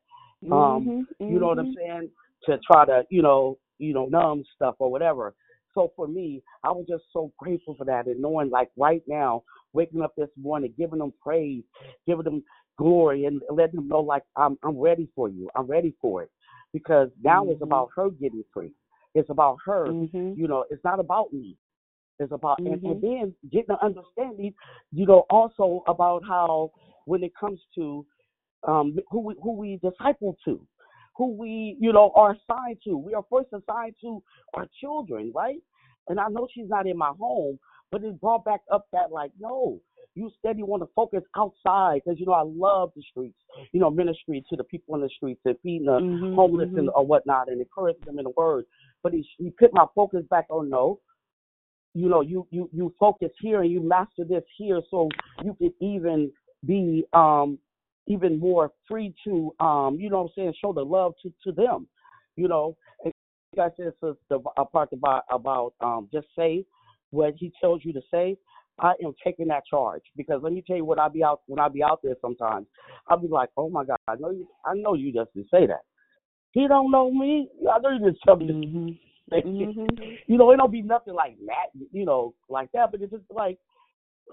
Um, 0.51 0.87
Mhm, 0.87 1.07
you 1.19 1.39
know 1.39 1.47
what 1.47 1.59
I'm 1.59 1.67
mhm. 1.67 1.75
saying? 1.75 2.09
To 2.45 2.57
try 2.59 2.85
to, 2.85 3.05
you 3.09 3.21
know, 3.21 3.57
you 3.79 3.93
know, 3.93 4.05
numb 4.05 4.43
stuff 4.55 4.75
or 4.79 4.91
whatever. 4.91 5.33
So 5.73 5.91
for 5.95 6.07
me, 6.07 6.43
I 6.63 6.69
was 6.69 6.85
just 6.87 7.03
so 7.13 7.31
grateful 7.37 7.75
for 7.75 7.85
that 7.85 8.07
and 8.07 8.21
knowing 8.21 8.49
like 8.49 8.69
right 8.77 9.03
now, 9.07 9.43
waking 9.73 10.01
up 10.01 10.13
this 10.17 10.29
morning, 10.39 10.73
giving 10.77 10.99
them 10.99 11.13
praise, 11.21 11.63
giving 12.05 12.23
them 12.25 12.43
glory 12.77 13.25
and 13.25 13.41
letting 13.49 13.75
them 13.75 13.87
know 13.87 13.99
like 13.99 14.23
I'm 14.35 14.57
I'm 14.63 14.77
ready 14.77 15.07
for 15.15 15.29
you. 15.29 15.49
I'm 15.55 15.67
ready 15.67 15.95
for 16.01 16.23
it. 16.23 16.31
Because 16.73 17.09
now 17.23 17.47
it's 17.47 17.61
Mhm. 17.61 17.65
about 17.65 17.89
her 17.95 18.09
getting 18.09 18.43
free. 18.53 18.73
It's 19.15 19.29
about 19.29 19.57
her. 19.65 19.87
Mhm. 19.87 20.37
You 20.37 20.47
know, 20.47 20.65
it's 20.69 20.83
not 20.83 20.99
about 20.99 21.33
me. 21.33 21.57
It's 22.19 22.31
about 22.31 22.59
and, 22.59 22.81
and 22.83 23.01
Mhm. 23.01 23.01
then 23.01 23.35
getting 23.49 23.71
an 23.71 23.77
understanding, 23.81 24.53
you 24.91 25.05
know, 25.05 25.25
also 25.29 25.83
about 25.87 26.23
how 26.25 26.71
when 27.05 27.23
it 27.23 27.33
comes 27.35 27.59
to 27.75 28.05
um 28.67 28.97
who 29.09 29.19
we 29.19 29.35
who 29.41 29.53
we 29.53 29.77
disciple 29.77 30.37
to, 30.45 30.59
who 31.19 31.35
we, 31.35 31.75
you 31.81 31.91
know, 31.91 32.13
are 32.15 32.31
assigned 32.31 32.77
to. 32.85 32.97
We 32.97 33.13
are 33.13 33.25
first 33.29 33.49
assigned 33.51 33.95
to 34.01 34.23
our 34.53 34.67
children, 34.79 35.33
right? 35.35 35.59
And 36.07 36.17
I 36.17 36.29
know 36.29 36.47
she's 36.51 36.69
not 36.69 36.87
in 36.87 36.97
my 36.97 37.11
home, 37.19 37.59
but 37.91 38.05
it 38.05 38.19
brought 38.21 38.45
back 38.45 38.61
up 38.71 38.87
that 38.93 39.11
like, 39.11 39.31
no, 39.37 39.81
you 40.15 40.31
said 40.41 40.57
you 40.57 40.65
want 40.65 40.81
to 40.81 40.89
focus 40.95 41.21
outside 41.35 42.01
because 42.03 42.19
you 42.21 42.25
know 42.25 42.31
I 42.31 42.43
love 42.45 42.91
the 42.95 43.03
streets, 43.11 43.37
you 43.73 43.81
know, 43.81 43.89
ministry 43.89 44.43
to 44.49 44.55
the 44.55 44.63
people 44.63 44.95
in 44.95 45.01
the 45.01 45.09
streets 45.09 45.41
and 45.43 45.57
feeding 45.61 45.87
the 45.87 45.99
Mhm, 45.99 46.35
homeless 46.35 46.69
mhm. 46.69 46.77
and 46.77 46.89
or 46.95 47.05
whatnot 47.05 47.49
and 47.49 47.59
encouraging 47.59 48.05
them 48.05 48.17
in 48.17 48.23
the 48.23 48.33
word. 48.37 48.65
But 49.03 49.13
he 49.13 49.27
he 49.37 49.49
put 49.51 49.73
my 49.73 49.85
focus 49.93 50.23
back 50.29 50.45
on 50.49 50.69
no, 50.69 51.01
you 51.93 52.07
know, 52.07 52.21
you 52.21 52.47
you 52.49 52.69
you 52.71 52.95
focus 52.97 53.31
here 53.41 53.61
and 53.61 53.71
you 53.71 53.81
master 53.81 54.23
this 54.23 54.43
here 54.57 54.81
so 54.89 55.09
you 55.43 55.53
could 55.59 55.73
even 55.81 56.31
be 56.65 57.03
um 57.11 57.59
even 58.09 58.39
more 58.39 58.71
free 58.87 59.13
to 59.23 59.53
um 59.59 59.97
you 59.99 60.09
know 60.09 60.23
what 60.23 60.23
I'm 60.23 60.29
saying 60.35 60.53
show 60.61 60.73
the 60.73 60.83
love 60.83 61.13
to 61.23 61.33
to 61.45 61.51
them, 61.53 61.87
you 62.35 62.47
know. 62.47 62.75
And 63.05 63.13
like 63.55 63.71
I 63.71 63.75
said, 63.77 63.93
so 64.01 64.17
the 64.29 64.39
a 64.57 64.65
part 64.65 64.89
about 64.91 65.23
about 65.31 65.73
um 65.79 66.09
just 66.11 66.27
say 66.37 66.65
what 67.11 67.33
he 67.37 67.53
tells 67.61 67.85
you 67.85 67.93
to 67.93 68.01
say. 68.11 68.37
I 68.81 68.93
am 69.03 69.13
taking 69.21 69.47
that 69.47 69.63
charge 69.69 70.03
because 70.15 70.39
let 70.41 70.53
me 70.53 70.63
tell 70.65 70.77
you 70.77 70.85
what 70.85 70.99
I 70.99 71.09
be 71.09 71.21
out 71.21 71.41
when 71.47 71.59
I 71.59 71.67
be 71.67 71.83
out 71.83 71.99
there 72.01 72.15
sometimes. 72.21 72.65
I'll 73.07 73.17
be 73.17 73.27
like, 73.27 73.49
oh 73.57 73.69
my 73.69 73.83
God, 73.83 73.97
I 74.07 74.15
know 74.15 74.31
you, 74.31 74.47
I 74.65 74.73
know 74.73 74.93
you 74.93 75.11
just 75.11 75.33
didn't 75.33 75.49
say 75.51 75.67
that. 75.67 75.81
He 76.51 76.67
don't 76.67 76.89
know 76.89 77.11
me. 77.11 77.49
I 77.69 77.79
know 77.79 77.89
you 77.89 78.09
just 78.09 78.23
tell 78.23 78.37
me 78.37 78.47
this. 78.47 78.55
You 80.27 80.37
know, 80.37 80.51
it 80.51 80.57
don't 80.57 80.71
be 80.71 80.81
nothing 80.81 81.13
like 81.13 81.37
that, 81.45 81.77
you 81.91 82.05
know, 82.05 82.33
like 82.49 82.71
that, 82.71 82.91
but 82.91 83.01
it's 83.01 83.11
just 83.11 83.23
like, 83.29 83.57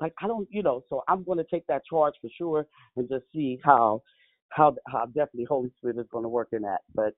like 0.01 0.13
I 0.21 0.27
don't, 0.27 0.49
you 0.51 0.63
know. 0.63 0.83
So 0.89 1.03
I'm 1.09 1.25
going 1.25 1.39
to 1.39 1.45
take 1.45 1.67
that 1.69 1.83
charge 1.89 2.15
for 2.21 2.31
sure 2.37 2.67
and 2.97 3.09
just 3.09 3.25
see 3.33 3.59
how, 3.65 4.03
how, 4.51 4.75
how 4.87 5.07
definitely 5.07 5.45
Holy 5.45 5.73
Spirit 5.79 5.99
is 5.99 6.07
going 6.11 6.25
to 6.25 6.29
work 6.29 6.49
in 6.53 6.63
that. 6.63 6.81
But, 6.95 7.15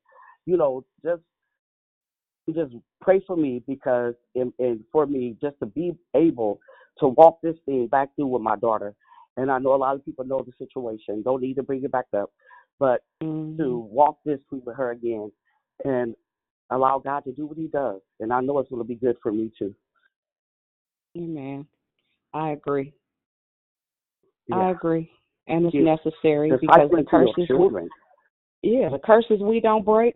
you 0.47 0.57
know, 0.57 0.85
just, 1.05 1.23
just 2.55 2.73
pray 3.03 3.23
for 3.27 3.37
me 3.37 3.63
because, 3.67 4.15
and, 4.35 4.53
and 4.59 4.81
for 4.91 5.07
me 5.07 5.37
just 5.41 5.59
to 5.61 5.67
be 5.67 5.93
able 6.15 6.61
to 6.99 7.09
walk 7.09 7.41
this 7.43 7.57
thing 7.67 7.87
back 7.87 8.09
through 8.17 8.29
with 8.29 8.43
my 8.43 8.57
daughter. 8.57 8.95
And 9.37 9.51
I 9.51 9.59
know 9.59 9.75
a 9.75 9.77
lot 9.77 9.95
of 9.95 10.05
people 10.05 10.25
know 10.25 10.45
the 10.45 10.53
situation. 10.65 11.23
Don't 11.23 11.43
need 11.43 11.55
to 11.55 11.63
bring 11.63 11.85
it 11.85 11.93
back 11.93 12.07
up, 12.17 12.31
but 12.79 13.03
to 13.21 13.27
mm-hmm. 13.27 13.95
walk 13.95 14.19
this 14.25 14.41
through 14.49 14.63
with 14.65 14.77
her 14.77 14.91
again 14.91 15.31
and 15.85 16.15
allow 16.71 16.99
God 16.99 17.21
to 17.25 17.33
do 17.33 17.47
what 17.47 17.57
He 17.57 17.69
does. 17.69 18.01
And 18.19 18.33
I 18.33 18.41
know 18.41 18.59
it's 18.59 18.71
going 18.71 18.83
to 18.83 18.89
be 18.89 18.97
good 18.97 19.17
for 19.23 19.31
me 19.31 19.53
too. 19.57 19.75
Amen. 21.17 21.67
I 22.35 22.51
agree. 22.51 22.93
Yeah. 24.49 24.57
I 24.57 24.71
agree. 24.71 25.11
And 25.47 25.67
it's 25.67 25.75
You- 25.75 25.85
necessary 25.85 26.51
because 26.51 26.61
the 26.61 26.67
discipling 26.67 26.89
to 27.09 27.17
your 27.17 27.27
curses 27.35 27.47
children. 27.47 27.89
yeah, 28.63 28.89
the 28.91 28.99
curses 28.99 29.41
we 29.41 29.61
don't 29.61 29.85
break 29.85 30.15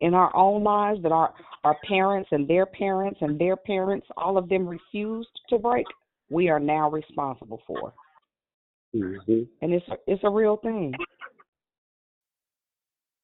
in 0.00 0.14
our 0.14 0.34
own 0.34 0.62
lives 0.62 1.02
that 1.02 1.12
our 1.12 1.34
our 1.64 1.76
parents 1.86 2.28
and 2.32 2.46
their 2.48 2.64
parents 2.66 3.20
and 3.20 3.38
their 3.38 3.56
parents, 3.56 4.06
all 4.16 4.38
of 4.38 4.48
them 4.48 4.66
refused 4.66 5.28
to 5.48 5.58
break, 5.58 5.86
we 6.30 6.48
are 6.48 6.60
now 6.60 6.88
responsible 6.90 7.60
for. 7.66 7.92
hmm 8.92 9.42
And 9.60 9.72
it's 9.72 9.86
it's 10.06 10.22
a 10.24 10.30
real 10.30 10.56
thing. 10.56 10.94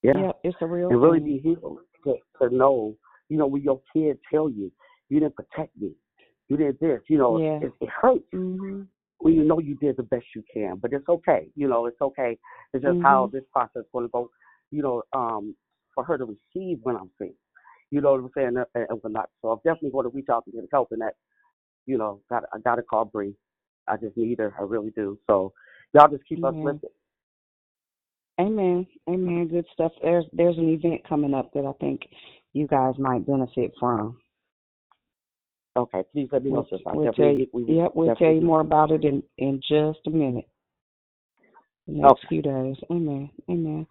Yeah. 0.02 0.32
it's 0.42 0.56
a 0.60 0.66
real 0.66 0.90
and 0.90 1.00
really 1.00 1.20
thing. 1.20 1.36
be 1.36 1.38
healed 1.38 1.78
to, 2.04 2.16
to 2.40 2.54
know, 2.54 2.94
you 3.30 3.38
know, 3.38 3.46
when 3.46 3.62
your 3.62 3.80
kids 3.94 4.18
tell 4.30 4.50
you, 4.50 4.70
you 5.08 5.20
didn't 5.20 5.36
protect 5.36 5.74
me, 5.78 5.92
you 6.48 6.56
did 6.56 6.78
this, 6.80 7.00
you 7.08 7.18
know, 7.18 7.38
Yeah. 7.38 7.60
it, 7.62 7.72
it 7.80 7.88
hurts. 7.88 8.24
Mm-hmm. 8.34 8.82
Well, 9.20 9.32
you 9.32 9.44
know 9.44 9.58
you 9.58 9.76
did 9.76 9.96
the 9.96 10.02
best 10.02 10.26
you 10.34 10.42
can, 10.52 10.76
but 10.76 10.92
it's 10.92 11.08
okay. 11.08 11.48
You 11.54 11.68
know, 11.68 11.86
it's 11.86 12.00
okay. 12.00 12.38
It's 12.72 12.84
just 12.84 13.00
how 13.00 13.26
Mhm. 13.26 13.32
this 13.32 13.44
process 13.52 13.82
is 13.82 13.88
going 13.92 14.04
to 14.04 14.10
go. 14.10 14.30
You 14.70 14.82
know, 14.82 15.02
um, 15.12 15.56
for 15.94 16.04
her 16.04 16.18
to 16.18 16.24
receive 16.24 16.80
when 16.82 16.96
I'm 16.96 17.10
sick. 17.18 17.34
You 17.90 18.00
know 18.00 18.12
what 18.12 18.20
I'm 18.20 18.30
saying, 18.36 18.56
and, 18.74 18.86
and 18.90 19.02
whatnot. 19.02 19.30
So 19.40 19.50
I'm 19.50 19.58
definitely 19.58 19.90
going 19.90 20.04
to 20.04 20.14
reach 20.14 20.28
out 20.30 20.44
to 20.44 20.50
get 20.50 20.64
help 20.72 20.92
in 20.92 20.98
that. 20.98 21.14
You 21.86 21.96
know, 21.96 22.20
got 22.28 22.44
I 22.52 22.58
got 22.58 22.74
to 22.76 22.82
call 22.82 23.04
Bree. 23.04 23.34
I 23.86 23.96
just 23.96 24.16
need 24.16 24.38
her. 24.40 24.54
I 24.58 24.62
really 24.62 24.90
do. 24.90 25.18
So 25.26 25.52
y'all 25.92 26.08
just 26.08 26.26
keep 26.26 26.44
us 26.44 26.52
Amen. 26.52 26.64
lifted. 26.64 26.90
Amen. 28.40 28.86
Amen. 29.08 29.48
Good 29.48 29.66
stuff. 29.72 29.92
There's 30.02 30.24
there's 30.32 30.58
an 30.58 30.68
event 30.68 31.06
coming 31.08 31.34
up 31.34 31.52
that 31.54 31.64
I 31.64 31.72
think 31.80 32.02
you 32.52 32.66
guys 32.66 32.94
might 32.98 33.26
benefit 33.26 33.72
from. 33.78 34.18
Okay, 35.76 36.02
please 36.12 36.28
let 36.30 36.44
me 36.44 36.50
know, 36.50 36.66
We'll, 36.70 36.78
sis. 36.78 36.80
I 36.86 36.94
we'll 36.94 37.06
tell 37.06 37.14
definitely, 37.14 37.40
you. 37.40 37.48
we, 37.52 37.74
Yep, 37.76 37.92
we'll 37.94 38.08
tell 38.08 38.14
definitely 38.14 38.34
you 38.36 38.40
do. 38.42 38.46
more 38.46 38.60
about 38.60 38.90
it 38.92 39.04
in 39.04 39.22
in 39.38 39.60
just 39.60 40.00
a 40.06 40.10
minute. 40.10 40.48
The 41.86 41.94
next 41.94 42.12
Okay. 42.12 42.28
few 42.28 42.42
days. 42.42 42.76
Amen. 42.90 43.30
Amen. 43.50 43.86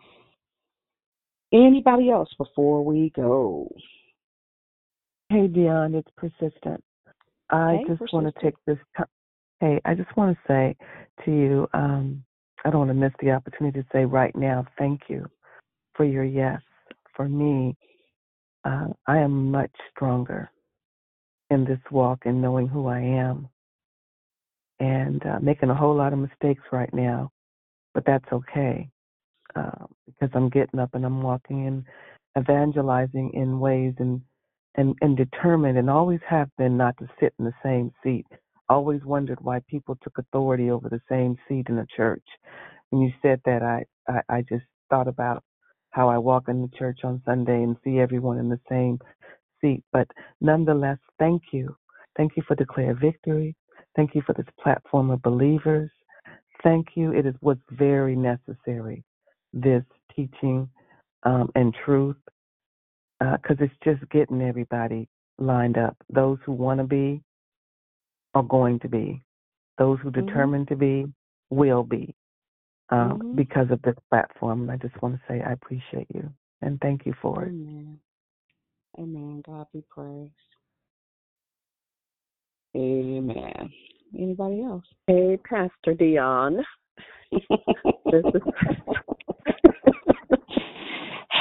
Anybody 1.51 2.09
else 2.09 2.29
before 2.37 2.83
we 2.83 3.11
go? 3.15 3.69
Hey, 5.29 5.47
Dionne, 5.47 5.95
it's 5.95 6.09
persistent. 6.15 6.83
I 7.49 7.77
Hey, 7.77 7.85
just 7.87 8.13
want 8.13 8.25
to 8.27 8.31
Persistent. 8.31 8.43
take 8.43 8.55
this 8.65 8.77
time. 8.97 9.07
Hey, 9.59 9.79
I 9.85 9.93
just 9.93 10.15
want 10.17 10.35
to 10.35 10.43
say 10.47 10.75
to 11.25 11.31
you, 11.31 11.67
um, 11.73 12.23
I 12.65 12.69
don't 12.69 12.79
want 12.79 12.89
to 12.89 12.95
miss 12.95 13.13
the 13.21 13.31
opportunity 13.31 13.81
to 13.81 13.87
say 13.91 14.05
right 14.05 14.35
now, 14.35 14.65
thank 14.77 15.01
you 15.09 15.25
for 15.95 16.05
your 16.05 16.23
yes. 16.23 16.61
For 17.15 17.29
me, 17.29 17.75
uh, 18.65 18.87
I 19.07 19.17
am 19.19 19.51
much 19.51 19.71
stronger 19.91 20.49
in 21.53 21.65
this 21.65 21.79
walk 21.91 22.21
and 22.25 22.41
knowing 22.41 22.67
who 22.69 22.87
I 22.87 22.99
am 22.99 23.49
and 24.79 25.25
uh, 25.25 25.39
making 25.41 25.71
a 25.71 25.75
whole 25.75 25.95
lot 25.95 26.13
of 26.13 26.19
mistakes 26.19 26.63
right 26.71 26.93
now, 26.93 27.31
but 27.93 28.05
that's 28.05 28.31
okay 28.33 28.89
uh, 29.55 29.85
because 30.05 30.29
I'm 30.35 30.49
getting 30.49 30.79
up 30.79 30.91
and 30.93 31.05
I'm 31.05 31.21
walking 31.21 31.67
and 31.67 31.83
evangelizing 32.37 33.31
in 33.33 33.59
ways 33.59 33.93
and 33.99 34.21
and 34.75 34.95
and 35.01 35.17
determined 35.17 35.77
and 35.77 35.89
always 35.89 36.21
have 36.27 36.49
been 36.57 36.77
not 36.77 36.97
to 36.99 37.07
sit 37.19 37.33
in 37.39 37.45
the 37.45 37.53
same 37.63 37.91
seat. 38.03 38.25
Always 38.69 39.03
wondered 39.03 39.39
why 39.41 39.61
people 39.69 39.97
took 40.03 40.17
authority 40.17 40.71
over 40.71 40.89
the 40.89 41.01
same 41.09 41.37
seat 41.47 41.67
in 41.69 41.75
the 41.75 41.87
church. 41.95 42.23
When 42.89 43.01
you 43.01 43.11
said 43.21 43.41
that, 43.45 43.63
I 43.63 43.85
I, 44.09 44.21
I 44.37 44.41
just 44.43 44.65
thought 44.89 45.07
about 45.07 45.43
how 45.91 46.09
I 46.09 46.17
walk 46.17 46.49
in 46.49 46.61
the 46.61 46.77
church 46.77 47.01
on 47.03 47.21
Sunday 47.25 47.63
and 47.63 47.77
see 47.83 47.99
everyone 47.99 48.39
in 48.39 48.49
the 48.49 48.59
same 48.69 48.99
seat. 49.63 49.83
But 49.91 50.07
nonetheless, 50.41 50.99
thank 51.17 51.41
you, 51.51 51.75
thank 52.17 52.33
you 52.35 52.43
for 52.47 52.55
declare 52.55 52.93
victory. 52.93 53.55
Thank 53.95 54.13
you 54.15 54.21
for 54.25 54.33
this 54.33 54.45
platform 54.61 55.09
of 55.09 55.21
believers. 55.21 55.89
Thank 56.63 56.87
you. 56.95 57.11
It 57.13 57.25
is 57.25 57.35
was 57.41 57.57
very 57.71 58.15
necessary 58.15 59.03
this 59.53 59.83
teaching 60.15 60.69
um, 61.23 61.51
and 61.55 61.73
truth 61.85 62.15
because 63.19 63.57
it's 63.59 63.73
just 63.83 64.09
getting 64.09 64.41
everybody 64.41 65.07
lined 65.37 65.77
up. 65.77 65.95
Those 66.09 66.37
who 66.45 66.51
want 66.51 66.79
to 66.79 66.83
be 66.85 67.21
are 68.33 68.43
going 68.43 68.79
to 68.79 68.89
be. 68.89 69.23
Those 69.77 69.99
who 69.99 70.11
Mhm. 70.11 70.25
determine 70.25 70.65
to 70.67 70.75
be 70.75 71.05
will 71.49 71.83
be 71.83 72.15
um, 72.89 73.19
Mhm. 73.19 73.35
because 73.35 73.71
of 73.71 73.81
this 73.83 73.95
platform. 74.09 74.69
I 74.69 74.77
just 74.77 74.99
want 75.01 75.15
to 75.15 75.21
say 75.27 75.41
I 75.41 75.53
appreciate 75.53 76.07
you 76.13 76.29
and 76.61 76.79
thank 76.81 77.05
you 77.05 77.13
for 77.13 77.43
it. 77.43 77.49
Amen. 77.49 77.99
Amen. 78.99 79.43
God 79.45 79.67
be 79.73 79.83
praised. 79.89 80.31
Amen. 82.75 83.71
Anybody 84.17 84.63
else? 84.63 84.85
Hey, 85.07 85.37
Pastor 85.43 85.93
Dionne. 85.95 86.61
this 87.31 88.23
is 88.33 88.41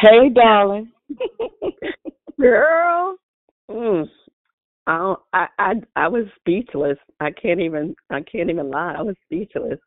Hey, 0.03 0.31
darling. 0.35 0.91
girl. 2.41 3.17
Mm, 3.71 4.09
I, 4.87 5.15
I 5.33 5.47
I 5.59 5.75
I 5.97 6.09
was 6.09 6.27
speechless. 6.41 6.99
I 7.21 7.31
can't 7.31 7.61
even 7.61 7.95
I 8.11 8.21
can't 8.23 8.51
even 8.51 8.71
lie. 8.71 8.95
I 8.99 9.03
was 9.03 9.17
speechless. 9.25 9.79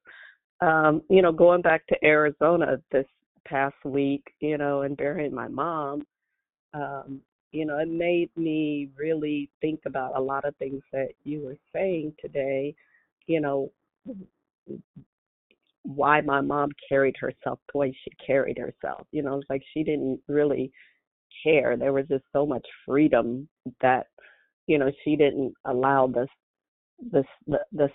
Um, 0.61 1.01
you 1.09 1.21
know, 1.21 1.31
going 1.33 1.61
back 1.61 1.85
to 1.87 1.95
Arizona 2.03 2.77
this 2.91 3.05
past 3.45 3.75
week, 3.83 4.23
you 4.39 4.57
know, 4.57 4.83
and 4.83 4.95
burying 4.97 5.33
my 5.33 5.47
mom, 5.47 6.03
um, 6.73 7.21
you 7.55 7.65
know, 7.65 7.77
it 7.79 7.87
made 7.87 8.29
me 8.35 8.89
really 8.97 9.49
think 9.61 9.79
about 9.85 10.17
a 10.17 10.21
lot 10.21 10.43
of 10.43 10.55
things 10.57 10.81
that 10.91 11.09
you 11.23 11.41
were 11.41 11.57
saying 11.73 12.13
today. 12.19 12.75
You 13.27 13.39
know, 13.39 13.71
why 15.83 16.19
my 16.19 16.41
mom 16.41 16.69
carried 16.89 17.15
herself 17.17 17.59
the 17.71 17.77
way 17.77 17.97
she 18.03 18.11
carried 18.25 18.57
herself. 18.57 19.07
You 19.11 19.23
know, 19.23 19.37
it's 19.39 19.49
like 19.49 19.63
she 19.73 19.83
didn't 19.83 20.19
really 20.27 20.69
care. 21.43 21.77
There 21.77 21.93
was 21.93 22.07
just 22.09 22.25
so 22.33 22.45
much 22.45 22.65
freedom 22.85 23.47
that, 23.81 24.07
you 24.67 24.77
know, 24.77 24.91
she 25.03 25.15
didn't 25.15 25.53
allow 25.63 26.07
this 26.07 26.29
this 27.11 27.25
the 27.47 27.59
the 27.71 27.89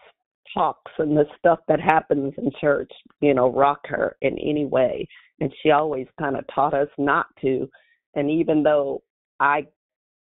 talks 0.54 0.92
and 0.98 1.16
the 1.16 1.26
stuff 1.38 1.58
that 1.68 1.80
happens 1.80 2.32
in 2.38 2.50
church, 2.60 2.90
you 3.20 3.34
know, 3.34 3.52
rock 3.52 3.80
her 3.84 4.16
in 4.22 4.38
any 4.38 4.64
way. 4.64 5.06
And 5.40 5.52
she 5.62 5.70
always 5.70 6.06
kind 6.18 6.36
of 6.36 6.44
taught 6.54 6.74
us 6.74 6.88
not 6.96 7.26
to. 7.42 7.68
And 8.14 8.30
even 8.30 8.62
though 8.62 9.02
I 9.40 9.66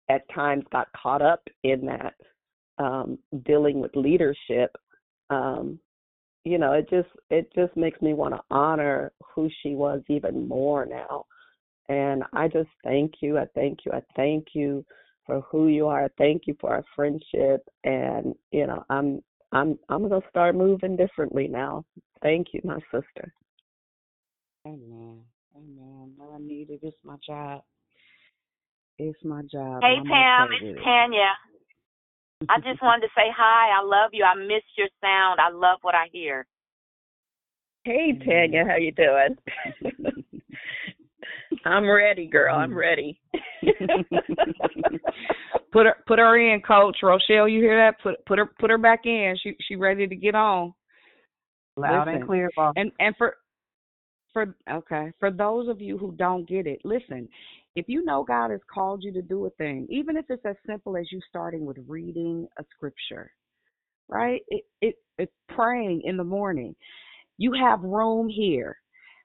at 0.08 0.28
times 0.34 0.64
got 0.72 0.88
caught 1.00 1.22
up 1.22 1.42
in 1.62 1.86
that 1.86 2.14
um 2.78 3.18
dealing 3.44 3.80
with 3.80 3.94
leadership, 3.94 4.74
um, 5.30 5.78
you 6.44 6.58
know, 6.58 6.72
it 6.72 6.88
just 6.90 7.08
it 7.30 7.52
just 7.54 7.76
makes 7.76 8.00
me 8.00 8.14
want 8.14 8.34
to 8.34 8.40
honor 8.50 9.12
who 9.34 9.48
she 9.62 9.74
was 9.74 10.02
even 10.08 10.48
more 10.48 10.86
now. 10.86 11.26
And 11.88 12.24
I 12.32 12.48
just 12.48 12.70
thank 12.84 13.14
you. 13.20 13.38
I 13.38 13.46
thank 13.54 13.80
you. 13.84 13.92
I 13.92 14.02
thank 14.16 14.48
you 14.54 14.84
for 15.26 15.40
who 15.42 15.68
you 15.68 15.86
are. 15.86 16.10
Thank 16.18 16.42
you 16.46 16.56
for 16.60 16.70
our 16.70 16.84
friendship. 16.96 17.68
And 17.84 18.34
you 18.50 18.66
know, 18.66 18.84
I'm 18.90 19.22
I'm 19.52 19.78
I'm 19.88 20.08
gonna 20.08 20.20
start 20.30 20.56
moving 20.56 20.96
differently 20.96 21.48
now. 21.48 21.84
Thank 22.22 22.48
you, 22.52 22.60
my 22.64 22.78
sister. 22.90 23.32
Amen. 24.66 25.20
Amen. 25.56 26.14
All 26.20 26.34
I 26.34 26.38
need 26.38 26.70
it. 26.70 26.80
It's 26.82 26.96
my 27.04 27.16
job. 27.26 27.62
It's 28.98 29.18
my 29.24 29.42
job. 29.42 29.82
Hey 29.82 29.96
I'm 29.98 30.04
Pam, 30.04 30.48
it's 30.52 30.78
it. 30.78 30.82
Tanya. 30.82 31.32
I 32.48 32.58
just 32.58 32.82
wanted 32.82 33.02
to 33.02 33.08
say 33.16 33.30
hi. 33.34 33.78
I 33.78 33.84
love 33.84 34.10
you. 34.12 34.24
I 34.24 34.34
miss 34.34 34.62
your 34.76 34.88
sound. 35.00 35.40
I 35.40 35.50
love 35.50 35.78
what 35.82 35.94
I 35.94 36.06
hear. 36.12 36.46
Hey 37.84 38.12
Tanya, 38.12 38.64
mm-hmm. 38.64 38.70
how 38.70 38.76
you 38.76 38.92
doing? 38.92 39.36
I'm 41.64 41.88
ready, 41.88 42.26
girl. 42.26 42.54
I'm 42.56 42.70
mm-hmm. 42.70 42.78
ready. 42.78 43.20
put 45.72 45.86
her 45.86 45.96
put 46.06 46.18
her 46.18 46.36
in, 46.38 46.60
Coach 46.60 46.98
Rochelle. 47.02 47.48
You 47.48 47.60
hear 47.60 47.76
that? 47.76 48.00
Put 48.02 48.24
put 48.26 48.38
her 48.38 48.46
put 48.58 48.70
her 48.70 48.78
back 48.78 49.00
in. 49.04 49.36
She 49.42 49.56
she 49.66 49.76
ready 49.76 50.06
to 50.06 50.16
get 50.16 50.34
on. 50.34 50.74
Loud 51.76 52.08
and 52.08 52.26
clear, 52.26 52.50
boss. 52.54 52.74
And 52.76 52.92
and 52.98 53.14
for 53.16 53.36
for 54.32 54.54
okay, 54.70 55.12
for 55.18 55.30
those 55.30 55.68
of 55.68 55.80
you 55.80 55.98
who 55.98 56.12
don't 56.12 56.48
get 56.48 56.66
it, 56.66 56.80
listen. 56.84 57.28
If 57.74 57.86
you 57.88 58.04
know 58.04 58.24
God 58.24 58.50
has 58.50 58.60
called 58.72 59.02
you 59.02 59.12
to 59.12 59.22
do 59.22 59.46
a 59.46 59.50
thing, 59.50 59.86
even 59.90 60.16
if 60.16 60.26
it's 60.28 60.44
as 60.44 60.56
simple 60.66 60.96
as 60.96 61.10
you 61.10 61.20
starting 61.28 61.64
with 61.64 61.78
reading 61.86 62.46
a 62.58 62.64
scripture, 62.74 63.30
right? 64.08 64.42
It 64.48 64.64
it 64.80 64.96
it's 65.18 65.32
praying 65.48 66.02
in 66.04 66.16
the 66.16 66.24
morning. 66.24 66.74
You 67.38 67.52
have 67.54 67.80
room 67.82 68.28
here, 68.28 68.76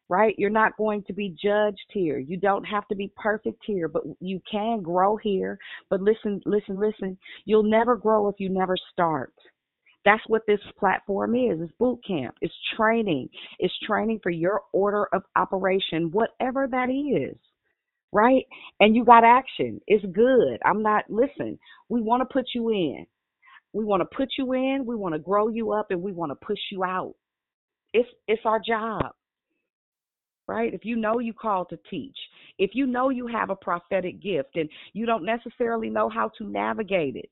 right? 0.09 0.33
You're 0.37 0.49
not 0.49 0.77
going 0.77 1.03
to 1.05 1.13
be 1.13 1.35
judged 1.41 1.91
here. 1.91 2.19
You 2.19 2.37
don't 2.37 2.63
have 2.63 2.87
to 2.87 2.95
be 2.95 3.11
perfect 3.17 3.61
here, 3.65 3.89
but 3.89 4.03
you 4.19 4.41
can 4.49 4.81
grow 4.81 5.17
here. 5.17 5.59
But 5.89 6.01
listen, 6.01 6.41
listen, 6.45 6.79
listen. 6.79 7.17
You'll 7.45 7.63
never 7.69 7.97
grow 7.97 8.29
if 8.29 8.35
you 8.39 8.49
never 8.49 8.77
start. 8.93 9.33
That's 10.05 10.23
what 10.27 10.43
this 10.47 10.61
platform 10.79 11.35
is. 11.35 11.59
It's 11.61 11.73
boot 11.79 11.99
camp. 12.07 12.35
It's 12.41 12.53
training. 12.77 13.27
It's 13.59 13.73
training 13.85 14.21
for 14.23 14.29
your 14.29 14.61
order 14.71 15.05
of 15.13 15.23
operation, 15.35 16.11
whatever 16.11 16.67
that 16.71 16.89
is. 16.89 17.37
Right? 18.13 18.45
And 18.79 18.95
you 18.95 19.03
got 19.05 19.23
action. 19.23 19.81
It's 19.87 20.05
good. 20.13 20.59
I'm 20.65 20.81
not 20.81 21.05
listen, 21.09 21.59
we 21.89 22.01
want 22.01 22.21
to 22.21 22.33
put 22.33 22.45
you 22.55 22.69
in. 22.69 23.05
We 23.73 23.85
want 23.85 24.01
to 24.01 24.17
put 24.17 24.29
you 24.37 24.53
in, 24.53 24.85
we 24.85 24.95
want 24.95 25.13
to 25.13 25.19
grow 25.19 25.49
you 25.49 25.71
up 25.73 25.87
and 25.91 26.01
we 26.01 26.11
want 26.11 26.31
to 26.31 26.45
push 26.45 26.59
you 26.71 26.83
out. 26.83 27.13
It's 27.93 28.09
it's 28.27 28.41
our 28.45 28.59
job. 28.65 29.11
Right? 30.47 30.73
If 30.73 30.85
you 30.85 30.95
know 30.95 31.19
you 31.19 31.33
called 31.33 31.67
to 31.69 31.79
teach, 31.89 32.17
if 32.57 32.71
you 32.73 32.87
know 32.87 33.09
you 33.09 33.27
have 33.27 33.49
a 33.49 33.55
prophetic 33.55 34.21
gift 34.21 34.55
and 34.55 34.69
you 34.93 35.05
don't 35.05 35.25
necessarily 35.25 35.89
know 35.89 36.09
how 36.09 36.31
to 36.37 36.45
navigate 36.45 37.17
it, 37.17 37.29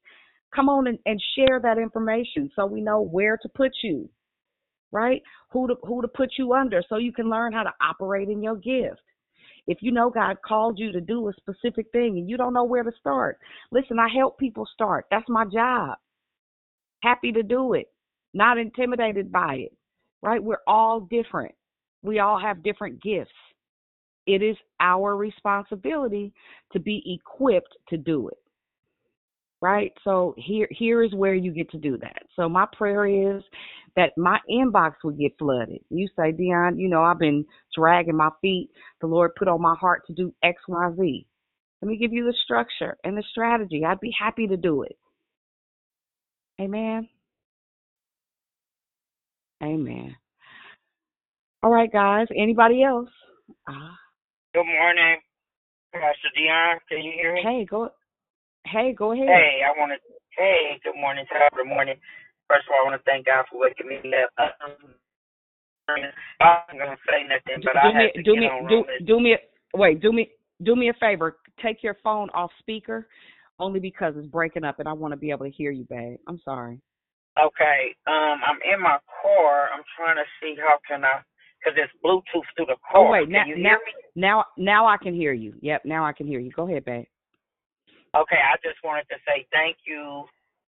come 0.54 0.68
on 0.68 0.88
and, 0.88 1.00
and 1.06 1.22
share 1.36 1.60
that 1.62 1.78
information 1.78 2.52
so 2.56 2.66
we 2.66 2.82
know 2.82 3.02
where 3.02 3.38
to 3.38 3.50
put 3.56 3.72
you. 3.84 4.10
Right? 4.92 5.22
Who 5.52 5.68
to 5.68 5.76
who 5.84 6.02
to 6.02 6.08
put 6.10 6.32
you 6.38 6.54
under 6.54 6.84
so 6.88 6.98
you 6.98 7.14
can 7.14 7.30
learn 7.30 7.54
how 7.54 7.64
to 7.64 7.74
operate 7.82 8.30
in 8.30 8.44
your 8.44 8.58
gift. 8.58 9.02
If 9.68 9.80
you 9.82 9.92
know 9.92 10.10
God 10.10 10.38
called 10.46 10.78
you 10.78 10.92
to 10.92 11.02
do 11.02 11.28
a 11.28 11.34
specific 11.34 11.88
thing 11.92 12.18
and 12.18 12.30
you 12.30 12.38
don't 12.38 12.54
know 12.54 12.64
where 12.64 12.84
to 12.84 12.92
start, 13.00 13.40
listen, 13.72 14.00
I 14.00 14.08
help 14.14 14.38
people 14.38 14.68
start. 14.74 15.06
That's 15.10 15.28
my 15.28 15.46
job. 15.46 15.98
Happy 17.02 17.32
to 17.32 17.44
do 17.44 17.74
it, 17.74 17.92
not 18.34 18.58
intimidated 18.58 19.32
by 19.32 19.56
it, 19.56 19.74
right? 20.22 20.44
We're 20.44 20.58
all 20.68 21.02
different. 21.02 21.54
We 22.04 22.20
all 22.20 22.40
have 22.40 22.64
different 22.64 23.02
gifts. 23.02 23.32
It 24.28 24.42
is 24.42 24.58
our 24.80 25.16
responsibility 25.16 26.34
to 26.74 26.80
be 26.80 27.20
equipped 27.20 27.76
to 27.90 27.98
do 27.98 28.28
it. 28.30 28.38
Right? 29.62 29.94
So 30.04 30.36
here 30.38 30.68
here 30.70 31.02
is 31.02 31.16
where 31.16 31.34
you 31.34 31.52
get 31.52 31.72
to 31.72 31.78
do 31.78 31.98
that. 31.98 32.24
So 32.36 32.48
my 32.48 32.68
prayer 32.78 33.08
is 33.08 33.42
that 33.96 34.12
my 34.18 34.40
inbox 34.50 34.96
would 35.04 35.18
get 35.18 35.38
flooded. 35.40 35.80
You 35.90 36.08
say, 36.18 36.32
Dionne, 36.32 36.80
you 36.80 36.90
know, 36.90 37.04
I've 37.04 37.20
been 37.20 37.46
dragging 37.76 38.18
my 38.18 38.30
feet. 38.42 38.70
The 39.02 39.08
Lord 39.08 39.36
put 39.36 39.48
on 39.48 39.62
my 39.62 39.76
heart 39.80 40.04
to 40.08 40.14
do 40.14 40.34
X, 40.44 40.62
Y, 40.68 40.92
Z. 40.98 41.28
Let 41.82 41.90
me 41.90 41.98
give 41.98 42.14
you 42.14 42.26
the 42.26 42.34
structure 42.44 42.98
and 43.04 43.18
the 43.18 43.24
strategy. 43.32 43.84
I'd 43.86 44.00
be 44.00 44.14
happy 44.18 44.48
to 44.48 44.58
do 44.58 44.84
it. 44.84 44.98
Amen. 46.60 47.08
Amen. 49.64 50.16
All 51.64 51.72
right, 51.72 51.92
guys. 51.92 52.28
Anybody 52.36 52.84
else? 52.84 53.10
Ah, 53.68 53.98
Good 54.54 54.66
morning, 54.66 55.18
Pastor 55.94 56.30
Dionne. 56.38 56.80
Can 56.90 57.04
you 57.04 57.12
hear 57.16 57.34
me? 57.34 57.42
hey, 57.44 57.66
go. 57.66 57.90
Hey, 58.66 58.94
go 58.98 59.12
ahead. 59.12 59.28
Hey, 59.28 59.60
I 59.66 59.80
want 59.80 59.92
to. 59.92 59.98
Hey, 60.38 60.80
good 60.84 61.00
morning, 61.00 61.26
top 61.28 61.54
of 61.54 61.60
the 61.60 61.66
morning. 61.66 61.96
First 62.48 62.68
of 62.68 62.74
all, 62.74 62.82
I 62.86 62.90
want 62.90 63.02
to 63.02 63.06
thank 63.10 63.26
God 63.26 63.46
for 63.50 63.60
waking 63.62 63.88
me 63.88 63.98
up. 64.38 64.54
I'm 65.88 66.78
gonna 66.78 66.98
say 67.10 67.24
nothing, 67.24 67.62
do, 67.62 67.68
but 67.68 67.78
I 67.78 67.92
do 67.92 67.98
me, 67.98 68.04
have 68.04 68.14
to 68.14 68.24
do 68.24 68.34
get 68.34 68.40
me, 68.40 68.46
on 68.48 68.68
do, 68.68 68.84
do 69.06 69.20
me. 69.20 69.38
Wait, 69.74 70.02
do 70.02 70.12
me, 70.12 70.32
do 70.64 70.76
me 70.76 70.90
a 70.90 70.94
favor. 70.94 71.38
Take 71.62 71.84
your 71.84 71.98
phone 72.04 72.30
off 72.32 72.52
speaker, 72.60 73.08
only 73.60 73.80
because 73.80 74.14
it's 74.18 74.28
breaking 74.28 74.64
up, 74.64 74.80
and 74.80 74.88
I 74.88 74.94
want 74.94 75.12
to 75.14 75.18
be 75.18 75.32
able 75.32 75.46
to 75.46 75.52
hear 75.52 75.72
you, 75.72 75.86
babe. 75.90 76.18
I'm 76.28 76.40
sorry. 76.44 76.80
Okay, 77.38 77.94
um, 78.08 78.40
I'm 78.48 78.60
in 78.74 78.82
my 78.82 78.98
car. 79.22 79.70
I'm 79.76 79.84
trying 79.98 80.16
to 80.16 80.24
see 80.42 80.56
how 80.58 80.78
can 80.88 81.04
I, 81.04 81.22
because 81.60 81.78
it's 81.78 81.94
Bluetooth 82.04 82.46
through 82.56 82.68
the 82.68 82.78
car. 82.90 83.06
Oh 83.08 83.12
wait, 83.12 83.30
now, 83.30 83.44
now, 83.58 83.78
now, 84.16 84.46
now 84.58 84.88
I 84.88 84.98
can 84.98 85.14
hear 85.14 85.34
you. 85.34 85.54
Yep, 85.62 85.84
now 85.86 86.06
I 86.06 86.14
can 86.14 86.28
hear 86.28 86.40
you. 86.40 86.52
Go 86.52 86.68
ahead, 86.68 86.86
babe. 86.86 87.06
Okay, 88.16 88.40
I 88.40 88.56
just 88.64 88.80
wanted 88.84 89.04
to 89.10 89.16
say 89.28 89.46
thank 89.52 89.76
you, 89.86 90.24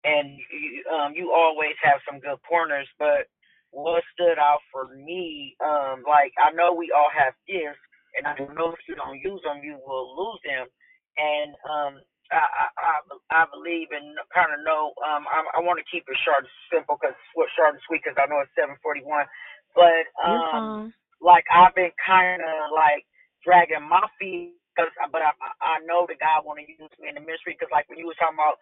and 0.06 0.38
you, 0.38 0.86
um, 0.94 1.14
you 1.18 1.34
always 1.34 1.76
have 1.84 2.02
some 2.06 2.22
good 2.22 2.40
pointers. 2.46 2.88
But 3.00 3.28
what 3.72 4.04
stood 4.14 4.40
out 4.40 4.62
for 4.72 4.94
me, 4.96 5.58
um, 5.66 6.06
like 6.08 6.34
I 6.40 6.54
know 6.54 6.74
we 6.74 6.94
all 6.96 7.12
have 7.12 7.34
gifts, 7.50 7.82
and 8.18 8.28
I 8.30 8.38
know 8.56 8.74
if 8.78 8.84
you 8.88 8.96
don't 8.96 9.20
use 9.20 9.42
them, 9.44 9.62
you 9.66 9.82
will 9.82 10.14
lose 10.16 10.42
them. 10.46 10.68
And 11.18 11.52
um, 11.68 11.94
I, 12.32 12.46
I, 12.78 12.96
I 13.34 13.44
believe 13.52 13.90
and 13.92 14.16
kind 14.34 14.54
of 14.54 14.62
know. 14.66 14.94
Um, 15.04 15.26
I, 15.28 15.60
I 15.60 15.66
want 15.66 15.82
to 15.82 15.88
keep 15.92 16.06
it 16.08 16.20
short 16.24 16.46
and 16.46 16.54
simple 16.72 16.98
because 17.02 17.18
short 17.58 17.76
and 17.76 17.84
sweet 17.90 18.04
because 18.06 18.20
I 18.22 18.30
know 18.30 18.42
it's 18.46 18.54
seven 18.56 18.78
forty 18.86 19.04
one. 19.04 19.28
But 19.76 20.08
um, 20.22 20.72
fine. 20.72 20.94
like 21.22 21.46
I've 21.52 21.76
been 21.76 21.94
kind 22.02 22.42
of 22.42 22.72
like 22.74 23.06
dragging 23.46 23.86
my 23.86 24.06
feet 24.20 24.58
because 24.76 24.92
but 25.12 25.22
I 25.24 25.32
I 25.62 25.84
know 25.88 26.08
that 26.10 26.20
God 26.22 26.46
want 26.48 26.60
to 26.62 26.68
use 26.68 26.92
me 27.00 27.10
in 27.12 27.18
the 27.20 27.26
ministry 27.26 27.56
because 27.56 27.72
like 27.74 27.90
when 27.90 28.00
you 28.00 28.08
were 28.08 28.18
talking 28.20 28.40
about 28.40 28.60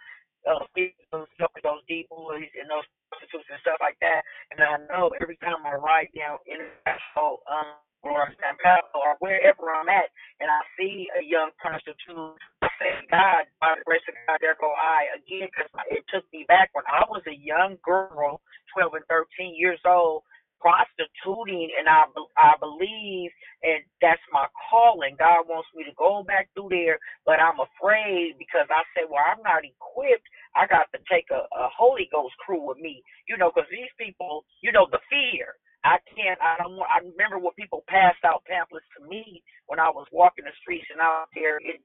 uh 0.49 0.63
with 0.75 1.63
those 1.63 1.83
D 1.87 2.07
boys 2.09 2.49
and 2.59 2.69
those 2.69 2.87
prostitutes 3.09 3.49
and 3.51 3.61
stuff 3.61 3.79
like 3.81 3.97
that, 4.01 4.23
and 4.51 4.59
I 4.61 4.77
know 4.91 5.11
every 5.21 5.37
time 5.39 5.63
I 5.65 5.75
ride 5.77 6.11
down 6.15 6.39
international 6.47 7.43
um 7.49 7.79
or 8.03 8.27
San 8.43 8.55
Pablo 8.59 8.99
or 8.99 9.15
wherever 9.19 9.71
I'm 9.71 9.87
at, 9.89 10.11
and 10.39 10.51
I 10.51 10.59
see 10.75 11.07
a 11.15 11.23
young 11.23 11.51
prostitute, 11.59 12.35
I 12.61 12.69
say, 12.79 12.91
God, 13.11 13.47
by 13.63 13.79
the 13.79 13.83
grace 13.87 14.03
of 14.11 14.15
God, 14.27 14.39
there 14.43 14.59
go 14.59 14.71
I 14.75 15.07
again 15.15 15.47
because 15.47 15.71
it 15.89 16.03
took 16.11 16.27
me 16.33 16.45
back 16.47 16.69
when 16.73 16.83
I 16.87 17.07
was 17.07 17.23
a 17.27 17.35
young 17.35 17.79
girl, 17.83 18.41
12 18.75 18.99
and 18.99 19.07
13 19.07 19.55
years 19.55 19.79
old 19.87 20.23
prostituting 20.63 21.69
and 21.75 21.91
I 21.91 22.07
I 22.39 22.55
believe 22.63 23.31
and 23.63 23.83
that's 24.01 24.21
my 24.31 24.47
calling. 24.71 25.17
God 25.19 25.49
wants 25.51 25.69
me 25.75 25.83
to 25.85 25.95
go 25.99 26.23
back 26.23 26.49
through 26.55 26.71
there, 26.71 26.99
but 27.27 27.41
I'm 27.43 27.59
afraid 27.59 28.37
because 28.39 28.67
I 28.71 28.87
said, 28.95 29.09
well, 29.11 29.23
I'm 29.25 29.43
not 29.43 29.67
equipped. 29.67 30.27
I 30.55 30.67
got 30.71 30.87
to 30.95 30.99
take 31.11 31.27
a, 31.33 31.43
a 31.43 31.65
Holy 31.75 32.07
Ghost 32.13 32.35
crew 32.45 32.61
with 32.63 32.79
me, 32.79 33.03
you 33.27 33.37
know, 33.37 33.51
because 33.51 33.69
these 33.71 33.91
people, 33.99 34.45
you 34.61 34.71
know, 34.71 34.87
the 34.91 35.01
fear. 35.09 35.57
I 35.87 36.03
can't. 36.11 36.35
I 36.43 36.59
don't 36.59 36.75
want. 36.75 36.91
I 36.91 36.99
remember 36.99 37.39
when 37.39 37.55
people 37.55 37.85
passed 37.87 38.19
out 38.27 38.43
pamphlets 38.51 38.89
to 38.99 39.07
me 39.07 39.39
when 39.71 39.79
I 39.79 39.87
was 39.95 40.07
walking 40.11 40.43
the 40.43 40.51
streets 40.61 40.87
and 40.91 40.99
out 40.99 41.31
there. 41.35 41.57
It, 41.63 41.77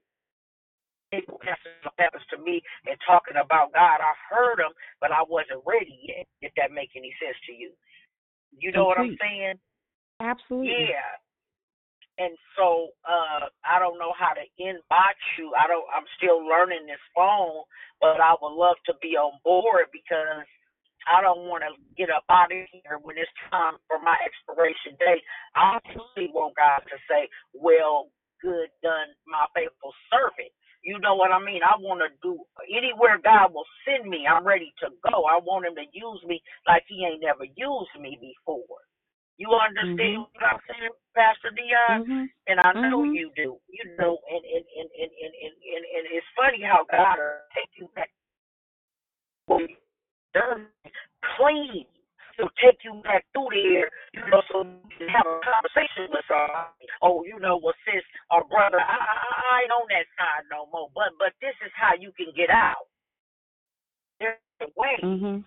people 1.13 1.39
passing 1.43 1.71
out 1.87 1.95
pamphlets 1.97 2.27
to 2.35 2.39
me 2.41 2.61
and 2.87 2.97
talking 3.07 3.39
about 3.39 3.71
God. 3.73 4.03
I 4.03 4.13
heard 4.31 4.59
them, 4.59 4.73
but 4.99 5.11
I 5.15 5.23
wasn't 5.27 5.63
ready 5.67 5.95
yet. 6.03 6.27
If 6.43 6.51
that 6.59 6.75
make 6.75 6.91
any 6.99 7.13
sense 7.21 7.37
to 7.47 7.53
you, 7.55 7.71
you 8.57 8.71
know 8.71 8.85
what 8.85 8.99
I'm 8.99 9.17
saying? 9.19 9.59
Absolutely. 10.21 10.89
Yeah. 10.89 11.13
And 12.19 12.35
so 12.57 12.91
uh 13.07 13.47
I 13.63 13.79
don't 13.79 13.97
know 13.97 14.11
how 14.17 14.35
to 14.35 14.43
inbox 14.59 15.15
you. 15.37 15.51
I 15.55 15.67
don't 15.67 15.85
I'm 15.95 16.07
still 16.17 16.43
learning 16.43 16.85
this 16.85 17.01
phone, 17.15 17.63
but 18.01 18.19
I 18.19 18.35
would 18.41 18.55
love 18.55 18.75
to 18.87 18.93
be 19.01 19.15
on 19.15 19.39
board 19.43 19.87
because 19.93 20.43
I 21.07 21.21
don't 21.23 21.47
want 21.47 21.63
to 21.63 21.71
get 21.95 22.11
up 22.11 22.27
out 22.27 22.51
of 22.51 22.67
here 22.69 22.99
when 23.01 23.15
it's 23.17 23.31
time 23.49 23.79
for 23.87 24.03
my 24.03 24.19
expiration 24.19 24.99
date. 24.99 25.23
I 25.55 25.79
truly 25.95 26.27
want 26.35 26.59
God 26.59 26.83
to 26.91 26.97
say, 27.07 27.31
Well, 27.55 28.11
good 28.43 28.67
done, 28.83 29.15
my 29.25 29.47
faithful 29.55 29.95
servant. 30.11 30.51
You 30.81 30.99
know 30.99 31.15
what 31.15 31.31
I 31.31 31.39
mean? 31.43 31.61
I 31.63 31.75
want 31.77 31.99
to 31.99 32.09
do 32.23 32.39
anywhere 32.71 33.19
God 33.23 33.53
will 33.53 33.67
send 33.83 34.09
me, 34.09 34.25
I'm 34.25 34.45
ready 34.45 34.73
to 34.79 34.89
go. 35.03 35.25
I 35.27 35.39
want 35.43 35.67
him 35.67 35.75
to 35.75 35.85
use 35.91 36.21
me 36.25 36.41
like 36.67 36.83
he 36.87 37.05
ain't 37.05 37.21
never 37.21 37.43
used 37.43 37.95
me 37.99 38.17
before. 38.21 38.79
You 39.37 39.51
understand 39.51 40.23
Mhm. 40.23 40.27
what 40.33 40.43
I'm 40.43 40.59
saying, 40.67 40.91
Pastor 41.15 41.51
Dionne? 41.51 42.05
Mhm. 42.05 42.29
And 42.47 42.59
I 42.61 42.73
know 42.73 43.03
Mhm. 43.03 43.15
you 43.15 43.31
do. 43.35 43.59
You 43.69 43.95
know, 43.97 44.19
and 44.29 44.43
and 44.45 44.65
and 44.77 44.89
and 44.99 45.11
and 45.11 45.33
and, 45.43 45.53
and, 45.75 45.85
and 45.85 46.07
it's 46.11 46.27
funny 46.35 46.61
how 46.61 46.85
God 46.85 47.17
will 47.17 47.41
take 47.53 47.69
you 47.77 47.87
back 47.95 48.09
to 52.39 52.47
take 52.63 52.79
you 52.87 53.03
back 53.03 53.27
through 53.35 53.51
there, 53.51 53.91
you 54.15 54.23
know, 54.31 54.41
so 54.47 54.63
you 54.63 54.95
can 54.95 55.11
have 55.11 55.27
a 55.27 55.43
conversation 55.43 56.07
with 56.07 56.23
somebody. 56.23 56.87
Oh, 57.03 57.27
you 57.27 57.35
know, 57.37 57.59
well, 57.59 57.75
sis 57.83 58.03
or 58.31 58.47
brother, 58.47 58.79
I, 58.79 58.95
I, 58.95 59.67
ain't 59.67 59.75
on 59.75 59.85
that 59.91 60.07
side 60.15 60.47
no 60.47 60.71
more. 60.71 60.87
But 60.95 61.19
but 61.19 61.35
this 61.43 61.55
is 61.59 61.71
how 61.75 61.99
you 61.99 62.15
can 62.15 62.31
get 62.31 62.49
out. 62.49 62.87
There's 64.23 64.39
a 64.63 64.71
way. 64.79 64.95
Mm-hmm. 65.03 65.43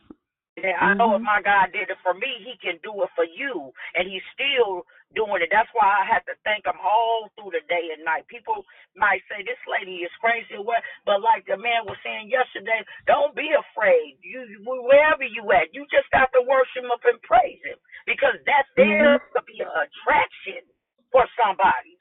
And 0.60 0.68
I 0.76 0.92
know 1.00 1.16
if 1.16 1.22
Mhm. 1.22 1.24
my 1.24 1.40
God 1.40 1.72
did 1.72 1.88
it 1.88 2.00
for 2.04 2.12
me, 2.12 2.28
He 2.44 2.60
can 2.60 2.76
do 2.84 2.92
it 3.02 3.12
for 3.16 3.24
you. 3.24 3.72
And 3.96 4.04
He's 4.10 4.24
still 4.36 4.84
doing 5.16 5.40
it. 5.40 5.48
That's 5.48 5.70
why 5.72 5.88
I 5.88 6.04
have 6.12 6.24
to 6.28 6.36
thank 6.44 6.68
Him 6.68 6.76
all 6.84 7.32
through 7.36 7.56
the 7.56 7.64
day 7.72 7.88
and 7.96 8.04
night. 8.04 8.28
People 8.28 8.64
might 8.92 9.24
say 9.32 9.40
this 9.42 9.60
lady 9.64 10.04
is 10.04 10.12
crazy, 10.20 10.60
or 10.60 10.64
what? 10.68 10.84
But 11.08 11.24
like 11.24 11.48
the 11.48 11.56
man 11.56 11.88
was 11.88 11.96
saying 12.04 12.28
yesterday, 12.28 12.84
don't 13.08 13.32
be 13.32 13.48
afraid. 13.56 14.20
You 14.20 14.44
wherever 14.68 15.24
you 15.24 15.48
at, 15.56 15.72
you 15.72 15.88
just 15.88 16.10
got 16.12 16.28
to 16.36 16.44
worship 16.44 16.84
Him 16.84 16.92
and 16.92 17.22
praise 17.24 17.62
Him 17.64 17.80
because 18.04 18.36
that's 18.44 18.68
there 18.76 19.16
Mhm. 19.16 19.20
to 19.36 19.40
be 19.48 19.56
an 19.64 19.72
attraction 19.72 20.68
for 21.16 21.24
somebody. 21.40 21.96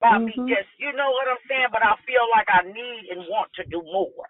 By 0.00 0.18
me 0.20 0.38
Mhm. 0.38 0.50
just, 0.50 0.68
you 0.78 0.92
know 0.92 1.10
what 1.14 1.28
I'm 1.30 1.40
saying? 1.48 1.70
But 1.72 1.82
I 1.86 1.96
feel 2.04 2.26
like 2.34 2.48
I 2.52 2.66
need 2.68 3.08
and 3.14 3.24
want 3.32 3.48
to 3.56 3.64
do 3.72 3.80
more, 3.82 4.28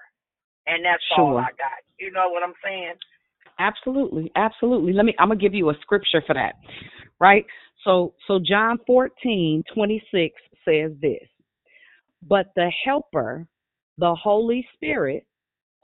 and 0.66 0.84
that's 0.84 1.04
all 1.12 1.34
Sure. 1.34 1.40
I 1.40 1.52
got. 1.58 1.80
You 1.98 2.10
know 2.12 2.30
what 2.30 2.42
I'm 2.44 2.56
saying? 2.64 2.96
Absolutely, 3.62 4.32
absolutely. 4.36 4.92
Let 4.92 5.06
me 5.06 5.14
I'm 5.20 5.28
gonna 5.28 5.40
give 5.40 5.54
you 5.54 5.70
a 5.70 5.74
scripture 5.82 6.22
for 6.26 6.34
that. 6.34 6.54
Right? 7.20 7.46
So 7.84 8.14
so 8.26 8.40
John 8.44 8.78
fourteen 8.86 9.62
twenty 9.74 10.02
six 10.12 10.34
says 10.64 10.92
this. 11.00 11.28
But 12.28 12.48
the 12.56 12.70
helper, 12.84 13.46
the 13.98 14.14
Holy 14.14 14.66
Spirit, 14.74 15.26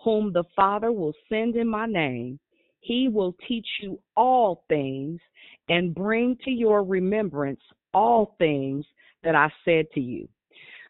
whom 0.05 0.32
the 0.32 0.44
Father 0.56 0.92
will 0.92 1.14
send 1.28 1.56
in 1.56 1.68
my 1.68 1.86
name, 1.86 2.40
he 2.80 3.09
will 3.09 3.36
teach 3.48 3.66
you 3.82 4.00
all 4.16 4.64
things 4.68 5.20
and 5.68 5.94
bring 5.94 6.36
to 6.44 6.50
your 6.50 6.84
remembrance 6.84 7.60
all 7.94 8.36
things 8.38 8.86
that 9.24 9.36
I 9.36 9.50
said 9.64 9.86
to 9.94 10.00
you. 10.00 10.28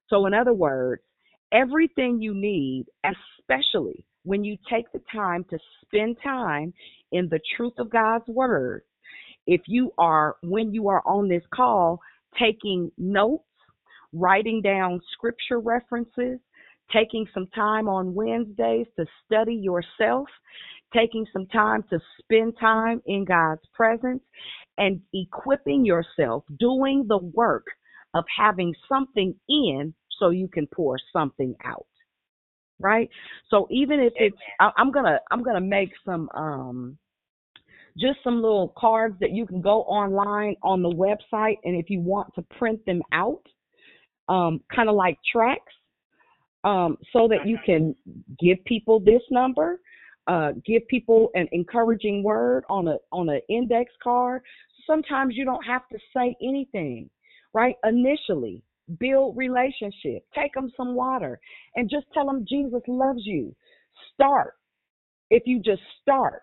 So, 0.08 0.26
in 0.26 0.34
other 0.34 0.54
words, 0.54 1.02
everything 1.52 2.20
you 2.22 2.34
need, 2.34 2.86
especially 3.04 4.04
when 4.24 4.44
you 4.44 4.56
take 4.70 4.90
the 4.92 5.02
time 5.12 5.44
to 5.50 5.58
spend 5.82 6.16
time 6.22 6.72
in 7.12 7.28
the 7.28 7.40
truth 7.56 7.74
of 7.78 7.90
God's 7.90 8.26
word, 8.28 8.82
if 9.46 9.62
you 9.66 9.92
are, 9.98 10.36
when 10.42 10.72
you 10.72 10.88
are 10.88 11.02
on 11.06 11.28
this 11.28 11.42
call, 11.54 12.00
taking 12.38 12.90
notes, 12.98 13.44
writing 14.12 14.60
down 14.62 15.00
scripture 15.12 15.60
references, 15.60 16.38
taking 16.92 17.26
some 17.32 17.46
time 17.54 17.88
on 17.88 18.14
Wednesdays 18.14 18.86
to 18.96 19.06
study 19.24 19.54
yourself, 19.54 20.28
taking 20.92 21.26
some 21.32 21.46
time 21.46 21.84
to 21.90 21.98
spend 22.18 22.54
time 22.58 23.02
in 23.06 23.24
God's 23.24 23.62
presence, 23.74 24.22
and 24.78 25.00
equipping 25.12 25.84
yourself, 25.84 26.44
doing 26.58 27.04
the 27.08 27.18
work 27.18 27.66
of 28.14 28.24
having 28.38 28.74
something 28.88 29.34
in 29.48 29.94
so 30.18 30.30
you 30.30 30.48
can 30.48 30.66
pour 30.68 30.98
something 31.12 31.54
out. 31.64 31.86
Right? 32.80 33.10
So 33.50 33.66
even 33.70 34.00
if 34.00 34.12
it's 34.16 34.36
I, 34.60 34.70
I'm 34.76 34.90
gonna 34.90 35.18
I'm 35.30 35.42
gonna 35.42 35.60
make 35.60 35.90
some 36.04 36.28
um 36.34 36.98
just 37.98 38.18
some 38.22 38.36
little 38.36 38.72
cards 38.76 39.16
that 39.20 39.32
you 39.32 39.46
can 39.46 39.60
go 39.60 39.82
online 39.82 40.54
on 40.62 40.82
the 40.82 40.88
website 40.88 41.56
and 41.64 41.76
if 41.76 41.90
you 41.90 42.00
want 42.00 42.32
to 42.34 42.42
print 42.56 42.84
them 42.86 43.02
out, 43.12 43.42
um, 44.28 44.60
kind 44.74 44.88
of 44.88 44.94
like 44.94 45.18
tracks, 45.30 45.72
um, 46.64 46.96
so 47.12 47.28
that 47.28 47.46
you 47.46 47.58
can 47.64 47.94
give 48.38 48.62
people 48.64 49.00
this 49.00 49.22
number, 49.30 49.80
uh, 50.26 50.52
give 50.66 50.86
people 50.88 51.30
an 51.34 51.48
encouraging 51.52 52.22
word 52.22 52.64
on 52.68 52.88
a 52.88 52.96
on 53.12 53.28
an 53.28 53.40
index 53.48 53.92
card. 54.02 54.42
Sometimes 54.86 55.34
you 55.36 55.44
don't 55.44 55.64
have 55.64 55.88
to 55.88 55.98
say 56.16 56.36
anything, 56.42 57.08
right? 57.54 57.76
Initially, 57.84 58.62
build 58.98 59.36
relationship. 59.36 60.24
Take 60.34 60.54
them 60.54 60.72
some 60.76 60.94
water 60.94 61.38
and 61.76 61.90
just 61.90 62.06
tell 62.12 62.26
them 62.26 62.46
Jesus 62.48 62.82
loves 62.86 63.22
you. 63.24 63.54
Start. 64.14 64.54
If 65.30 65.42
you 65.46 65.60
just 65.60 65.82
start, 66.00 66.42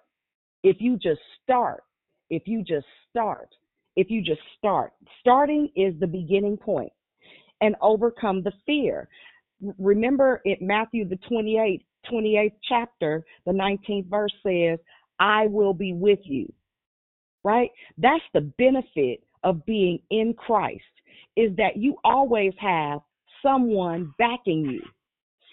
if 0.64 0.78
you 0.80 0.98
just 0.98 1.22
start, 1.44 1.84
if 2.30 2.44
you 2.46 2.64
just 2.64 2.86
start, 3.10 3.50
if 3.96 4.10
you 4.10 4.22
just 4.22 4.42
start. 4.58 4.94
Starting 5.20 5.70
is 5.76 5.94
the 6.00 6.08
beginning 6.08 6.58
point 6.58 6.92
and 7.62 7.76
overcome 7.82 8.44
the 8.44 8.52
fear. 8.66 9.08
Remember 9.80 10.42
in 10.46 10.58
Matthew 10.62 11.08
the 11.08 11.18
28th, 11.32 11.84
28th 12.12 12.54
chapter, 12.68 13.26
the 13.46 13.52
19th 13.52 14.10
verse 14.10 14.34
says, 14.46 14.80
I 15.20 15.48
will 15.48 15.74
be 15.74 15.94
with 15.94 16.20
you. 16.24 16.52
Right? 17.44 17.70
That's 17.98 18.24
the 18.34 18.42
benefit 18.58 19.24
of 19.44 19.66
being 19.66 20.00
in 20.10 20.34
Christ 20.34 20.82
is 21.36 21.56
that 21.58 21.78
you 21.78 21.96
always 22.04 22.54
have 22.60 23.00
someone 23.42 24.14
backing 24.18 24.66
you. 24.66 24.82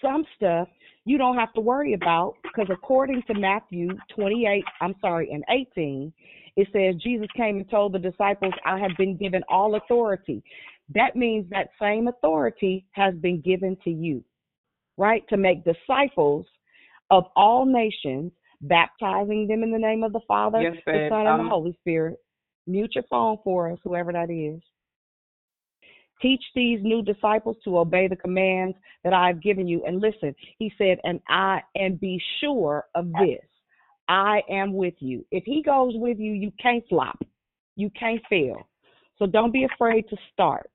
Some 0.01 0.25
stuff 0.35 0.67
you 1.05 1.17
don't 1.17 1.37
have 1.37 1.53
to 1.53 1.61
worry 1.61 1.93
about 1.93 2.35
because 2.43 2.67
according 2.71 3.23
to 3.27 3.33
Matthew 3.33 3.89
28, 4.15 4.63
I'm 4.81 4.95
sorry, 5.01 5.29
and 5.31 5.43
18, 5.49 6.13
it 6.55 6.67
says 6.71 7.01
Jesus 7.01 7.27
came 7.35 7.57
and 7.57 7.69
told 7.69 7.93
the 7.93 7.99
disciples, 7.99 8.53
I 8.65 8.79
have 8.79 8.91
been 8.97 9.17
given 9.17 9.43
all 9.49 9.75
authority. 9.75 10.43
That 10.93 11.15
means 11.15 11.49
that 11.49 11.69
same 11.81 12.07
authority 12.07 12.85
has 12.91 13.15
been 13.15 13.41
given 13.41 13.77
to 13.83 13.89
you, 13.89 14.23
right? 14.97 15.23
To 15.29 15.37
make 15.37 15.65
disciples 15.65 16.45
of 17.11 17.25
all 17.35 17.65
nations, 17.65 18.31
baptizing 18.61 19.47
them 19.47 19.63
in 19.63 19.71
the 19.71 19.79
name 19.79 20.03
of 20.03 20.13
the 20.13 20.21
Father, 20.27 20.61
Yes, 20.61 20.75
the. 20.85 21.07
Son, 21.09 21.27
and 21.27 21.39
the 21.39 21.43
Um, 21.43 21.49
Holy 21.49 21.73
Spirit. 21.81 22.17
Mute 22.65 22.95
your 22.95 23.03
phone 23.09 23.37
for 23.43 23.71
us, 23.71 23.79
whoever 23.83 24.13
that 24.13 24.29
is. 24.29 24.61
Teach 26.23 26.43
these 26.55 26.79
new 26.81 27.03
disciples 27.03 27.57
to 27.65 27.77
obey 27.77 28.07
the 28.07 28.15
commands 28.15 28.75
that 29.03 29.13
I've 29.13 29.43
given 29.43 29.67
you. 29.67 29.83
And 29.85 30.01
listen, 30.01 30.33
he 30.57 30.71
said, 30.77 30.97
and 31.03 31.19
I 31.29 31.61
and 31.75 31.99
be 31.99 32.19
sure 32.39 32.85
of 32.95 33.11
this. 33.19 33.45
I 34.07 34.41
am 34.49 34.73
with 34.73 34.95
you. 34.99 35.25
If 35.31 35.43
he 35.45 35.61
goes 35.61 35.93
with 35.95 36.17
you, 36.19 36.33
you 36.33 36.51
can't 36.61 36.83
flop. 36.89 37.21
You 37.75 37.89
can't 37.99 38.21
fail. 38.29 38.67
So 39.19 39.25
don't 39.25 39.51
be 39.51 39.65
afraid 39.65 40.07
to 40.09 40.17
start. 40.31 40.69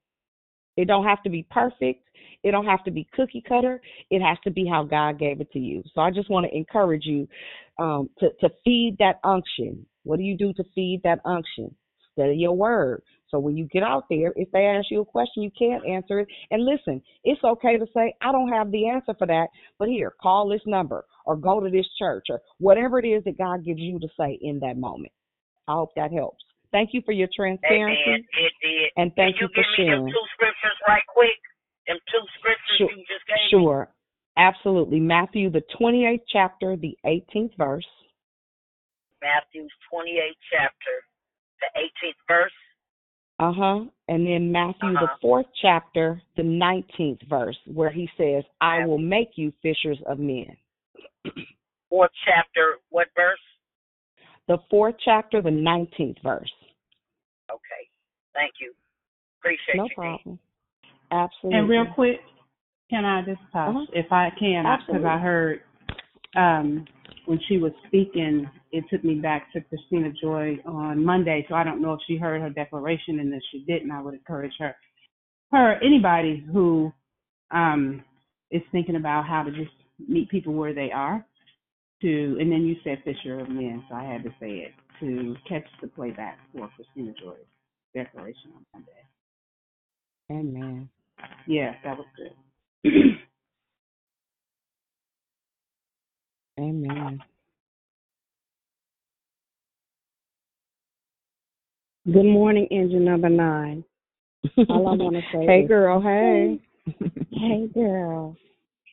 It 0.76 0.86
don't 0.86 1.04
have 1.04 1.22
to 1.24 1.30
be 1.30 1.46
perfect. 1.50 2.04
It 2.44 2.52
don't 2.52 2.66
have 2.66 2.84
to 2.84 2.90
be 2.90 3.08
cookie 3.14 3.42
cutter. 3.46 3.80
It 4.10 4.20
has 4.20 4.38
to 4.44 4.50
be 4.50 4.66
how 4.66 4.84
God 4.84 5.18
gave 5.18 5.40
it 5.40 5.50
to 5.52 5.58
you. 5.58 5.82
So 5.94 6.00
I 6.00 6.10
just 6.10 6.30
want 6.30 6.46
to 6.46 6.56
encourage 6.56 7.04
you 7.04 7.28
um, 7.78 8.08
to 8.18 8.28
to 8.40 8.48
feed 8.64 8.96
that 9.00 9.18
unction. 9.24 9.84
What 10.04 10.18
do 10.18 10.22
you 10.22 10.36
do 10.36 10.52
to 10.54 10.64
feed 10.74 11.00
that 11.04 11.20
unction? 11.24 11.74
Study 12.12 12.36
your 12.36 12.56
word. 12.56 13.02
So 13.30 13.38
when 13.38 13.56
you 13.56 13.66
get 13.66 13.82
out 13.82 14.04
there, 14.08 14.32
if 14.36 14.50
they 14.52 14.64
ask 14.66 14.86
you 14.90 15.02
a 15.02 15.04
question, 15.04 15.42
you 15.42 15.50
can't 15.58 15.84
answer 15.86 16.20
it. 16.20 16.28
And 16.50 16.64
listen, 16.64 17.02
it's 17.24 17.42
okay 17.44 17.76
to 17.76 17.86
say, 17.94 18.14
I 18.22 18.32
don't 18.32 18.48
have 18.48 18.70
the 18.70 18.88
answer 18.88 19.14
for 19.18 19.26
that, 19.26 19.48
but 19.78 19.88
here, 19.88 20.14
call 20.20 20.48
this 20.48 20.62
number 20.66 21.04
or 21.26 21.36
go 21.36 21.60
to 21.60 21.68
this 21.70 21.86
church 21.98 22.26
or 22.30 22.40
whatever 22.58 22.98
it 22.98 23.06
is 23.06 23.22
that 23.24 23.36
God 23.36 23.64
gives 23.64 23.80
you 23.80 23.98
to 24.00 24.08
say 24.18 24.38
in 24.40 24.58
that 24.60 24.76
moment. 24.78 25.12
I 25.68 25.72
hope 25.72 25.90
that 25.96 26.12
helps. 26.12 26.42
Thank 26.72 26.90
you 26.92 27.02
for 27.04 27.12
your 27.12 27.28
transparency 27.34 28.00
It 28.06 28.52
did. 28.62 28.90
and 28.96 29.12
thank 29.14 29.36
Can 29.36 29.42
you 29.42 29.48
you 29.48 29.54
for 29.54 29.62
give 29.62 29.70
me 29.72 29.76
sharing. 29.88 30.06
two 30.06 30.24
scriptures 30.34 30.78
right 30.86 31.02
quick? 31.08 31.36
Them 31.86 31.96
two 32.10 32.24
scriptures 32.38 32.76
Sure. 32.78 32.90
you 32.92 33.04
just 33.08 33.26
gave 33.28 33.36
me. 33.44 33.64
Sure. 33.64 33.88
Absolutely. 34.36 35.00
Matthew, 35.00 35.50
the 35.50 35.62
28th 35.80 36.22
chapter, 36.30 36.76
the 36.76 36.96
18th 37.04 37.56
verse. 37.58 37.86
Matthew's 39.20 39.72
28th 39.92 40.38
chapter, 40.52 40.94
the 41.60 41.80
18th 41.80 42.20
verse. 42.28 42.52
Uh 43.40 43.52
huh. 43.52 43.84
And 44.08 44.26
then 44.26 44.50
Matthew, 44.50 44.92
the 44.94 45.04
Uh-huh. 45.04 45.16
fourth 45.20 45.46
chapter, 45.60 46.20
the 46.36 46.42
19th 46.42 47.22
verse, 47.28 47.58
where 47.66 47.90
he 47.90 48.08
says, 48.16 48.44
I 48.60 48.84
will 48.86 48.98
make 48.98 49.36
you 49.38 49.52
fishers 49.62 49.98
of 50.06 50.18
men. 50.18 50.56
Fourth 51.88 52.10
chapter, 52.24 52.78
what 52.90 53.08
verse? 53.16 53.38
The 54.46 54.58
fourth 54.70 54.96
chapter, 55.04 55.40
the 55.40 55.50
19th 55.50 56.20
verse. 56.22 56.52
Okay. 57.50 57.88
Thank 58.34 58.54
you. 58.60 58.74
Appreciate 59.40 59.76
No 59.76 59.84
you. 59.84 59.88
D. 59.88 59.94
problem. 59.94 60.38
Absolutely. 61.10 61.58
And 61.58 61.68
real 61.68 61.86
quick, 61.94 62.20
can 62.90 63.04
I 63.04 63.22
just 63.22 63.40
touch, 63.52 63.68
Uh-huh. 63.68 63.86
if 63.92 64.12
I 64.12 64.30
can, 64.38 64.64
because 64.86 65.04
I 65.04 65.18
heard 65.18 65.62
um, 66.36 66.84
when 67.26 67.40
she 67.48 67.58
was 67.58 67.72
speaking, 67.86 68.48
it 68.72 68.84
took 68.90 69.04
me 69.04 69.14
back 69.14 69.52
to 69.52 69.60
Christina 69.60 70.10
Joy 70.20 70.56
on 70.66 71.04
Monday. 71.04 71.46
So 71.48 71.54
I 71.54 71.64
don't 71.64 71.82
know 71.82 71.94
if 71.94 72.00
she 72.06 72.16
heard 72.16 72.40
her 72.40 72.50
declaration, 72.50 73.20
and 73.20 73.32
if 73.32 73.42
she 73.50 73.64
didn't, 73.66 73.90
I 73.90 74.02
would 74.02 74.14
encourage 74.14 74.52
her, 74.58 74.74
her 75.52 75.74
anybody 75.82 76.44
who 76.52 76.92
um, 77.50 78.02
is 78.50 78.62
thinking 78.72 78.96
about 78.96 79.26
how 79.26 79.42
to 79.42 79.50
just 79.50 79.70
meet 80.06 80.30
people 80.30 80.54
where 80.54 80.74
they 80.74 80.90
are, 80.92 81.24
to 82.02 82.36
and 82.40 82.50
then 82.50 82.62
you 82.62 82.76
said 82.84 83.02
Fisher 83.04 83.40
of 83.40 83.48
Men, 83.48 83.82
so 83.88 83.96
I 83.96 84.04
had 84.04 84.22
to 84.22 84.30
say 84.40 84.50
it 84.50 84.72
to 85.00 85.34
catch 85.48 85.66
the 85.82 85.88
playback 85.88 86.38
for 86.52 86.70
Christina 86.76 87.12
Joy's 87.20 87.38
declaration 87.94 88.52
on 88.54 88.64
Monday. 88.72 88.92
Amen. 90.30 90.88
Yeah, 91.46 91.72
that 91.84 91.96
was 91.96 92.06
good. 92.16 92.92
Amen. 96.58 97.22
Good 102.04 102.24
morning, 102.24 102.66
engine 102.70 103.04
number 103.04 103.28
nine. 103.28 103.84
All 104.68 104.88
I 104.88 104.96
want 104.96 105.14
to 105.14 105.22
say 105.32 105.46
hey, 105.46 105.60
is, 105.60 105.68
girl. 105.68 106.00
Hey. 106.00 106.58
hey, 107.30 107.68
girl. 107.74 108.36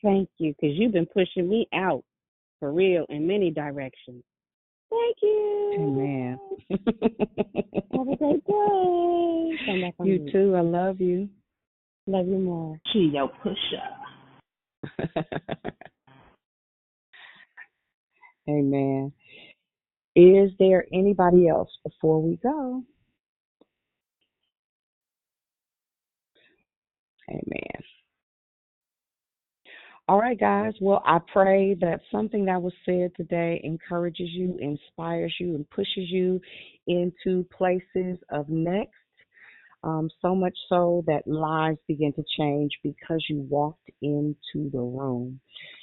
Thank 0.02 0.28
you, 0.38 0.54
because 0.54 0.76
you've 0.76 0.92
been 0.92 1.06
pushing 1.06 1.48
me 1.48 1.66
out 1.74 2.04
for 2.60 2.72
real 2.72 3.04
in 3.08 3.26
many 3.26 3.50
directions. 3.50 4.22
Thank 4.90 5.16
you. 5.22 5.72
Amen. 5.78 6.38
Have 6.70 8.08
a 8.08 8.16
great 8.16 8.46
day. 8.46 9.58
Come 9.66 9.80
back 9.80 9.94
on 9.98 10.06
you 10.06 10.18
mute. 10.20 10.32
too. 10.32 10.54
I 10.54 10.60
love 10.60 11.00
you. 11.00 11.28
Love 12.06 12.28
you 12.28 12.38
more. 12.38 12.78
She 12.92 13.10
your 13.12 13.28
pusher. 13.42 13.82
Amen. 18.48 19.12
Is 20.16 20.50
there 20.58 20.86
anybody 20.92 21.48
else 21.48 21.70
before 21.84 22.22
we 22.22 22.36
go? 22.42 22.82
Amen. 27.30 27.82
All 30.08 30.20
right, 30.20 30.38
guys. 30.38 30.74
Well, 30.80 31.02
I 31.06 31.18
pray 31.32 31.74
that 31.80 32.00
something 32.12 32.44
that 32.46 32.62
was 32.62 32.74
said 32.84 33.12
today 33.16 33.60
encourages 33.64 34.28
you, 34.30 34.56
inspires 34.60 35.34
you, 35.40 35.54
and 35.56 35.68
pushes 35.70 36.10
you 36.10 36.40
into 36.86 37.44
places 37.56 38.18
of 38.30 38.48
next. 38.48 38.92
Um, 39.84 40.10
so 40.22 40.34
much 40.34 40.56
so 40.68 41.04
that 41.06 41.26
lives 41.26 41.78
begin 41.88 42.12
to 42.14 42.24
change 42.38 42.72
because 42.82 43.24
you 43.30 43.46
walked 43.48 43.90
into 44.02 44.70
the 44.72 44.80
room. 44.80 45.40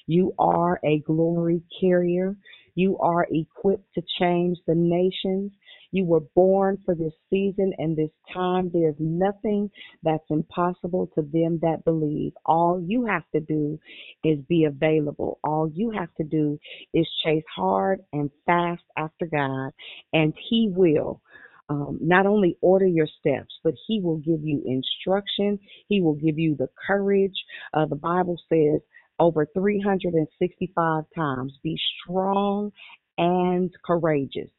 You 0.08 0.34
are 0.40 0.80
a 0.84 1.00
glory 1.00 1.62
carrier. 1.80 2.36
You 2.76 2.98
are 3.00 3.28
equipped 3.32 3.94
to 3.96 4.02
change 4.20 4.58
the 4.68 4.76
nations. 4.76 5.52
You 5.92 6.06
were 6.06 6.22
born 6.36 6.80
for 6.86 6.96
this 6.96 7.14
season 7.30 7.74
and 7.78 7.96
this 7.96 8.10
time. 8.34 8.72
There's 8.74 8.96
nothing 9.00 9.70
that's 10.04 10.24
impossible 10.30 11.10
to 11.16 11.22
them 11.22 11.60
that 11.62 11.86
believe. 11.86 12.34
All 12.46 12.84
you 12.86 13.06
have 13.06 13.24
to 13.34 13.42
do 13.42 13.80
is 14.24 14.40
be 14.50 14.66
available. 14.66 15.40
All 15.44 15.70
you 15.74 15.92
have 15.92 16.14
to 16.16 16.24
do 16.24 16.60
is 16.94 17.08
chase 17.24 17.44
hard 17.56 18.02
and 18.12 18.32
fast 18.46 18.84
after 18.98 19.28
God, 19.28 19.72
and 20.14 20.34
He 20.50 20.70
will 20.76 21.22
um, 21.70 22.00
not 22.02 22.26
only 22.26 22.58
order 22.62 22.88
your 22.88 23.08
steps, 23.08 23.54
but 23.64 23.74
He 23.88 24.02
will 24.02 24.18
give 24.18 24.44
you 24.44 24.64
instruction. 24.66 25.60
He 25.88 26.02
will 26.02 26.16
give 26.16 26.40
you 26.40 26.56
the 26.58 26.70
courage. 26.88 27.36
Uh, 27.74 27.86
the 27.86 27.96
Bible 27.96 28.38
says 28.50 28.82
over 29.20 29.48
365 29.54 31.04
times 31.16 31.54
be 31.64 31.78
strong 32.02 32.72
and 33.18 33.72
courageous. 33.86 34.50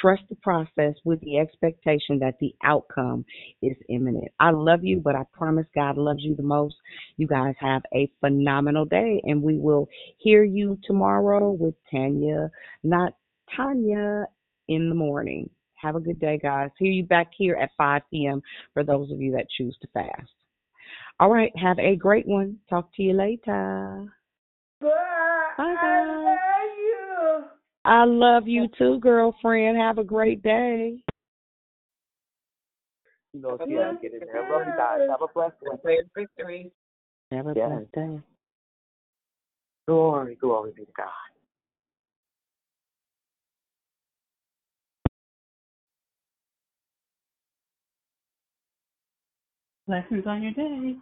Trust 0.00 0.22
the 0.28 0.36
process 0.36 0.94
with 1.04 1.20
the 1.22 1.38
expectation 1.38 2.18
that 2.20 2.34
the 2.40 2.54
outcome 2.62 3.24
is 3.62 3.76
imminent. 3.88 4.28
I 4.38 4.50
love 4.50 4.84
you, 4.84 5.00
but 5.00 5.16
I 5.16 5.22
promise 5.32 5.66
God 5.74 5.96
loves 5.96 6.22
you 6.22 6.36
the 6.36 6.42
most. 6.42 6.76
You 7.16 7.26
guys 7.26 7.54
have 7.58 7.82
a 7.94 8.10
phenomenal 8.20 8.84
day, 8.84 9.20
and 9.24 9.42
we 9.42 9.58
will 9.58 9.88
hear 10.18 10.44
you 10.44 10.78
tomorrow 10.84 11.50
with 11.50 11.74
Tanya, 11.90 12.50
not 12.84 13.14
Tanya, 13.56 14.26
in 14.68 14.90
the 14.90 14.94
morning. 14.94 15.48
Have 15.76 15.96
a 15.96 16.00
good 16.00 16.20
day, 16.20 16.38
guys. 16.40 16.70
Hear 16.78 16.92
you 16.92 17.04
back 17.04 17.28
here 17.36 17.56
at 17.56 17.70
5 17.78 18.02
p.m. 18.10 18.42
for 18.74 18.84
those 18.84 19.10
of 19.10 19.20
you 19.20 19.32
that 19.32 19.46
choose 19.56 19.76
to 19.80 19.88
fast. 19.94 20.30
All 21.20 21.30
right, 21.30 21.52
have 21.56 21.78
a 21.78 21.96
great 21.96 22.26
one. 22.26 22.58
Talk 22.70 22.94
to 22.94 23.02
you 23.02 23.12
later. 23.12 24.06
Bye, 24.80 24.88
guys. 25.56 25.76
I 25.82 26.04
love 26.06 26.78
you 26.78 27.44
I 27.84 28.04
love 28.04 28.46
you 28.46 28.68
too, 28.78 29.00
girlfriend. 29.00 29.76
Have 29.78 29.98
a 29.98 30.04
great 30.04 30.42
day. 30.42 31.02
You 33.32 33.40
know, 33.40 33.58
see 33.66 33.74
how 33.74 33.92
get 34.00 34.12
in 34.12 34.20
there. 34.20 34.48
Love 34.50 34.66
you 34.66 34.72
guys. 34.76 35.00
Have 35.10 35.22
a 35.22 35.32
blessed 35.34 35.56
one. 35.60 35.78
victory. 36.14 36.70
Have 37.32 37.46
a 37.46 37.54
Yes. 37.56 37.68
blessed 37.70 37.92
day. 37.92 38.22
Glory, 39.86 40.34
glory 40.36 40.72
be 40.76 40.84
to 40.84 40.92
God. 40.92 41.08
Blessings 49.86 50.26
on 50.26 50.42
your 50.42 50.52
day. 50.52 50.96